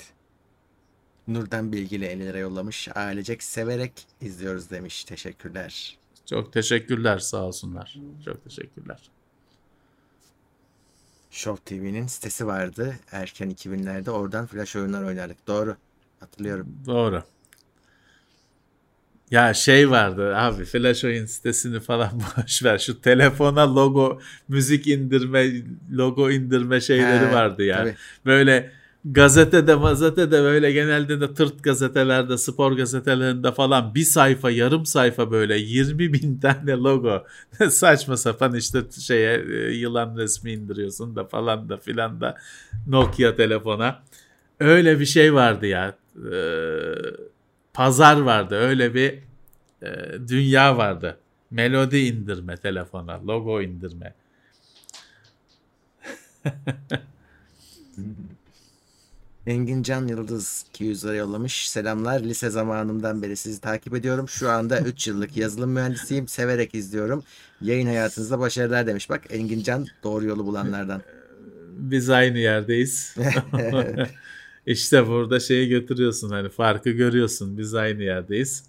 Nurdan 1.29 1.73
Bilgili 1.73 2.05
50 2.05 2.27
lira 2.27 2.39
yollamış. 2.39 2.89
Ailecek 2.95 3.43
severek 3.43 3.93
izliyoruz 4.21 4.71
demiş. 4.71 5.05
Teşekkürler. 5.05 5.99
Çok 6.27 6.53
teşekkürler 6.53 7.19
sağ 7.19 7.45
olsunlar. 7.45 7.99
Çok 8.25 8.45
teşekkürler. 8.45 8.99
Show 11.35 11.65
TV'nin 11.65 12.07
sitesi 12.07 12.47
vardı. 12.47 12.95
Erken 13.13 13.51
2000'lerde 13.51 14.11
oradan 14.11 14.47
flash 14.47 14.77
oyunlar 14.77 15.03
oynardık. 15.03 15.47
Doğru. 15.47 15.77
Hatırlıyorum. 16.21 16.69
Doğru. 16.87 17.23
Ya 19.31 19.55
şey 19.55 19.91
vardı 19.91 20.37
abi 20.37 20.65
flash 20.65 21.05
oyun 21.05 21.27
sitesini 21.27 21.81
falan 21.81 22.11
boş 22.37 22.63
ver. 22.65 22.79
Şu 22.79 23.01
telefona 23.01 23.75
logo 23.75 24.21
müzik 24.49 24.87
indirme 24.87 25.53
logo 25.93 26.31
indirme 26.31 26.81
şeyleri 26.81 27.27
He, 27.27 27.33
vardı 27.33 27.65
ya. 27.65 27.77
tabii. 27.77 27.95
Böyle 28.27 28.73
gazetede 29.05 29.75
mazetede 29.75 30.43
böyle 30.43 30.73
genelde 30.73 31.21
de 31.21 31.35
tırt 31.35 31.63
gazetelerde 31.65 32.39
spor 32.39 32.73
gazetelerinde 32.73 33.53
falan 33.53 33.95
bir 33.95 34.05
sayfa 34.05 34.51
yarım 34.51 34.87
sayfa 34.87 35.31
böyle 35.31 35.57
20 35.59 36.13
bin 36.13 36.39
tane 36.43 36.73
logo. 36.73 37.25
Saçma 37.71 38.17
sapan 38.17 38.55
işte 38.55 38.79
şeye 39.01 39.35
e, 39.39 39.73
yılan 39.73 40.17
resmi 40.17 40.53
indiriyorsun 40.53 41.17
da 41.17 41.25
falan 41.25 41.69
da 41.69 41.77
filan 41.77 42.21
da 42.21 42.37
Nokia 42.87 43.37
telefona. 43.37 44.03
Öyle 44.61 45.01
bir 45.01 45.07
şey 45.07 45.35
vardı 45.35 45.67
ya 45.67 45.95
Ee, 46.33 46.95
pazar 47.73 48.21
vardı 48.21 48.55
öyle 48.55 48.95
bir 48.95 49.19
e, 49.83 50.19
dünya 50.29 50.77
vardı. 50.77 51.19
Melodi 51.51 51.99
indirme 51.99 52.57
telefona 52.57 53.27
logo 53.27 53.63
indirme 53.63 54.15
Engin 59.47 59.83
Can 59.83 60.07
Yıldız 60.07 60.65
200 60.71 61.05
lira 61.05 61.15
yollamış. 61.15 61.69
Selamlar. 61.69 62.21
Lise 62.21 62.51
zamanımdan 62.51 63.23
beri 63.23 63.37
sizi 63.37 63.61
takip 63.61 63.95
ediyorum. 63.95 64.29
Şu 64.29 64.51
anda 64.51 64.81
3 64.81 65.09
yıllık 65.09 65.37
yazılım 65.37 65.71
mühendisiyim. 65.71 66.29
Severek 66.29 66.75
izliyorum. 66.75 67.23
Yayın 67.61 67.87
hayatınızda 67.87 68.39
başarılar 68.39 68.87
demiş. 68.87 69.11
Bak 69.11 69.23
Engin 69.31 69.63
Can 69.63 69.87
doğru 70.03 70.25
yolu 70.25 70.47
bulanlardan. 70.47 71.03
biz 71.79 72.11
aynı 72.11 72.39
yerdeyiz. 72.39 73.17
işte 74.67 75.07
burada 75.09 75.41
şeyi 75.41 75.69
götürüyorsun 75.69 76.31
hani 76.31 76.49
farkı 76.49 76.91
görüyorsun. 76.91 77.59
Biz 77.59 77.75
aynı 77.75 78.03
yerdeyiz. 78.03 78.65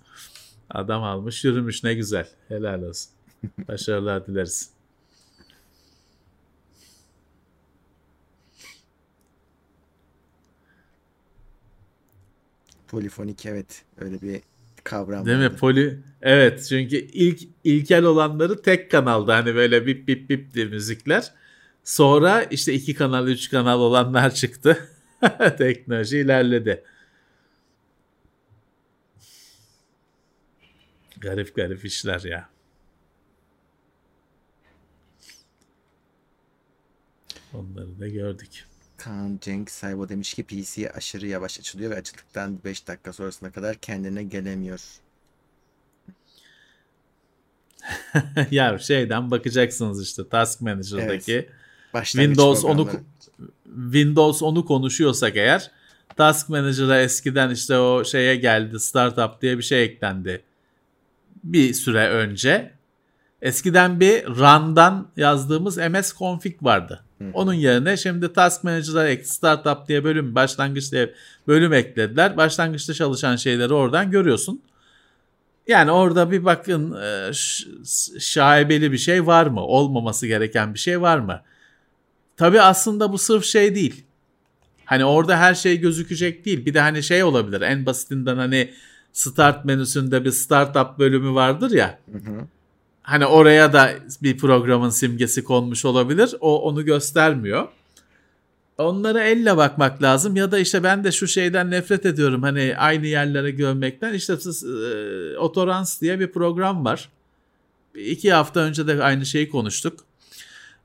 Adam 0.70 1.04
almış 1.04 1.44
yürümüş 1.46 1.84
ne 1.84 1.94
güzel. 1.94 2.28
Helal 2.48 2.82
olsun. 2.82 3.12
Başarılar 3.68 4.28
dileriz. 4.28 4.70
Polifonik 12.96 13.46
evet. 13.46 13.84
Öyle 13.98 14.22
bir 14.22 14.42
kavram 14.84 15.26
Değil 15.26 15.38
mi? 15.38 15.44
vardı. 15.44 15.58
Poli 15.58 16.00
Evet 16.22 16.66
çünkü 16.70 16.96
ilk 16.96 17.42
ilkel 17.64 18.04
olanları 18.04 18.62
tek 18.62 18.92
kanalda 18.92 19.36
hani 19.36 19.56
böyle 19.56 19.86
bip 19.86 20.08
bip 20.08 20.30
bip 20.30 20.54
diye 20.54 20.66
müzikler. 20.66 21.32
Sonra 21.84 22.44
işte 22.44 22.74
iki 22.74 22.94
kanal, 22.94 23.28
üç 23.28 23.50
kanal 23.50 23.80
olanlar 23.80 24.34
çıktı. 24.34 24.90
Teknoloji 25.58 26.18
ilerledi. 26.18 26.84
Garip 31.18 31.56
garip 31.56 31.86
işler 31.86 32.22
ya. 32.22 32.50
Onları 37.54 38.00
da 38.00 38.08
gördük. 38.08 38.66
Kaan 39.06 39.40
Cenk 39.42 39.72
Saybo 39.72 40.10
demiş 40.10 40.34
ki 40.34 40.44
PC 40.44 40.92
aşırı 40.92 41.28
yavaş 41.28 41.60
açılıyor 41.60 41.92
ve 41.92 41.96
açıldıktan 41.96 42.60
5 42.66 42.88
dakika 42.88 43.14
sonrasına 43.14 43.52
kadar 43.52 43.76
kendine 43.76 44.24
gelemiyor. 44.24 44.82
ya 48.52 48.80
şeyden 48.80 49.32
bakacaksınız 49.32 50.04
işte 50.04 50.30
Task 50.30 50.62
Manager'daki 50.62 51.50
Evet. 51.94 52.06
Windows 52.06 52.66
onu. 52.66 52.90
Windows 53.74 54.42
onu 54.44 54.66
konuşuyorsak 54.66 55.38
eğer 55.38 55.72
Task 56.18 56.50
Manager'a 56.50 57.02
eskiden 57.02 57.50
işte 57.50 57.78
o 57.78 58.06
şeye 58.06 58.36
geldi 58.36 58.80
Startup 58.80 59.42
diye 59.42 59.58
bir 59.58 59.64
şey 59.64 59.84
eklendi. 59.84 60.42
Bir 61.44 61.74
süre 61.74 62.10
önce. 62.10 62.75
Eskiden 63.42 64.00
bir 64.00 64.26
run'dan 64.26 65.08
yazdığımız 65.18 65.78
MS 65.78 66.14
config 66.18 66.64
vardı. 66.64 67.02
Onun 67.34 67.54
yerine 67.54 67.98
şimdi 67.98 68.34
Task 68.34 68.64
Manager'a 68.64 69.08
ek- 69.08 69.24
Startup 69.24 69.88
diye 69.88 70.04
bölüm, 70.04 70.36
başlangıç 70.36 70.92
diye 70.92 71.14
bölüm 71.48 71.74
eklediler. 71.74 72.38
Başlangıçta 72.38 72.94
çalışan 72.94 73.36
şeyleri 73.36 73.74
oradan 73.74 74.12
görüyorsun. 74.12 74.62
Yani 75.68 75.92
orada 75.92 76.32
bir 76.32 76.46
bakın 76.46 76.96
e, 77.02 77.32
şaibeli 78.20 78.92
bir 78.92 78.98
şey 78.98 79.28
var 79.28 79.48
mı? 79.48 79.62
Olmaması 79.62 80.28
gereken 80.28 80.74
bir 80.74 80.80
şey 80.80 81.02
var 81.02 81.20
mı? 81.20 81.42
Tabii 82.38 82.62
aslında 82.62 83.12
bu 83.14 83.18
sırf 83.18 83.46
şey 83.46 83.76
değil. 83.76 84.06
Hani 84.86 85.06
orada 85.06 85.38
her 85.38 85.54
şey 85.56 85.80
gözükecek 85.80 86.46
değil. 86.46 86.66
Bir 86.66 86.74
de 86.74 86.80
hani 86.80 87.04
şey 87.04 87.24
olabilir. 87.24 87.62
En 87.62 87.86
basitinden 87.86 88.38
hani 88.38 88.74
start 89.14 89.66
menüsünde 89.66 90.26
bir 90.26 90.32
startup 90.32 91.00
bölümü 91.00 91.34
vardır 91.34 91.72
ya. 91.72 92.00
Hı 92.12 92.18
hı. 92.18 92.48
Hani 93.06 93.26
oraya 93.26 93.74
da 93.74 93.92
bir 94.24 94.38
programın 94.38 94.90
simgesi 94.90 95.44
konmuş 95.44 95.86
olabilir. 95.86 96.36
O 96.40 96.62
onu 96.62 96.86
göstermiyor. 96.86 97.68
Onlara 98.78 99.24
elle 99.24 99.58
bakmak 99.58 100.04
lazım 100.04 100.36
ya 100.36 100.52
da 100.52 100.60
işte 100.60 100.84
ben 100.84 101.04
de 101.04 101.12
şu 101.12 101.28
şeyden 101.28 101.72
nefret 101.72 102.06
ediyorum 102.06 102.44
hani 102.44 102.76
aynı 102.78 103.08
yerlere 103.08 103.52
görmekten 103.52 104.14
işte 104.14 104.38
siz, 104.38 104.64
e, 104.64 105.38
Otorans 105.38 106.02
diye 106.02 106.20
bir 106.20 106.32
program 106.32 106.86
var. 106.86 107.10
İki 107.96 108.34
hafta 108.34 108.60
önce 108.60 108.88
de 108.88 109.04
aynı 109.04 109.26
şeyi 109.26 109.50
konuştuk. 109.50 110.00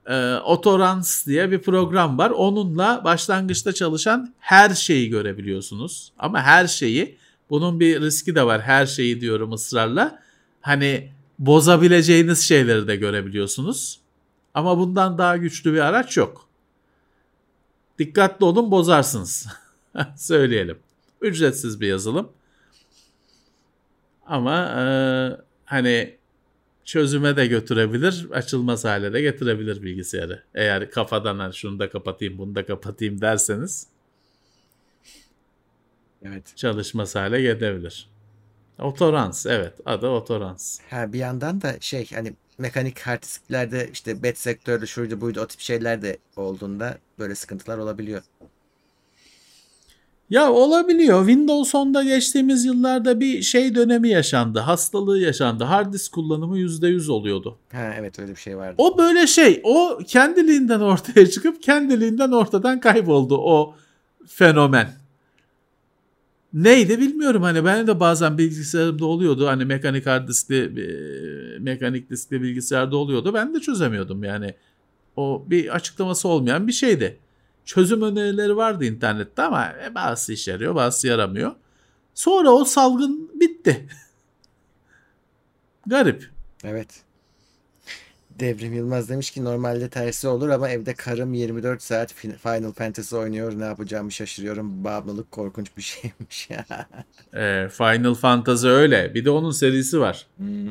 E, 0.06 0.34
Otorans 0.34 1.26
diye 1.26 1.50
bir 1.50 1.58
program 1.58 2.18
var. 2.18 2.30
Onunla 2.30 3.04
başlangıçta 3.04 3.72
çalışan 3.72 4.34
her 4.38 4.70
şeyi 4.70 5.08
görebiliyorsunuz. 5.10 6.12
Ama 6.18 6.42
her 6.42 6.66
şeyi 6.66 7.16
bunun 7.50 7.80
bir 7.80 8.00
riski 8.00 8.34
de 8.34 8.46
var. 8.46 8.60
Her 8.60 8.86
şeyi 8.86 9.20
diyorum 9.20 9.52
ısrarla. 9.52 10.22
Hani 10.60 11.10
bozabileceğiniz 11.40 12.40
şeyleri 12.40 12.88
de 12.88 12.96
görebiliyorsunuz. 12.96 14.00
Ama 14.54 14.78
bundan 14.78 15.18
daha 15.18 15.36
güçlü 15.36 15.72
bir 15.72 15.78
araç 15.78 16.16
yok. 16.16 16.48
Dikkatli 17.98 18.44
olun 18.44 18.70
bozarsınız. 18.70 19.46
Söyleyelim. 20.16 20.78
Ücretsiz 21.20 21.80
bir 21.80 21.86
yazılım. 21.88 22.32
Ama 24.26 24.66
e, 24.66 24.84
hani 25.64 26.16
çözüme 26.84 27.36
de 27.36 27.46
götürebilir, 27.46 28.26
açılmaz 28.32 28.84
hale 28.84 29.12
de 29.12 29.20
getirebilir 29.20 29.82
bilgisayarı. 29.82 30.42
Eğer 30.54 30.90
kafadan 30.90 31.38
hani 31.38 31.54
şunu 31.54 31.78
da 31.78 31.90
kapatayım, 31.90 32.38
bunu 32.38 32.54
da 32.54 32.66
kapatayım 32.66 33.20
derseniz 33.20 33.86
Evet. 36.22 36.56
çalışmaz 36.56 37.14
hale 37.14 37.42
gelebilir. 37.42 38.09
Otorans, 38.80 39.46
evet 39.46 39.74
adı 39.86 40.08
Otorans. 40.08 40.78
Ha 40.90 41.12
bir 41.12 41.18
yandan 41.18 41.62
da 41.62 41.76
şey 41.80 42.10
hani 42.14 42.32
mekanik 42.58 43.00
hard 43.00 43.22
disklerde 43.22 43.90
işte 43.92 44.22
bet 44.22 44.38
sektörü 44.38 44.86
şuydu 44.86 45.20
buydu 45.20 45.40
o 45.40 45.46
tip 45.46 45.60
şeyler 45.60 46.02
de 46.02 46.18
olduğunda 46.36 46.98
böyle 47.18 47.34
sıkıntılar 47.34 47.78
olabiliyor. 47.78 48.22
Ya 50.30 50.52
olabiliyor. 50.52 51.26
Windows 51.26 51.74
10'da 51.74 52.04
geçtiğimiz 52.04 52.64
yıllarda 52.64 53.20
bir 53.20 53.42
şey 53.42 53.74
dönemi 53.74 54.08
yaşandı. 54.08 54.58
Hastalığı 54.58 55.18
yaşandı. 55.18 55.64
Hard 55.64 55.92
disk 55.92 56.12
kullanımı 56.12 56.58
%100 56.58 57.10
oluyordu. 57.10 57.58
Ha 57.72 57.94
evet 57.98 58.18
öyle 58.18 58.30
bir 58.30 58.40
şey 58.40 58.56
vardı. 58.56 58.74
O 58.78 58.98
böyle 58.98 59.26
şey. 59.26 59.60
O 59.64 59.98
kendiliğinden 60.06 60.80
ortaya 60.80 61.30
çıkıp 61.30 61.62
kendiliğinden 61.62 62.30
ortadan 62.30 62.80
kayboldu 62.80 63.38
o 63.38 63.74
fenomen. 64.26 64.99
Neydi 66.52 66.98
bilmiyorum 66.98 67.42
hani 67.42 67.64
ben 67.64 67.86
de 67.86 68.00
bazen 68.00 68.38
bilgisayarımda 68.38 69.06
oluyordu 69.06 69.46
hani 69.46 69.64
mekanik 69.64 70.06
hard 70.06 70.28
diskli 70.28 70.56
e, 70.56 71.58
mekanik 71.58 72.10
diskli 72.10 72.42
bilgisayarda 72.42 72.96
oluyordu 72.96 73.34
ben 73.34 73.54
de 73.54 73.60
çözemiyordum 73.60 74.24
yani 74.24 74.54
o 75.16 75.44
bir 75.46 75.74
açıklaması 75.74 76.28
olmayan 76.28 76.66
bir 76.66 76.72
şeydi. 76.72 77.18
Çözüm 77.64 78.02
önerileri 78.02 78.56
vardı 78.56 78.84
internette 78.84 79.42
ama 79.42 79.72
e, 79.84 79.94
bazısı 79.94 80.32
işe 80.32 80.50
yarıyor 80.50 80.74
bazısı 80.74 81.08
yaramıyor. 81.08 81.52
Sonra 82.14 82.50
o 82.50 82.64
salgın 82.64 83.30
bitti. 83.34 83.88
Garip. 85.86 86.30
Evet. 86.64 87.02
Devrim 88.40 88.72
Yılmaz 88.72 89.08
demiş 89.08 89.30
ki 89.30 89.44
normalde 89.44 89.88
tersi 89.90 90.28
olur 90.28 90.48
ama 90.48 90.68
evde 90.68 90.94
karım 90.94 91.34
24 91.34 91.82
saat 91.82 92.12
Fin- 92.12 92.36
Final 92.36 92.72
Fantasy 92.72 93.16
oynuyor. 93.16 93.58
Ne 93.58 93.64
yapacağımı 93.64 94.12
şaşırıyorum. 94.12 94.84
Bağımlılık 94.84 95.30
korkunç 95.30 95.76
bir 95.76 95.82
şeymiş. 95.82 96.48
E, 97.34 97.68
Final 97.68 98.14
Fantasy 98.14 98.66
öyle. 98.66 99.14
Bir 99.14 99.24
de 99.24 99.30
onun 99.30 99.50
serisi 99.50 100.00
var. 100.00 100.26
Hmm. 100.36 100.68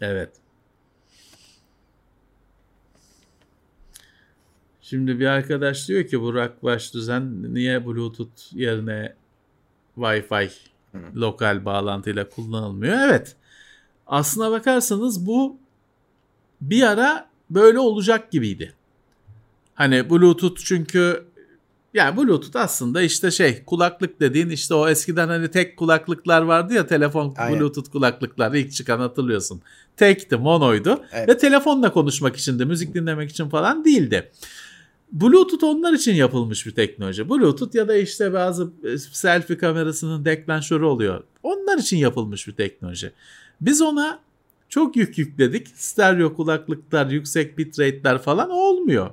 Evet. 0.00 0.30
Şimdi 4.82 5.20
bir 5.20 5.26
arkadaş 5.26 5.88
diyor 5.88 6.06
ki 6.06 6.20
Burak 6.20 6.62
Başdüzen 6.62 7.54
niye 7.54 7.86
Bluetooth 7.86 8.52
yerine 8.52 9.14
Wi-Fi 9.96 10.50
lokal 11.16 11.64
bağlantıyla 11.64 12.28
kullanılmıyor? 12.28 12.98
Evet. 12.98 13.36
Aslına 14.12 14.50
bakarsanız 14.50 15.26
bu 15.26 15.56
bir 16.60 16.82
ara 16.82 17.28
böyle 17.50 17.78
olacak 17.78 18.30
gibiydi. 18.30 18.72
Hani 19.74 20.10
Bluetooth 20.10 20.60
çünkü 20.64 21.24
yani 21.94 22.16
Bluetooth 22.16 22.56
aslında 22.56 23.02
işte 23.02 23.30
şey 23.30 23.64
kulaklık 23.64 24.20
dediğin 24.20 24.50
işte 24.50 24.74
o 24.74 24.88
eskiden 24.88 25.28
hani 25.28 25.50
tek 25.50 25.76
kulaklıklar 25.76 26.42
vardı 26.42 26.74
ya 26.74 26.86
telefon 26.86 27.34
Aynen. 27.38 27.60
Bluetooth 27.60 27.90
kulaklıklar 27.90 28.54
ilk 28.54 28.72
çıkan 28.72 28.98
hatırlıyorsun. 28.98 29.62
Tekti 29.96 30.36
monoydu 30.36 31.04
Evet. 31.12 31.28
ve 31.28 31.38
telefonla 31.38 31.92
konuşmak 31.92 32.36
için 32.36 32.58
de 32.58 32.64
müzik 32.64 32.94
dinlemek 32.94 33.30
için 33.30 33.48
falan 33.48 33.84
değildi. 33.84 34.30
Bluetooth 35.12 35.64
onlar 35.64 35.92
için 35.92 36.14
yapılmış 36.14 36.66
bir 36.66 36.74
teknoloji. 36.74 37.28
Bluetooth 37.28 37.74
ya 37.74 37.88
da 37.88 37.96
işte 37.96 38.32
bazı 38.32 38.70
e, 38.84 38.98
selfie 38.98 39.58
kamerasının 39.58 40.24
deklanşörü 40.24 40.84
oluyor. 40.84 41.22
Onlar 41.42 41.78
için 41.78 41.96
yapılmış 41.96 42.48
bir 42.48 42.52
teknoloji. 42.52 43.12
Biz 43.62 43.82
ona 43.82 44.18
çok 44.68 44.96
yük 44.96 45.18
yükledik. 45.18 45.68
Stereo 45.74 46.34
kulaklıklar, 46.34 47.06
yüksek 47.06 47.58
bitrate'ler 47.58 48.18
falan 48.18 48.50
olmuyor. 48.50 49.10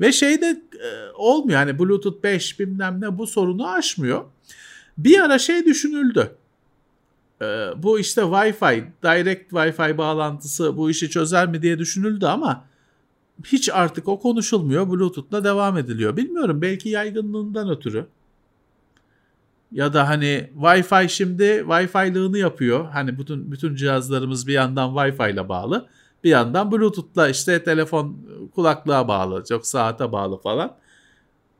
Ve 0.00 0.12
şey 0.12 0.40
de 0.40 0.62
e, 0.80 1.10
olmuyor. 1.14 1.58
Hani 1.58 1.78
Bluetooth 1.78 2.22
5 2.22 2.60
bilmem 2.60 3.00
ne 3.00 3.18
bu 3.18 3.26
sorunu 3.26 3.68
aşmıyor. 3.68 4.24
Bir 4.98 5.20
ara 5.20 5.38
şey 5.38 5.64
düşünüldü. 5.64 6.36
E, 7.42 7.44
bu 7.76 7.98
işte 7.98 8.20
Wi-Fi, 8.20 8.84
direct 9.02 9.52
Wi-Fi 9.52 9.98
bağlantısı 9.98 10.76
bu 10.76 10.90
işi 10.90 11.10
çözer 11.10 11.48
mi 11.48 11.62
diye 11.62 11.78
düşünüldü 11.78 12.26
ama 12.26 12.64
hiç 13.44 13.70
artık 13.72 14.08
o 14.08 14.20
konuşulmuyor. 14.20 14.90
Bluetooth'la 14.90 15.44
devam 15.44 15.78
ediliyor. 15.78 16.16
Bilmiyorum 16.16 16.62
belki 16.62 16.88
yaygınlığından 16.88 17.70
ötürü. 17.70 18.06
Ya 19.74 19.92
da 19.92 20.08
hani 20.08 20.50
Wi-Fi 20.56 21.08
şimdi 21.08 21.44
Wi-Fi'lığını 21.44 22.38
yapıyor. 22.38 22.84
Hani 22.90 23.18
bütün 23.18 23.52
bütün 23.52 23.74
cihazlarımız 23.74 24.46
bir 24.46 24.52
yandan 24.52 24.90
Wi-Fi 24.90 25.32
ile 25.32 25.48
bağlı. 25.48 25.88
Bir 26.24 26.30
yandan 26.30 26.72
Bluetooth'la 26.72 27.28
işte 27.28 27.64
telefon 27.64 28.26
kulaklığa 28.54 29.08
bağlı, 29.08 29.44
çok 29.48 29.66
saate 29.66 30.12
bağlı 30.12 30.38
falan. 30.38 30.76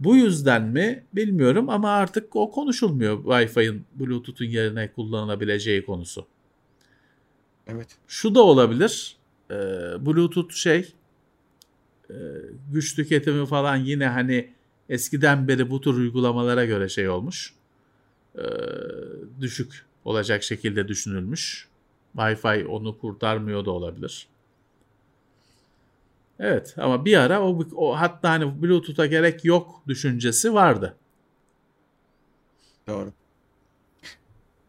Bu 0.01 0.17
yüzden 0.17 0.63
mi 0.63 1.05
bilmiyorum 1.13 1.71
ama 1.71 1.91
artık 1.91 2.37
o 2.37 2.51
konuşulmuyor 2.51 3.25
Wi-Fi'nin 3.25 3.87
Bluetooth'un 3.95 4.45
yerine 4.45 4.93
kullanılabileceği 4.93 5.87
konusu. 5.87 6.27
Evet. 7.67 7.89
Şu 8.09 8.35
da 8.35 8.43
olabilir. 8.43 9.17
Ee, 9.51 9.55
Bluetooth 10.07 10.55
şey 10.55 10.93
e, 12.11 12.17
güç 12.73 12.97
tüketimi 12.97 13.47
falan 13.47 13.77
yine 13.77 14.07
hani 14.07 14.55
eskiden 14.89 15.49
beri 15.49 15.71
bu 15.71 15.81
tür 15.81 15.95
uygulamalara 15.95 16.65
göre 16.65 16.89
şey 16.89 17.09
olmuş. 17.09 17.55
Ee, 18.39 18.43
düşük 19.41 19.87
olacak 20.05 20.43
şekilde 20.43 20.89
düşünülmüş. 20.89 21.69
Wi-Fi 22.17 22.67
onu 22.67 22.99
kurtarmıyor 22.99 23.65
da 23.65 23.71
olabilir. 23.71 24.29
Evet 26.41 26.75
ama 26.79 27.05
bir 27.05 27.17
ara 27.17 27.43
o, 27.43 27.67
o 27.77 28.01
hatta 28.01 28.31
hani 28.31 28.63
Bluetooth'a 28.63 29.07
gerek 29.07 29.45
yok 29.45 29.83
düşüncesi 29.89 30.55
vardı. 30.55 30.97
Doğru. 32.87 33.13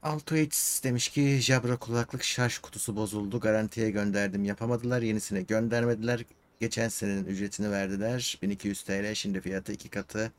Altoids 0.03 0.83
demiş 0.83 1.09
ki 1.09 1.37
Jabra 1.41 1.77
kulaklık 1.77 2.23
şarj 2.23 2.57
kutusu 2.57 2.95
bozuldu. 2.95 3.39
Garantiye 3.39 3.89
gönderdim. 3.89 4.43
Yapamadılar. 4.43 5.01
Yenisini 5.01 5.47
göndermediler. 5.47 6.25
Geçen 6.59 6.89
senenin 6.89 7.25
ücretini 7.25 7.71
verdiler. 7.71 8.37
1200 8.41 8.83
TL. 8.83 9.13
Şimdi 9.13 9.41
fiyatı 9.41 9.71
iki 9.71 9.89
katı. 9.89 10.31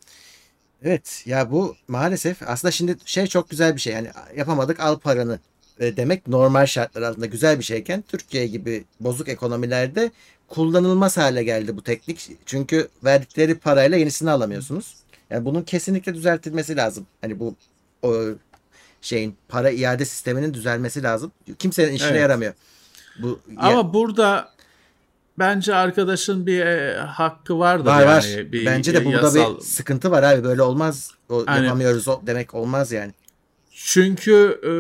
Evet 0.83 1.23
ya 1.27 1.51
bu 1.51 1.77
maalesef 1.89 2.43
aslında 2.49 2.73
şimdi 2.73 2.97
şey 3.05 3.27
çok 3.27 3.51
güzel 3.51 3.75
bir 3.77 3.81
şey. 3.81 3.93
Yani 3.93 4.09
yapamadık 4.37 4.81
al 4.81 4.99
paranı 4.99 5.39
e, 5.81 5.97
demek 5.97 6.27
normal 6.29 6.67
şartlar 6.67 7.03
altında 7.03 7.27
güzel 7.27 7.59
bir 7.59 7.65
şeyken 7.65 8.05
Türkiye 8.09 8.47
gibi 8.47 8.85
bozuk 9.01 9.29
ekonomilerde 9.29 10.11
kullanılmaz 10.49 11.17
hale 11.17 11.43
geldi 11.45 11.77
bu 11.77 11.83
teknik. 11.83 12.31
Çünkü 12.47 12.89
verdikleri 13.05 13.55
parayla 13.55 13.97
yenisini 13.99 14.31
alamıyorsunuz. 14.31 14.97
Yani 15.31 15.45
bunun 15.45 15.63
kesinlikle 15.63 16.15
düzeltilmesi 16.15 16.77
lazım. 16.77 17.07
Hani 17.21 17.41
bu 17.41 17.55
o 18.03 18.15
şeyin 19.01 19.37
para 19.49 19.71
iade 19.71 20.05
sisteminin 20.05 20.55
düzelmesi 20.55 21.03
lazım. 21.03 21.33
Kimsenin 21.59 21.93
işine 21.93 22.09
Evet. 22.11 22.21
yaramıyor. 22.21 22.53
Bu 23.23 23.41
Ama 23.57 23.71
ya- 23.73 23.95
burada 23.95 24.49
bence 25.39 25.75
arkadaşın 25.75 26.47
bir 26.47 26.61
e, 26.61 26.97
hakkı 26.99 27.59
vardır 27.59 27.87
var 27.87 28.01
yani. 28.01 28.09
var. 28.09 28.53
Bir 28.53 28.67
Bence 28.67 28.95
de 28.95 29.05
burada 29.05 29.39
yasal- 29.39 29.57
bir 29.57 29.63
sıkıntı 29.63 30.11
var 30.11 30.23
abi. 30.23 30.45
Böyle 30.45 30.63
olmaz. 30.63 31.11
O, 31.29 31.43
Hani- 31.47 31.65
yapamıyoruz 31.67 32.09
o 32.09 32.21
demek 32.27 32.55
olmaz 32.55 32.93
yani. 32.93 33.13
Çünkü 33.71 34.61
e, 34.67 34.73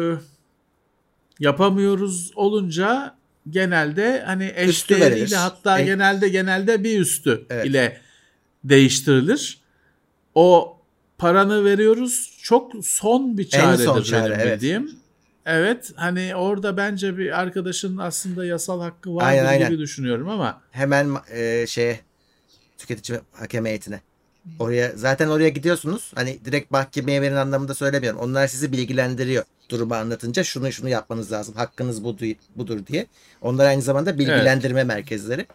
yapamıyoruz 1.40 2.30
olunca 2.36 3.14
genelde 3.50 4.22
hani 4.26 4.52
eş 4.56 4.90
değeriyle 4.90 5.36
hatta 5.36 5.78
En- 5.78 5.86
genelde 5.86 6.28
genelde 6.28 6.84
bir 6.84 7.00
üstü 7.00 7.46
Evet. 7.50 7.66
ile 7.66 8.00
değiştirilir. 8.64 9.60
O 10.34 10.76
paranı 11.18 11.64
veriyoruz 11.64 12.38
çok 12.42 12.72
son 12.84 13.38
bir 13.38 13.48
çaredir 13.48 13.84
son 13.84 14.02
çare, 14.02 14.30
benim 14.30 14.40
evet. 14.40 14.54
bildiğim. 14.56 14.90
Evet 15.46 15.92
hani 15.96 16.36
orada 16.36 16.76
bence 16.76 17.18
bir 17.18 17.40
arkadaşın 17.40 17.96
aslında 17.96 18.46
yasal 18.46 18.80
hakkı 18.80 19.14
vardır 19.14 19.26
Aynen, 19.28 19.46
aynen. 19.46 19.68
gibi 19.68 19.78
düşünüyorum 19.78 20.28
ama 20.28 20.60
Hemen 20.70 21.10
e, 21.30 21.64
şeye 21.68 22.00
tüketici 22.78 23.20
hakem 23.32 23.66
heyetine. 23.66 24.00
Oraya 24.58 24.92
zaten 24.94 25.28
oraya 25.28 25.48
gidiyorsunuz. 25.48 26.12
Hani 26.14 26.38
direkt 26.44 26.70
mahkemeye 26.70 27.22
verin 27.22 27.36
anlamında 27.36 27.74
söylemiyorum. 27.74 28.20
Onlar 28.20 28.46
sizi 28.46 28.72
bilgilendiriyor. 28.72 29.44
Durumu 29.68 29.94
anlatınca 29.94 30.44
şunu 30.44 30.72
şunu 30.72 30.88
yapmanız 30.88 31.32
lazım. 31.32 31.54
Hakkınız 31.54 32.04
budur, 32.04 32.26
budur 32.56 32.86
diye. 32.86 33.06
Onlar 33.42 33.66
aynı 33.66 33.82
zamanda 33.82 34.18
bilgilendirme 34.18 34.84
merkezleri. 34.84 35.46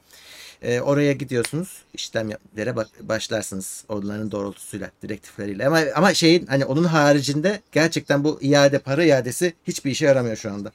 E, 0.62 0.82
oraya 0.82 1.14
gidiyorsunuz. 1.14 1.84
işlemlere 1.94 2.76
başlarsınız. 3.02 3.86
Onların 3.90 4.32
doğrultusuyla, 4.32 4.92
direktifleriyle. 5.02 5.68
Ama 5.68 5.80
ama 5.96 6.14
şeyin 6.14 6.46
hani 6.46 6.66
onun 6.66 6.84
haricinde 6.84 7.62
gerçekten 7.72 8.24
bu 8.24 8.40
iade 8.42 8.80
para 8.80 9.04
iadesi 9.04 9.54
hiçbir 9.68 9.92
işe 9.92 10.06
yaramıyor 10.06 10.36
şu 10.36 10.52
anda. 10.52 10.72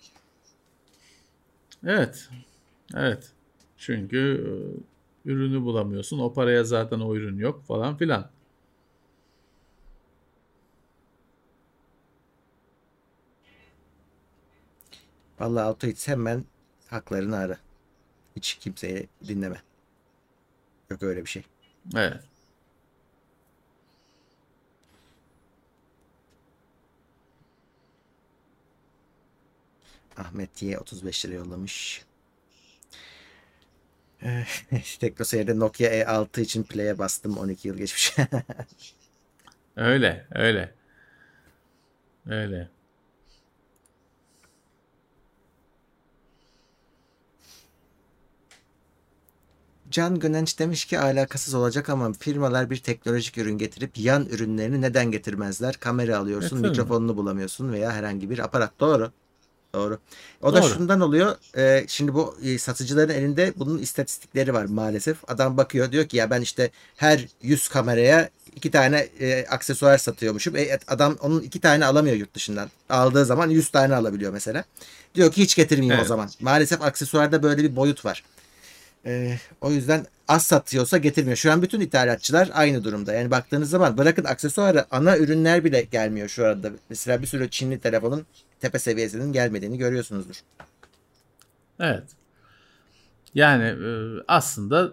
evet 1.87 2.29
evet 2.95 3.31
çünkü 3.79 4.19
e, 5.27 5.31
ürünü 5.31 5.63
bulamıyorsun 5.63 6.19
o 6.19 6.33
paraya 6.33 6.65
zaten 6.65 7.01
o 7.01 7.15
ürün 7.17 7.39
yok 7.39 7.65
falan 7.67 7.97
filan. 7.97 8.31
Vallahi 15.41 15.65
AutoHits 15.65 16.09
hemen 16.09 16.45
haklarını 16.89 17.37
ara. 17.37 17.59
Hiç 18.37 18.55
kimseye 18.55 19.07
dinleme. 19.29 19.66
Yok 20.91 21.03
öyle 21.03 21.25
bir 21.25 21.31
şey. 21.31 21.43
Evet. 21.97 22.21
Ahmet 30.17 30.63
Y 30.63 30.79
35 30.79 31.25
lira 31.25 31.35
yollamış. 31.35 32.05
Eh, 34.23 34.47
Teknoseyir'de 35.01 35.59
Nokia 35.59 35.89
E6 35.89 36.41
için 36.41 36.63
play'e 36.63 36.99
bastım 36.99 37.37
12 37.39 37.69
yıl 37.69 37.77
geçmiş. 37.77 38.17
Öyle, 39.77 40.27
öyle. 40.35 40.75
Öyle. 42.27 42.69
Can 49.97 50.19
Gönenç 50.19 50.59
demiş 50.59 50.85
ki 50.85 50.99
alakasız 50.99 51.55
olacak 51.55 51.89
ama 51.89 52.13
firmalar 52.13 52.71
bir 52.71 52.77
teknolojik 52.77 53.39
ürün 53.39 53.59
getirip 53.59 53.99
yan 53.99 54.27
ürünlerini 54.27 54.81
neden 54.81 55.11
getirmezler? 55.11 55.75
Kamera 55.77 56.19
alıyorsun, 56.19 56.57
E, 56.57 56.61
tabii. 56.61 56.69
mikrofonunu 56.71 57.17
bulamıyorsun 57.17 57.73
veya 57.73 57.93
herhangi 57.93 58.31
bir 58.31 58.39
aparat. 58.39 58.71
Doğru. 58.81 59.13
Doğru. 59.75 59.99
O 60.43 60.55
da 60.55 60.63
Doğru. 60.63 60.71
şundan 60.75 61.01
oluyor. 61.01 61.37
e, 61.57 61.85
şimdi 61.89 62.15
bu 62.15 62.37
e, 62.43 62.59
satıcıların 62.59 63.15
elinde 63.15 63.53
bunun 63.57 63.79
istatistikleri 63.79 64.55
var 64.55 64.65
maalesef. 64.65 65.17
Adam 65.31 65.57
bakıyor 65.57 65.93
diyor 65.93 66.05
ki 66.07 66.17
ya 66.17 66.31
ben 66.31 66.41
işte 66.41 66.71
her 66.97 67.27
100 67.43 67.69
kameraya 67.69 68.31
iki 68.57 68.71
tane 68.71 68.99
e, 69.21 69.47
aksesuar 69.47 69.99
satıyormuşum. 69.99 70.57
E, 70.57 70.79
adam 70.89 71.17
onun 71.21 71.41
iki 71.41 71.61
tane 71.61 71.85
alamıyor 71.87 72.17
yurt 72.17 72.35
dışından. 72.35 72.71
Aldığı 72.91 73.25
zaman 73.25 73.51
100 73.51 73.69
tane 73.69 73.95
alabiliyor 73.95 74.33
mesela. 74.33 74.65
Diyor 75.15 75.33
ki 75.33 75.43
hiç 75.43 75.55
getirmeyeyim 75.57 75.95
o 75.95 75.99
Evet. 75.99 76.09
zaman. 76.09 76.31
Maalesef 76.41 76.83
aksesuarda 76.83 77.43
böyle 77.43 77.63
bir 77.63 77.77
boyut 77.77 78.05
var. 78.05 78.25
Ee, 79.07 79.39
o 79.61 79.71
yüzden 79.71 80.07
az 80.29 80.47
satıyorsa 80.47 80.99
getirmiyor. 80.99 81.37
Şu 81.37 81.53
an 81.53 81.63
bütün 81.63 81.81
ithalatçılar 81.81 82.51
aynı 82.53 82.85
durumda. 82.85 83.13
Yani 83.13 83.31
baktığınız 83.31 83.71
zaman 83.71 83.99
bırakın 83.99 84.25
aksesuarı 84.25 84.85
ana 84.91 85.19
ürünler 85.19 85.65
bile 85.65 85.83
gelmiyor 85.83 86.29
şu 86.29 86.47
anda. 86.47 86.71
Mesela 86.89 87.23
bir 87.23 87.27
sürü 87.27 87.51
Çinli 87.51 87.79
telefonun 87.79 88.27
tepe 88.61 88.79
seviyesinin 88.79 89.33
gelmediğini 89.33 89.79
görüyorsunuzdur. 89.79 90.37
Evet. 91.81 92.05
Yani 93.35 93.65
e, 93.65 93.91
aslında 94.29 94.93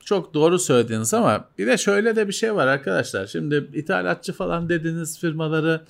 çok 0.00 0.34
doğru 0.34 0.58
söylediniz 0.58 1.14
ama 1.14 1.48
bir 1.58 1.66
de 1.66 1.78
şöyle 1.78 2.16
de 2.16 2.28
bir 2.28 2.32
şey 2.32 2.54
var 2.54 2.66
arkadaşlar. 2.66 3.26
Şimdi 3.26 3.70
ithalatçı 3.74 4.32
falan 4.32 4.68
dediğiniz 4.68 5.18
firmaları 5.18 5.84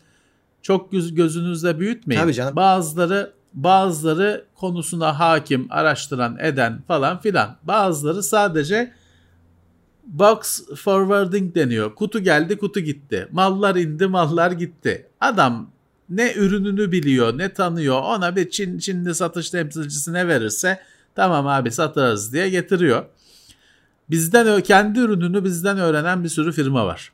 çok 0.63 0.93
göz, 0.93 1.15
gözünüzde 1.15 1.81
büyütmeyin. 1.81 2.21
Tabii 2.21 2.35
canım. 2.35 2.57
Bazıları 2.57 3.33
bazıları 3.55 4.45
konusuna 4.55 5.19
hakim, 5.19 5.67
araştıran, 5.71 6.37
eden 6.41 6.83
falan 6.89 7.21
filan. 7.21 7.57
Bazıları 7.63 8.23
sadece 8.23 8.93
box 10.07 10.61
forwarding 10.77 11.55
deniyor. 11.55 11.95
Kutu 11.95 12.21
geldi, 12.21 12.59
kutu 12.59 12.81
gitti. 12.81 13.29
Mallar 13.33 13.77
indi, 13.77 14.07
mallar 14.07 14.51
gitti. 14.51 15.07
Adam 15.21 15.71
ne 16.09 16.35
ürününü 16.35 16.93
biliyor, 16.93 17.39
ne 17.39 17.53
tanıyor. 17.53 18.03
Ona 18.03 18.37
bir 18.37 18.51
Çin 18.51 18.79
Çinli 18.79 19.15
satış 19.15 19.51
temsilcisine 19.51 20.29
verirse 20.29 20.81
tamam 21.15 21.47
abi 21.47 21.71
satarız 21.71 22.33
diye 22.33 22.51
getiriyor. 22.51 23.05
Bizden 24.11 24.61
kendi 24.61 24.99
ürününü 24.99 25.45
bizden 25.45 25.79
öğrenen 25.79 26.25
bir 26.25 26.29
sürü 26.29 26.53
firma 26.53 26.87
var. 26.87 27.13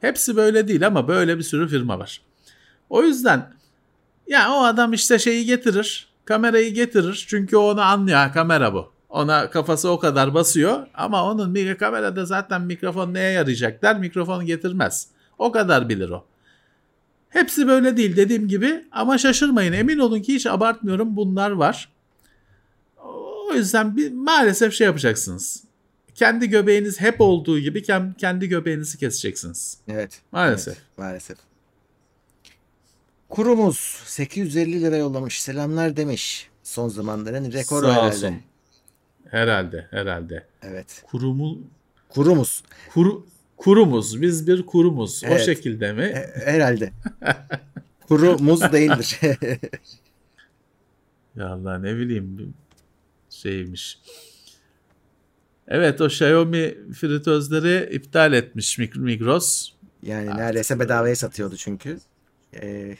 Hepsi 0.00 0.36
böyle 0.36 0.68
değil 0.68 0.86
ama 0.86 1.08
böyle 1.08 1.38
bir 1.38 1.42
sürü 1.42 1.68
firma 1.68 1.98
var. 1.98 2.20
O 2.90 3.02
yüzden 3.02 3.57
ya 4.28 4.52
o 4.52 4.64
adam 4.64 4.92
işte 4.92 5.18
şeyi 5.18 5.44
getirir, 5.44 6.08
kamerayı 6.24 6.74
getirir. 6.74 7.26
Çünkü 7.28 7.56
onu 7.56 7.80
anlıyor, 7.80 8.32
kamera 8.32 8.74
bu. 8.74 8.92
Ona 9.08 9.50
kafası 9.50 9.90
o 9.90 9.98
kadar 9.98 10.34
basıyor 10.34 10.86
ama 10.94 11.24
onun 11.30 11.54
bir 11.54 11.78
kamerada 11.78 12.26
zaten 12.26 12.62
mikrofon 12.62 13.14
neye 13.14 13.32
yarayacak 13.32 13.82
der, 13.82 13.98
mikrofonu 13.98 14.42
getirmez. 14.44 15.08
O 15.38 15.52
kadar 15.52 15.88
bilir 15.88 16.10
o. 16.10 16.24
Hepsi 17.28 17.66
böyle 17.66 17.96
değil 17.96 18.16
dediğim 18.16 18.48
gibi 18.48 18.84
ama 18.92 19.18
şaşırmayın 19.18 19.72
emin 19.72 19.98
olun 19.98 20.20
ki 20.20 20.34
hiç 20.34 20.46
abartmıyorum 20.46 21.16
bunlar 21.16 21.50
var. 21.50 21.88
O 23.48 23.54
yüzden 23.54 23.96
bir, 23.96 24.12
maalesef 24.12 24.74
şey 24.74 24.84
yapacaksınız. 24.84 25.64
Kendi 26.14 26.48
göbeğiniz 26.48 27.00
hep 27.00 27.20
olduğu 27.20 27.58
gibi 27.58 27.82
kendi 28.18 28.48
göbeğinizi 28.48 28.98
keseceksiniz. 28.98 29.78
Evet. 29.88 30.20
Maalesef. 30.32 30.74
Evet, 30.74 30.98
maalesef. 30.98 31.47
Kurumuz 33.28 33.76
850 34.04 34.82
lira 34.82 34.96
yollamış. 34.96 35.42
Selamlar 35.42 35.96
demiş. 35.96 36.48
Son 36.62 36.88
zamanların 36.88 37.52
rekoru 37.52 37.86
Sağ 37.86 37.92
herhalde. 37.92 38.14
olsun. 38.16 38.34
Herhalde, 39.30 39.86
herhalde. 39.90 40.46
Evet. 40.62 41.02
Kurumu 41.10 41.58
Kurumuz. 42.08 42.62
kuru 42.94 43.26
kurumuz. 43.56 44.22
Biz 44.22 44.46
bir 44.46 44.66
kurumuz. 44.66 45.22
O 45.24 45.26
Evet. 45.26 45.44
şekilde 45.44 45.92
mi? 45.92 46.02
E- 46.02 46.32
herhalde. 46.44 46.92
Kurumuz 48.08 48.60
değildir. 48.72 49.18
Ya 51.36 51.48
Allah 51.48 51.78
ne 51.78 51.96
bileyim 51.96 52.54
şeymiş. 53.30 53.98
Evet 55.68 56.00
o 56.00 56.06
Xiaomi 56.06 56.74
fritözleri 56.94 57.94
iptal 57.94 58.32
etmiş 58.32 58.78
Migros. 58.78 59.70
Yani 60.02 60.26
neredeyse 60.26 60.80
bedavaya 60.80 61.16
satıyordu 61.16 61.56
çünkü. 61.56 61.98
Ee, 62.62 62.96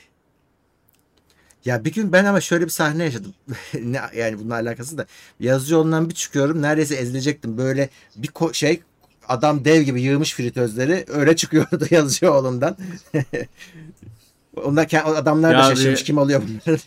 ya 1.65 1.85
bir 1.85 1.93
gün 1.93 2.13
ben 2.13 2.25
ama 2.25 2.41
şöyle 2.41 2.65
bir 2.65 2.71
sahne 2.71 3.05
yaşadım. 3.05 3.35
ne, 3.83 4.01
yani 4.17 4.39
bununla 4.39 4.55
alakası 4.55 4.99
da. 4.99 5.07
Yazıcı 5.41 5.75
yolundan 5.75 6.09
bir 6.11 6.15
çıkıyorum. 6.15 6.63
Neredeyse 6.63 6.95
ezilecektim. 6.95 7.59
Böyle 7.59 7.89
bir 8.17 8.29
ko- 8.29 8.55
şey 8.55 8.81
adam 9.29 9.65
dev 9.65 9.83
gibi 9.83 10.03
yığmış 10.03 10.35
fritözleri 10.35 11.05
öyle 11.09 11.37
çıkıyordu 11.37 11.85
yazıcı 11.91 12.25
yolundan. 12.27 12.77
Onlar 14.65 14.89
adamlar 15.05 15.53
da 15.55 15.57
Ya 15.59 15.63
şaşırmış 15.63 16.01
bir- 16.01 16.05
kim 16.07 16.19
alıyor 16.19 16.43
bunları. 16.43 16.79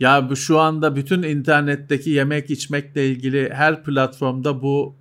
Ya 0.00 0.30
bu 0.30 0.36
şu 0.36 0.58
anda 0.58 0.96
bütün 0.96 1.22
internetteki 1.22 2.10
yemek 2.10 2.50
içmekle 2.50 3.08
ilgili 3.08 3.50
her 3.54 3.84
platformda 3.84 4.62
bu 4.62 4.94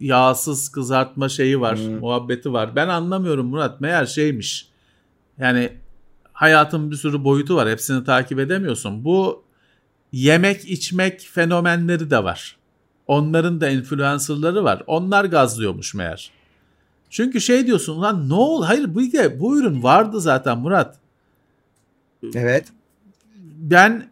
yağsız 0.00 0.68
kızartma 0.68 1.28
şeyi 1.28 1.60
var, 1.60 1.78
Hmm. 1.78 1.98
muhabbeti 1.98 2.52
var. 2.52 2.76
Ben 2.76 2.88
anlamıyorum 2.88 3.46
Murat. 3.46 3.80
Meğer 3.80 4.06
şeymiş. 4.06 4.68
Yani 5.38 5.72
hayatın 6.38 6.90
bir 6.90 6.96
sürü 6.96 7.24
boyutu 7.24 7.56
var. 7.56 7.68
Hepsini 7.68 8.04
takip 8.04 8.38
edemiyorsun. 8.38 9.04
Bu 9.04 9.44
yemek 10.12 10.64
içmek 10.64 11.20
fenomenleri 11.20 12.10
de 12.10 12.24
var. 12.24 12.56
Onların 13.06 13.60
da 13.60 13.68
influencerları 13.68 14.64
var. 14.64 14.82
Onlar 14.86 15.24
gazlıyormuş 15.24 15.94
meğer. 15.94 16.30
Çünkü 17.10 17.40
şey 17.40 17.66
diyorsun 17.66 18.02
lan 18.02 18.28
ne 18.28 18.34
ol? 18.34 18.64
Hayır 18.64 18.94
bu, 18.94 19.00
bu 19.40 19.58
ürün 19.58 19.82
vardı 19.82 20.20
zaten 20.20 20.58
Murat. 20.58 20.98
Evet. 22.34 22.68
Ben 23.56 24.10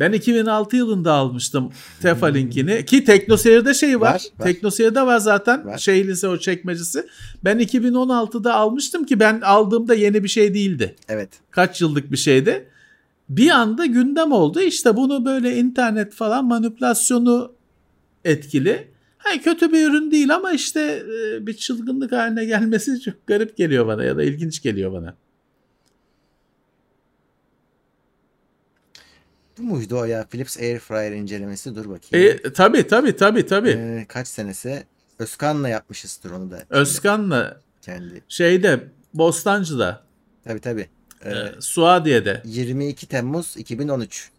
ben 0.00 0.12
2006 0.12 0.76
yılında 0.76 1.12
almıştım 1.12 1.72
Tefa 2.02 2.26
linkini 2.26 2.84
ki 2.84 3.04
TeknoSeyir'de 3.04 3.74
şey 3.74 4.00
var. 4.00 4.14
var, 4.14 4.22
var. 4.38 4.44
TeknoSeyir'de 4.44 5.02
var 5.02 5.18
zaten 5.18 5.66
var. 5.66 5.78
şeylisi 5.78 6.28
o 6.28 6.38
çekmecesi. 6.38 7.06
Ben 7.44 7.60
2016'da 7.60 8.54
almıştım 8.54 9.04
ki 9.04 9.20
ben 9.20 9.40
aldığımda 9.40 9.94
yeni 9.94 10.24
bir 10.24 10.28
şey 10.28 10.54
değildi. 10.54 10.96
Evet. 11.08 11.30
Kaç 11.50 11.80
yıllık 11.80 12.12
bir 12.12 12.16
şeydi. 12.16 12.68
Bir 13.28 13.50
anda 13.50 13.86
gündem 13.86 14.32
oldu. 14.32 14.60
İşte 14.60 14.96
bunu 14.96 15.24
böyle 15.24 15.56
internet 15.56 16.14
falan 16.14 16.44
manipülasyonu 16.44 17.52
etkili. 18.24 18.88
Hayır 19.18 19.42
kötü 19.42 19.72
bir 19.72 19.88
ürün 19.88 20.10
değil 20.10 20.34
ama 20.34 20.52
işte 20.52 21.02
e, 21.34 21.46
bir 21.46 21.54
çılgınlık 21.54 22.12
haline 22.12 22.44
gelmesi 22.44 23.00
çok 23.04 23.26
garip 23.26 23.56
geliyor 23.56 23.86
bana 23.86 24.04
ya 24.04 24.16
da 24.16 24.22
ilginç 24.22 24.62
geliyor 24.62 24.92
bana. 24.92 25.16
Bu 29.58 29.62
muydu 29.62 29.98
o 29.98 30.04
ya? 30.04 30.26
Philips 30.30 30.58
Airfryer 30.58 31.12
incelemesi 31.12 31.74
dur 31.74 31.90
bakayım. 31.90 32.38
E, 32.44 32.52
tabii 32.52 32.86
tabii 32.86 33.16
tabii 33.16 33.46
tabii. 33.46 33.70
Ee, 33.70 34.06
kaç 34.08 34.28
senesi? 34.28 34.86
Özkan'la 35.18 35.68
yapmışızdır 35.68 36.30
onu 36.30 36.50
da. 36.50 36.62
Özkan'la 36.70 37.60
kendi. 37.82 38.22
Şeyde 38.28 38.88
Bostancı'da. 39.14 40.02
Tabii 40.44 40.60
tabii. 40.60 40.88
Ee, 41.24 41.30
ee, 41.30 41.52
Suadiye'de. 41.60 42.42
22 42.44 43.06
Temmuz 43.06 43.56
2013. 43.56 44.30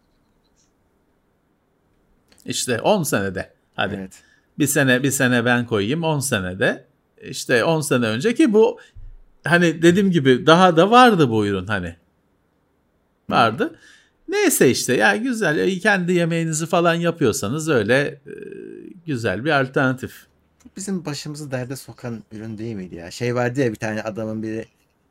İşte 2.46 2.82
10 2.82 3.04
senede. 3.04 3.54
Hadi. 3.76 3.96
Evet. 3.96 4.14
Bir 4.60 4.68
sene 4.68 5.04
bir 5.04 5.12
sene 5.12 5.46
ben 5.46 5.66
koyayım 5.66 6.04
10 6.04 6.20
senede. 6.20 6.86
İşte 7.22 7.64
10 7.64 7.82
sene 7.82 8.06
önceki 8.06 8.54
bu 8.54 8.80
hani 9.44 9.82
dediğim 9.82 10.12
gibi 10.12 10.46
daha 10.46 10.78
da 10.78 10.92
vardı 10.92 11.30
bu 11.30 11.46
ürün 11.46 11.68
hani. 11.68 11.96
Vardı. 13.30 13.70
Hmm. 13.70 13.78
Neyse 14.34 14.70
işte 14.70 14.94
ya 14.94 15.16
güzel 15.16 15.58
e, 15.58 15.80
kendi 15.80 16.14
yemeğinizi 16.14 16.66
falan 16.66 16.96
yapıyorsanız 16.96 17.70
öyle 17.70 17.96
e, 18.00 18.34
güzel 19.06 19.46
bir 19.46 19.62
alternatif. 19.62 20.14
Bizim 20.78 21.06
başımızı 21.06 21.52
derde 21.52 21.76
sokan 21.76 22.24
ürün 22.32 22.58
değil 22.58 22.76
miydi 22.76 22.96
ya? 22.96 23.12
Şey 23.12 23.36
vardı 23.36 23.60
ya 23.60 23.72
bir 23.72 23.76
tane 23.76 24.02
adamın 24.02 24.44
biri 24.44 24.66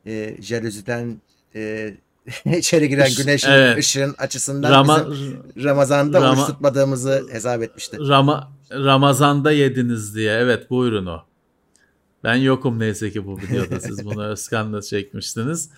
e, 0.05 0.35
jalüziden 0.41 1.21
e, 1.55 1.93
içeri 2.45 2.89
giren 2.89 3.09
güneşin 3.17 3.49
evet. 3.49 3.77
ışığın 3.77 4.15
açısından 4.17 4.71
Rama, 4.71 5.11
bizim 5.11 5.43
Ramazan'da 5.63 6.21
Rama, 6.21 6.33
oruç 6.33 6.45
tutmadığımızı 6.45 7.27
hesap 7.31 7.63
etmişti. 7.63 7.97
Rama, 7.99 8.51
Ramazan'da 8.71 9.51
yediniz 9.51 10.15
diye. 10.15 10.33
Evet 10.33 10.69
buyurun 10.69 11.05
o. 11.05 11.23
Ben 12.23 12.35
yokum 12.35 12.79
neyse 12.79 13.11
ki 13.11 13.25
bu 13.25 13.37
videoda. 13.37 13.79
Siz 13.79 14.05
bunu 14.05 14.23
Özkan'la 14.27 14.81
çekmiştiniz. 14.81 15.69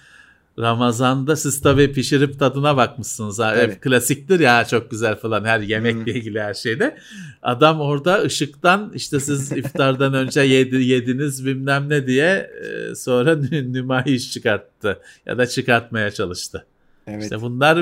Ramazan'da 0.59 1.35
siz 1.35 1.61
tabii 1.61 1.93
pişirip 1.93 2.39
tadına 2.39 2.77
bakmışsınız. 2.77 3.39
Ha. 3.39 3.55
Evet. 3.55 3.81
Klasiktir 3.81 4.39
ya 4.39 4.65
çok 4.65 4.91
güzel 4.91 5.15
falan 5.15 5.43
her 5.45 5.59
yemekle 5.59 6.13
ilgili 6.13 6.41
her 6.41 6.53
şeyde. 6.53 6.97
Adam 7.41 7.81
orada 7.81 8.21
ışıktan 8.21 8.91
işte 8.93 9.19
siz 9.19 9.51
iftardan 9.57 10.13
önce 10.13 10.41
yedi, 10.41 10.75
yediniz 10.75 11.45
bilmem 11.45 11.89
ne 11.89 12.07
diye 12.07 12.51
e, 12.63 12.95
sonra 12.95 13.35
nümayiş 13.51 14.31
çıkarttı 14.31 14.99
ya 15.25 15.37
da 15.37 15.47
çıkartmaya 15.47 16.11
çalıştı. 16.11 16.65
Evet. 17.07 17.23
İşte 17.23 17.41
bunlar 17.41 17.77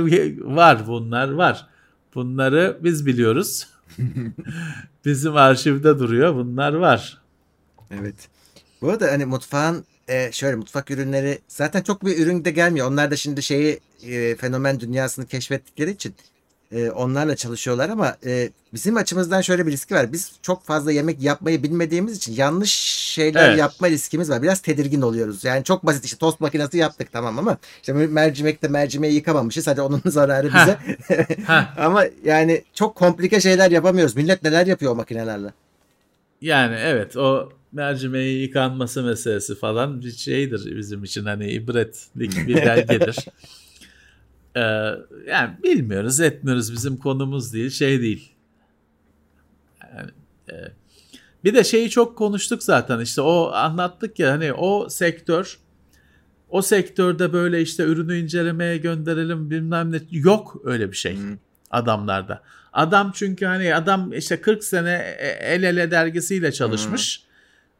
var 0.56 0.88
bunlar 0.88 1.32
var. 1.32 1.68
Bunları 2.16 2.78
biz 2.82 3.06
biliyoruz. 3.06 3.68
Bizim 5.06 5.36
arşivde 5.36 6.00
duruyor 6.00 6.36
bunlar 6.36 6.74
var. 6.74 7.18
Evet. 7.91 8.30
Bu 8.82 8.90
arada 8.90 9.12
hani 9.12 9.26
mutfağın 9.26 9.86
e, 10.08 10.32
şöyle 10.32 10.56
mutfak 10.56 10.92
ürünleri 10.92 11.40
zaten 11.48 11.82
çok 11.82 12.06
bir 12.06 12.20
ürün 12.20 12.46
de 12.46 12.52
gelmiyor. 12.52 12.88
Onlar 12.88 13.12
da 13.12 13.16
şimdi 13.16 13.44
şeyi 13.44 13.80
e, 14.08 14.36
fenomen 14.36 14.80
dünyasını 14.80 15.26
keşfettikleri 15.26 15.92
için 15.92 16.16
e, 16.74 16.92
onlarla 16.92 17.36
çalışıyorlar 17.36 17.90
ama 17.90 18.18
e, 18.26 18.50
bizim 18.74 18.98
açımızdan 18.98 19.42
şöyle 19.42 19.68
bir 19.68 19.72
riski 19.72 19.96
var. 19.96 20.14
Biz 20.14 20.32
çok 20.42 20.64
fazla 20.64 20.92
yemek 20.92 21.22
yapmayı 21.22 21.64
bilmediğimiz 21.64 22.18
için 22.18 22.34
yanlış 22.36 22.74
şeyler 23.14 23.50
evet. 23.50 23.60
yapma 23.60 23.90
riskimiz 23.90 24.30
var. 24.30 24.42
Biraz 24.42 24.60
tedirgin 24.60 25.02
oluyoruz. 25.02 25.44
Yani 25.44 25.64
çok 25.64 25.86
basit 25.86 26.06
işte 26.06 26.18
tost 26.18 26.40
makinesi 26.40 26.78
yaptık 26.78 27.12
tamam 27.12 27.40
ama 27.40 27.58
işte 27.82 27.94
mercimekte 27.94 28.68
mercimeği 28.68 29.14
yıkamamışız. 29.14 29.68
Hadi 29.68 29.82
onun 29.82 30.02
zararı 30.06 30.48
bize. 30.48 30.78
ama 31.78 32.06
yani 32.26 32.64
çok 32.74 32.96
komplike 32.96 33.42
şeyler 33.42 33.72
yapamıyoruz. 33.72 34.16
Millet 34.16 34.44
neler 34.44 34.68
yapıyor 34.68 34.92
o 34.92 34.96
makinelerle. 34.96 35.54
Yani 36.42 36.76
evet 36.80 37.18
o 37.18 37.50
mercimeği 37.74 38.41
yıkanması 38.41 39.04
meselesi 39.04 39.56
falan 39.56 40.02
bir 40.02 40.12
şeydir 40.12 40.78
bizim 40.78 41.04
için 41.04 41.26
hani 41.26 41.52
ibretlik 41.52 42.48
bir 42.48 42.56
belgedir. 42.56 43.16
ee, 44.56 44.62
yani 45.28 45.58
bilmiyoruz 45.64 46.20
etmiyoruz 46.20 46.74
bizim 46.74 46.98
konumuz 46.98 47.54
değil 47.54 47.70
şey 47.70 48.02
değil. 48.02 48.32
Yani, 49.98 50.12
e, 50.52 50.56
bir 51.44 51.54
de 51.54 51.64
şeyi 51.64 51.90
çok 51.90 52.18
konuştuk 52.18 52.64
zaten 52.64 53.00
işte 53.00 53.22
o 53.22 53.52
anlattık 53.52 54.20
ya 54.20 54.32
hani 54.32 54.54
o 54.54 54.90
sektör 54.90 55.60
o 56.50 56.62
sektörde 56.62 57.34
böyle 57.34 57.62
işte 57.62 57.84
ürünü 57.84 58.18
incelemeye 58.18 58.78
gönderelim 58.78 59.50
bilmem 59.50 59.91
ne 59.91 60.00
yok 60.12 60.62
öyle 60.64 60.91
bir 60.91 60.98
şey 60.98 61.18
hmm. 61.18 61.38
adamlarda. 61.72 62.44
Adam 62.74 63.12
çünkü 63.16 63.45
hani 63.45 63.76
adam 63.76 64.14
işte 64.14 64.41
40 64.41 64.64
sene 64.64 65.16
e, 65.20 65.28
el 65.28 65.64
ele 65.64 65.91
dergisiyle 65.91 66.52
çalışmış. 66.52 67.20
Hmm 67.20 67.33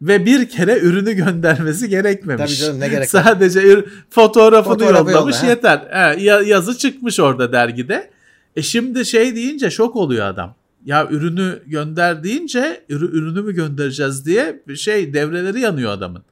ve 0.04 0.26
bir 0.26 0.50
kere 0.50 0.80
ürünü 0.80 1.14
göndermesi 1.14 1.90
gerekmemiş. 1.90 2.46
Tabii 2.46 2.68
canım 2.68 2.80
ne 2.80 2.88
gerek 2.88 3.10
Sadece 3.10 3.60
ür- 3.60 3.86
fotoğrafını 4.10 4.74
Fotoğrafı 4.74 5.12
yollamış 5.12 5.36
yolla, 5.36 5.50
yeter. 5.50 5.88
He, 5.90 6.24
yazı 6.50 6.78
çıkmış 6.78 7.20
orada 7.20 7.52
dergide. 7.52 8.10
E 8.56 8.62
şimdi 8.62 9.06
şey 9.06 9.36
deyince 9.36 9.70
şok 9.70 9.96
oluyor 9.96 10.26
adam. 10.26 10.56
Ya 10.86 11.08
ürünü 11.12 11.60
gönder 11.66 12.24
deyince 12.24 12.86
ürünü 12.90 13.42
mü 13.42 13.54
göndereceğiz 13.54 14.26
diye 14.26 14.64
şey 14.76 15.14
devreleri 15.14 15.60
yanıyor 15.60 15.92
adamın. 15.92 16.24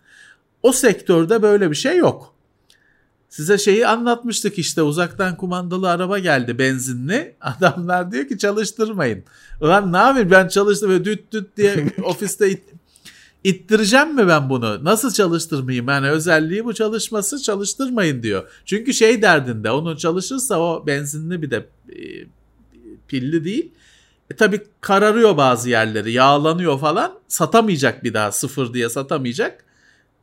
O 0.64 0.72
sektörde 0.72 1.42
böyle 1.42 1.72
bir 1.72 1.76
şey 1.76 1.98
yok. 1.98 2.36
Size 3.30 3.58
şeyi 3.58 3.88
anlatmıştık 3.88 4.58
işte 4.58 4.82
uzaktan 4.82 5.38
kumandalı 5.38 5.90
araba 5.90 6.20
geldi 6.20 6.60
benzinli. 6.60 7.36
Adamlar 7.42 8.12
diyor 8.12 8.28
ki 8.28 8.38
çalıştırmayın. 8.38 9.24
Ulan 9.62 9.94
ne 9.94 9.98
yapayım 9.98 10.32
ben 10.32 10.48
çalıştım 10.48 10.90
ve 10.90 11.06
düt 11.06 11.34
düt 11.34 11.58
diye 11.58 11.86
ofiste 12.04 12.58
İttireceğim 13.44 14.16
mi 14.16 14.28
ben 14.28 14.50
bunu? 14.50 14.84
Nasıl 14.84 15.12
çalıştırmayayım? 15.12 15.88
Yani 15.88 16.10
özelliği 16.10 16.66
bu 16.66 16.74
çalışması 16.74 17.42
çalıştırmayın 17.42 18.24
diyor. 18.24 18.50
Çünkü 18.66 18.94
şey 18.94 19.22
derdinde 19.22 19.72
onun 19.72 19.96
çalışırsa 19.96 20.60
o 20.60 20.88
benzinli 20.88 21.42
bir 21.42 21.52
de 21.52 21.66
e, 21.90 22.00
pilli 23.08 23.46
değil. 23.46 23.72
E 24.32 24.36
tabi 24.36 24.62
kararıyor 24.82 25.38
bazı 25.38 25.70
yerleri 25.70 26.12
yağlanıyor 26.12 26.80
falan 26.80 27.20
satamayacak 27.28 28.04
bir 28.04 28.14
daha 28.14 28.32
sıfır 28.32 28.74
diye 28.74 28.90
satamayacak. 28.90 29.66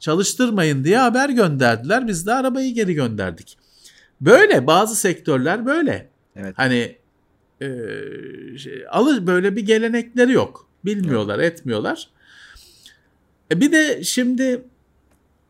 Çalıştırmayın 0.01 0.85
diye 0.85 0.99
haber 0.99 1.29
gönderdiler 1.29 2.09
biz 2.09 2.27
de 2.27 2.35
arabayı 2.35 2.75
geri 2.75 2.95
gönderdik. 2.95 3.59
Böyle 4.21 4.67
bazı 4.67 4.97
sektörler 4.97 5.67
böyle. 5.67 6.09
Evet. 6.37 6.55
Hani 6.57 6.97
e, 7.61 7.69
şey, 8.59 8.85
alır 8.91 9.27
böyle 9.27 9.57
bir 9.57 9.67
gelenekleri 9.67 10.33
yok. 10.33 10.69
Bilmiyorlar, 10.85 11.39
evet. 11.39 11.53
etmiyorlar. 11.53 12.09
E 13.53 13.61
bir 13.61 13.73
de 13.73 14.05
şimdi 14.05 14.63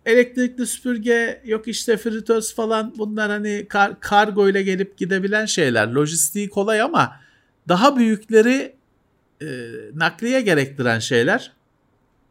elektrikli 0.06 0.66
süpürge 0.66 1.42
yok 1.44 1.68
işte 1.68 1.96
fritöz 1.96 2.54
falan 2.54 2.94
bunlar 2.98 3.30
hani 3.30 3.66
kar, 3.68 4.00
kargo 4.00 4.48
ile 4.48 4.62
gelip 4.62 4.96
gidebilen 4.98 5.46
şeyler. 5.46 5.88
Lojistiği 5.88 6.50
kolay 6.50 6.80
ama 6.80 7.20
daha 7.68 7.96
büyükleri 7.96 8.76
e, 9.42 9.46
nakliye 9.94 10.40
gerektiren 10.40 10.98
şeyler. 10.98 11.52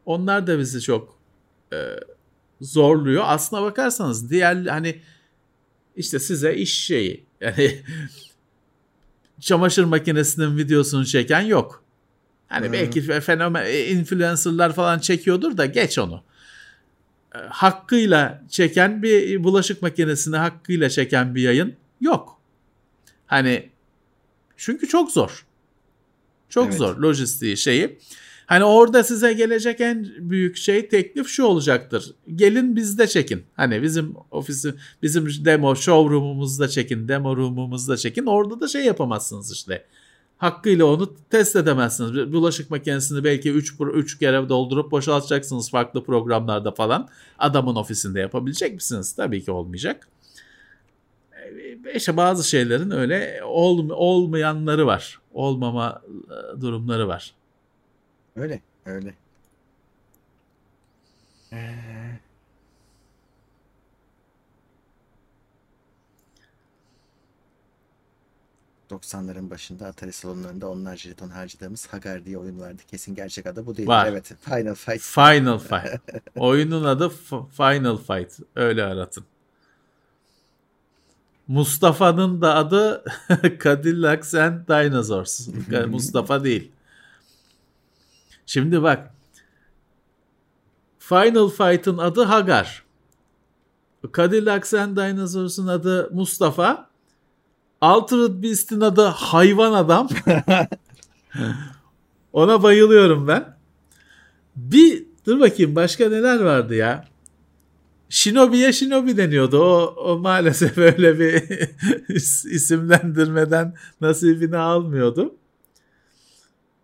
Onlar 0.06 0.46
da 0.46 0.58
bizi 0.58 0.80
çok 0.80 1.18
e, 1.72 1.76
zorluyor. 2.60 3.24
Aslına 3.26 3.62
bakarsanız 3.62 4.30
diğer 4.30 4.66
hani 4.66 5.00
işte 5.96 6.18
size 6.18 6.54
iş 6.54 6.78
şeyi 6.78 7.24
yani 7.40 7.82
çamaşır 9.40 9.84
makinesinin 9.84 10.56
videosunu 10.56 11.06
çeken 11.06 11.40
yok. 11.40 11.84
Hani 12.48 12.66
hmm. 12.66 12.72
belki 12.72 13.20
fenomen 13.20 13.66
e, 13.66 13.86
influencerlar 13.86 14.72
falan 14.72 14.98
çekiyordur 14.98 15.56
da 15.56 15.66
geç 15.66 15.98
onu. 15.98 16.22
E, 17.34 17.38
hakkıyla 17.38 18.42
çeken 18.48 19.02
bir 19.02 19.44
bulaşık 19.44 19.82
makinesini 19.82 20.36
hakkıyla 20.36 20.90
çeken 20.90 21.34
bir 21.34 21.42
yayın 21.42 21.74
yok. 22.00 22.40
Hani 23.26 23.70
çünkü 24.56 24.88
çok 24.88 25.10
zor. 25.10 25.46
Çok 26.48 26.66
evet. 26.66 26.78
zor 26.78 26.96
lojistiği 26.96 27.56
şeyi. 27.56 27.98
Hani 28.46 28.64
orada 28.64 29.04
size 29.04 29.32
gelecek 29.32 29.80
en 29.80 30.08
büyük 30.18 30.56
şey 30.56 30.88
teklif 30.88 31.28
şu 31.28 31.44
olacaktır. 31.44 32.14
Gelin 32.34 32.76
bizde 32.76 33.06
çekin. 33.06 33.44
Hani 33.56 33.82
bizim 33.82 34.14
ofisi 34.30 34.74
bizim 35.02 35.44
demo 35.44 35.76
showroom'umuzda 35.76 36.68
çekin, 36.68 37.08
demo 37.08 37.36
room'umuzda 37.36 37.96
çekin. 37.96 38.26
Orada 38.26 38.60
da 38.60 38.68
şey 38.68 38.84
yapamazsınız 38.84 39.52
işte. 39.52 39.84
Hakkıyla 40.38 40.84
onu 40.84 41.14
test 41.30 41.56
edemezsiniz. 41.56 42.32
Bulaşık 42.32 42.70
makinesini 42.70 43.24
belki 43.24 43.52
3 43.52 43.74
3 43.94 44.18
kere 44.18 44.48
doldurup 44.48 44.90
boşaltacaksınız 44.90 45.70
farklı 45.70 46.04
programlarda 46.04 46.70
falan. 46.70 47.08
Adamın 47.38 47.76
ofisinde 47.76 48.20
yapabilecek 48.20 48.74
misiniz? 48.74 49.12
Tabii 49.12 49.44
ki 49.44 49.50
olmayacak. 49.50 50.08
E, 51.84 51.94
işte 51.94 52.16
bazı 52.16 52.48
şeylerin 52.48 52.90
öyle 52.90 53.40
ol, 53.44 53.90
olmayanları 53.90 54.86
var. 54.86 55.20
Olmama 55.32 56.02
e, 56.06 56.60
durumları 56.60 57.08
var. 57.08 57.34
Öyle, 58.36 58.60
öyle. 58.86 59.14
Ee... 61.52 62.27
90'ların 68.90 69.50
başında 69.50 69.86
Atari 69.86 70.12
salonlarında 70.12 70.68
onlarca 70.68 71.10
jeton 71.10 71.28
harcadığımız 71.28 71.86
Hagar 71.86 72.24
diye 72.24 72.38
oyun 72.38 72.60
vardı. 72.60 72.82
Kesin 72.90 73.14
gerçek 73.14 73.46
adı 73.46 73.66
bu 73.66 73.76
değil. 73.76 73.88
Var. 73.88 74.06
Evet. 74.06 74.32
Final 74.40 74.74
Fight. 74.74 75.00
Final 75.00 75.58
Fight. 75.58 76.00
Oyunun 76.36 76.84
adı 76.84 77.08
Final 77.56 77.96
Fight. 77.96 78.38
Öyle 78.56 78.84
aratın. 78.84 79.24
Mustafa'nın 81.48 82.40
da 82.40 82.54
adı 82.54 83.04
Cadillacs 83.64 84.34
and 84.34 84.68
Dinosaurs. 84.68 85.48
Mustafa 85.86 86.44
değil. 86.44 86.72
Şimdi 88.46 88.82
bak. 88.82 89.14
Final 90.98 91.48
Fight'ın 91.48 91.98
adı 91.98 92.22
Hagar. 92.22 92.88
Cadillacs 94.16 94.74
and 94.74 94.96
Dinosaurs'un 94.96 95.66
adı 95.66 96.10
Mustafa. 96.12 96.88
Altered 97.80 98.42
Beast'in 98.42 98.80
adı 98.80 99.02
Hayvan 99.02 99.72
Adam. 99.72 100.08
Ona 102.32 102.62
bayılıyorum 102.62 103.28
ben. 103.28 103.56
Bir 104.56 105.04
dur 105.26 105.40
bakayım 105.40 105.76
başka 105.76 106.08
neler 106.08 106.40
vardı 106.40 106.74
ya. 106.74 107.04
Shinobi'ye 108.08 108.72
Shinobi 108.72 109.16
deniyordu. 109.16 109.58
O, 109.58 109.94
o 109.96 110.18
maalesef 110.18 110.78
öyle 110.78 111.18
bir 111.18 111.42
isimlendirmeden 112.54 113.74
nasibini 114.00 114.56
almıyordu. 114.56 115.34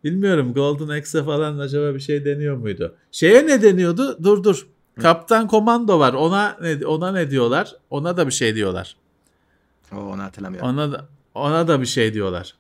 Bilmiyorum 0.05 0.55
Golden 0.55 0.89
Axe'e 0.89 1.25
falan 1.25 1.59
acaba 1.59 1.95
bir 1.95 2.01
şey 2.01 2.25
deniyor 2.25 2.57
muydu? 2.57 2.95
Şeye 3.13 3.47
ne 3.47 3.63
deniyordu? 3.63 4.19
Dur 4.25 4.45
dur. 4.45 4.67
Kaptan 5.01 5.49
Komando 5.49 5.99
var. 5.99 6.15
Ona 6.15 6.57
ne, 6.61 6.87
ona 6.87 7.13
ne 7.13 7.31
diyorlar? 7.31 7.77
Ona 7.91 8.17
da 8.17 8.27
bir 8.27 8.33
şey 8.33 8.55
diyorlar. 8.55 8.97
O 9.93 9.97
onu 9.97 10.23
hatırlamıyorum. 10.23 10.69
Ona 10.69 10.93
da, 10.93 11.09
ona 11.35 11.69
da 11.69 11.81
bir 11.81 11.87
şey 11.87 12.15
diyorlar. 12.15 12.55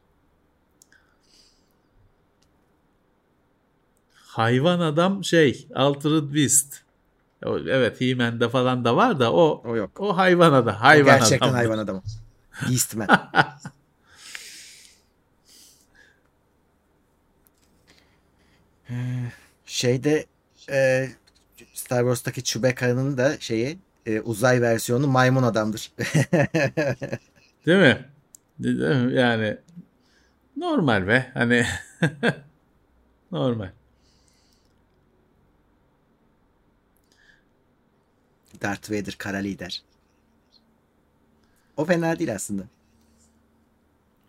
Hayvan 4.15 4.81
adam 4.81 5.25
şey 5.25 5.69
Altered 5.75 6.35
Beast. 6.35 6.81
Evet 7.69 8.01
He-Man'de 8.01 8.49
falan 8.49 8.85
da 8.85 8.97
var 8.97 9.21
da 9.21 9.33
o 9.33 9.63
o 9.65 9.77
yok. 9.77 10.01
O 10.01 10.17
hayvan 10.17 10.53
adam. 10.53 10.75
Hayvan 10.75 11.17
o 11.17 11.19
gerçekten 11.19 11.47
adam. 11.47 11.57
hayvan 11.57 11.79
adamı. 11.79 12.03
Beastman. 12.69 13.09
Şeyde 19.67 20.27
e, 20.71 21.09
Star 21.75 22.01
Wars'taki 22.01 22.45
Chewbacca'nın 22.45 23.19
da 23.19 23.41
şeyi 23.41 23.79
e, 24.07 24.21
uzay 24.21 24.63
versiyonu 24.63 25.07
maymun 25.07 25.43
adamdır. 25.43 25.93
Değil 27.67 27.79
mi? 27.79 28.05
Değil 28.59 28.77
mi? 28.77 29.15
Yani 29.15 29.57
normal 30.57 31.07
be. 31.07 31.31
Hani 31.35 31.67
normal. 33.33 33.71
Darth 38.63 38.91
Vader 38.91 39.15
kara 39.19 39.37
lider. 39.37 39.83
O 41.77 41.85
fena 41.85 42.19
değil 42.19 42.35
aslında. 42.35 42.63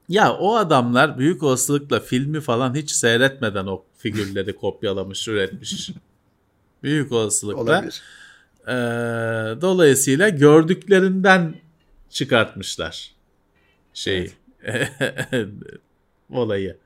Ya 0.10 0.34
o 0.34 0.56
adamlar 0.56 1.18
büyük 1.18 1.44
olasılıkla 1.44 2.00
filmi 2.00 2.42
falan 2.42 2.76
hiç 2.76 2.92
seyretmeden 2.92 3.66
o 3.66 3.84
figürleri 3.98 4.56
kopyalamış, 4.56 5.28
üretmiş. 5.28 5.90
büyük 6.84 7.12
olasılıkla. 7.12 7.62
Olabilir. 7.62 8.02
Ee, 8.68 8.72
dolayısıyla 9.62 10.30
gördüklerinden 10.30 11.56
çıkartmışlar 12.10 13.16
şey 13.94 14.32
evet. 14.64 14.92
olayı. 16.30 16.78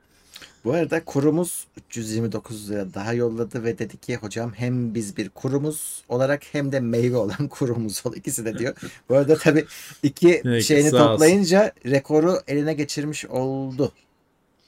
Bu 0.64 0.72
arada 0.72 1.04
kurumuz 1.04 1.66
329 1.76 2.70
lira 2.70 2.94
daha 2.94 3.12
yolladı 3.12 3.64
ve 3.64 3.78
dedi 3.78 3.96
ki 3.96 4.16
hocam 4.16 4.52
hem 4.52 4.94
biz 4.94 5.16
bir 5.16 5.28
kurumuz 5.28 6.04
olarak 6.08 6.42
hem 6.52 6.72
de 6.72 6.80
meyve 6.80 7.16
olan 7.16 7.48
kurumuz 7.50 8.02
ol 8.06 8.14
ikisi 8.14 8.44
de 8.44 8.58
diyor. 8.58 8.76
Bu 9.08 9.16
arada 9.16 9.36
tabii 9.38 9.66
iki 10.02 10.40
Peki, 10.44 10.66
şeyini 10.66 10.90
toplayınca 10.90 11.62
olsun. 11.62 11.90
rekoru 11.90 12.40
eline 12.48 12.74
geçirmiş 12.74 13.26
oldu. 13.26 13.92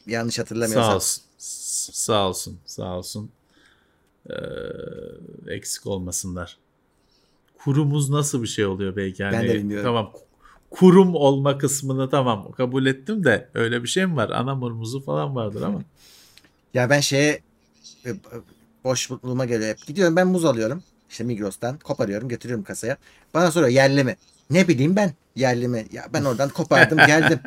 Yanlış 0.06 0.38
hatırlamıyorsam. 0.38 0.90
Sağ 0.90 0.96
olsun. 0.96 1.22
Sağ 1.92 2.28
olsun. 2.28 2.58
Sağ 2.66 2.98
olsun. 2.98 3.30
Ee, 4.30 4.34
eksik 5.48 5.86
olmasınlar. 5.86 6.58
Kurumuz 7.64 8.10
nasıl 8.10 8.42
bir 8.42 8.48
şey 8.48 8.66
oluyor 8.66 8.96
belki? 8.96 9.22
Yani, 9.22 9.32
ben 9.32 9.48
de 9.48 9.54
bilmiyorum. 9.54 9.84
Tamam 9.86 10.12
kurum 10.70 11.14
olma 11.14 11.58
kısmını 11.58 12.10
tamam 12.10 12.52
kabul 12.52 12.86
ettim 12.86 13.24
de 13.24 13.48
öyle 13.54 13.82
bir 13.82 13.88
şey 13.88 14.06
mi 14.06 14.16
var? 14.16 14.30
Ana 14.30 14.54
murmuzu 14.54 15.04
falan 15.04 15.34
vardır 15.36 15.62
ama. 15.62 15.82
Ya 16.74 16.90
ben 16.90 17.00
şeye 17.00 17.40
e, 18.06 18.10
boş 18.84 19.10
bulma 19.10 19.44
geliyor 19.44 19.70
hep. 19.70 19.86
Gidiyorum 19.86 20.16
ben 20.16 20.26
muz 20.26 20.44
alıyorum. 20.44 20.82
İşte 21.10 21.24
Migros'tan 21.24 21.78
koparıyorum 21.78 22.28
getiriyorum 22.28 22.64
kasaya. 22.64 22.96
Bana 23.34 23.50
soruyor 23.50 23.70
yerli 23.70 24.04
mi? 24.04 24.16
Ne 24.50 24.68
bileyim 24.68 24.96
ben 24.96 25.12
yerli 25.36 25.68
mi? 25.68 25.86
Ya 25.92 26.06
ben 26.12 26.24
oradan 26.24 26.48
kopardım 26.48 26.98
geldim. 27.06 27.40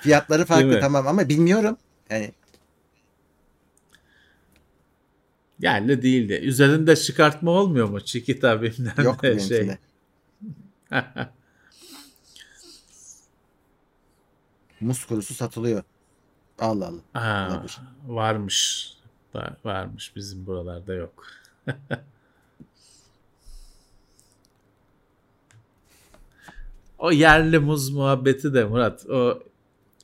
Fiyatları 0.00 0.44
farklı 0.44 0.80
tamam 0.80 1.06
ama 1.06 1.28
bilmiyorum. 1.28 1.76
Yani 2.10 2.32
Yerli 5.60 6.02
değildi. 6.02 6.32
Üzerinde 6.32 6.96
çıkartma 6.96 7.50
olmuyor 7.50 7.88
mu? 7.88 8.00
Çikita 8.00 8.62
bilmem 8.62 8.94
Yok 9.04 9.22
ne 9.22 9.38
şey. 9.38 9.70
Muz 14.80 15.04
kurusu 15.04 15.34
satılıyor. 15.34 15.82
Allah 16.58 16.86
Allah. 16.86 17.00
Ha, 17.12 17.64
varmış. 18.06 18.92
varmış 19.64 20.16
bizim 20.16 20.46
buralarda 20.46 20.94
yok. 20.94 21.26
o 26.98 27.10
yerli 27.10 27.58
muz 27.58 27.90
muhabbeti 27.90 28.54
de 28.54 28.64
Murat. 28.64 29.06
O 29.06 29.42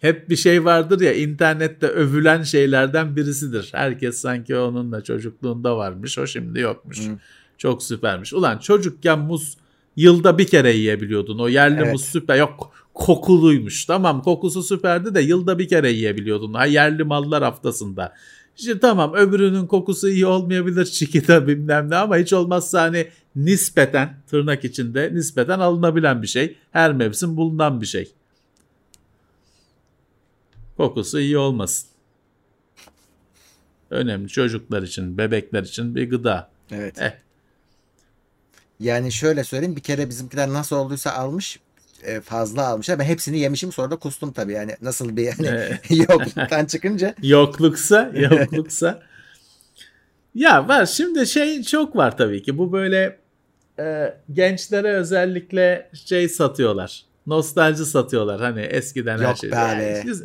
hep 0.01 0.31
bir 0.31 0.37
şey 0.37 0.65
vardır 0.65 1.01
ya 1.01 1.13
internette 1.13 1.87
övülen 1.87 2.43
şeylerden 2.43 3.17
birisidir. 3.17 3.69
Herkes 3.73 4.19
sanki 4.19 4.57
onunla 4.57 5.05
çocukluğunda 5.05 5.77
varmış. 5.77 6.19
O 6.19 6.27
şimdi 6.27 6.61
yokmuş. 6.61 7.09
Hı. 7.09 7.11
Çok 7.59 7.83
süpermiş. 7.83 8.33
Ulan 8.33 8.59
çocukken 8.59 9.19
muz 9.19 9.57
yılda 9.97 10.39
bir 10.39 10.47
kere 10.47 10.73
yiyebiliyordun. 10.73 11.39
O 11.39 11.49
yerli 11.49 11.81
evet. 11.81 11.93
muz 11.93 12.05
süper. 12.05 12.39
Yok 12.39 12.73
kokuluymuş. 12.95 13.85
Tamam 13.85 14.23
kokusu 14.23 14.63
süperdi 14.63 15.15
de 15.15 15.21
yılda 15.21 15.59
bir 15.59 15.69
kere 15.69 15.91
yiyebiliyordun. 15.91 16.55
Ha 16.55 16.67
yerli 16.67 17.05
mallar 17.05 17.43
haftasında. 17.43 18.15
İşte 18.57 18.79
tamam 18.79 19.15
öbürünün 19.15 19.67
kokusu 19.67 20.09
iyi 20.09 20.27
olmayabilir 20.27 20.85
çikita 20.85 21.47
bilmem 21.47 21.91
ne 21.91 21.97
ama 21.97 22.17
hiç 22.17 22.33
olmazsa 22.33 22.83
hani 22.83 23.07
nispeten 23.37 24.23
tırnak 24.31 24.65
içinde 24.65 25.11
nispeten 25.15 25.59
alınabilen 25.59 26.23
bir 26.23 26.27
şey. 26.27 26.57
Her 26.71 26.93
mevsim 26.93 27.37
bulunan 27.37 27.81
bir 27.81 27.87
şey. 27.87 28.13
Kokusu 30.77 31.21
iyi 31.21 31.39
olmasın. 31.39 31.89
Önemli 33.91 34.29
çocuklar 34.29 34.83
için, 34.83 35.19
bebekler 35.19 35.63
için 35.63 35.95
bir 35.95 36.11
gıda. 36.11 36.51
Evet. 36.71 37.03
Eh. 37.03 37.13
Yani 38.81 39.13
şöyle 39.13 39.45
söyleyeyim 39.45 39.77
bir 39.77 39.81
kere 39.81 40.09
bizimkiler 40.09 40.49
nasıl 40.49 40.77
olduysa 40.77 41.13
almış 41.13 41.61
e, 42.03 42.21
fazla 42.21 42.67
almışlar. 42.67 42.99
Ben 42.99 43.05
hepsini 43.05 43.39
yemişim 43.39 43.73
sonra 43.73 43.91
da 43.91 43.97
kustum 43.97 44.33
tabii 44.33 44.53
yani 44.53 44.77
nasıl 44.83 45.17
bir 45.17 45.23
yani 45.23 45.79
yokluktan 46.09 46.65
çıkınca. 46.65 47.15
Yokluksa 47.23 48.13
yokluksa. 48.15 49.03
ya 50.35 50.69
var 50.69 50.87
şimdi 50.87 51.27
şey 51.27 51.63
çok 51.63 51.97
var 51.97 52.17
tabii 52.17 52.43
ki 52.43 52.59
bu 52.59 52.73
böyle 52.73 53.19
e, 53.79 54.15
gençlere 54.33 54.93
özellikle 54.93 55.91
şey 56.07 56.29
satıyorlar. 56.29 57.05
Nostalji 57.27 57.85
satıyorlar 57.85 58.41
hani 58.41 58.61
eskiden 58.61 59.19
Yok 59.19 59.27
her 59.27 59.35
şey. 59.35 59.51
Be 59.51 59.57
yani, 59.57 60.17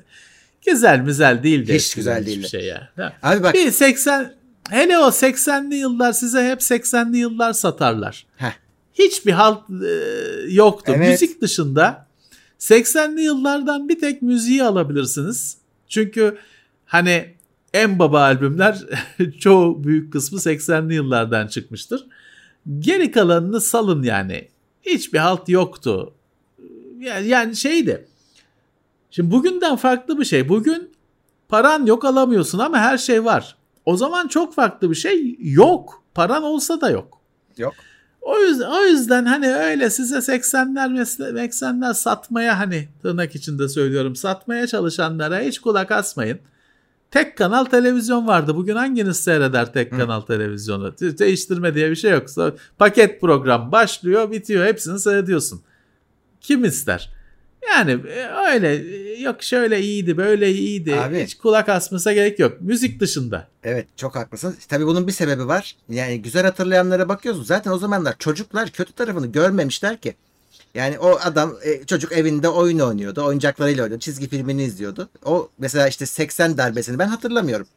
güzel, 0.66 1.06
güzel 1.06 1.44
değil 1.44 1.68
de. 1.68 1.76
Hiç 1.76 1.96
güzel 1.96 2.26
değil. 2.26 2.48
Şey 2.48 2.66
ya. 2.66 2.90
Abi 3.24 3.44
bak. 3.44 3.54
Bir 3.54 3.72
80 3.72 4.34
hele 4.70 4.98
o 4.98 5.08
80'li 5.08 5.76
yıllar 5.76 6.14
size 6.14 6.50
hep 6.50 6.60
80'li 6.60 7.18
yıllar 7.18 7.54
satarlar. 7.54 8.26
Heh. 8.38 8.54
Hiçbir 8.94 9.32
halt 9.32 9.60
e, 9.70 9.94
yoktu. 10.54 10.94
Evet. 10.96 11.10
Müzik 11.10 11.42
dışında 11.42 12.08
80'li 12.60 13.22
yıllardan 13.22 13.90
bir 13.90 14.00
tek 14.00 14.22
müziği 14.22 14.64
alabilirsiniz. 14.64 15.58
Çünkü 15.88 16.38
hani 16.86 17.34
en 17.74 18.00
baba 18.00 18.22
albümler 18.22 18.78
çoğu 19.40 19.84
büyük 19.84 20.14
kısmı 20.14 20.40
80'li 20.40 20.94
yıllardan 20.94 21.48
çıkmıştır. 21.48 22.06
Geri 22.80 23.12
kalanını 23.12 23.62
salın 23.62 24.04
yani. 24.04 24.48
Hiçbir 24.82 25.20
halt 25.20 25.50
yoktu. 25.50 26.14
Yani, 27.00 27.28
yani 27.28 27.56
şeydi. 27.56 28.08
Şimdi 29.12 29.32
bugünden 29.32 29.76
farklı 29.76 30.20
bir 30.20 30.26
şey. 30.26 30.50
Bugün 30.50 30.92
paran 31.50 31.86
yok 31.86 32.06
alamıyorsun 32.06 32.60
ama 32.60 32.78
her 32.78 32.98
şey 32.98 33.26
var. 33.26 33.56
O 33.86 33.98
zaman 33.98 34.28
çok 34.28 34.56
farklı 34.56 34.90
bir 34.90 34.96
şey 34.96 35.36
yok. 35.40 36.04
Paran 36.14 36.44
olsa 36.44 36.82
da 36.82 36.90
yok. 36.90 37.18
Yok. 37.58 37.74
O 38.22 38.40
yüzden, 38.40 38.70
o 38.72 38.82
yüzden 38.82 39.26
hani 39.26 39.48
öyle 39.56 39.90
size 39.90 40.16
80'ler 40.18 40.94
mesle- 40.94 41.34
80'ler 41.34 41.94
satmaya 41.94 42.60
hani 42.60 42.90
tırnak 43.02 43.36
içinde 43.36 43.70
söylüyorum 43.70 44.16
satmaya 44.16 44.68
çalışanlara 44.68 45.40
hiç 45.40 45.60
kulak 45.60 45.92
asmayın. 45.92 46.40
Tek 47.12 47.38
kanal 47.38 47.66
televizyon 47.66 48.28
vardı. 48.28 48.56
Bugün 48.56 48.76
hanginiz 48.76 49.18
seyreder 49.18 49.74
tek 49.74 49.92
Hı. 49.94 49.98
kanal 49.98 50.22
televizyonu? 50.22 50.94
De- 51.00 51.18
Değiştirme 51.18 51.76
diye 51.76 51.90
bir 51.90 51.96
şey 51.96 52.12
yok. 52.12 52.26
Paket 52.78 53.22
program 53.22 53.72
başlıyor, 53.72 54.32
bitiyor. 54.32 54.66
Hepsini 54.66 55.00
seyrediyorsun. 55.00 55.62
Kim 56.42 56.66
ister? 56.66 57.10
Yani 57.70 57.92
e, 57.92 58.28
öyle 58.54 58.76
e, 58.76 59.20
yok 59.22 59.44
şöyle 59.44 59.82
iyiydi, 59.82 60.18
böyle 60.18 60.52
iyiydi. 60.52 60.96
Abi. 60.96 61.24
Hiç 61.24 61.38
kulak 61.38 61.70
asmasa 61.70 62.14
gerek 62.14 62.40
yok. 62.40 62.62
Müzik 62.62 63.00
dışında. 63.00 63.48
Evet 63.64 63.88
çok 63.98 64.16
haklısın. 64.16 64.56
Tabii 64.70 64.86
bunun 64.86 65.08
bir 65.08 65.12
sebebi 65.12 65.48
var. 65.48 65.76
Yani 65.90 66.22
güzel 66.22 66.44
hatırlayanlara 66.44 67.10
bakıyorsun. 67.10 67.44
Zaten 67.44 67.72
o 67.72 67.78
zamanlar 67.78 68.16
çocuklar 68.20 68.70
kötü 68.70 68.94
tarafını 68.94 69.28
görmemişler 69.28 69.98
ki. 69.98 70.16
Yani 70.76 71.00
o 71.00 71.20
adam 71.24 71.56
e, 71.64 71.84
çocuk 71.86 72.12
evinde 72.12 72.50
oyun 72.50 72.80
oynuyordu. 72.80 73.24
Oyuncaklarıyla 73.26 73.84
oynuyordu. 73.84 74.04
Çizgi 74.04 74.30
filmini 74.30 74.64
izliyordu. 74.64 75.10
O 75.26 75.50
mesela 75.60 75.88
işte 75.88 76.06
80 76.06 76.58
darbesini 76.58 77.00
ben 77.00 77.08
hatırlamıyorum. 77.08 77.68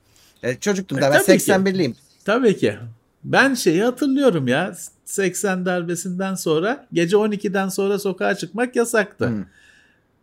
E, 0.42 0.54
çocuktum 0.54 0.98
E, 0.98 1.02
da 1.02 1.10
ben 1.12 1.22
tabii 1.22 1.38
ki. 1.38 1.52
81'liyim. 1.52 1.94
Tabii 2.24 2.56
ki. 2.56 2.76
Ben 3.24 3.54
şeyi 3.54 3.82
hatırlıyorum 3.82 4.48
ya. 4.48 4.76
80 5.04 5.66
darbesinden 5.66 6.34
sonra 6.34 6.86
gece 6.92 7.16
12'den 7.16 7.68
sonra 7.68 7.98
sokağa 7.98 8.34
çıkmak 8.34 8.76
yasaktı. 8.76 9.26
Hı. 9.26 9.44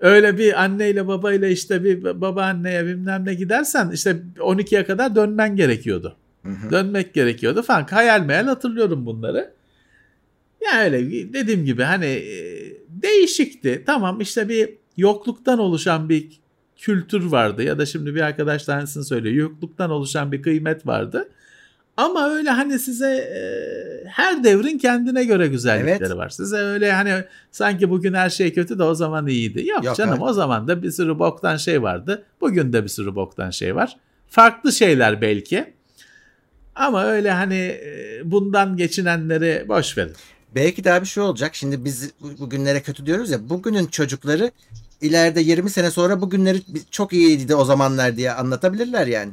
Öyle 0.01 0.37
bir 0.37 0.63
anneyle 0.63 1.07
babayla 1.07 1.47
işte 1.47 1.83
bir 1.83 2.21
babaanneye 2.21 2.85
bilmem 2.85 3.25
ne 3.25 3.33
gidersen 3.33 3.91
işte 3.91 4.21
12'ye 4.37 4.85
kadar 4.85 5.15
dönmen 5.15 5.55
gerekiyordu. 5.55 6.15
Hı 6.45 6.49
hı. 6.49 6.71
Dönmek 6.71 7.13
gerekiyordu 7.13 7.61
falan. 7.61 7.83
Hayal 7.83 8.21
meyal 8.21 8.45
hatırlıyorum 8.45 9.05
bunları. 9.05 9.53
Ya 10.61 10.83
öyle 10.83 11.09
dediğim 11.33 11.65
gibi 11.65 11.83
hani 11.83 12.05
e, 12.05 12.37
değişikti. 12.89 13.83
Tamam 13.85 14.21
işte 14.21 14.49
bir 14.49 14.69
yokluktan 14.97 15.59
oluşan 15.59 16.09
bir 16.09 16.41
kültür 16.77 17.25
vardı 17.25 17.63
ya 17.63 17.77
da 17.77 17.85
şimdi 17.85 18.15
bir 18.15 18.21
arkadaş 18.21 18.63
tanesini 18.63 19.05
söylüyor. 19.05 19.35
Yokluktan 19.35 19.91
oluşan 19.91 20.31
bir 20.31 20.41
kıymet 20.41 20.87
vardı. 20.87 21.29
Ama 21.97 22.29
öyle 22.29 22.49
hani 22.49 22.79
size 22.79 23.07
e, 23.15 23.41
her 24.09 24.43
devrin 24.43 24.77
kendine 24.77 25.23
göre 25.23 25.47
güzellikleri 25.47 25.97
Evet. 26.07 26.15
var. 26.17 26.29
Size 26.29 26.55
öyle 26.57 26.91
hani 26.91 27.13
sanki 27.51 27.89
bugün 27.89 28.13
her 28.13 28.29
şey 28.29 28.53
kötü 28.53 28.79
de 28.79 28.83
o 28.83 28.95
zaman 28.95 29.27
iyiydi. 29.27 29.67
Yok, 29.67 29.83
Yok, 29.83 29.95
canım 29.95 30.13
evet. 30.13 30.29
o 30.29 30.33
zaman 30.33 30.67
da 30.67 30.83
bir 30.83 30.91
sürü 30.91 31.19
boktan 31.19 31.57
şey 31.57 31.81
vardı. 31.81 32.23
Bugün 32.41 32.73
de 32.73 32.83
bir 32.83 32.89
sürü 32.89 33.15
boktan 33.15 33.49
şey 33.49 33.75
var. 33.75 33.97
Farklı 34.27 34.71
şeyler 34.71 35.21
belki. 35.21 35.73
Ama 36.75 37.03
öyle 37.05 37.31
hani 37.31 37.55
e, 37.55 38.21
bundan 38.23 38.77
geçinenleri 38.77 39.65
boş 39.67 39.97
verin. 39.97 40.13
Belki 40.55 40.83
daha 40.83 41.01
bir 41.01 41.07
şey 41.07 41.23
olacak. 41.23 41.55
Şimdi 41.55 41.85
biz 41.85 42.11
bu- 42.21 42.37
bugünlere 42.39 42.81
kötü 42.81 43.05
diyoruz 43.05 43.31
ya. 43.31 43.49
Bugünün 43.49 43.85
çocukları 43.87 44.51
ileride 45.01 45.41
20 45.41 45.69
sene 45.69 45.91
sonra 45.91 46.21
bugünleri 46.21 46.61
çok 46.91 47.13
iyiydi 47.13 47.47
de 47.49 47.55
o 47.55 47.65
zamanlar 47.65 48.17
diye 48.17 48.31
anlatabilirler 48.31 49.07
yani. 49.07 49.31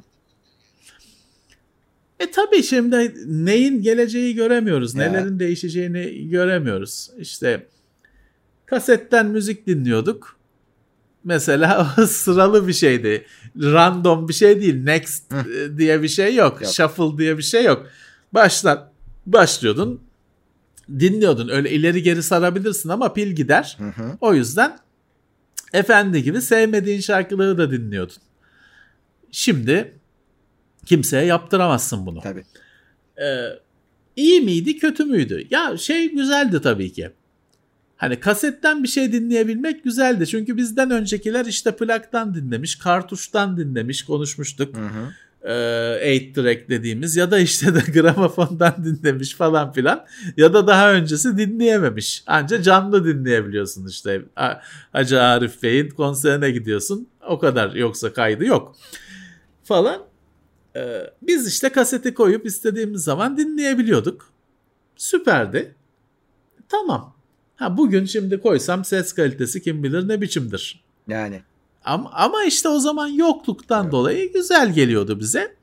E 2.21 2.31
tabii 2.31 2.63
şimdi 2.63 3.15
neyin 3.27 3.83
geleceği 3.83 4.35
göremiyoruz. 4.35 4.95
Ya. 4.95 5.11
Nelerin 5.11 5.39
değişeceğini 5.39 6.29
göremiyoruz. 6.29 7.11
İşte 7.19 7.67
kasetten 8.67 9.27
müzik 9.27 9.67
dinliyorduk. 9.67 10.37
Mesela 11.25 11.85
sıralı 12.09 12.69
bir 12.69 12.73
şeydi. 12.73 13.27
Random 13.57 14.29
bir 14.29 14.35
şey 14.35 14.61
değil. 14.61 14.85
Next 14.85 15.33
e, 15.33 15.79
diye 15.79 16.03
bir 16.03 16.09
şey 16.09 16.35
yok. 16.35 16.63
Yok. 16.63 16.73
Shuffle 16.73 17.19
diye 17.19 17.39
bir 17.39 17.43
şey 17.43 17.65
yok. 17.65 17.87
Baştan 18.33 18.91
başlıyordun. 19.27 20.01
Dinliyordun. 20.99 21.49
Öyle 21.49 21.71
ileri 21.71 22.03
geri 22.03 22.23
sarabilirsin 22.23 22.89
ama 22.89 23.13
pil 23.13 23.33
gider. 23.33 23.77
Hı 23.79 23.85
hı. 24.03 24.19
O 24.21 24.35
yüzden 24.35 24.79
efendi 25.73 26.23
gibi 26.23 26.43
sevmediğin 26.43 27.01
şarkıları 27.01 27.59
da 27.59 27.71
dinliyordun. 27.71 28.17
Şimdi 29.31 29.98
kimseye 30.89 31.25
yaptıramazsın 31.25 32.07
bunu. 32.07 32.21
Tabii. 32.21 32.45
Ee, 33.23 33.49
iyi 34.17 34.41
miydi 34.41 34.79
kötü 34.79 35.05
müydü? 35.05 35.47
Ya 35.51 35.77
şey 35.77 36.13
güzeldi 36.13 36.61
tabii 36.63 36.93
ki. 36.93 37.11
Hani 37.97 38.21
kasetten 38.21 38.83
bir 38.83 38.89
şey 38.89 39.13
dinleyebilmek 39.13 39.85
güzeldi. 39.85 40.27
Çünkü 40.27 40.57
bizden 40.57 40.91
öncekiler 40.91 41.47
işte 41.47 41.77
plaktan 41.77 42.35
dinlemiş, 42.35 42.77
kartuştan 42.77 43.57
dinlemiş, 43.57 44.03
konuşmuştuk. 44.03 44.77
Hı 44.77 44.81
hı. 44.81 45.13
Ee, 46.03 46.21
8 46.21 46.35
track 46.35 46.69
dediğimiz 46.69 47.17
ya 47.17 47.31
da 47.31 47.39
işte 47.39 47.75
de 47.75 47.81
gramofondan 48.01 48.75
dinlemiş 48.85 49.35
falan 49.35 49.73
filan. 49.73 50.05
Ya 50.37 50.55
da 50.55 50.67
daha 50.67 50.93
öncesi 50.93 51.39
dinleyememiş. 51.39 52.23
Anca 52.27 52.63
canlı 52.63 53.05
dinleyebiliyorsun 53.05 53.87
işte. 53.87 54.23
Hacı 54.93 55.23
Arif 55.23 55.63
Bey'in 55.63 55.89
konserine 55.89 56.51
gidiyorsun. 56.51 57.09
O 57.29 57.39
kadar 57.39 57.75
yoksa 57.75 58.13
kaydı 58.13 58.45
yok. 58.45 58.77
Falan. 59.65 60.08
Ee, 60.77 61.11
biz 61.23 61.49
işte 61.49 61.69
kaseti 61.69 62.15
koyup 62.15 62.47
istediğimiz 62.47 63.05
zaman 63.05 63.37
dinleyebiliyorduk. 63.37 64.31
Süperdi. 64.97 65.75
Tamam. 66.69 67.15
Ha 67.57 67.77
bugün 67.77 68.05
şimdi 68.05 68.41
koysam 68.41 68.85
ses 68.85 69.13
kalitesi 69.13 69.63
kim 69.63 69.83
bilir 69.83 70.09
ne 70.09 70.21
biçimdir. 70.21 70.85
Yani. 71.09 71.43
Ama, 71.85 72.11
ama 72.13 72.45
işte 72.45 72.69
o 72.69 72.79
zaman 72.79 73.07
yokluktan 73.09 73.93
dolayı 73.93 74.33
güzel 74.33 74.73
geliyordu 74.73 75.21
bize. 75.21 75.58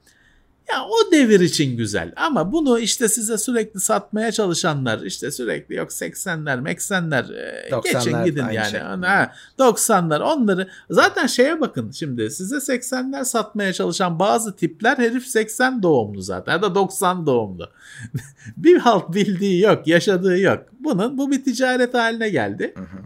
Ya 0.71 0.85
o 0.85 1.11
devir 1.11 1.39
için 1.39 1.77
güzel 1.77 2.13
ama 2.15 2.51
bunu 2.51 2.79
işte 2.79 3.07
size 3.07 3.37
sürekli 3.37 3.79
satmaya 3.79 4.31
çalışanlar 4.31 5.01
işte 5.01 5.31
sürekli 5.31 5.75
yok 5.75 5.89
80'ler 5.89 6.63
80'ler 6.63 7.33
e, 7.33 7.69
90'lar 7.69 7.93
geçin 7.93 8.23
gidin 8.25 8.49
yani. 8.49 8.71
şey. 8.71 8.79
Ha, 8.79 9.31
90'lar 9.59 10.19
onları 10.19 10.69
zaten 10.89 11.27
şeye 11.27 11.61
bakın 11.61 11.91
şimdi 11.91 12.31
size 12.31 12.55
80'ler 12.55 13.25
satmaya 13.25 13.73
çalışan 13.73 14.19
bazı 14.19 14.55
tipler 14.55 14.97
herif 14.97 15.27
80 15.27 15.83
doğumlu 15.83 16.21
zaten 16.21 16.51
ya 16.53 16.61
da 16.61 16.75
90 16.75 17.25
doğumlu. 17.25 17.69
bir 18.57 18.77
halt 18.77 19.13
bildiği 19.13 19.61
yok 19.61 19.87
yaşadığı 19.87 20.39
yok. 20.39 20.65
Bunun 20.79 21.17
bu 21.17 21.31
bir 21.31 21.43
ticaret 21.43 21.93
haline 21.93 22.29
geldi. 22.29 22.73
Hı 22.75 22.81
hı. 22.81 22.97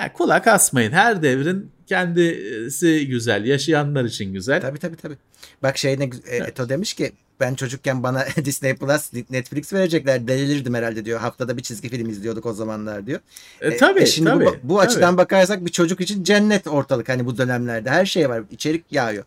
Ya 0.00 0.12
kulak 0.12 0.46
asmayın. 0.46 0.92
Her 0.92 1.22
devrin 1.22 1.70
kendisi 1.86 3.06
güzel. 3.08 3.44
Yaşayanlar 3.44 4.04
için 4.04 4.32
güzel. 4.32 4.60
Tabii 4.60 4.78
tabii 4.78 4.96
tabii. 4.96 5.16
Bak 5.62 5.78
şey 5.78 5.98
ne 6.00 6.10
e, 6.26 6.36
Eto 6.36 6.68
demiş 6.68 6.94
ki 6.94 7.12
ben 7.40 7.54
çocukken 7.54 8.02
bana 8.02 8.24
Disney 8.44 8.76
Plus, 8.76 9.12
Netflix 9.30 9.72
verecekler 9.72 10.28
delirdim 10.28 10.74
herhalde 10.74 11.04
diyor. 11.04 11.20
Haftada 11.20 11.56
bir 11.56 11.62
çizgi 11.62 11.88
film 11.88 12.08
izliyorduk 12.08 12.46
o 12.46 12.52
zamanlar 12.52 13.06
diyor. 13.06 13.20
E, 13.60 13.76
tabii 13.76 14.00
E, 14.00 14.06
şimdi 14.06 14.30
tabii. 14.30 14.44
bu, 14.46 14.54
bu 14.62 14.76
tabii. 14.76 14.86
açıdan 14.86 15.16
bakarsak 15.16 15.64
bir 15.64 15.70
çocuk 15.70 16.00
için 16.00 16.24
cennet 16.24 16.66
ortalık 16.66 17.08
hani 17.08 17.26
bu 17.26 17.38
dönemlerde. 17.38 17.90
Her 17.90 18.06
şey 18.06 18.28
var. 18.28 18.42
içerik 18.50 18.84
yağıyor. 18.90 19.24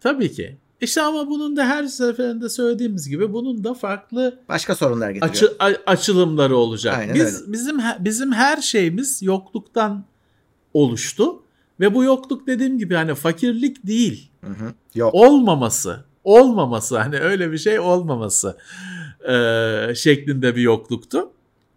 Tabii 0.00 0.32
ki. 0.32 0.56
İşte 0.80 1.02
ama 1.02 1.26
bunun 1.30 1.56
da 1.56 1.66
her 1.66 1.84
seferinde 1.86 2.48
söylediğimiz 2.48 3.08
gibi 3.08 3.32
bunun 3.32 3.64
da 3.64 3.74
farklı 3.74 4.38
Başka 4.48 4.74
sorunlar 4.74 5.10
getiriyor. 5.10 5.30
açı, 5.32 5.56
a- 5.58 5.90
açılımları 5.92 6.56
olacak. 6.56 6.98
Aynen 6.98 7.14
Biz 7.14 7.42
öyle. 7.42 7.52
bizim 7.52 7.78
bizim 8.00 8.32
her 8.32 8.56
şeyimiz 8.62 9.22
yokluktan 9.22 10.04
oluştu 10.74 11.42
ve 11.80 11.94
bu 11.94 12.04
yokluk 12.04 12.46
dediğim 12.46 12.78
gibi 12.78 12.94
hani 12.94 13.14
fakirlik 13.14 13.86
değil. 13.86 14.30
Hı 14.46 14.64
hı. 14.64 14.72
Yok. 14.94 15.14
olmaması, 15.14 16.04
olmaması 16.24 16.98
hani 16.98 17.18
öyle 17.18 17.52
bir 17.52 17.58
şey 17.58 17.78
olmaması 17.78 18.56
eee, 19.28 19.92
şeklinde 19.96 20.56
bir 20.56 20.62
yokluktu. 20.62 21.30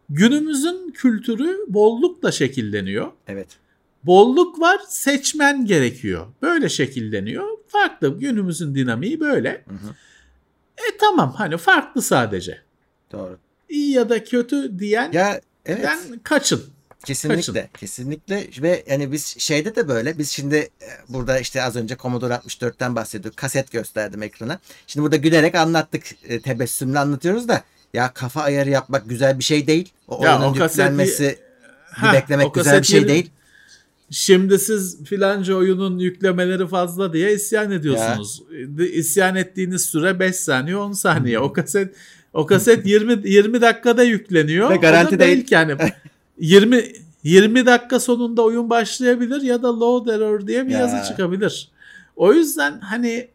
Günümüzün 0.10 0.92
kültürü 0.92 1.58
bollukla 1.68 2.32
şekilleniyor. 2.32 3.08
Evet. 3.28 3.48
Bolluk 4.04 4.60
var, 4.60 4.80
seçmen 4.88 5.66
gerekiyor. 5.66 6.28
Böyle 6.42 6.70
şekilleniyor. 6.70 7.46
Farklı 7.68 8.20
günümüzün 8.20 8.76
dinamiği 8.76 9.20
böyle. 9.20 9.50
Hı 9.68 9.74
hı. 9.76 9.90
E 10.78 10.98
tamam 11.00 11.34
hani 11.38 11.58
farklı 11.58 12.02
sadece. 12.02 12.58
Doğru. 13.12 13.38
İyi 13.70 13.92
ya 13.92 14.10
da 14.10 14.24
kötü 14.24 14.80
diyen 14.80 15.12
Ya 15.12 15.42
evet. 15.66 15.90
kaçın. 16.24 16.64
Kesinlikle, 17.06 17.36
Kaçın. 17.62 17.68
kesinlikle 17.80 18.48
ve 18.62 18.84
yani 18.90 19.12
biz 19.12 19.36
şeyde 19.40 19.76
de 19.76 19.88
böyle 19.88 20.18
biz 20.18 20.32
şimdi 20.32 20.56
e, 20.56 20.70
burada 21.10 21.40
işte 21.40 21.64
az 21.64 21.76
önce 21.76 21.96
Commodore 21.98 22.34
64'ten 22.34 22.96
bahsediyorduk. 22.96 23.38
Kaset 23.38 23.72
gösterdim 23.72 24.24
ekrana. 24.24 24.60
Şimdi 24.88 25.04
burada 25.04 25.16
gülerek 25.16 25.56
anlattık, 25.56 26.04
e, 26.30 26.40
tebessümle 26.42 27.00
anlatıyoruz 27.00 27.48
da 27.48 27.64
ya 27.94 28.14
kafa 28.14 28.42
ayarı 28.42 28.70
yapmak 28.70 29.10
güzel 29.10 29.40
bir 29.40 29.44
şey 29.44 29.68
değil. 29.68 29.90
O 30.08 30.24
Ya 30.26 30.40
oyunun 30.40 30.52
o 30.54 30.58
kaseti- 30.58 30.70
yüklenmesi 30.70 31.40
Heh, 31.92 32.14
beklemek 32.14 32.54
güzel 32.54 32.82
bir 32.82 32.88
şey 32.88 33.08
değil. 33.08 33.30
Şimdi 34.12 34.60
siz 34.60 35.04
filanca 35.04 35.56
oyunun 35.56 36.00
yüklemeleri 36.00 36.68
fazla 36.68 37.14
diye 37.14 37.34
isyan 37.34 37.72
ediyorsunuz. 37.72 38.44
De- 38.52 38.92
İsyan 38.92 39.36
ettiğiniz 39.36 39.82
süre 39.86 40.20
5 40.20 40.36
saniye 40.36 40.78
10 40.78 40.92
saniye. 40.92 41.40
O 41.40 41.54
kaset 41.54 41.96
o 42.34 42.46
kaset 42.46 42.86
20 42.86 43.30
20 43.30 43.62
dakikada 43.62 44.04
yükleniyor. 44.04 44.70
Ve 44.70 44.76
garanti 44.76 45.20
değil. 45.20 45.48
yani 45.52 45.76
20 46.40 46.92
20 47.24 47.66
dakika 47.66 48.00
sonunda 48.00 48.44
oyun 48.44 48.70
başlayabilir 48.70 49.42
ya 49.42 49.64
da 49.64 49.80
load 49.80 50.08
error 50.08 50.48
diye 50.48 50.68
bir 50.68 50.72
Ya. 50.72 50.80
yazı 50.80 51.10
çıkabilir. 51.10 51.72
O 52.16 52.34
yüzden 52.34 52.80
hani 52.80 53.28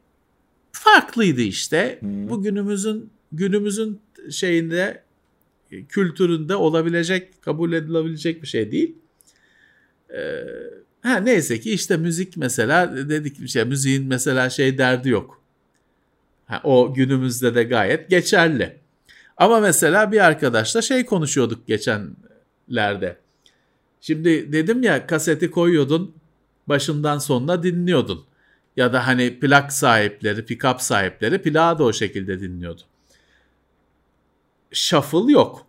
farklıydı 0.72 1.40
işte. 1.40 1.98
Hı. 2.00 2.06
Bugünümüzün 2.30 3.10
günümüzün 3.32 4.00
şeyinde 4.30 5.02
kültüründe 5.88 6.56
olabilecek, 6.56 7.42
kabul 7.42 7.72
edilebilecek 7.72 8.42
bir 8.42 8.46
şey 8.46 8.72
değil. 8.72 8.94
Ee, 10.10 10.44
ha 11.02 11.16
neyse 11.16 11.60
ki 11.60 11.72
işte 11.72 11.96
müzik 11.96 12.36
mesela 12.36 12.96
dedik 13.08 13.40
bir 13.40 13.48
şey 13.48 13.64
müziğin 13.64 14.06
mesela 14.06 14.50
şey 14.50 14.78
derdi 14.78 15.08
yok. 15.08 15.42
Ha, 16.46 16.60
o 16.64 16.94
günümüzde 16.94 17.54
de 17.54 17.62
gayet 17.62 18.10
geçerli. 18.10 18.76
Ama 19.36 19.60
mesela 19.60 20.12
bir 20.12 20.24
arkadaşla 20.26 20.82
şey 20.82 21.04
konuşuyorduk 21.04 21.66
geçenlerde. 22.72 23.18
Şimdi 24.00 24.52
dedim 24.52 24.82
ya 24.82 25.06
kaseti 25.06 25.50
koyuyordun 25.50 26.14
başından 26.66 27.18
sonuna 27.18 27.62
dinliyordun. 27.62 28.24
Ya 28.76 28.92
da 28.92 29.06
hani 29.06 29.40
plak 29.40 29.72
sahipleri, 29.72 30.40
pick-up 30.40 30.80
sahipleri 30.80 31.42
plağı 31.42 31.78
da 31.78 31.84
o 31.84 31.92
şekilde 31.92 32.40
dinliyordu. 32.40 32.82
Shuffle 34.72 35.32
yok. 35.32 35.66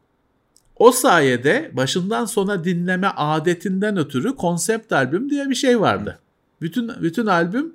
O 0.75 0.91
sayede 0.91 1.71
başından 1.73 2.25
sona 2.25 2.63
dinleme 2.63 3.07
adetinden 3.07 3.97
ötürü 3.97 4.35
konsept 4.35 4.93
albüm 4.93 5.29
diye 5.29 5.49
bir 5.49 5.55
şey 5.55 5.79
vardı. 5.79 6.19
Bütün 6.61 6.91
bütün 7.01 7.25
albüm 7.27 7.73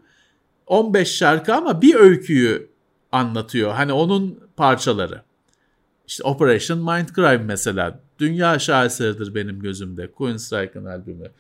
15 0.67 1.09
şarkı 1.09 1.55
ama 1.55 1.83
bir 1.83 1.95
öyküyü 1.95 2.71
anlatıyor. 3.13 3.73
Hani 3.73 3.93
onun 3.93 4.41
parçaları. 4.57 5.23
İşte 6.07 6.25
Operation 6.25 6.79
Mindcrime 6.79 7.45
mesela. 7.45 8.01
Dünya 8.19 8.59
şaheseridir 8.59 9.35
benim 9.35 9.61
gözümde. 9.61 10.13
Queenstrike'ın 10.13 10.85
albümü. 10.85 11.31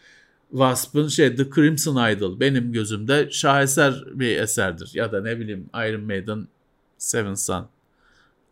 Wasp'ın 0.50 1.08
şey 1.08 1.36
The 1.36 1.50
Crimson 1.50 2.10
Idol 2.10 2.40
benim 2.40 2.72
gözümde 2.72 3.28
şaheser 3.30 4.04
bir 4.12 4.36
eserdir. 4.36 4.90
Ya 4.94 5.12
da 5.12 5.22
ne 5.22 5.40
bileyim 5.40 5.66
Iron 5.74 6.00
Maiden 6.00 6.48
Seven 6.98 7.34
Son. 7.34 7.68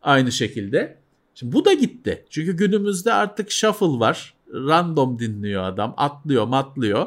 Aynı 0.03 0.33
şekilde. 0.33 0.97
Şimdi 1.35 1.53
bu 1.53 1.65
da 1.65 1.73
gitti. 1.73 2.25
Çünkü 2.31 2.57
günümüzde 2.57 3.13
artık 3.13 3.51
shuffle 3.51 3.87
var. 3.87 4.35
Random 4.53 5.19
dinliyor 5.19 5.63
adam. 5.63 5.95
Atlıyor 5.97 6.47
matlıyor. 6.47 7.07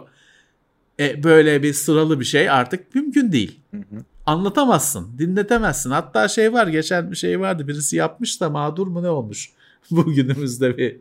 E, 0.99 1.23
böyle 1.23 1.63
bir 1.63 1.73
sıralı 1.73 2.19
bir 2.19 2.25
şey 2.25 2.49
artık 2.49 2.95
mümkün 2.95 3.31
değil. 3.31 3.59
Hı 3.71 3.77
hı. 3.77 4.03
Anlatamazsın. 4.25 5.17
Dinletemezsin. 5.17 5.91
Hatta 5.91 6.27
şey 6.27 6.53
var 6.53 6.67
geçen 6.67 7.11
bir 7.11 7.15
şey 7.15 7.39
vardı. 7.39 7.67
Birisi 7.67 7.95
yapmış 7.95 8.41
da 8.41 8.49
mağdur 8.49 8.87
mu 8.87 9.03
ne 9.03 9.09
olmuş? 9.09 9.49
Bu 9.91 10.13
günümüzde 10.13 10.77
bir 10.77 10.99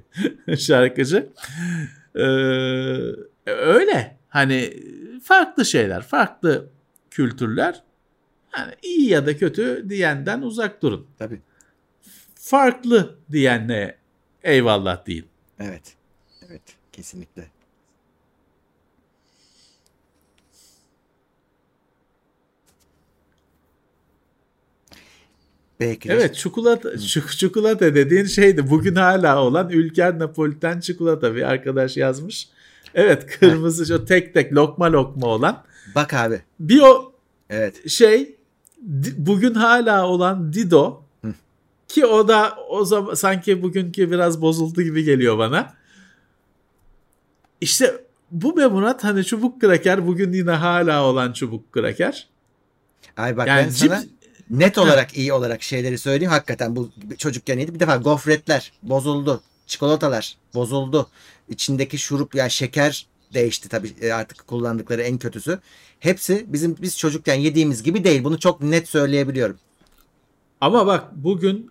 şarkıcı. 0.57 1.29
Ee, 2.15 2.21
öyle. 3.47 4.17
Hani 4.29 4.75
farklı 5.23 5.65
şeyler. 5.65 6.03
Farklı 6.03 6.69
kültürler. 7.11 7.83
Yani 8.59 8.73
iyi 8.83 9.09
ya 9.09 9.27
da 9.27 9.37
kötü 9.37 9.87
diyenden 9.89 10.43
uzak 10.43 10.83
durun 10.83 11.07
Tabii. 11.19 11.41
farklı 12.35 13.19
diyenle 13.33 13.99
eyvallah 14.43 15.07
deyin. 15.07 15.27
Evet. 15.61 15.95
Evet. 16.49 16.63
Kesinlikle. 16.93 17.51
Belki 25.81 26.09
de 26.09 26.13
Evet 26.13 26.35
çikolata, 26.35 26.89
çik- 26.95 27.37
çikolata 27.37 27.95
dediğin 27.95 28.25
şeydi. 28.25 28.71
Bugün 28.71 28.95
hala 28.95 29.43
olan 29.43 29.71
Ülker 29.71 30.19
Napoliten 30.19 30.81
çikolata 30.81 31.35
bir 31.35 31.43
arkadaş 31.43 31.97
yazmış. 31.97 32.49
Evet 32.95 33.27
kırmızı 33.27 33.87
şu 33.87 34.05
tek 34.05 34.35
tek 34.35 34.53
lokma 34.53 34.93
lokma 34.93 35.27
olan. 35.27 35.63
bak 35.95 36.15
abi. 36.15 36.43
Bir 36.61 36.81
o 36.81 37.13
Evet. 37.51 37.89
şey 37.91 38.37
bugün 39.19 39.55
hala 39.55 40.07
olan 40.07 40.53
Dido 40.53 41.03
Hı. 41.25 41.33
ki 41.89 42.07
o 42.07 42.29
da 42.29 42.57
o 42.69 42.85
zaman 42.85 43.15
sanki 43.15 43.63
bugünkü 43.63 44.11
biraz 44.11 44.43
bozuldu 44.43 44.83
gibi 44.83 45.05
geliyor 45.05 45.39
bana. 45.39 45.75
İşte 47.61 48.05
bu 48.31 48.57
be 48.57 48.67
Murat 48.67 49.05
hani 49.05 49.25
çubuk 49.25 49.61
kraker 49.61 50.07
bugün 50.07 50.33
yine 50.33 50.51
hala 50.51 51.05
olan 51.05 51.33
çubuk 51.33 51.73
kraker. 51.73 52.29
Ay 53.17 53.37
bak 53.37 53.49
Yani 53.49 53.65
ben 53.65 53.69
cip- 53.71 53.89
sana 53.89 54.03
net 54.51 54.79
olarak 54.79 55.17
iyi 55.17 55.33
olarak 55.33 55.63
şeyleri 55.63 55.99
söyleyeyim. 55.99 56.33
Hakikaten 56.33 56.77
bu 56.77 56.91
çocukken 57.19 57.59
iyiydi. 57.59 57.75
Bir 57.75 57.81
defa 57.81 57.97
gofretler 57.97 58.73
bozuldu. 58.83 59.41
Çikolatalar 59.67 60.37
bozuldu. 60.55 61.09
İçindeki 61.49 61.99
şurup 61.99 62.35
ya 62.35 62.49
şeker 62.49 63.07
değişti 63.35 63.69
tabii 63.69 63.93
e, 64.01 64.13
artık 64.13 64.47
kullandıkları 64.47 65.03
en 65.03 65.19
kötüsü. 65.19 65.59
Hepsi 66.01 66.47
bizim 66.49 66.77
biz 66.83 66.99
çocukken 66.99 67.35
yediğimiz 67.35 67.83
gibi 67.83 68.05
değil. 68.05 68.25
Bunu 68.25 68.39
çok 68.39 68.63
net 68.63 68.89
söyleyebiliyorum. 68.89 69.57
Ama 70.61 70.87
bak 70.87 71.05
bugün 71.17 71.71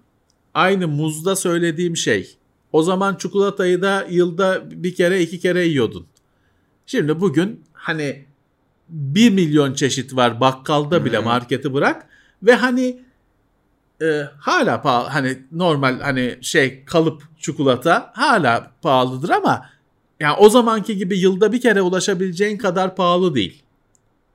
aynı 0.54 0.88
muzda 0.88 1.36
söylediğim 1.36 1.98
şey. 1.98 2.38
O 2.72 2.84
zaman 2.84 3.16
çikolatayı 3.16 3.82
da 3.82 4.08
yılda 4.10 4.72
bir 4.72 4.95
kere 4.95 5.22
iki 5.22 5.40
kere 5.40 5.66
yiyordun. 5.66 6.08
Şimdi 6.86 7.20
bugün 7.20 7.64
hani 7.74 8.26
bir 8.90 9.32
milyon 9.32 9.74
çeşit 9.74 10.16
var 10.16 10.40
bakkalda 10.40 11.06
bile 11.06 11.18
Hı. 11.18 11.22
marketi 11.22 11.74
bırak 11.74 12.08
ve 12.43 12.55
hani 12.55 12.99
e, 14.01 14.23
hala 14.39 14.81
pahalı 14.81 15.07
hani 15.07 15.38
normal 15.51 15.99
hani 15.99 16.38
şey 16.41 16.85
kalıp 16.85 17.23
çikolata 17.39 18.11
hala 18.15 18.72
pahalıdır 18.81 19.30
ama 19.30 19.69
yani 20.19 20.35
o 20.38 20.49
zamanki 20.49 20.97
gibi 20.97 21.19
yılda 21.19 21.51
bir 21.51 21.61
kere 21.61 21.81
ulaşabileceğin 21.81 22.57
kadar 22.57 22.95
pahalı 22.95 23.35
değil. 23.35 23.64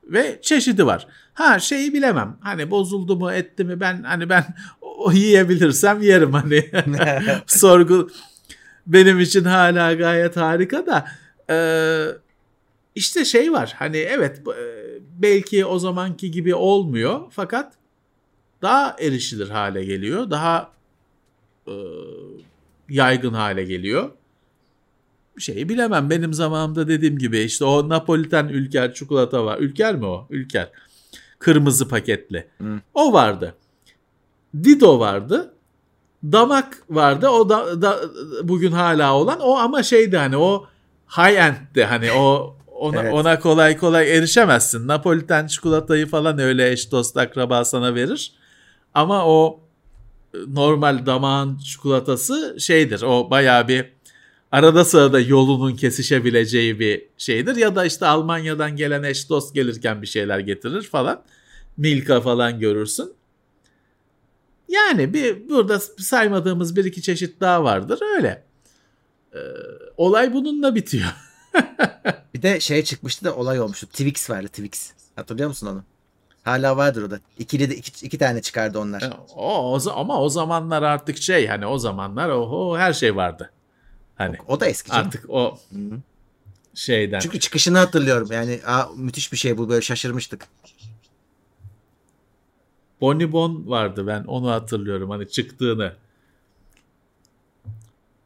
Ve 0.04 0.38
çeşidi 0.42 0.86
var. 0.86 1.06
Ha 1.34 1.58
şeyi 1.58 1.92
bilemem. 1.92 2.36
Hani 2.40 2.70
bozuldu 2.70 3.16
mu 3.16 3.32
etti 3.32 3.64
mi 3.64 3.80
ben 3.80 4.02
hani 4.02 4.28
ben 4.28 4.44
o 4.80 5.12
yiyebilirsem 5.12 6.02
yerim 6.02 6.32
hani. 6.32 6.70
Sorgu 7.46 8.10
benim 8.86 9.20
için 9.20 9.44
hala 9.44 9.94
gayet 9.94 10.36
harika 10.36 10.86
da 10.86 11.06
e, 11.50 11.56
işte 12.94 13.24
şey 13.24 13.52
var. 13.52 13.74
Hani 13.78 13.96
evet 13.96 14.38
e, 14.38 14.64
belki 15.22 15.64
o 15.64 15.78
zamanki 15.78 16.30
gibi 16.30 16.54
olmuyor 16.54 17.20
fakat 17.30 17.72
daha 18.62 18.96
erişilir 19.00 19.48
hale 19.50 19.84
geliyor. 19.84 20.30
Daha 20.30 20.70
e, 21.66 21.74
yaygın 22.88 23.34
hale 23.34 23.64
geliyor. 23.64 24.10
Şeyi 25.38 25.68
bilemem. 25.68 26.10
Benim 26.10 26.34
zamanımda 26.34 26.88
dediğim 26.88 27.18
gibi 27.18 27.38
işte 27.38 27.64
o 27.64 27.88
Napoliten 27.88 28.48
Ülker 28.48 28.94
çikolata 28.94 29.44
var. 29.44 29.58
Ülker 29.58 29.96
mi 29.96 30.06
o? 30.06 30.26
Ülker. 30.30 30.70
Kırmızı 31.38 31.88
paketli. 31.88 32.46
Hı. 32.58 32.80
O 32.94 33.12
vardı. 33.12 33.54
Dido 34.64 35.00
vardı. 35.00 35.54
Damak 36.24 36.78
vardı. 36.90 37.28
O 37.28 37.48
da, 37.48 37.82
da 37.82 38.00
bugün 38.42 38.72
hala 38.72 39.14
olan 39.14 39.40
o 39.40 39.56
ama 39.56 39.82
şeydi 39.82 40.16
hani 40.16 40.36
o 40.36 40.66
high 41.16 41.36
end'ti 41.36 41.84
hani 41.84 42.12
o 42.12 42.56
ona, 42.66 43.02
Evet. 43.02 43.12
ona 43.14 43.38
kolay 43.38 43.76
kolay 43.76 44.16
erişemezsin. 44.18 44.88
Napoliten 44.88 45.46
çikolatayı 45.46 46.06
falan 46.06 46.38
öyle 46.38 46.70
eş 46.72 46.92
dost 46.92 47.16
akraba 47.16 47.64
sana 47.64 47.94
verir. 47.94 48.32
Ama 48.94 49.26
o 49.26 49.60
e, 50.34 50.38
normal 50.48 51.06
damağın 51.06 51.58
çikolatası 51.58 52.56
şeydir. 52.60 53.02
O 53.02 53.30
bayağı 53.30 53.68
bir 53.68 53.92
arada 54.52 54.84
sırada 54.84 55.20
yolunun 55.20 55.76
kesişebileceği 55.76 56.80
bir 56.80 57.06
şeydir. 57.18 57.56
Ya 57.56 57.76
da 57.76 57.84
işte 57.84 58.06
Almanya'dan 58.06 58.76
gelen 58.76 59.02
eş 59.02 59.28
dost 59.28 59.54
gelirken 59.54 60.02
bir 60.02 60.06
şeyler 60.06 60.38
getirir 60.38 60.82
falan. 60.82 61.22
Milka 61.76 62.20
falan 62.20 62.58
görürsün. 62.60 63.12
Yani 64.68 65.14
bir 65.14 65.48
burada 65.48 65.80
saymadığımız 65.80 66.76
bir 66.76 66.84
iki 66.84 67.02
çeşit 67.02 67.40
daha 67.40 67.64
vardır 67.64 68.00
öyle. 68.16 68.44
Ee, 69.34 69.38
olay 69.96 70.32
bununla 70.32 70.74
bitiyor. 70.74 71.08
Bir 72.34 72.42
de 72.42 72.60
şey 72.60 72.84
çıkmıştı 72.84 73.24
da 73.24 73.36
olay 73.36 73.60
olmuştu. 73.60 73.86
Twix 73.86 74.30
vardı 74.30 74.48
Twix. 74.48 74.92
Hatırlıyor 75.16 75.48
musun 75.48 75.66
onu? 75.66 75.84
Hala 76.44 76.76
vardır 76.76 77.02
o 77.02 77.10
da. 77.10 77.20
İkili 77.38 77.70
de 77.70 77.76
iki, 77.76 78.06
iki 78.06 78.18
tane 78.18 78.42
çıkardı 78.42 78.78
onlar. 78.78 79.02
E, 79.02 79.10
O, 79.36 79.76
o 79.76 79.90
ama 79.94 80.20
o 80.22 80.28
zamanlar 80.28 80.82
artık 80.82 81.16
şey 81.18 81.46
hani 81.46 81.66
o 81.66 81.78
zamanlar 81.78 82.28
oho 82.28 82.78
her 82.78 82.92
şey 82.92 83.16
vardı. 83.16 83.50
Hani 84.14 84.36
O 84.48 84.60
da 84.60 84.66
eski 84.66 84.90
canım. 84.90 85.06
artık 85.06 85.30
o 85.30 85.58
Hı 85.72 85.78
hı. 85.78 85.98
şeyden. 86.74 87.18
Çünkü 87.20 87.40
çıkışını 87.40 87.78
hatırlıyorum. 87.78 88.28
Yani 88.32 88.60
aa, 88.66 88.84
müthiş 88.96 89.32
bir 89.32 89.36
şey 89.36 89.58
bu 89.58 89.68
böyle 89.68 89.82
şaşırmıştık. 89.82 90.46
Bonibon 93.00 93.68
vardı 93.68 94.06
ben 94.06 94.24
onu 94.24 94.50
hatırlıyorum 94.50 95.10
hani 95.10 95.28
çıktığını. 95.28 95.92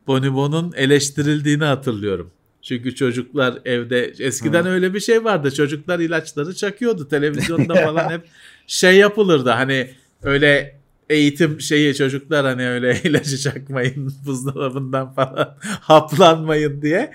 Bonibon'un 0.07 0.73
eleştirildiğini 0.77 1.65
hatırlıyorum. 1.65 2.31
Çünkü 2.67 2.95
çocuklar 2.95 3.59
evde 3.65 4.13
eskiden 4.19 4.65
Hı. 4.65 4.69
öyle 4.69 4.95
bir 4.95 5.01
şey 5.01 5.25
vardı. 5.25 5.55
Çocuklar 5.55 5.99
ilaçları 5.99 6.55
çakıyordu. 6.55 7.09
Televizyonda 7.09 7.75
falan 7.75 8.11
hep 8.11 8.23
şey 8.67 8.97
yapılırdı. 8.97 9.51
Hani 9.51 9.91
öyle 10.23 10.81
eğitim 11.11 11.61
şeyi 11.61 11.95
çocuklar 11.95 12.47
hani 12.47 12.69
öyle 12.69 13.01
ilacı 13.05 13.39
çakmayın 13.39 14.13
buzdolabından 14.27 15.13
falan 15.13 15.57
haplanmayın 15.81 16.83
diye 16.83 17.13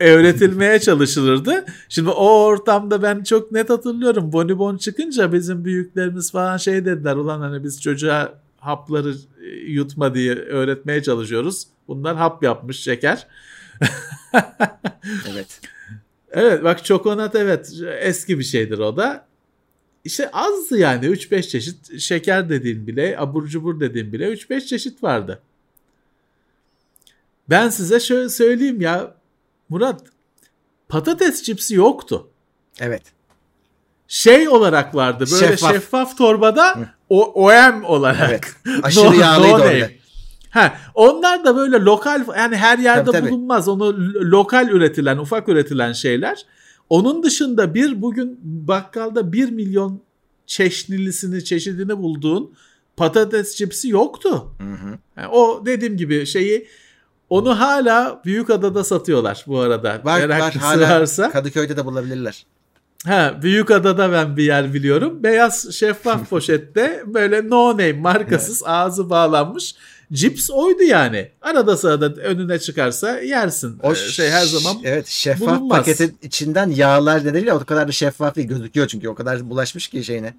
öğretilmeye 0.00 0.80
çalışılırdı. 0.80 1.64
Şimdi 1.88 2.10
o 2.10 2.44
ortamda 2.44 3.02
ben 3.02 3.22
çok 3.22 3.52
net 3.52 3.70
hatırlıyorum. 3.70 4.32
Bonibon 4.32 4.76
çıkınca 4.76 5.32
bizim 5.32 5.64
büyüklerimiz 5.64 6.32
falan 6.32 6.56
şey 6.56 6.84
dediler. 6.84 7.16
Ulan 7.16 7.40
hani 7.40 7.64
biz 7.64 7.82
çocuğa 7.82 8.34
hapları 8.58 9.14
e, 9.44 9.46
yutma 9.48 10.14
diye 10.14 10.34
öğretmeye 10.34 11.02
çalışıyoruz. 11.02 11.66
Bunlar 11.88 12.16
hap 12.16 12.42
yapmış 12.42 12.80
şeker. 12.80 13.26
Evet. 15.32 15.60
Evet 16.30 16.64
bak 16.64 16.84
çokonat 16.84 17.34
evet 17.34 17.72
eski 18.00 18.38
bir 18.38 18.44
şeydir 18.44 18.78
o 18.78 18.96
da. 18.96 19.26
İşte 20.04 20.30
azdı 20.30 20.78
yani 20.78 21.06
3-5 21.06 21.48
çeşit 21.48 22.00
şeker 22.00 22.48
dediğin 22.48 22.86
bile 22.86 23.18
abur 23.18 23.46
cubur 23.46 23.80
dediğin 23.80 24.12
bile 24.12 24.28
3-5 24.28 24.66
çeşit 24.66 25.02
vardı. 25.02 25.42
Ben 27.50 27.68
size 27.68 28.00
şöyle 28.00 28.28
söyleyeyim 28.28 28.80
ya 28.80 29.14
Murat 29.68 30.00
patates 30.88 31.42
cipsi 31.42 31.74
yoktu. 31.74 32.28
Evet. 32.80 33.02
Şey 34.08 34.48
olarak 34.48 34.94
vardı 34.94 35.24
böyle 35.32 35.46
Şeffaf. 35.46 35.72
şeffaf, 35.72 36.18
torbada 36.18 36.78
o 37.08 37.24
OM 37.24 37.84
olarak. 37.84 38.56
Evet. 38.66 38.82
Aşırı 38.84 39.16
yağlıydı 39.16 39.52
name. 39.52 39.64
orada. 39.64 39.88
Ha, 40.52 40.76
onlar 40.94 41.44
da 41.44 41.56
böyle 41.56 41.76
lokal 41.76 42.24
yani 42.36 42.56
her 42.56 42.78
yerde 42.78 43.10
Tabii, 43.10 43.18
tabii. 43.18 43.30
bulunmaz. 43.30 43.68
Onu 43.68 43.96
lokal 44.30 44.68
üretilen, 44.68 45.18
ufak 45.18 45.48
üretilen 45.48 45.92
şeyler. 45.92 46.46
Onun 46.88 47.22
dışında 47.22 47.74
bir 47.74 48.02
bugün 48.02 48.40
bakkalda 48.42 49.32
1 49.32 49.50
milyon 49.50 50.00
çeşnilisini, 50.46 51.44
çeşidini 51.44 51.98
bulduğun 51.98 52.54
patates 52.96 53.56
cipsi 53.56 53.88
yoktu. 53.88 54.52
Hı 54.58 54.64
hı. 54.64 54.98
Yani 55.16 55.28
o 55.28 55.62
dediğim 55.66 55.96
gibi 55.96 56.26
şeyi 56.26 56.68
onu 57.30 57.60
hala 57.60 58.22
Büyükada'da 58.24 58.84
satıyorlar 58.84 59.44
bu 59.46 59.60
arada. 59.60 60.00
Var 60.04 60.28
var 60.28 60.54
hala 60.54 61.00
varsa. 61.00 61.30
Kadıköy'de 61.30 61.76
de 61.76 61.84
bulabilirler. 61.84 62.46
Ha, 63.06 63.38
Büyükada'da 63.42 64.12
ben 64.12 64.36
bir 64.36 64.44
yer 64.44 64.74
biliyorum. 64.74 65.22
Beyaz 65.22 65.74
şeffaf 65.74 66.28
poşette 66.30 67.02
böyle 67.06 67.48
no 67.48 67.70
name 67.70 67.92
markasız 67.92 68.62
ağzı 68.66 69.10
bağlanmış. 69.10 69.74
Cips 70.12 70.50
oydu 70.50 70.82
yani. 70.82 71.28
Arada 71.42 71.76
sırada 71.76 72.06
önüne 72.22 72.58
çıkarsa 72.58 73.20
yersin. 73.20 73.78
O 73.82 73.92
Ee, 73.92 73.96
şey 73.96 74.30
her 74.30 74.44
zaman 74.46 74.76
Evet 74.84 75.06
şeffaf 75.06 75.48
bulunmaz. 75.60 75.78
paketin 75.78 76.18
içinden 76.22 76.70
yağlar 76.70 77.20
nedeniyle 77.24 77.52
o 77.52 77.64
kadar 77.64 77.88
da 77.88 77.92
şeffaf 77.92 78.36
değil 78.36 78.48
gözüküyor 78.48 78.86
çünkü 78.88 79.08
o 79.08 79.14
kadar 79.14 79.50
bulaşmış 79.50 79.88
ki 79.88 80.04
şeyine. 80.04 80.34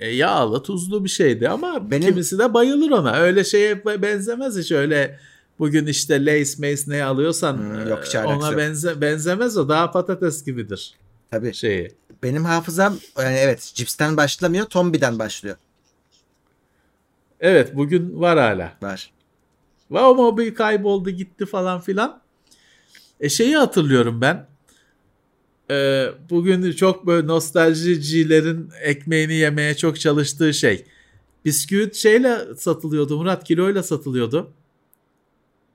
e, 0.00 0.08
yağlı 0.10 0.62
tuzlu 0.62 1.04
bir 1.04 1.08
şeydi 1.08 1.48
ama 1.48 1.90
Benim- 1.90 2.08
kimisi 2.08 2.38
de 2.38 2.54
bayılır 2.54 2.90
ona. 2.90 3.16
Öyle 3.16 3.44
şeye 3.44 3.84
be- 3.84 4.02
benzemez 4.02 4.56
hiç 4.58 4.72
öyle 4.72 5.18
bugün 5.58 5.86
işte 5.86 6.24
Lace 6.24 6.50
Mace 6.58 6.82
ne 6.86 7.04
alıyorsan 7.04 7.56
Hmm, 7.56 7.88
yok, 7.88 8.14
e, 8.14 8.18
ona 8.24 8.48
yok. 8.48 8.58
benze 8.58 9.00
benzemez 9.00 9.56
o 9.56 9.68
daha 9.68 9.90
patates 9.90 10.44
gibidir 10.44 10.94
Tabii. 11.30 11.54
şeyi. 11.54 11.92
Benim 12.22 12.44
hafızam 12.44 12.96
yani 13.18 13.36
evet 13.36 13.72
cipsten 13.74 14.16
başlamıyor 14.16 14.64
Tombi'den 14.66 15.18
başlıyor. 15.18 15.56
Evet 17.40 17.76
bugün 17.76 18.20
var 18.20 18.38
hala. 18.38 18.72
Var. 18.82 19.10
Ve 19.90 20.00
o 20.00 20.14
mobil 20.14 20.54
kayboldu 20.54 21.10
gitti 21.10 21.46
falan 21.46 21.80
filan. 21.80 22.20
E 23.20 23.28
şeyi 23.28 23.56
hatırlıyorum 23.56 24.20
ben. 24.20 24.46
Ee, 25.70 26.06
bugün 26.30 26.72
çok 26.72 27.06
böyle 27.06 27.26
nostaljicilerin 27.26 28.70
ekmeğini 28.82 29.34
yemeye 29.34 29.76
çok 29.76 30.00
çalıştığı 30.00 30.54
şey. 30.54 30.84
Bisküvit 31.44 31.94
şeyle 31.94 32.54
satılıyordu 32.56 33.16
Murat 33.16 33.44
kiloyla 33.44 33.82
satılıyordu. 33.82 34.52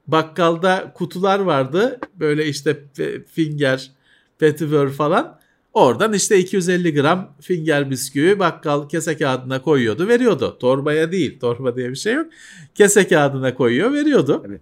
Bakkalda 0.08 0.92
kutular 0.96 1.40
vardı. 1.40 2.00
Böyle 2.16 2.46
işte 2.46 2.84
finger, 3.28 3.92
petibör 4.40 4.90
falan. 4.90 5.40
Oradan 5.74 6.14
işte 6.14 6.38
250 6.40 6.94
gram 6.94 7.34
finger 7.42 7.90
bisküvi 7.90 8.40
bakkal 8.40 8.90
kese 8.90 9.18
kağıdına 9.18 9.62
koyuyordu 9.62 10.08
veriyordu. 10.08 10.58
Torbaya 10.60 11.12
değil 11.12 11.40
torba 11.40 11.76
diye 11.76 11.90
bir 11.90 11.96
şey 11.96 12.14
yok. 12.14 12.28
Kese 12.76 13.08
kağıdına 13.08 13.54
koyuyor 13.56 13.94
veriyordu. 13.94 14.42
Tabii. 14.44 14.60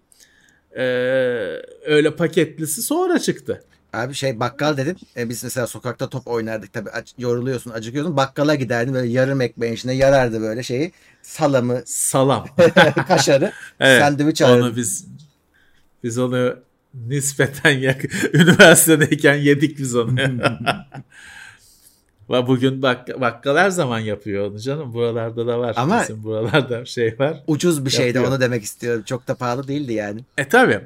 Ee, 0.76 0.84
öyle 1.86 2.16
paketlisi 2.16 2.82
sonra 2.82 3.20
çıktı. 3.20 3.64
Abi 3.94 4.14
şey 4.14 4.40
bakkal 4.40 4.78
dedin. 4.78 4.98
E, 5.18 5.30
biz 5.30 5.44
mesela 5.44 5.68
sokakta 5.68 6.10
top 6.10 6.28
oynardık 6.28 6.74
tabii 6.74 6.90
aç- 6.90 7.14
yoruluyorsun 7.18 7.72
acıkıyorsun. 7.72 8.18
Bakkala 8.18 8.56
giderdin 8.56 8.94
böyle 8.94 9.08
yarım 9.12 9.42
ekmeğin 9.42 9.74
içine 9.74 9.94
yarardı 9.94 10.42
böyle 10.42 10.64
şeyi. 10.64 10.92
Salamı, 11.22 11.82
Salam. 11.86 12.46
kaşarı, 13.08 13.52
Evet, 13.80 14.02
sandviç 14.02 14.42
onu 14.42 14.52
alırdın. 14.52 14.76
biz 14.76 15.08
biz 16.04 16.18
onu 16.18 16.56
nispeten 16.94 17.70
yak 17.78 18.02
üniversitedeyken 18.34 19.36
yedik 19.36 19.78
biz 19.78 19.96
onu. 19.96 20.16
Ve 22.30 22.48
bugün 22.48 22.82
bak 22.82 23.22
bakkal 23.22 23.58
her 23.58 23.70
zaman 23.70 24.00
yapıyor 24.00 24.52
onu 24.52 24.60
canım. 24.60 24.94
Buralarda 24.94 25.48
da 25.48 25.60
var. 25.60 25.74
Ama- 25.78 26.02
Bizim 26.02 26.24
buralarda 26.24 26.86
şey 26.86 27.16
var. 27.20 27.44
Ucuz 27.48 27.86
bir 27.86 27.90
şeydi 27.90 28.20
onu 28.20 28.42
demek 28.42 28.64
istiyorum. 28.64 29.04
Çok 29.06 29.28
da 29.28 29.36
pahalı 29.36 29.68
değildi 29.68 29.94
yani. 29.94 30.20
E 30.38 30.48
tabi. 30.50 30.80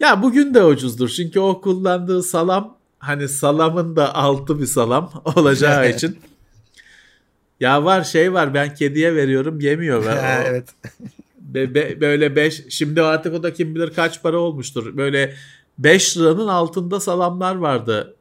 Ya 0.00 0.22
bugün 0.22 0.54
de 0.54 0.64
ucuzdur. 0.64 1.08
Çünkü 1.08 1.40
o 1.40 1.60
kullandığı 1.60 2.22
salam 2.22 2.76
hani 2.98 3.28
salamın 3.28 3.96
da 3.96 4.14
altı 4.14 4.60
bir 4.60 4.66
salam 4.66 5.12
olacağı 5.36 5.90
için. 5.90 6.18
Ya 7.60 7.84
var 7.84 8.04
şey 8.04 8.32
var 8.32 8.54
ben 8.54 8.74
kediye 8.74 9.14
veriyorum 9.14 9.60
yemiyor. 9.60 10.06
Ben 10.06 10.16
o- 10.16 10.48
evet. 10.48 10.68
Be- 11.54 11.74
be- 11.74 12.00
böyle 12.00 12.36
5 12.36 12.62
şimdi 12.68 13.02
artık 13.02 13.34
o 13.34 13.42
da 13.42 13.52
kim 13.52 13.74
bilir 13.74 13.90
kaç 13.90 14.22
para 14.22 14.38
olmuştur. 14.38 14.96
Böyle 14.96 15.34
5 15.78 16.16
liranın 16.18 16.48
altında 16.48 17.00
salamlar 17.00 17.54
vardı 17.54 18.16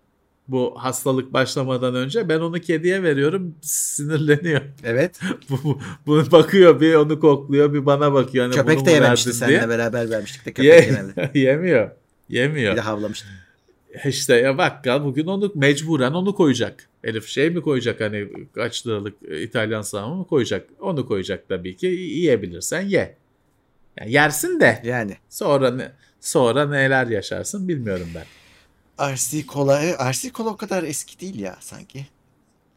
bu 0.47 0.73
hastalık 0.77 1.33
başlamadan 1.33 1.95
önce. 1.95 2.29
Ben 2.29 2.39
onu 2.39 2.59
kediye 2.59 3.03
veriyorum 3.03 3.55
sinirleniyor. 3.61 4.61
Evet. 4.83 5.19
bu, 5.49 5.59
bu, 5.63 5.79
bu 6.07 6.31
bakıyor 6.31 6.81
bir 6.81 6.93
onu 6.95 7.19
kokluyor 7.19 7.73
bir 7.73 7.85
bana 7.85 8.13
bakıyor. 8.13 8.45
Hani 8.45 8.53
bunu 8.53 8.61
Köpek 8.67 8.85
de 8.85 8.91
yememişti 8.91 9.33
seninle 9.33 9.57
diye. 9.59 9.69
beraber 9.69 10.09
vermiştik 10.09 10.45
de 10.45 10.51
köpek 10.53 10.65
Ye- 10.65 10.85
yemedi. 11.17 11.39
yemiyor. 11.39 11.91
Bir 12.29 12.35
Yemiyor. 12.35 12.75
de 12.75 12.81
havlamıştı. 12.81 13.27
İşte 14.05 14.35
ya 14.35 14.57
bakkal 14.57 15.03
bugün 15.03 15.25
onu 15.25 15.51
mecburen 15.55 16.11
onu 16.11 16.35
koyacak. 16.35 16.87
Herif 17.03 17.27
şey 17.27 17.49
mi 17.49 17.61
koyacak 17.61 18.01
hani 18.01 18.27
kaç 18.55 18.87
liralık 18.87 19.13
İtalyan 19.41 19.81
salamı 19.81 20.15
mı 20.15 20.27
koyacak? 20.27 20.67
Onu 20.79 21.05
koyacak 21.05 21.49
tabii 21.49 21.77
ki. 21.77 21.85
Yiyebilirsen 21.87 22.81
ye. 22.81 23.15
Yani 23.99 24.11
yersin 24.11 24.59
de 24.59 24.81
Yani. 24.85 25.17
sonra 25.29 25.71
ne 25.71 25.91
sonra 26.21 26.65
neler 26.67 27.07
yaşarsın 27.07 27.67
bilmiyorum 27.67 28.07
ben. 28.15 28.25
RC 29.13 29.45
Cola. 29.47 29.81
e, 29.83 30.11
RC 30.11 30.31
Cola 30.31 30.49
o 30.49 30.57
kadar 30.57 30.83
eski 30.83 31.19
değil 31.19 31.39
ya 31.39 31.57
sanki. 31.59 32.07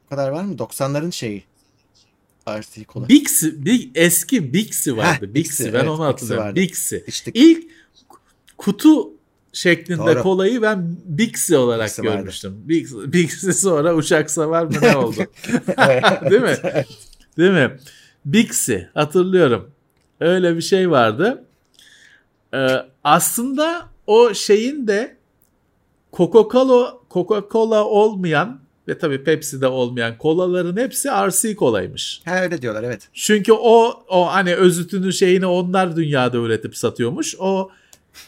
O 0.06 0.08
kadar 0.08 0.28
var 0.30 0.44
mı? 0.44 0.54
90'ların 0.54 1.12
şeyi. 1.12 1.44
RC 2.48 2.84
Cola. 2.88 3.08
Bixi, 3.08 3.64
Big, 3.64 3.90
eski 3.94 4.52
Bixi 4.54 4.96
vardı. 4.96 5.26
Heh, 5.26 5.34
Bixi, 5.34 5.50
Bixi, 5.50 5.64
ben 5.64 5.78
evet, 5.78 5.88
onu 5.88 5.92
Bixi 5.98 6.02
hatırlıyorum. 6.04 6.44
vardı. 6.46 6.56
Bixi. 6.60 7.04
İçtik. 7.06 7.36
İlk 7.36 7.64
kutu 8.58 9.10
şeklinde 9.52 9.98
Doğru. 10.14 10.22
kolayı 10.22 10.62
ben 10.62 10.96
Bixi 11.04 11.56
olarak 11.56 11.88
Bixi 11.88 12.02
vardı. 12.04 12.16
görmüştüm. 12.16 12.68
Bixi, 12.68 13.12
Bixi 13.12 13.52
sonra 13.54 13.94
uçak 13.94 14.30
savar 14.30 14.64
mı 14.64 14.72
ne 14.82 14.96
oldu? 14.96 15.16
Değil 16.30 16.42
mi? 16.42 16.56
Değil 17.38 17.50
mi? 17.52 17.76
Bixi 18.24 18.88
hatırlıyorum. 18.94 19.70
Öyle 20.20 20.56
bir 20.56 20.62
şey 20.62 20.90
vardı. 20.90 21.44
Ee, 22.54 22.68
aslında 23.04 23.88
o 24.06 24.34
şeyin 24.34 24.86
de 24.86 25.16
Coca-Cola 26.12 26.94
Coca-Cola 27.10 27.82
olmayan 27.82 28.60
ve 28.88 28.98
tabii 28.98 29.24
Pepsi'de 29.24 29.66
olmayan 29.66 30.18
kolaların 30.18 30.76
hepsi 30.76 31.08
RC 31.08 31.56
kolaymış. 31.56 32.22
Ha 32.24 32.42
öyle 32.42 32.62
diyorlar 32.62 32.82
evet. 32.82 33.08
Çünkü 33.12 33.52
o 33.52 34.04
o 34.08 34.26
hani 34.32 34.54
özütünü 34.54 35.12
şeyini 35.12 35.46
onlar 35.46 35.96
dünyada 35.96 36.36
üretip 36.36 36.76
satıyormuş. 36.76 37.34
O 37.38 37.70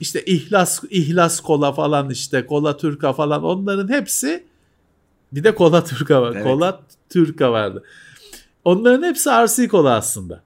işte 0.00 0.24
ihlas 0.24 0.80
ihlas 0.90 1.40
kola 1.40 1.72
falan 1.72 2.10
işte 2.10 2.46
kola 2.46 2.76
türka 2.76 3.12
falan 3.12 3.44
onların 3.44 3.88
hepsi 3.88 4.44
bir 5.32 5.44
de 5.44 5.54
kola 5.54 5.84
türka 5.84 6.22
var. 6.22 6.32
Evet. 6.34 6.44
Kola 6.44 6.80
türka 7.10 7.52
vardı. 7.52 7.82
Onların 8.64 9.02
hepsi 9.02 9.30
RC 9.30 9.68
kola 9.68 9.94
aslında. 9.94 10.42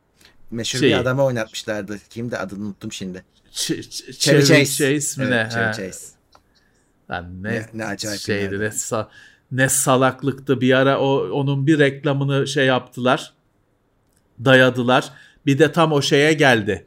Meşhur 0.51 0.79
Şeyi. 0.79 0.93
bir 0.93 0.99
adamı 0.99 1.25
oynatmışlardı. 1.25 1.99
Kimdi 2.11 2.37
adını 2.37 2.65
unuttum 2.65 2.93
şimdi. 2.93 3.25
Ç- 3.53 3.79
Ç- 3.79 4.19
Chevy 4.19 4.41
Chase. 4.45 4.65
Chase 5.01 5.25
mi 5.25 5.31
ne? 5.31 5.35
Evet, 5.35 5.53
Chevy 5.53 5.65
Ha. 5.65 5.73
Chase. 5.73 6.07
Lan 7.11 7.43
ne, 7.43 7.49
Ne- 7.53 7.67
ne 7.75 7.85
acayip 7.85 8.21
şeydi 8.21 8.61
ne, 8.61 8.65
sa- 8.65 9.07
ne 9.53 9.69
salaklıktı 9.69 10.61
bir 10.61 10.73
ara 10.73 11.01
o 11.01 11.29
onun 11.31 11.67
bir 11.67 11.79
reklamını 11.79 12.47
şey 12.47 12.67
yaptılar 12.67 13.33
dayadılar 14.45 15.13
bir 15.47 15.59
de 15.59 15.73
tam 15.73 15.93
o 15.93 16.03
şeye 16.03 16.33
geldi 16.33 16.87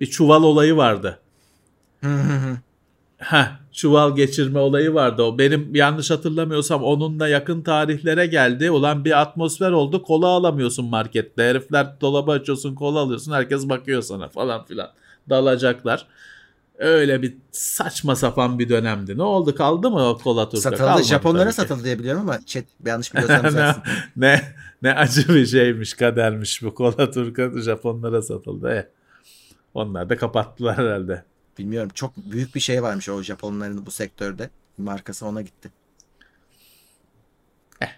bir 0.00 0.06
çuval 0.06 0.42
olayı 0.42 0.76
vardı 0.76 1.20
hı. 2.02 2.58
Heh, 3.18 3.59
çuval 3.72 4.16
geçirme 4.16 4.58
olayı 4.58 4.94
vardı 4.94 5.22
o 5.22 5.38
benim 5.38 5.74
yanlış 5.74 6.10
hatırlamıyorsam 6.10 6.82
onunla 6.82 7.28
yakın 7.28 7.62
tarihlere 7.62 8.26
geldi 8.26 8.70
ulan 8.70 9.04
bir 9.04 9.20
atmosfer 9.20 9.70
oldu 9.70 10.02
kola 10.02 10.26
alamıyorsun 10.26 10.84
markette 10.84 11.42
herifler 11.42 12.00
dolabı 12.00 12.30
açıyorsun 12.30 12.74
kola 12.74 12.98
alıyorsun 12.98 13.32
herkes 13.32 13.68
bakıyor 13.68 14.02
sana 14.02 14.28
falan 14.28 14.64
filan 14.64 14.88
dalacaklar 15.30 16.06
öyle 16.80 17.22
bir 17.22 17.36
saçma 17.50 18.16
sapan 18.16 18.58
bir 18.58 18.68
dönemdi. 18.68 19.18
Ne 19.18 19.22
oldu 19.22 19.54
kaldı 19.54 19.90
mı 19.90 20.08
o 20.08 20.18
kola 20.18 20.48
turka? 20.48 20.60
Satıldı. 20.60 20.78
Kalmadı 20.78 21.02
Japonlara 21.02 21.52
satıldı 21.52 21.84
diye 21.84 21.98
biliyorum 21.98 22.20
ama 22.20 22.38
chat 22.46 22.64
yanlış 22.86 23.14
biliyorsam 23.14 23.82
ne, 24.16 24.42
ne 24.82 24.94
acı 24.94 25.34
bir 25.34 25.46
şeymiş 25.46 25.94
kadermiş 25.94 26.62
bu 26.62 26.74
kola 26.74 27.10
turka 27.10 27.50
Japonlara 27.60 28.22
satıldı. 28.22 28.70
E. 28.70 28.90
Onlar 29.74 30.08
da 30.08 30.16
kapattılar 30.16 30.78
herhalde. 30.78 31.24
Bilmiyorum. 31.60 31.90
Çok 31.94 32.16
büyük 32.16 32.54
bir 32.54 32.60
şey 32.60 32.82
varmış 32.82 33.08
o 33.08 33.22
Japonların 33.22 33.86
bu 33.86 33.90
sektörde. 33.90 34.50
Markası 34.78 35.26
ona 35.26 35.42
gitti. 35.42 35.70
Eh. 37.80 37.88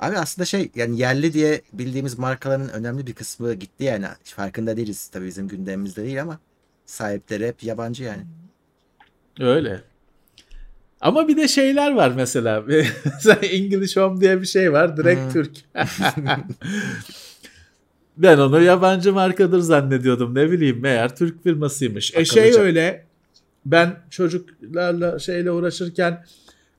Abi 0.00 0.18
aslında 0.18 0.46
şey 0.46 0.70
yani 0.74 0.98
yerli 0.98 1.32
diye 1.32 1.62
bildiğimiz 1.72 2.18
markaların 2.18 2.68
önemli 2.70 3.06
bir 3.06 3.14
kısmı 3.14 3.54
gitti 3.54 3.84
yani. 3.84 4.06
Farkında 4.24 4.76
değiliz 4.76 5.08
tabii 5.08 5.26
bizim 5.26 5.48
gündemimizde 5.48 6.04
değil 6.04 6.22
ama 6.22 6.38
sahipleri 6.86 7.48
hep 7.48 7.62
yabancı 7.62 8.04
yani. 8.04 8.22
Öyle. 9.40 9.80
Ama 11.00 11.28
bir 11.28 11.36
de 11.36 11.48
şeyler 11.48 11.94
var 11.94 12.12
mesela. 12.16 12.64
Mesela 13.04 13.34
English 13.42 13.96
Home 13.96 14.20
diye 14.20 14.40
bir 14.40 14.46
şey 14.46 14.72
var. 14.72 14.96
Direkt 14.96 15.20
Hmm. 15.20 15.32
Türk. 15.32 15.56
ben 18.22 18.38
onu 18.38 18.62
yabancı 18.62 19.12
markadır 19.12 19.60
zannediyordum. 19.60 20.34
Ne 20.34 20.50
bileyim 20.50 20.80
meğer 20.80 21.16
Türk 21.16 21.42
firmasıymış. 21.42 22.14
E 22.14 22.24
şey 22.24 22.42
Akıllıca. 22.42 22.62
öyle. 22.62 23.04
Ben 23.66 23.96
çocuklarla 24.10 25.18
şeyle 25.18 25.50
uğraşırken 25.50 26.24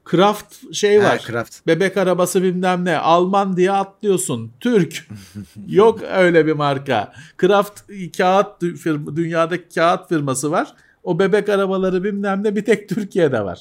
Kraft 0.03 0.73
şey 0.73 0.99
Ha, 0.99 1.09
var. 1.09 1.21
Kraft. 1.21 1.67
Bebek 1.67 1.97
arabası 1.97 2.43
bilmem 2.43 2.85
ne. 2.85 2.97
Alman 2.97 3.57
diye 3.57 3.71
atlıyorsun. 3.71 4.51
Türk. 4.59 5.07
Yok 5.67 5.99
öyle 6.11 6.45
bir 6.45 6.53
marka. 6.53 7.13
Kraft 7.37 7.81
kağıt 8.17 8.63
firma, 8.77 9.15
dünyadaki 9.15 9.75
kağıt 9.75 10.09
firması 10.09 10.51
var. 10.51 10.73
O 11.03 11.19
bebek 11.19 11.49
arabaları 11.49 12.03
bilmem 12.03 12.43
ne 12.43 12.55
bir 12.55 12.65
tek 12.65 12.89
Türkiye'de 12.89 13.45
var. 13.45 13.59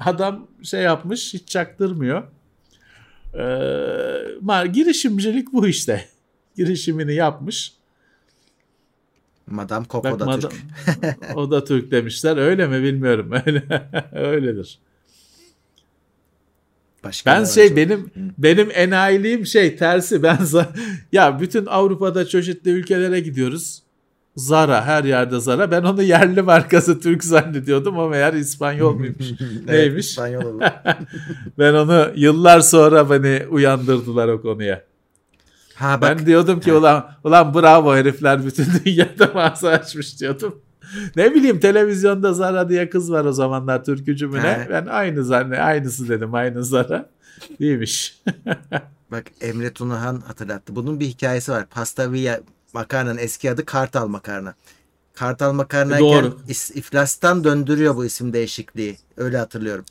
Adam 0.00 0.46
şey 0.62 0.82
yapmış 0.82 1.34
hiç 1.34 1.48
çaktırmıyor. 1.48 2.22
Ee, 3.34 4.66
girişimcilik 4.72 5.52
bu 5.52 5.68
işte. 5.68 6.04
Girişimini 6.60 7.14
yapmış. 7.14 7.72
Madame 9.46 9.86
Coco 9.90 10.10
Bak, 10.10 10.20
da 10.20 10.24
madam- 10.24 10.50
Türk. 10.50 11.36
o 11.36 11.50
da 11.50 11.64
Türk 11.64 11.90
demişler. 11.90 12.36
Öyle 12.36 12.66
mi 12.66 12.82
bilmiyorum. 12.82 13.30
Öyle 13.46 13.62
öyledir. 14.12 14.78
Başka 17.04 17.30
Ben 17.30 17.44
şey 17.44 17.76
benim 17.76 18.10
benim 18.38 18.68
enayiliğim 18.74 19.46
şey 19.46 19.76
tersi. 19.76 20.22
Ben 20.22 20.38
ya 21.12 21.40
bütün 21.40 21.66
Avrupa'da 21.66 22.26
çeşitli 22.26 22.70
ülkelere 22.70 23.20
gidiyoruz. 23.20 23.82
Zara 24.36 24.84
her 24.84 25.04
yerde 25.04 25.40
Zara. 25.40 25.70
Ben 25.70 25.82
onu 25.82 26.02
yerli 26.02 26.42
markası 26.42 27.00
Türk 27.00 27.24
zannediyordum 27.24 27.98
ama 27.98 28.08
meğer 28.08 28.32
İspanyol 28.32 28.94
muymuş. 28.94 29.26
Neymiş? 29.66 30.06
İspanyol 30.06 30.60
ben 31.58 31.74
onu 31.74 32.12
yıllar 32.16 32.60
sonra 32.60 33.10
beni 33.10 33.46
uyandırdılar 33.46 34.28
o 34.28 34.42
konuya. 34.42 34.89
Ha 35.80 36.00
bak 36.00 36.18
Ben 36.18 36.26
diyordum 36.26 36.60
ki 36.60 36.72
ulan 36.72 37.10
ulan 37.24 37.54
bravo 37.54 37.96
herifler 37.96 38.46
bütün 38.46 38.66
dünyada 38.84 39.30
mağaza 39.34 39.68
açmış 39.68 40.20
diyordum. 40.20 40.62
Ne 41.16 41.34
bileyim 41.34 41.60
televizyonda 41.60 42.32
Zara 42.32 42.68
diye 42.68 42.90
kız 42.90 43.12
var 43.12 43.24
o 43.24 43.32
zamanlar 43.32 43.84
türkücü 43.84 44.26
mü 44.26 44.38
ne? 44.38 44.66
Ben 44.70 44.86
aynı 44.86 45.24
zanne 45.24 45.58
aynısı 45.58 46.08
dedim 46.08 46.34
aynı 46.34 46.64
Zara. 46.64 47.10
Değilmiş. 47.60 48.22
Bak 49.12 49.24
Emre 49.40 49.72
Tunahan 49.72 50.20
hatırlattı. 50.20 50.76
Bunun 50.76 51.00
bir 51.00 51.06
hikayesi 51.06 51.52
var. 51.52 51.66
Pasta 51.66 52.12
Via 52.12 52.40
makarnanın 52.74 53.18
eski 53.18 53.50
adı 53.50 53.64
Kartal 53.64 54.08
makarna. 54.08 54.54
Kartal 55.14 55.52
makarnayken 55.52 56.32
is- 56.48 56.74
iflastan 56.78 57.44
döndürüyor 57.44 57.96
bu 57.96 58.04
isim 58.04 58.32
değişikliği. 58.32 58.96
Öyle 59.16 59.38
hatırlıyorum. 59.38 59.84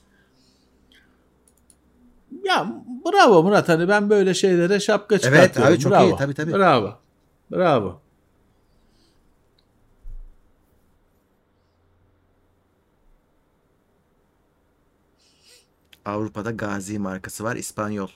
Ya 2.43 2.67
bravo 3.05 3.43
Murat 3.43 3.69
hani 3.69 3.87
ben 3.87 4.09
böyle 4.09 4.33
şeylere 4.33 4.79
şapka 4.79 5.19
çıkartıyorum. 5.19 5.73
abi 5.73 5.79
çok 5.79 5.91
bravo. 5.91 6.07
iyi, 6.09 6.15
tabii, 6.15 6.33
tabii. 6.33 6.53
Bravo. 6.53 6.93
Bravo. 7.51 8.01
Avrupa'da 16.05 16.51
Gazi 16.51 16.99
markası 16.99 17.43
var. 17.43 17.55
İspanyol. 17.55 18.07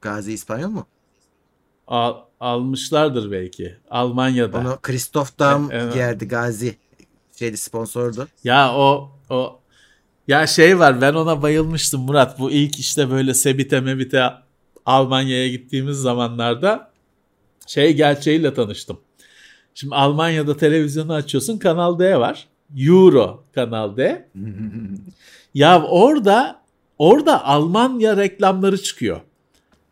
Gazi 0.00 0.32
İspanyol 0.32 0.70
mu? 0.70 0.86
Al, 1.86 2.16
almışlardır 2.40 3.30
belki. 3.30 3.76
Almanya'da. 3.90 4.58
Onu 4.58 4.78
Christoph 4.82 5.38
Daum 5.38 5.68
Evet. 5.72 5.92
giyerdi 5.92 6.28
Gazi. 6.28 6.76
Şeydi 7.36 7.56
sponsordu. 7.56 8.28
Ya 8.44 8.74
o 8.74 9.10
o 9.30 9.60
ya 10.28 10.46
şey 10.46 10.78
var 10.78 11.00
ben 11.00 11.14
ona 11.14 11.42
bayılmıştım 11.42 12.00
Murat. 12.00 12.38
Bu 12.38 12.50
ilk 12.50 12.78
işte 12.78 13.10
böyle 13.10 13.34
Sebite 13.34 13.80
Mebite 13.80 14.30
Almanya'ya 14.86 15.48
gittiğimiz 15.48 15.96
zamanlarda 15.96 16.90
şey 17.66 17.92
gerçeğiyle 17.92 18.54
tanıştım. 18.54 19.00
Şimdi 19.74 19.94
Almanya'da 19.94 20.56
televizyonu 20.56 21.12
açıyorsun 21.12 21.58
Kanal 21.58 21.98
D 21.98 22.20
var. 22.20 22.46
Euro 22.76 23.44
Kanal 23.54 23.96
D. 23.96 24.28
Ya 25.54 25.82
orada 25.82 26.62
orada 26.98 27.44
Almanya 27.44 28.16
reklamları 28.16 28.82
çıkıyor. 28.82 29.20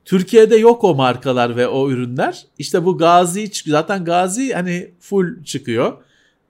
Türkiye'de 0.04 0.56
yok 0.56 0.84
o 0.84 0.94
markalar 0.94 1.56
ve 1.56 1.68
o 1.68 1.90
ürünler. 1.90 2.46
İşte 2.58 2.84
bu 2.84 2.98
Gazi. 2.98 3.50
Zaten 3.66 4.04
Gazi 4.04 4.52
hani 4.52 4.90
full 5.00 5.44
çıkıyor. 5.44 6.02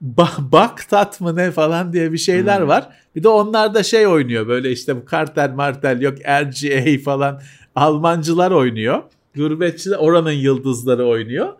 Ba- 0.03 0.51
bak 0.51 0.89
tat 0.89 1.21
mı 1.21 1.35
ne 1.35 1.51
falan 1.51 1.93
diye 1.93 2.11
bir 2.13 2.17
şeyler 2.17 2.61
Hmm. 2.61 2.67
var. 2.67 2.89
Bir 3.15 3.23
de 3.23 3.27
onlarda 3.29 3.83
şey 3.83 4.07
oynuyor 4.07 4.47
böyle 4.47 4.71
işte 4.71 4.95
bu 4.95 5.05
kartel 5.05 5.49
martel 5.51 6.01
yok 6.01 6.17
RGA 6.19 7.03
falan 7.03 7.41
Almancılar 7.75 8.51
oynuyor. 8.51 9.03
Gurbetçiler 9.35 9.97
oranın 9.97 10.31
yıldızları 10.31 11.05
oynuyor. 11.05 11.53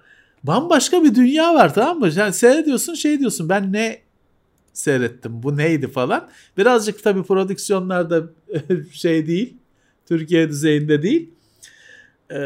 Bambaşka 0.44 1.04
bir 1.04 1.16
dünya 1.16 1.56
var 1.56 1.74
tamam 1.74 2.00
mı? 2.00 2.10
Yani 2.16 2.34
seyrediyorsun 2.34 2.94
şey 2.94 3.20
diyorsun 3.20 3.50
ben 3.50 3.74
ne 3.74 4.00
seyrettim 4.74 5.44
bu 5.44 5.58
neydi 5.58 5.88
falan. 5.88 6.28
Birazcık 6.58 7.04
tabii 7.04 7.24
prodüksiyonlarda 7.24 8.24
şey 8.92 9.28
değil. 9.28 9.58
Türkiye 10.08 10.50
düzeyinde 10.50 11.02
değil. 11.02 11.30
Ee, 12.32 12.38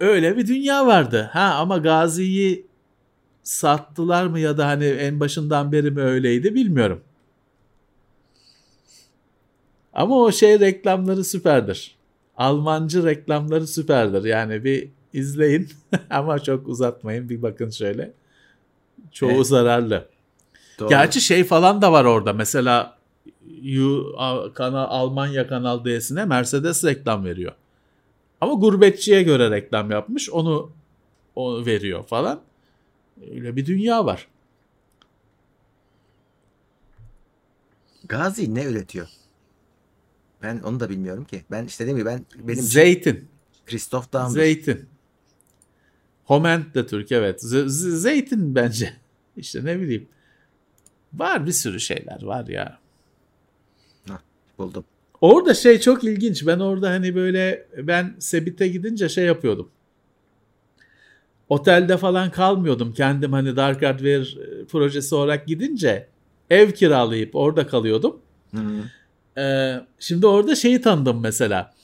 öyle 0.00 0.36
bir 0.36 0.46
dünya 0.46 0.86
vardı. 0.86 1.30
Ha 1.32 1.54
ama 1.60 1.78
Gazi'yi 1.78 2.66
sattılar 3.46 4.26
mı 4.26 4.40
ya 4.40 4.58
da 4.58 4.66
hani 4.66 4.84
en 4.84 5.20
başından 5.20 5.72
beri 5.72 5.90
mi 5.90 6.00
öyleydi 6.02 6.54
bilmiyorum. 6.54 7.00
Ama 9.92 10.18
o 10.18 10.32
şey 10.32 10.60
reklamları 10.60 11.24
süperdir. 11.24 11.96
Almancı 12.36 13.04
reklamları 13.04 13.66
süperdir. 13.66 14.24
Yani 14.24 14.64
bir 14.64 14.88
izleyin 15.12 15.68
ama 16.10 16.38
çok 16.38 16.68
uzatmayın. 16.68 17.28
Bir 17.28 17.42
bakın 17.42 17.70
şöyle. 17.70 18.12
Çoğu 19.12 19.30
Evet. 19.30 19.46
zararlı. 19.46 20.08
Doğru. 20.78 20.88
Gerçi 20.88 21.20
şey 21.20 21.44
falan 21.44 21.82
da 21.82 21.92
var 21.92 22.04
orada. 22.04 22.32
Mesela 22.32 22.96
U, 23.80 24.12
kanal, 24.54 24.86
Almanya 24.88 25.46
Kanal 25.46 25.84
D'sine 25.84 26.24
Mercedes 26.24 26.84
reklam 26.84 27.24
veriyor. 27.24 27.52
Ama 28.40 28.52
gurbetçiye 28.54 29.22
göre 29.22 29.50
reklam 29.50 29.90
yapmış. 29.90 30.30
Onu 30.30 30.70
o 31.36 31.66
veriyor 31.66 32.04
falan. 32.06 32.40
Öyle 33.22 33.56
bir 33.56 33.66
dünya 33.66 34.04
var. 34.04 34.28
Gazi 38.08 38.54
ne 38.54 38.64
üretiyor? 38.64 39.08
Ben 40.42 40.58
onu 40.58 40.80
da 40.80 40.90
bilmiyorum 40.90 41.24
ki. 41.24 41.44
Ben 41.50 41.64
işte 41.64 41.86
değil 41.86 41.96
mi 41.96 42.04
ben 42.04 42.24
benim 42.38 42.62
Zeytin. 42.62 43.28
Christoph 43.66 44.12
Daum'dur. 44.12 44.34
Zeytin. 44.34 44.86
Homent 46.24 46.74
de 46.74 46.86
Türk 46.86 47.12
evet. 47.12 47.42
Z- 47.42 47.66
z- 47.66 47.96
zeytin 47.96 48.54
bence. 48.54 48.92
İşte 49.36 49.64
ne 49.64 49.80
bileyim. 49.80 50.08
Var 51.14 51.46
bir 51.46 51.52
sürü 51.52 51.80
şeyler 51.80 52.22
var 52.22 52.46
ya. 52.46 52.78
Buldum. 54.58 54.84
Orada 55.20 55.54
şey 55.54 55.80
çok 55.80 56.04
ilginç. 56.04 56.46
Ben 56.46 56.58
orada 56.58 56.90
hani 56.90 57.14
böyle 57.14 57.66
ben 57.82 58.14
Sebit'e 58.18 58.68
gidince 58.68 59.08
şey 59.08 59.24
yapıyordum. 59.24 59.70
Otelde 61.48 61.96
falan 61.96 62.30
kalmıyordum. 62.30 62.92
Kendim 62.92 63.32
hani 63.32 63.56
Dark 63.56 63.82
Hardware 63.82 64.20
e, 64.20 64.64
projesi 64.64 65.14
olarak 65.14 65.46
gidince 65.46 66.08
ev 66.50 66.70
kiralayıp 66.70 67.36
orada 67.36 67.66
kalıyordum. 67.66 68.20
Hı. 68.54 68.60
Ee, 69.40 69.80
şimdi 69.98 70.26
orada 70.26 70.54
şeyi 70.54 70.80
tanıdım 70.80 71.20
mesela. 71.20 71.74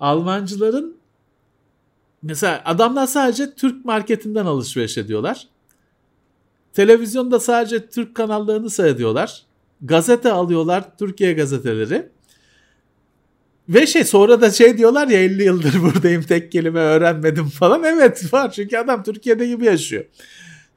Almancıların 0.00 0.96
mesela 2.22 2.62
adamlar 2.64 3.06
sadece 3.06 3.54
Türk 3.54 3.84
marketinden 3.84 4.46
alışveriş 4.46 4.98
ediyorlar. 4.98 5.48
Televizyonda 6.72 7.40
sadece 7.40 7.86
Türk 7.86 8.14
kanallarını 8.14 8.70
seyrediyorlar. 8.70 9.42
Gazete 9.82 10.32
alıyorlar, 10.32 10.98
Türkiye 10.98 11.32
gazeteleri. 11.32 12.08
Ve 13.70 13.86
şey 13.86 14.04
sonra 14.04 14.40
da 14.40 14.50
şey 14.50 14.78
diyorlar 14.78 15.08
ya 15.08 15.22
50 15.22 15.42
yıldır 15.42 15.74
buradayım 15.82 16.22
tek 16.22 16.52
kelime 16.52 16.80
öğrenmedim 16.80 17.48
falan. 17.48 17.84
Evet 17.84 18.32
var 18.32 18.52
çünkü 18.52 18.76
adam 18.76 19.02
Türkiye'de 19.02 19.46
gibi 19.46 19.64
yaşıyor. 19.64 20.04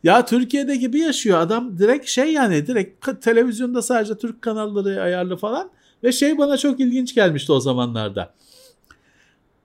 Ya 0.04 0.26
Türkiye'de 0.26 0.76
gibi 0.76 1.00
yaşıyor 1.00 1.40
adam 1.40 1.78
direkt 1.78 2.08
şey 2.08 2.34
yani 2.34 2.68
direkt 2.68 3.22
televizyonda 3.22 3.82
sadece 3.82 4.18
Türk 4.18 4.42
kanalları 4.42 5.02
ayarlı 5.02 5.38
falan. 5.38 5.70
Ve 6.04 6.12
şey 6.12 6.38
bana 6.38 6.58
çok 6.58 6.80
ilginç 6.80 7.16
gelmişti 7.16 7.52
o 7.52 7.60
zamanlarda. 7.60 8.34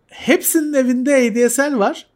Hepsinin 0.06 0.72
evinde 0.72 1.14
ADSL 1.14 1.78
var 1.78 2.06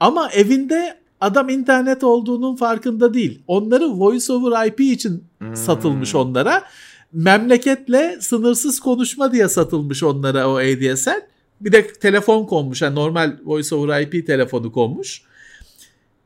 ama 0.00 0.30
evinde 0.30 0.98
adam 1.20 1.48
internet 1.48 2.04
olduğunun 2.04 2.56
farkında 2.56 3.14
değil. 3.14 3.42
Onları 3.46 3.90
voice 3.90 4.32
over 4.32 4.66
IP 4.66 4.80
için 4.80 5.24
Hmm. 5.38 5.56
satılmış 5.56 6.14
onlara. 6.14 6.62
Memleketle 7.12 8.16
sınırsız 8.20 8.80
konuşma 8.80 9.32
diye 9.32 9.48
satılmış 9.48 10.02
onlara 10.02 10.48
o 10.50 10.56
ADSL. 10.56 11.20
Bir 11.60 11.72
de 11.72 11.92
telefon 11.92 12.44
konmuş. 12.46 12.82
Yani 12.82 12.94
normal 12.94 13.36
voice 13.44 13.74
over 13.74 14.00
IP 14.00 14.26
telefonu 14.26 14.72
konmuş. 14.72 15.22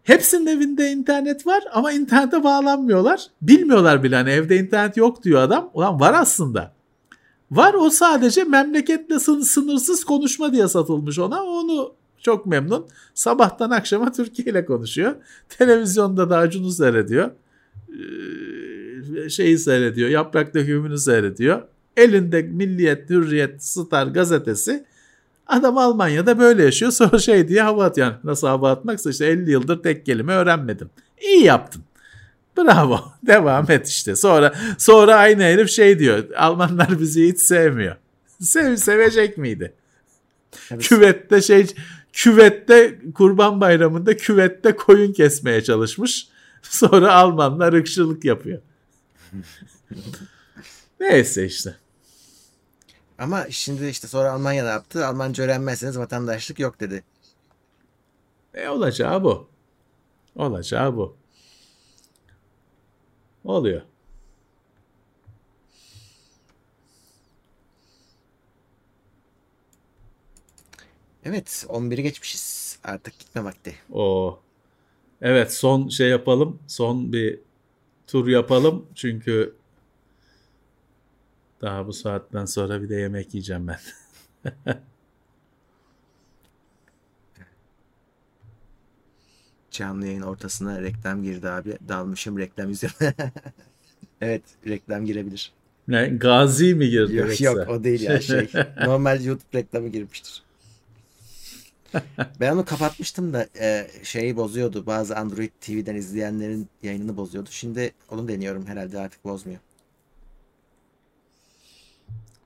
Hepsinin 0.03 0.47
evinde 0.47 0.91
internet 0.91 1.47
var 1.47 1.63
ama 1.73 1.93
internete 1.93 2.45
bağlanmıyorlar. 2.45 3.27
Bilmiyorlar 3.43 4.03
bile 4.03 4.17
hani 4.17 4.31
evde 4.31 4.57
internet 4.57 4.97
yok 4.97 5.23
diyor 5.25 5.43
adam. 5.43 5.71
Ulan 5.75 6.01
var 6.01 6.15
aslında. 6.15 6.73
Var 7.51 7.75
o 7.75 7.91
sadece 7.91 8.45
memleketle 8.45 9.15
sın- 9.15 9.43
sınırsız 9.45 10.05
konuşma 10.05 10.53
diye 10.53 10.69
satılmış 10.69 11.19
ona. 11.19 11.43
Onu 11.45 11.93
çok 12.21 12.47
memnun. 12.47 12.87
Sabahtan 13.15 13.71
akşama 13.71 14.13
Türkiye 14.13 14.49
ile 14.49 14.65
konuşuyor. 14.65 15.15
Televizyonda 15.49 16.31
da 16.31 16.37
Acun'u 16.39 16.71
seyrediyor. 16.71 17.31
Ee, 17.89 17.93
şeyi 19.31 19.59
seyrediyor. 19.59 20.09
Yaprak 20.09 20.55
dökümünü 20.55 20.99
seyrediyor. 20.99 21.63
Elinde 21.97 22.43
Milliyet, 22.43 23.11
Hürriyet, 23.11 23.65
Star 23.65 24.07
gazetesi. 24.07 24.85
Adam 25.47 25.79
Almanya'da 25.79 26.39
böyle 26.39 26.63
yaşıyor. 26.65 26.93
Sonra 26.93 27.19
şey 27.19 27.49
diye 27.49 27.63
hava 27.63 27.85
atıyor. 27.85 28.07
Yani 28.07 28.17
nasıl 28.25 28.47
hava 28.47 28.71
atmaksa 28.71 29.11
işte 29.11 29.27
50 29.27 29.51
yıldır 29.51 29.83
tek 29.83 30.07
kelime 30.07 30.33
öğrenmedim. 30.33 30.91
İyi 31.21 31.45
yaptın. 31.45 31.83
Bravo. 32.59 33.01
Devam 33.27 33.71
et 33.71 33.89
işte. 33.89 34.17
Sonra 34.17 34.55
sonra 34.79 35.15
aynı 35.15 35.43
herif 35.43 35.71
şey 35.71 35.99
diyor. 35.99 36.25
Almanlar 36.37 37.01
bizi 37.01 37.29
hiç 37.29 37.39
sevmiyor. 37.39 37.97
Sev, 38.41 38.77
sevecek 38.77 39.39
miydi? 39.39 39.73
Evet. 40.71 40.83
Küvette 40.83 41.41
şey 41.41 41.67
küvette 42.13 42.99
kurban 43.15 43.61
bayramında 43.61 44.17
küvette 44.17 44.77
koyun 44.77 45.13
kesmeye 45.13 45.65
çalışmış. 45.65 46.29
Sonra 46.63 47.15
Almanlar 47.15 47.73
ırkçılık 47.73 48.25
yapıyor. 48.25 48.59
Neyse 51.01 51.47
işte. 51.47 51.77
Ama 53.19 53.47
şimdi 53.51 53.87
işte 53.87 54.09
sonra 54.09 54.33
Almanya 54.33 54.65
ne 54.65 54.71
yaptı? 54.71 55.07
Almanca 55.07 55.45
öğrenmezseniz 55.45 55.99
vatandaşlık 55.99 56.59
yok 56.59 56.81
dedi. 56.81 57.05
E 58.55 58.69
olacağı 58.69 59.25
bu. 59.25 59.49
Olacağı 60.37 60.97
bu. 60.97 61.17
Oluyor. 63.45 63.83
Evet 71.25 71.67
11'i 71.69 72.03
geçmişiz. 72.03 72.79
Artık 72.85 73.19
gitme 73.19 73.45
vakti. 73.45 73.75
O. 73.93 74.39
Evet 75.23 75.53
son 75.55 75.89
şey 75.89 76.09
yapalım. 76.09 76.59
Son 76.67 77.13
bir 77.13 77.41
tur 78.13 78.29
yapalım. 78.29 78.87
Çünkü 78.95 79.55
daha 81.61 81.87
bu 81.87 81.93
saatten 81.93 82.45
sonra 82.45 82.83
bir 82.83 82.89
de 82.89 82.95
yemek 82.95 83.35
yiyeceğim 83.35 83.69
ben. 83.69 83.79
Canlı 89.71 90.07
yayın 90.07 90.23
ortasına 90.23 90.83
reklam 90.83 91.23
girdi 91.23 91.49
abi. 91.49 91.79
Dalmışım 91.89 92.39
reklam 92.39 92.71
üzerine. 92.71 93.15
evet 94.21 94.43
reklam 94.67 95.05
girebilir. 95.05 95.53
Ne? 95.89 96.09
Gazi 96.09 96.75
mi 96.75 96.91
girdi 96.91 97.17
Yok 97.17 97.29
yoksa? 97.29 97.45
yok 97.45 97.69
o 97.69 97.85
değil 97.85 98.01
ya 98.01 98.21
şey. 98.21 98.49
Normal 98.85 99.25
YouTube 99.25 99.59
reklamı 99.59 99.89
girmiştir. 99.89 100.43
Ben 102.41 102.53
onu 102.53 102.65
kapatmıştım 102.65 103.33
da 103.33 103.47
e, 103.61 103.87
şeyi 104.03 104.37
bozuyordu. 104.37 104.87
Bazı 104.87 105.17
Android 105.17 105.51
TV'den 105.61 105.95
izleyenlerin 105.95 106.69
yayınını 106.83 107.17
bozuyordu. 107.17 107.49
Şimdi 107.53 107.93
onu 108.11 108.29
deniyorum 108.29 108.67
herhalde 108.67 108.99
artık 108.99 109.25
bozmuyor. 109.25 109.61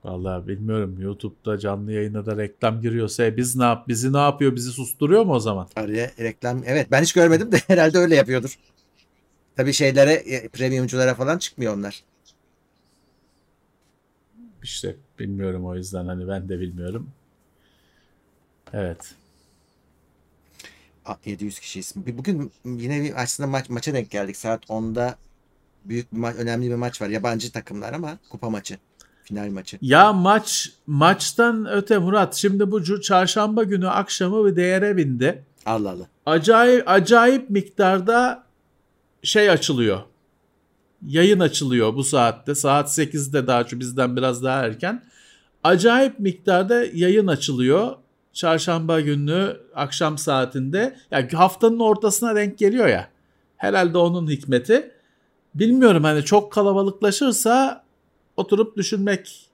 Vallahi 0.04 0.48
bilmiyorum. 0.48 1.00
YouTube'da 1.00 1.58
canlı 1.58 1.92
yayına 1.92 2.26
da 2.26 2.36
reklam 2.36 2.80
giriyorsa 2.80 3.24
e 3.24 3.36
biz 3.36 3.56
ne 3.56 3.64
yap 3.64 3.88
bizi 3.88 4.12
ne 4.12 4.18
yapıyor? 4.18 4.56
Bizi 4.56 4.70
susturuyor 4.70 5.24
mu 5.24 5.34
o 5.34 5.40
zaman? 5.40 5.68
Araya 5.76 6.10
reklam 6.18 6.62
evet 6.66 6.90
ben 6.90 7.02
hiç 7.02 7.12
görmedim 7.12 7.52
de 7.52 7.56
herhalde 7.66 7.98
öyle 7.98 8.14
yapıyordur. 8.16 8.58
Tabii 9.56 9.72
şeylere 9.72 10.12
e, 10.12 10.48
premiumculara 10.48 11.14
falan 11.14 11.38
çıkmıyor 11.38 11.76
onlar. 11.76 12.02
İşte 14.62 14.96
bilmiyorum 15.18 15.66
o 15.66 15.76
yüzden 15.76 16.06
hani 16.06 16.28
ben 16.28 16.48
de 16.48 16.60
bilmiyorum. 16.60 17.10
Evet. 18.72 19.14
A- 21.06 21.16
700 21.24 21.58
kişiyiz. 21.58 21.94
Bugün 21.96 22.52
yine 22.64 23.02
bir 23.02 23.22
aslında 23.22 23.46
maç 23.46 23.68
maça 23.68 23.94
denk 23.94 24.10
geldik. 24.10 24.36
Saat 24.36 24.64
10'da 24.64 25.16
büyük 25.84 26.12
bir 26.12 26.18
maç, 26.18 26.36
önemli 26.36 26.70
bir 26.70 26.74
maç 26.74 27.02
var. 27.02 27.08
Yabancı 27.08 27.52
takımlar 27.52 27.92
ama 27.92 28.18
kupa 28.30 28.50
maçı. 28.50 28.78
Final 29.24 29.50
maçı. 29.50 29.78
Ya 29.82 30.12
maç 30.12 30.72
maçtan 30.86 31.66
öte 31.72 31.98
Murat 31.98 32.34
şimdi 32.34 32.70
bu 32.70 33.00
çarşamba 33.02 33.62
günü 33.62 33.88
akşamı 33.88 34.46
bir 34.46 34.56
değere 34.56 34.96
bindi. 34.96 35.44
Allah 35.66 35.90
Allah. 35.90 36.06
Acayip 36.26 36.88
acayip 36.88 37.50
miktarda 37.50 38.44
şey 39.22 39.50
açılıyor. 39.50 40.00
Yayın 41.06 41.40
açılıyor 41.40 41.94
bu 41.94 42.04
saatte. 42.04 42.54
Saat 42.54 42.98
8'de 42.98 43.46
daha 43.46 43.66
çok 43.66 43.80
bizden 43.80 44.16
biraz 44.16 44.42
daha 44.42 44.66
erken. 44.66 45.04
Acayip 45.64 46.20
miktarda 46.20 46.84
yayın 46.84 47.26
açılıyor. 47.26 47.96
Çarşamba 48.36 49.00
günü 49.00 49.56
akşam 49.74 50.18
saatinde. 50.18 50.96
Ya 51.10 51.28
haftanın 51.32 51.78
ortasına 51.78 52.34
denk 52.34 52.58
geliyor 52.58 52.86
ya. 52.86 53.08
Herhalde 53.56 53.98
onun 53.98 54.30
hikmeti. 54.30 54.90
Bilmiyorum 55.54 56.04
hani 56.04 56.24
çok 56.24 56.52
kalabalıklaşırsa 56.52 57.84
oturup 58.36 58.76
düşünmek 58.76 59.50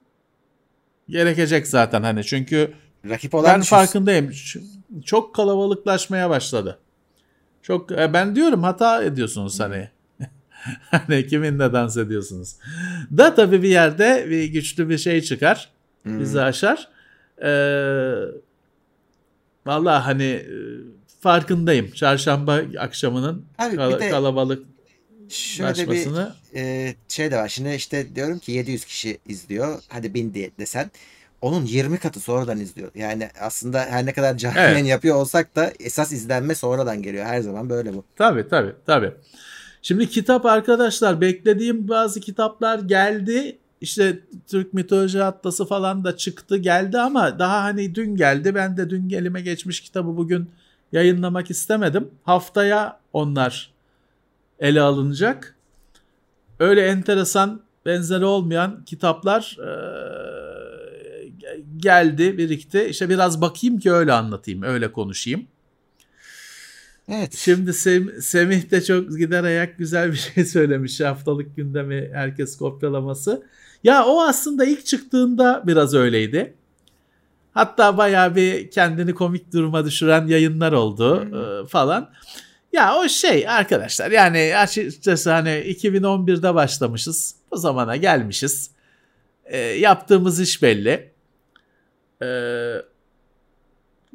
gerekecek 1.09 1.67
zaten 1.67 2.03
hani 2.03 2.23
çünkü 2.23 2.73
Rakip 3.09 3.35
olan 3.35 3.53
ben 3.53 3.59
düşüz. 3.59 3.69
farkındayım. 3.69 4.31
Çok 5.05 5.35
kalabalıklaşmaya 5.35 6.29
başladı. 6.29 6.79
Çok 7.61 7.91
e, 7.91 8.13
ben 8.13 8.35
diyorum 8.35 8.63
hata 8.63 9.03
ediyorsunuz 9.03 9.59
hani. 9.59 9.89
hani 10.91 11.27
kiminle 11.27 11.73
dans 11.73 11.97
ediyorsunuz. 11.97 12.55
Da 13.17 13.35
tabii 13.35 13.63
bir 13.63 13.69
yerde 13.69 14.25
bir 14.29 14.43
güçlü 14.43 14.89
bir 14.89 14.97
şey 14.97 15.21
çıkar. 15.21 15.69
Hmm. 16.03 16.19
Bizi 16.19 16.41
aşar. 16.41 16.87
Ee, 17.43 18.43
vallahi 19.65 20.03
hani 20.03 20.23
e, 20.23 20.45
farkındayım. 21.19 21.91
Çarşamba 21.91 22.61
akşamının 22.79 23.45
Abi 23.57 23.75
kal- 23.75 23.99
de 23.99 24.09
kalabalık 24.09 24.65
şöyle 25.29 25.91
bir 25.91 26.07
e, 26.55 26.95
şey 27.07 27.31
de 27.31 27.37
var. 27.37 27.47
Şimdi 27.49 27.73
işte 27.75 28.15
diyorum 28.15 28.39
ki 28.39 28.51
700 28.51 28.85
kişi 28.85 29.17
izliyor. 29.27 29.81
Hadi 29.89 30.13
1000 30.13 30.33
diye 30.33 30.51
desen. 30.59 30.91
Onun 31.41 31.65
20 31.65 31.97
katı 31.97 32.19
sonradan 32.19 32.59
izliyor. 32.59 32.91
Yani 32.95 33.29
aslında 33.39 33.79
her 33.79 34.05
ne 34.05 34.13
kadar 34.13 34.37
canlı 34.37 34.59
Evet. 34.59 34.71
yayın 34.73 34.85
yapıyor 34.85 35.15
olsak 35.15 35.55
da 35.55 35.73
esas 35.79 36.11
izlenme 36.11 36.55
sonradan 36.55 37.01
geliyor. 37.01 37.25
Her 37.25 37.41
zaman 37.41 37.69
böyle 37.69 37.93
bu. 37.93 38.05
Tabii 38.15 38.47
tabii 38.49 38.73
tabii. 38.85 39.11
Şimdi 39.81 40.09
kitap 40.09 40.45
arkadaşlar 40.45 41.21
beklediğim 41.21 41.87
bazı 41.87 42.19
kitaplar 42.19 42.79
geldi. 42.79 43.57
İşte 43.83 44.19
Türk 44.47 44.73
mitoloji 44.73 45.23
atlası 45.23 45.65
falan 45.65 46.03
da 46.03 46.17
çıktı 46.17 46.57
geldi 46.57 46.99
ama 46.99 47.39
daha 47.39 47.63
hani 47.63 47.95
dün 47.95 48.15
geldi. 48.15 48.55
Ben 48.55 48.77
de 48.77 48.89
dün 48.89 49.09
elime 49.09 49.41
geçmiş 49.41 49.81
kitabı 49.81 50.17
bugün 50.17 50.49
yayınlamak 50.91 51.49
istemedim. 51.49 52.07
Haftaya 52.23 52.99
onlar 53.13 53.71
ele 54.59 54.81
alınacak. 54.81 55.55
Öyle 56.59 56.85
enteresan 56.85 57.61
benzeri 57.85 58.25
olmayan 58.25 58.83
kitaplar 58.85 59.57
eee, 59.59 61.31
geldi 61.77 62.37
birikti. 62.37 62.83
İşte 62.89 63.09
biraz 63.09 63.41
bakayım 63.41 63.79
ki 63.79 63.91
öyle 63.91 64.13
anlatayım 64.13 64.63
öyle 64.63 64.91
konuşayım. 64.91 65.45
Evet. 67.09 67.35
Şimdi 67.35 67.69
Sem- 67.69 68.21
Semih 68.21 68.71
de 68.71 68.83
çok 68.83 69.17
gider 69.17 69.43
ayak 69.43 69.77
güzel 69.77 70.11
bir 70.11 70.17
şey 70.17 70.45
söylemiş. 70.45 71.01
Haftalık 71.01 71.55
gündemi 71.55 72.09
herkes 72.13 72.57
kopyalaması. 72.57 73.43
Ya 73.83 74.05
o 74.05 74.21
aslında 74.21 74.65
ilk 74.65 74.85
çıktığında 74.85 75.63
biraz 75.67 75.93
öyleydi. 75.93 76.53
Hatta 77.53 77.97
bayağı 77.97 78.35
bir 78.35 78.71
kendini 78.71 79.13
komik 79.13 79.53
duruma 79.53 79.85
düşüren 79.85 80.27
yayınlar 80.27 80.71
oldu 80.71 81.27
e, 81.35 81.67
falan. 81.67 82.11
Ya 82.73 82.95
o 82.95 83.09
şey 83.09 83.49
arkadaşlar 83.49 84.11
yani 84.11 84.53
açıkçası 84.57 85.31
hani 85.31 85.49
2011'de 85.49 86.55
başlamışız. 86.55 87.35
Bu 87.51 87.57
zamana 87.57 87.95
gelmişiz. 87.95 88.71
E, 89.45 89.57
yaptığımız 89.57 90.39
iş 90.39 90.61
belli. 90.61 91.11
E, 92.21 92.27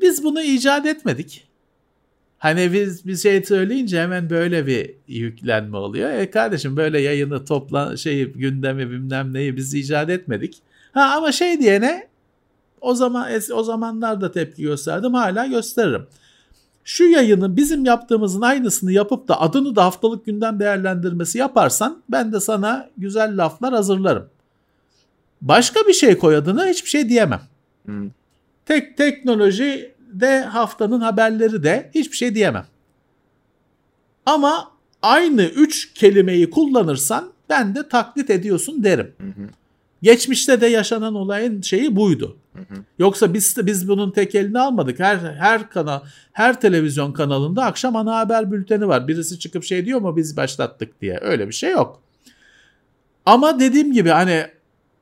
biz 0.01 0.25
bunu 0.25 0.43
icat 0.43 0.87
etmedik. 0.87 1.48
Hani 2.39 2.73
biz 2.73 3.07
bir 3.07 3.17
şey 3.17 3.45
söyleyince 3.45 4.01
hemen 4.01 4.31
böyle 4.31 4.67
bir 4.67 4.95
yüklenme 5.09 5.77
oluyor. 5.77 6.11
E 6.11 6.31
kardeşim 6.31 6.77
böyle 6.77 7.01
yayını 7.01 7.45
topla 7.45 7.97
şeyi 7.97 8.33
gündemi 8.33 8.91
bilmem 8.91 9.35
neyi 9.35 9.57
biz 9.57 9.75
icat 9.75 10.11
etmedik. 10.11 10.63
Ha 10.93 11.15
ama 11.17 11.33
şey 11.33 11.61
diyene 11.61 12.09
o 12.81 12.95
zaman 12.95 13.31
o 13.55 13.63
zamanlarda 13.63 14.33
tepki 14.33 14.63
gösterdim 14.63 15.15
hala 15.15 15.47
gösteririm. 15.47 16.07
Şu 16.85 17.05
yayını 17.05 17.57
bizim 17.57 17.85
yaptığımızın 17.85 18.41
aynısını 18.41 18.93
yapıp 18.93 19.29
da 19.29 19.41
adını 19.41 19.77
da 19.77 19.85
haftalık 19.85 20.27
gündem 20.27 20.61
değerlendirmesi 20.61 21.39
yaparsan 21.39 22.03
ben 22.09 22.33
de 22.33 22.41
sana 22.41 22.91
güzel 22.97 23.45
laflar 23.45 23.75
hazırlarım. 23.75 24.29
Başka 25.41 25.81
bir 25.81 25.93
şey 25.93 26.19
koy 26.19 26.37
adına 26.37 26.67
hiçbir 26.67 26.91
şey 26.91 27.09
diyemem. 27.09 27.41
Hmm. 27.85 28.11
Tek 28.67 28.97
teknoloji 28.97 29.95
de 30.09 30.41
haftanın 30.41 31.01
haberleri 31.01 31.63
de 31.63 31.91
hiçbir 31.95 32.17
şey 32.17 32.35
diyemem. 32.35 32.67
Ama 34.27 34.71
aynı 35.03 35.43
üç 35.43 35.95
kelimeyi 35.95 36.51
kullanırsan 36.51 37.33
ben 37.49 37.75
de 37.75 37.89
taklit 37.89 38.31
ediyorsun 38.31 38.85
derim. 38.85 39.15
Hı 39.21 39.27
hı. 39.27 39.49
Geçmişte 40.03 40.61
de 40.61 40.67
yaşanan 40.67 41.15
olayın 41.15 41.63
şeyi 41.63 41.97
buydu. 41.97 42.37
Hı 42.53 42.59
hı. 42.59 42.79
Yoksa 42.99 43.35
biz 43.35 43.57
biz 43.67 43.89
bunun 43.89 44.11
tek 44.11 44.35
elini 44.35 44.59
almadık. 44.59 45.01
Her 45.01 45.17
her 45.17 45.71
kanal, 45.71 46.01
her 46.33 46.61
televizyon 46.61 47.13
kanalında 47.13 47.65
akşam 47.65 47.97
ana 47.97 48.17
haber 48.17 48.53
bülteni 48.53 48.89
var. 48.89 49.09
Birisi 49.09 49.39
çıkıp 49.39 49.65
şey 49.65 49.85
diyor 49.87 50.01
mu 50.01 50.17
biz 50.17 50.37
başlattık 50.37 51.01
diye. 51.01 51.19
Öyle 51.23 51.49
bir 51.49 51.53
şey 51.53 51.71
yok. 51.71 52.03
Ama 53.27 53.61
dediğim 53.61 53.93
gibi 53.93 54.09
hani 54.09 54.47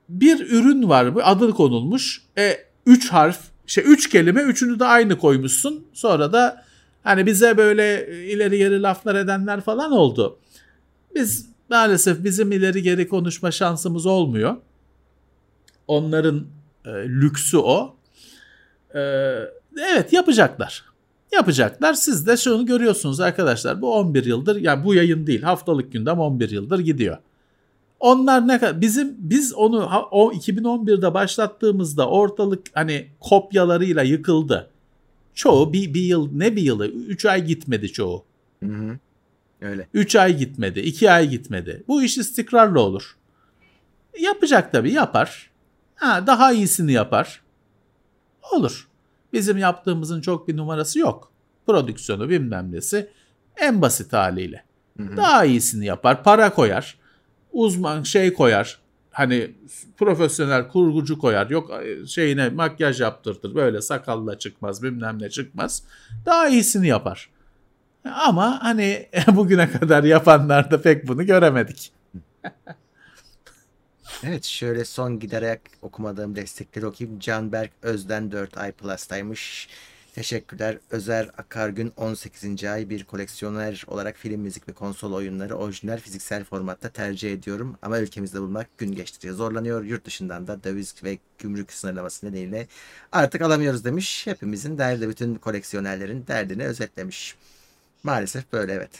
bir 0.09 0.51
ürün 0.51 0.89
var, 0.89 1.13
adı 1.23 1.51
konulmuş. 1.51 2.21
E 2.37 2.57
üç 2.85 3.09
harf, 3.09 3.39
şey 3.67 3.83
üç 3.87 4.09
kelime, 4.09 4.41
üçünü 4.41 4.79
de 4.79 4.85
aynı 4.85 5.17
koymuşsun. 5.17 5.85
Sonra 5.93 6.33
da 6.33 6.65
hani 7.03 7.25
bize 7.25 7.57
böyle 7.57 8.07
ileri 8.27 8.57
geri 8.57 8.81
laflar 8.81 9.15
edenler 9.15 9.61
falan 9.61 9.91
oldu. 9.91 10.39
Biz 11.15 11.49
maalesef 11.69 12.23
bizim 12.23 12.51
ileri 12.51 12.83
geri 12.83 13.07
konuşma 13.07 13.51
şansımız 13.51 14.05
olmuyor. 14.05 14.55
Onların 15.87 16.47
e, 16.85 16.89
lüksü 16.89 17.57
o. 17.57 17.95
E, 18.95 18.99
evet 19.91 20.13
yapacaklar. 20.13 20.83
Yapacaklar. 21.31 21.93
Siz 21.93 22.27
de 22.27 22.37
şunu 22.37 22.65
görüyorsunuz 22.65 23.19
arkadaşlar. 23.19 23.81
Bu 23.81 23.93
11 23.93 24.25
yıldır 24.25 24.55
yani 24.55 24.83
bu 24.85 24.95
yayın 24.95 25.27
değil 25.27 25.41
haftalık 25.41 25.91
gündem 25.91 26.19
11 26.19 26.49
yıldır 26.49 26.79
gidiyor. 26.79 27.17
Onlar 27.99 28.47
ne 28.47 28.59
kadar 28.59 28.81
bizim 28.81 29.15
biz 29.19 29.53
onu 29.53 29.89
o 30.11 30.31
2011'de 30.31 31.13
başlattığımızda 31.13 32.09
ortalık 32.09 32.67
hani 32.73 33.07
kopyalarıyla 33.19 34.03
yıkıldı. 34.03 34.69
Çoğu 35.33 35.73
bir, 35.73 35.93
bir 35.93 36.01
yıl 36.01 36.29
ne 36.31 36.55
bir 36.55 36.61
yılı 36.61 36.87
3 36.87 37.25
ay 37.25 37.45
gitmedi 37.45 37.91
çoğu. 37.91 38.23
Hı 38.63 38.69
hı. 38.69 38.97
Öyle. 39.61 39.87
3 39.93 40.15
ay 40.15 40.37
gitmedi, 40.37 40.79
2 40.79 41.11
ay 41.11 41.29
gitmedi. 41.29 41.83
Bu 41.87 42.03
iş 42.03 42.17
istikrarlı 42.17 42.79
olur. 42.81 43.17
Yapacak 44.19 44.71
tabii 44.71 44.91
yapar. 44.91 45.51
Ha, 45.95 46.27
daha 46.27 46.51
iyisini 46.51 46.91
yapar. 46.91 47.41
Olur. 48.51 48.87
Bizim 49.33 49.57
yaptığımızın 49.57 50.21
çok 50.21 50.47
bir 50.47 50.57
numarası 50.57 50.99
yok. 50.99 51.31
Prodüksiyonu 51.67 52.29
bilmem 52.29 52.71
nesi 52.71 53.09
en 53.57 53.81
basit 53.81 54.13
haliyle. 54.13 54.63
Hı 54.97 55.03
hı. 55.03 55.17
Daha 55.17 55.45
iyisini 55.45 55.85
yapar. 55.85 56.23
Para 56.23 56.53
koyar. 56.53 56.96
Uzman 57.57 58.03
şey 58.03 58.33
koyar. 58.33 58.79
Hani 59.11 59.51
profesyonel 59.97 60.67
kurgucu 60.67 61.19
koyar. 61.19 61.49
Yok 61.49 61.71
şeyine 62.07 62.49
makyaj 62.49 63.01
yaptırtır. 63.01 63.55
Böyle 63.55 63.81
sakalla 63.81 64.39
çıkmaz 64.39 64.83
bilmem 64.83 65.21
ne 65.21 65.29
çıkmaz. 65.29 65.83
Daha 66.25 66.47
iyisini 66.47 66.87
yapar. 66.87 67.29
Ama 68.13 68.63
hani 68.63 69.09
bugüne 69.27 69.71
kadar 69.71 70.03
yapanlar 70.03 70.71
da 70.71 70.81
pek 70.81 71.07
bunu 71.07 71.25
göremedik. 71.25 71.91
Evet 74.23 74.43
şöyle 74.43 74.85
son 74.85 75.19
giderek 75.19 75.61
okumadığım 75.81 76.35
destekleri 76.35 76.85
okuyayım. 76.85 77.19
Canberk 77.19 77.71
Özden 77.81 78.31
4 78.31 78.57
ay 78.57 78.71
Plus'taymış. 78.71 79.67
Teşekkürler. 80.17 80.77
Özer 80.91 81.29
Akargün 81.37 81.93
18. 81.97 82.63
ay 82.63 82.89
bir 82.89 83.03
koleksiyoner 83.03 83.85
olarak 83.87 84.17
film, 84.17 84.41
müzik 84.41 84.69
ve 84.69 84.73
konsol 84.73 85.13
oyunları 85.13 85.55
orijinal 85.55 85.97
fiziksel 85.97 86.43
formatta 86.43 86.89
tercih 86.89 87.33
ediyorum. 87.33 87.77
Ama 87.81 87.99
ülkemizde 87.99 88.41
bulmak 88.41 88.77
gün 88.77 88.95
geçtikçe 88.95 89.31
zorlanıyor. 89.31 89.83
Yurt 89.83 90.05
dışından 90.05 90.47
da 90.47 90.63
döviz 90.63 90.95
ve 91.03 91.17
gümrük 91.39 91.73
sınırlaması 91.73 92.25
nedeniyle 92.25 92.67
artık 93.11 93.41
alamıyoruz 93.41 93.85
demiş. 93.85 94.27
Hepimizin 94.27 94.77
derdi 94.77 95.09
bütün 95.09 95.35
koleksiyonerlerin 95.35 96.27
derdini 96.27 96.65
özetlemiş. 96.65 97.35
Maalesef 98.03 98.53
böyle 98.53 98.73
evet. 98.73 98.91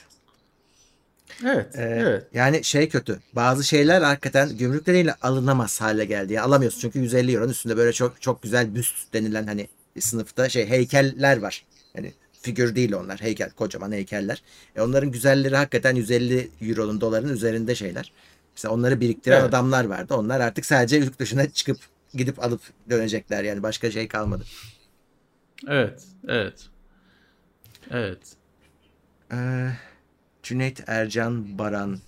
Evet, 1.45 1.75
Ee, 1.75 1.81
evet. 1.81 2.27
Yani 2.33 2.63
şey 2.63 2.89
kötü. 2.89 3.19
Bazı 3.33 3.63
şeyler 3.63 4.01
hakikaten 4.01 4.57
gümrük 4.57 4.87
nedeniyle 4.87 5.13
alınamaz 5.21 5.81
hale 5.81 6.05
geldi. 6.05 6.33
Yani 6.33 6.45
alamıyorsun 6.45 6.79
çünkü 6.79 6.99
150 6.99 7.31
euronun 7.31 7.51
üstünde 7.51 7.77
böyle 7.77 7.93
çok 7.93 8.21
çok 8.21 8.43
güzel 8.43 8.75
büst 8.75 9.13
denilen 9.13 9.47
hani 9.47 9.67
sınıfta 10.01 10.49
şey 10.49 10.69
heykeller 10.69 11.37
var. 11.37 11.65
Hani 11.95 12.13
figür 12.41 12.75
değil 12.75 12.93
onlar. 12.93 13.21
Heykel, 13.21 13.49
kocaman 13.51 13.91
heykeller. 13.91 14.41
E 14.75 14.81
onların 14.81 15.11
güzelleri 15.11 15.55
hakikaten 15.55 15.95
150 15.95 16.49
euronun 16.61 17.01
doların 17.01 17.29
üzerinde 17.29 17.75
şeyler. 17.75 18.11
Mesela 18.55 18.73
onları 18.73 18.99
biriktiren 19.01 19.39
Evet. 19.39 19.49
adamlar 19.49 19.85
vardı. 19.85 20.13
Onlar 20.13 20.39
artık 20.39 20.65
sadece 20.65 20.97
yurt 20.97 21.19
dışına 21.19 21.49
çıkıp 21.49 21.77
gidip 22.13 22.43
alıp 22.43 22.61
dönecekler. 22.89 23.43
Yani 23.43 23.63
başka 23.63 23.91
şey 23.91 24.07
kalmadı. 24.07 24.43
Evet, 25.67 26.03
evet. 26.27 26.67
Evet. 27.91 28.19
Ee, 29.33 29.69
Cüneyt 30.43 30.83
Ercan 30.87 31.57
Baran 31.57 31.99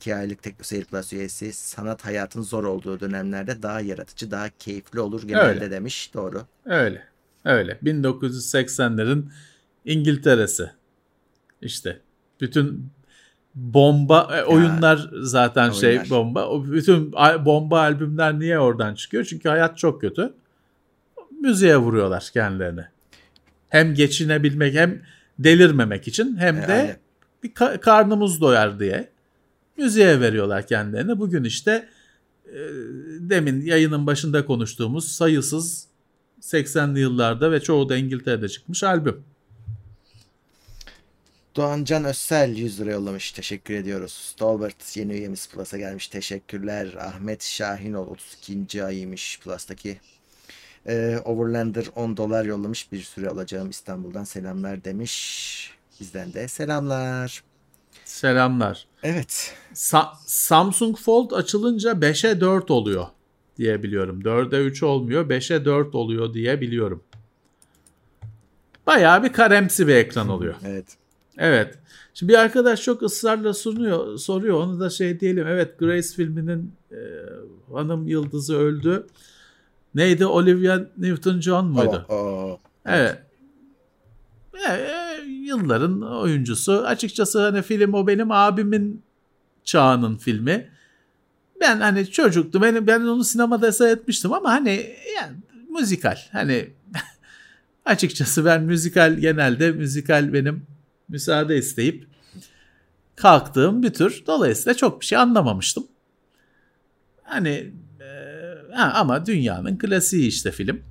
2 0.00 0.14
aylık 0.14 0.42
Teknoseyir 0.42 0.84
Plus 0.84 1.12
üyesi 1.12 1.52
sanat 1.52 2.04
hayatın 2.04 2.42
zor 2.42 2.64
olduğu 2.64 3.00
dönemlerde 3.00 3.62
daha 3.62 3.80
yaratıcı, 3.80 4.30
daha 4.30 4.48
keyifli 4.58 5.00
olur 5.00 5.22
genelde 5.28 5.48
Öyle. 5.48 5.70
demiş. 5.70 6.10
Doğru. 6.14 6.42
Öyle. 6.64 7.02
Öyle. 7.44 7.72
1980'lerin 7.84 9.24
İngiltere'si. 9.84 10.70
İşte 11.62 12.00
bütün 12.40 12.90
bomba 13.54 14.36
e, 14.38 14.42
oyunlar 14.44 15.10
zaten 15.22 15.70
şey 15.70 15.88
oyunlar. 15.90 16.10
bomba. 16.10 16.46
O 16.48 16.64
bütün 16.64 17.12
bomba 17.44 17.80
albümler 17.80 18.38
niye 18.38 18.58
oradan 18.58 18.94
çıkıyor? 18.94 19.24
Çünkü 19.24 19.48
hayat 19.48 19.78
çok 19.78 20.00
kötü. 20.00 20.32
Müziğe 21.40 21.76
vuruyorlar 21.76 22.30
kendilerini. 22.32 22.84
Hem 23.68 23.94
geçinebilmek 23.94 24.74
hem 24.74 25.02
delirmemek 25.38 26.08
için 26.08 26.36
hem 26.36 26.56
E, 26.58 26.68
de 26.68 26.72
aynen. 26.72 26.96
bir 27.42 27.50
ka- 27.54 27.80
karnımız 27.80 28.40
doyar 28.40 28.80
diye 28.80 29.08
müziğe 29.80 30.20
veriyorlar 30.20 30.66
kendilerini. 30.66 31.18
Bugün 31.18 31.44
işte 31.44 31.88
e, 32.46 32.58
demin 33.20 33.60
yayının 33.60 34.06
başında 34.06 34.46
konuştuğumuz 34.46 35.12
sayısız 35.12 35.86
80'li 36.40 37.00
yıllarda 37.00 37.52
ve 37.52 37.60
çoğu 37.60 37.88
da 37.88 37.96
İngiltere'de 37.96 38.48
çıkmış 38.48 38.84
albüm. 38.84 39.24
Doğancan 41.56 42.04
Özsel 42.04 42.56
100 42.56 42.80
lira 42.80 42.90
yollamış. 42.90 43.32
Teşekkür 43.32 43.74
ediyoruz. 43.74 44.12
Stalbert 44.12 44.96
yeni 44.96 45.12
üyemiz 45.12 45.48
Plus'a 45.48 45.78
gelmiş. 45.78 46.08
Teşekkürler. 46.08 46.94
Ahmet 46.94 47.42
Şahinol 47.42 48.06
32. 48.06 48.84
ayıymış 48.84 49.40
Plus'taki. 49.44 50.00
Ee, 50.86 51.18
Overlander 51.24 51.86
10 51.94 52.16
dolar 52.16 52.44
yollamış. 52.44 52.92
Bir 52.92 53.02
süre 53.02 53.28
alacağım 53.28 53.70
İstanbul'dan 53.70 54.24
selamlar 54.24 54.84
demiş. 54.84 55.70
Bizden 56.00 56.32
de 56.32 56.48
selamlar. 56.48 57.49
Selamlar. 58.10 58.86
Evet. 59.02 59.54
Sa- 59.74 60.14
Samsung 60.26 60.98
Fold 60.98 61.30
açılınca 61.30 61.92
5'e 61.92 62.40
4 62.40 62.70
oluyor 62.70 63.06
diye 63.56 63.82
biliyorum. 63.82 64.20
4'e 64.20 64.60
3 64.60 64.82
olmuyor, 64.82 65.30
5'e 65.30 65.64
4 65.64 65.94
oluyor 65.94 66.34
diye 66.34 66.60
biliyorum. 66.60 67.02
Bayağı 68.86 69.22
bir 69.22 69.32
karemsi 69.32 69.88
bir 69.88 69.94
ekran 69.94 70.28
oluyor. 70.28 70.54
Evet. 70.66 70.86
Evet. 71.38 71.78
Şimdi 72.14 72.32
bir 72.32 72.38
arkadaş 72.38 72.82
çok 72.82 73.02
ısrarla 73.02 73.54
sunuyor, 73.54 74.18
soruyor. 74.18 74.56
Onu 74.56 74.80
da 74.80 74.90
şey 74.90 75.20
diyelim. 75.20 75.46
Evet 75.46 75.78
Grace 75.78 76.08
filminin 76.16 76.72
e, 76.92 76.98
hanım 77.72 78.08
yıldızı 78.08 78.56
öldü. 78.58 79.06
Neydi? 79.94 80.26
Olivia 80.26 80.80
Newton-John 81.00 81.64
muydu? 81.64 82.06
O, 82.08 82.14
o. 82.14 82.60
Evet. 82.86 83.18
E, 84.68 84.72
e, 84.72 84.99
yılların 85.50 86.02
oyuncusu. 86.02 86.72
Açıkçası 86.86 87.42
hani 87.42 87.62
film 87.62 87.94
o 87.94 88.06
benim 88.06 88.32
abimin 88.32 89.02
çağının 89.64 90.16
filmi. 90.16 90.70
Ben 91.60 91.80
hani 91.80 92.10
çocuktu. 92.10 92.62
Ben, 92.62 92.86
ben 92.86 93.00
onu 93.00 93.24
sinemada 93.24 93.72
seyretmiştim 93.72 94.32
ama 94.32 94.52
hani 94.52 94.96
yani 95.16 95.36
müzikal. 95.70 96.16
Hani 96.32 96.70
açıkçası 97.84 98.44
ben 98.44 98.62
müzikal 98.62 99.14
genelde 99.14 99.72
müzikal 99.72 100.32
benim 100.32 100.66
müsaade 101.08 101.58
isteyip 101.58 102.06
kalktığım 103.16 103.82
bir 103.82 103.92
tür. 103.92 104.22
Dolayısıyla 104.26 104.74
çok 104.74 105.00
bir 105.00 105.06
şey 105.06 105.18
anlamamıştım. 105.18 105.86
Hani 107.22 107.72
e, 108.00 108.74
ama 108.74 109.26
dünyanın 109.26 109.78
klasiği 109.78 110.28
işte 110.28 110.50
film. 110.50 110.89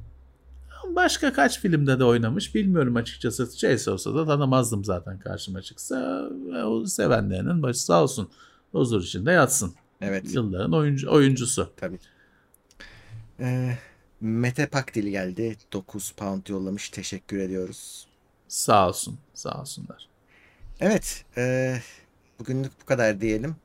Başka 0.96 1.34
kaç 1.34 1.60
filmde 1.60 2.00
de 2.00 2.04
oynamış 2.04 2.56
bilmiyorum 2.56 2.96
açıkçası. 2.96 3.60
Şeyse 3.60 3.92
olsa 3.92 4.16
da 4.16 4.26
tanımazdım 4.26 4.84
zaten 4.86 5.20
karşıma 5.20 5.62
çıksa. 5.62 6.30
O 6.66 6.86
sevenlerinin 6.86 7.64
başı 7.64 7.84
sağ 7.84 8.04
olsun. 8.04 8.30
Huzur 8.72 9.04
içinde 9.04 9.32
yatsın. 9.32 9.74
Evet. 10.02 10.36
Yılların 10.36 10.74
oyuncu, 10.74 11.12
oyuncusu. 11.12 11.70
Tabii. 11.78 12.00
Ee, 13.40 13.78
Mete 14.22 14.68
Pakdil 14.68 15.08
geldi. 15.08 15.58
9 15.74 16.12
pound 16.12 16.48
yollamış. 16.48 16.90
Teşekkür 16.90 17.40
ediyoruz. 17.40 18.08
Sağ 18.48 18.88
olsun. 18.88 19.20
Sağ 19.34 19.62
olsunlar. 19.62 20.08
Evet. 20.80 21.26
E, 21.38 21.76
bugünlük 22.40 22.72
bu 22.82 22.86
kadar 22.86 23.22
diyelim. 23.22 23.56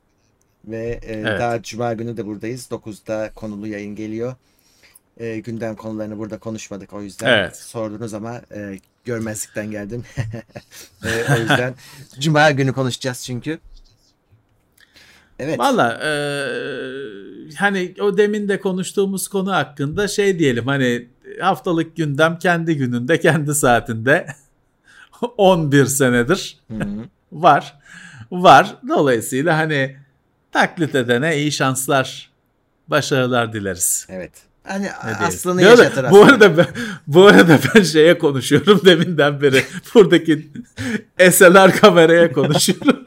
Ve 0.65 0.99
e, 1.03 1.13
evet. 1.13 1.39
daha 1.39 1.61
Cuma 1.61 1.93
günü 1.93 2.17
de 2.17 2.25
buradayız. 2.25 2.67
9'da 2.71 3.31
konulu 3.35 3.67
yayın 3.67 3.95
geliyor. 3.95 4.35
E, 5.17 5.39
gündem 5.39 5.75
konularını 5.75 6.17
burada 6.17 6.37
konuşmadık. 6.37 6.93
O 6.93 7.01
yüzden 7.01 7.37
evet. 7.37 7.57
sordunuz 7.57 8.13
ama 8.13 8.41
e, 8.55 8.79
görmezlikten 9.05 9.71
geldim. 9.71 10.03
e, 11.03 11.33
o 11.33 11.39
yüzden 11.39 11.75
Cuma 12.19 12.51
günü 12.51 12.73
konuşacağız 12.73 13.23
çünkü. 13.23 13.59
Evet. 15.39 15.59
Valla 15.59 15.93
e, 16.03 16.11
hani 17.55 17.93
o 18.01 18.17
demin 18.17 18.47
de 18.47 18.59
konuştuğumuz 18.59 19.27
konu 19.27 19.51
hakkında 19.51 20.07
şey 20.07 20.39
diyelim 20.39 20.67
hani 20.67 21.07
haftalık 21.41 21.95
gündem 21.95 22.39
kendi 22.39 22.77
gününde 22.77 23.19
kendi 23.19 23.55
saatinde 23.55 24.27
11 25.37 25.85
senedir 25.85 26.59
var. 27.31 27.79
Var. 28.31 28.75
Dolayısıyla 28.87 29.57
hani 29.57 29.97
taklit 30.51 30.95
edene 30.95 31.37
iyi 31.37 31.51
şanslar, 31.51 32.31
başarılar 32.87 33.53
dileriz. 33.53 34.07
Evet. 34.09 34.31
Hani 34.65 34.91
aslını 35.19 35.61
yaşatır 35.61 36.03
aslında. 36.03 36.11
Bu 36.11 36.23
arada 36.23 36.57
ben, 36.57 36.67
bu 37.07 37.27
arada 37.27 37.59
ben 37.75 37.83
şeye 37.83 38.17
konuşuyorum 38.17 38.81
deminden 38.85 39.41
beri. 39.41 39.63
Buradaki 39.95 40.51
SLR 41.31 41.71
kameraya 41.75 42.31
konuşuyorum. 42.31 43.03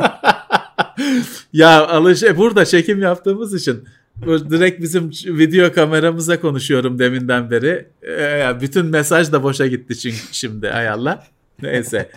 ya 1.53 1.87
alış 1.87 2.23
e, 2.23 2.37
burada 2.37 2.65
çekim 2.65 3.03
yaptığımız 3.03 3.55
için 3.55 3.85
direkt 4.27 4.83
bizim 4.83 5.11
video 5.39 5.73
kameramıza 5.73 6.41
konuşuyorum 6.41 6.99
deminden 6.99 7.51
beri. 7.51 7.89
E, 8.03 8.61
bütün 8.61 8.87
mesaj 8.87 9.33
da 9.33 9.43
boşa 9.43 9.67
gitti 9.67 9.99
çünkü 9.99 10.19
şimdi 10.33 10.69
hay 10.69 10.89
Allah. 10.89 11.27
Neyse. 11.63 12.11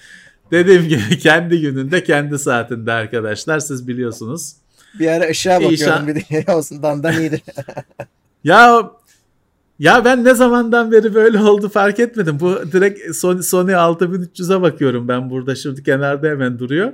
Dediğim 0.52 0.88
gibi 0.88 1.20
kendi 1.20 1.62
gününde 1.62 2.04
kendi 2.04 2.40
saatinde 2.40 2.92
arkadaşlar 2.92 3.60
siz 3.60 3.88
biliyorsunuz. 3.88 4.54
Bir 5.00 5.08
ara 5.08 5.30
ışığa 5.30 5.64
bakıyorum 5.64 6.08
bir 6.08 6.16
de 6.16 6.52
olsun 6.54 6.84
dandan 6.84 7.20
iyidir. 7.20 7.42
ya 8.44 8.92
ya 9.82 10.06
ben 10.06 10.24
ne 10.24 10.34
zamandan 10.34 10.92
beri 10.92 11.14
böyle 11.14 11.40
oldu 11.40 11.70
fark 11.70 12.00
etmedim. 12.00 12.40
Bu 12.40 12.72
direkt 12.72 13.16
Sony, 13.16 13.42
Sony 13.42 13.72
6300'e 13.72 14.62
bakıyorum 14.62 15.08
ben 15.08 15.30
burada 15.30 15.56
şimdi 15.56 15.84
kenarda 15.84 16.28
hemen 16.28 16.60
duruyor. 16.60 16.94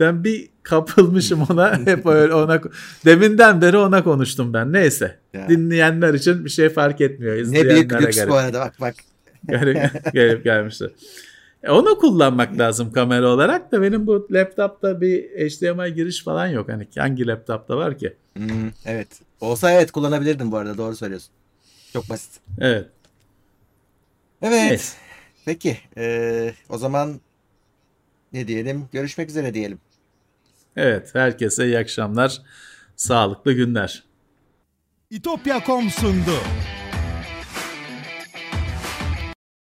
Ben 0.00 0.24
bir 0.24 0.48
kapılmışım 0.62 1.46
ona 1.50 1.78
hep 1.84 2.06
öyle 2.06 2.34
ona 2.34 2.60
deminden 3.04 3.60
beri 3.60 3.76
ona 3.76 4.04
konuştum 4.04 4.52
ben. 4.52 4.72
Neyse. 4.72 5.18
Ya. 5.32 5.48
Dinleyenler 5.48 6.14
için 6.14 6.44
bir 6.44 6.50
şey 6.50 6.68
fark 6.68 7.00
etmiyor. 7.00 7.36
Ne 7.36 7.64
büyük 7.64 7.92
lüks 7.92 8.28
bu 8.28 8.34
arada 8.34 8.60
bak 8.60 8.74
bak. 8.80 8.94
Gelip, 9.48 10.12
gelip 10.12 10.44
gelmişler. 10.44 10.90
E 11.62 11.70
onu 11.70 11.98
kullanmak 11.98 12.58
lazım 12.58 12.92
kamera 12.92 13.28
olarak 13.28 13.72
da 13.72 13.82
benim 13.82 14.06
bu 14.06 14.28
laptopta 14.30 15.00
bir 15.00 15.22
HDMI 15.22 15.94
giriş 15.94 16.24
falan 16.24 16.46
yok. 16.46 16.68
Hani 16.68 16.88
hangi 16.98 17.26
laptopta 17.26 17.76
var 17.76 17.98
ki? 17.98 18.16
Hmm, 18.36 18.70
evet. 18.86 19.08
Olsa 19.40 19.72
evet 19.72 19.92
kullanabilirdim 19.92 20.52
bu 20.52 20.56
arada 20.56 20.78
doğru 20.78 20.96
söylüyorsun. 20.96 21.32
Çok 21.92 22.10
basit. 22.10 22.40
Evet. 22.58 22.88
Evet. 24.42 24.62
evet. 24.68 24.96
Peki. 25.44 25.78
Ee, 25.96 26.54
o 26.68 26.78
zaman 26.78 27.20
ne 28.32 28.48
diyelim? 28.48 28.88
Görüşmek 28.92 29.28
üzere 29.28 29.54
diyelim. 29.54 29.78
Evet. 30.76 31.14
Herkese 31.14 31.66
iyi 31.66 31.78
akşamlar. 31.78 32.42
Sağlıklı 32.96 33.52
günler. 33.52 34.04
İtopya.com 35.10 35.90
sundu. 35.90 36.34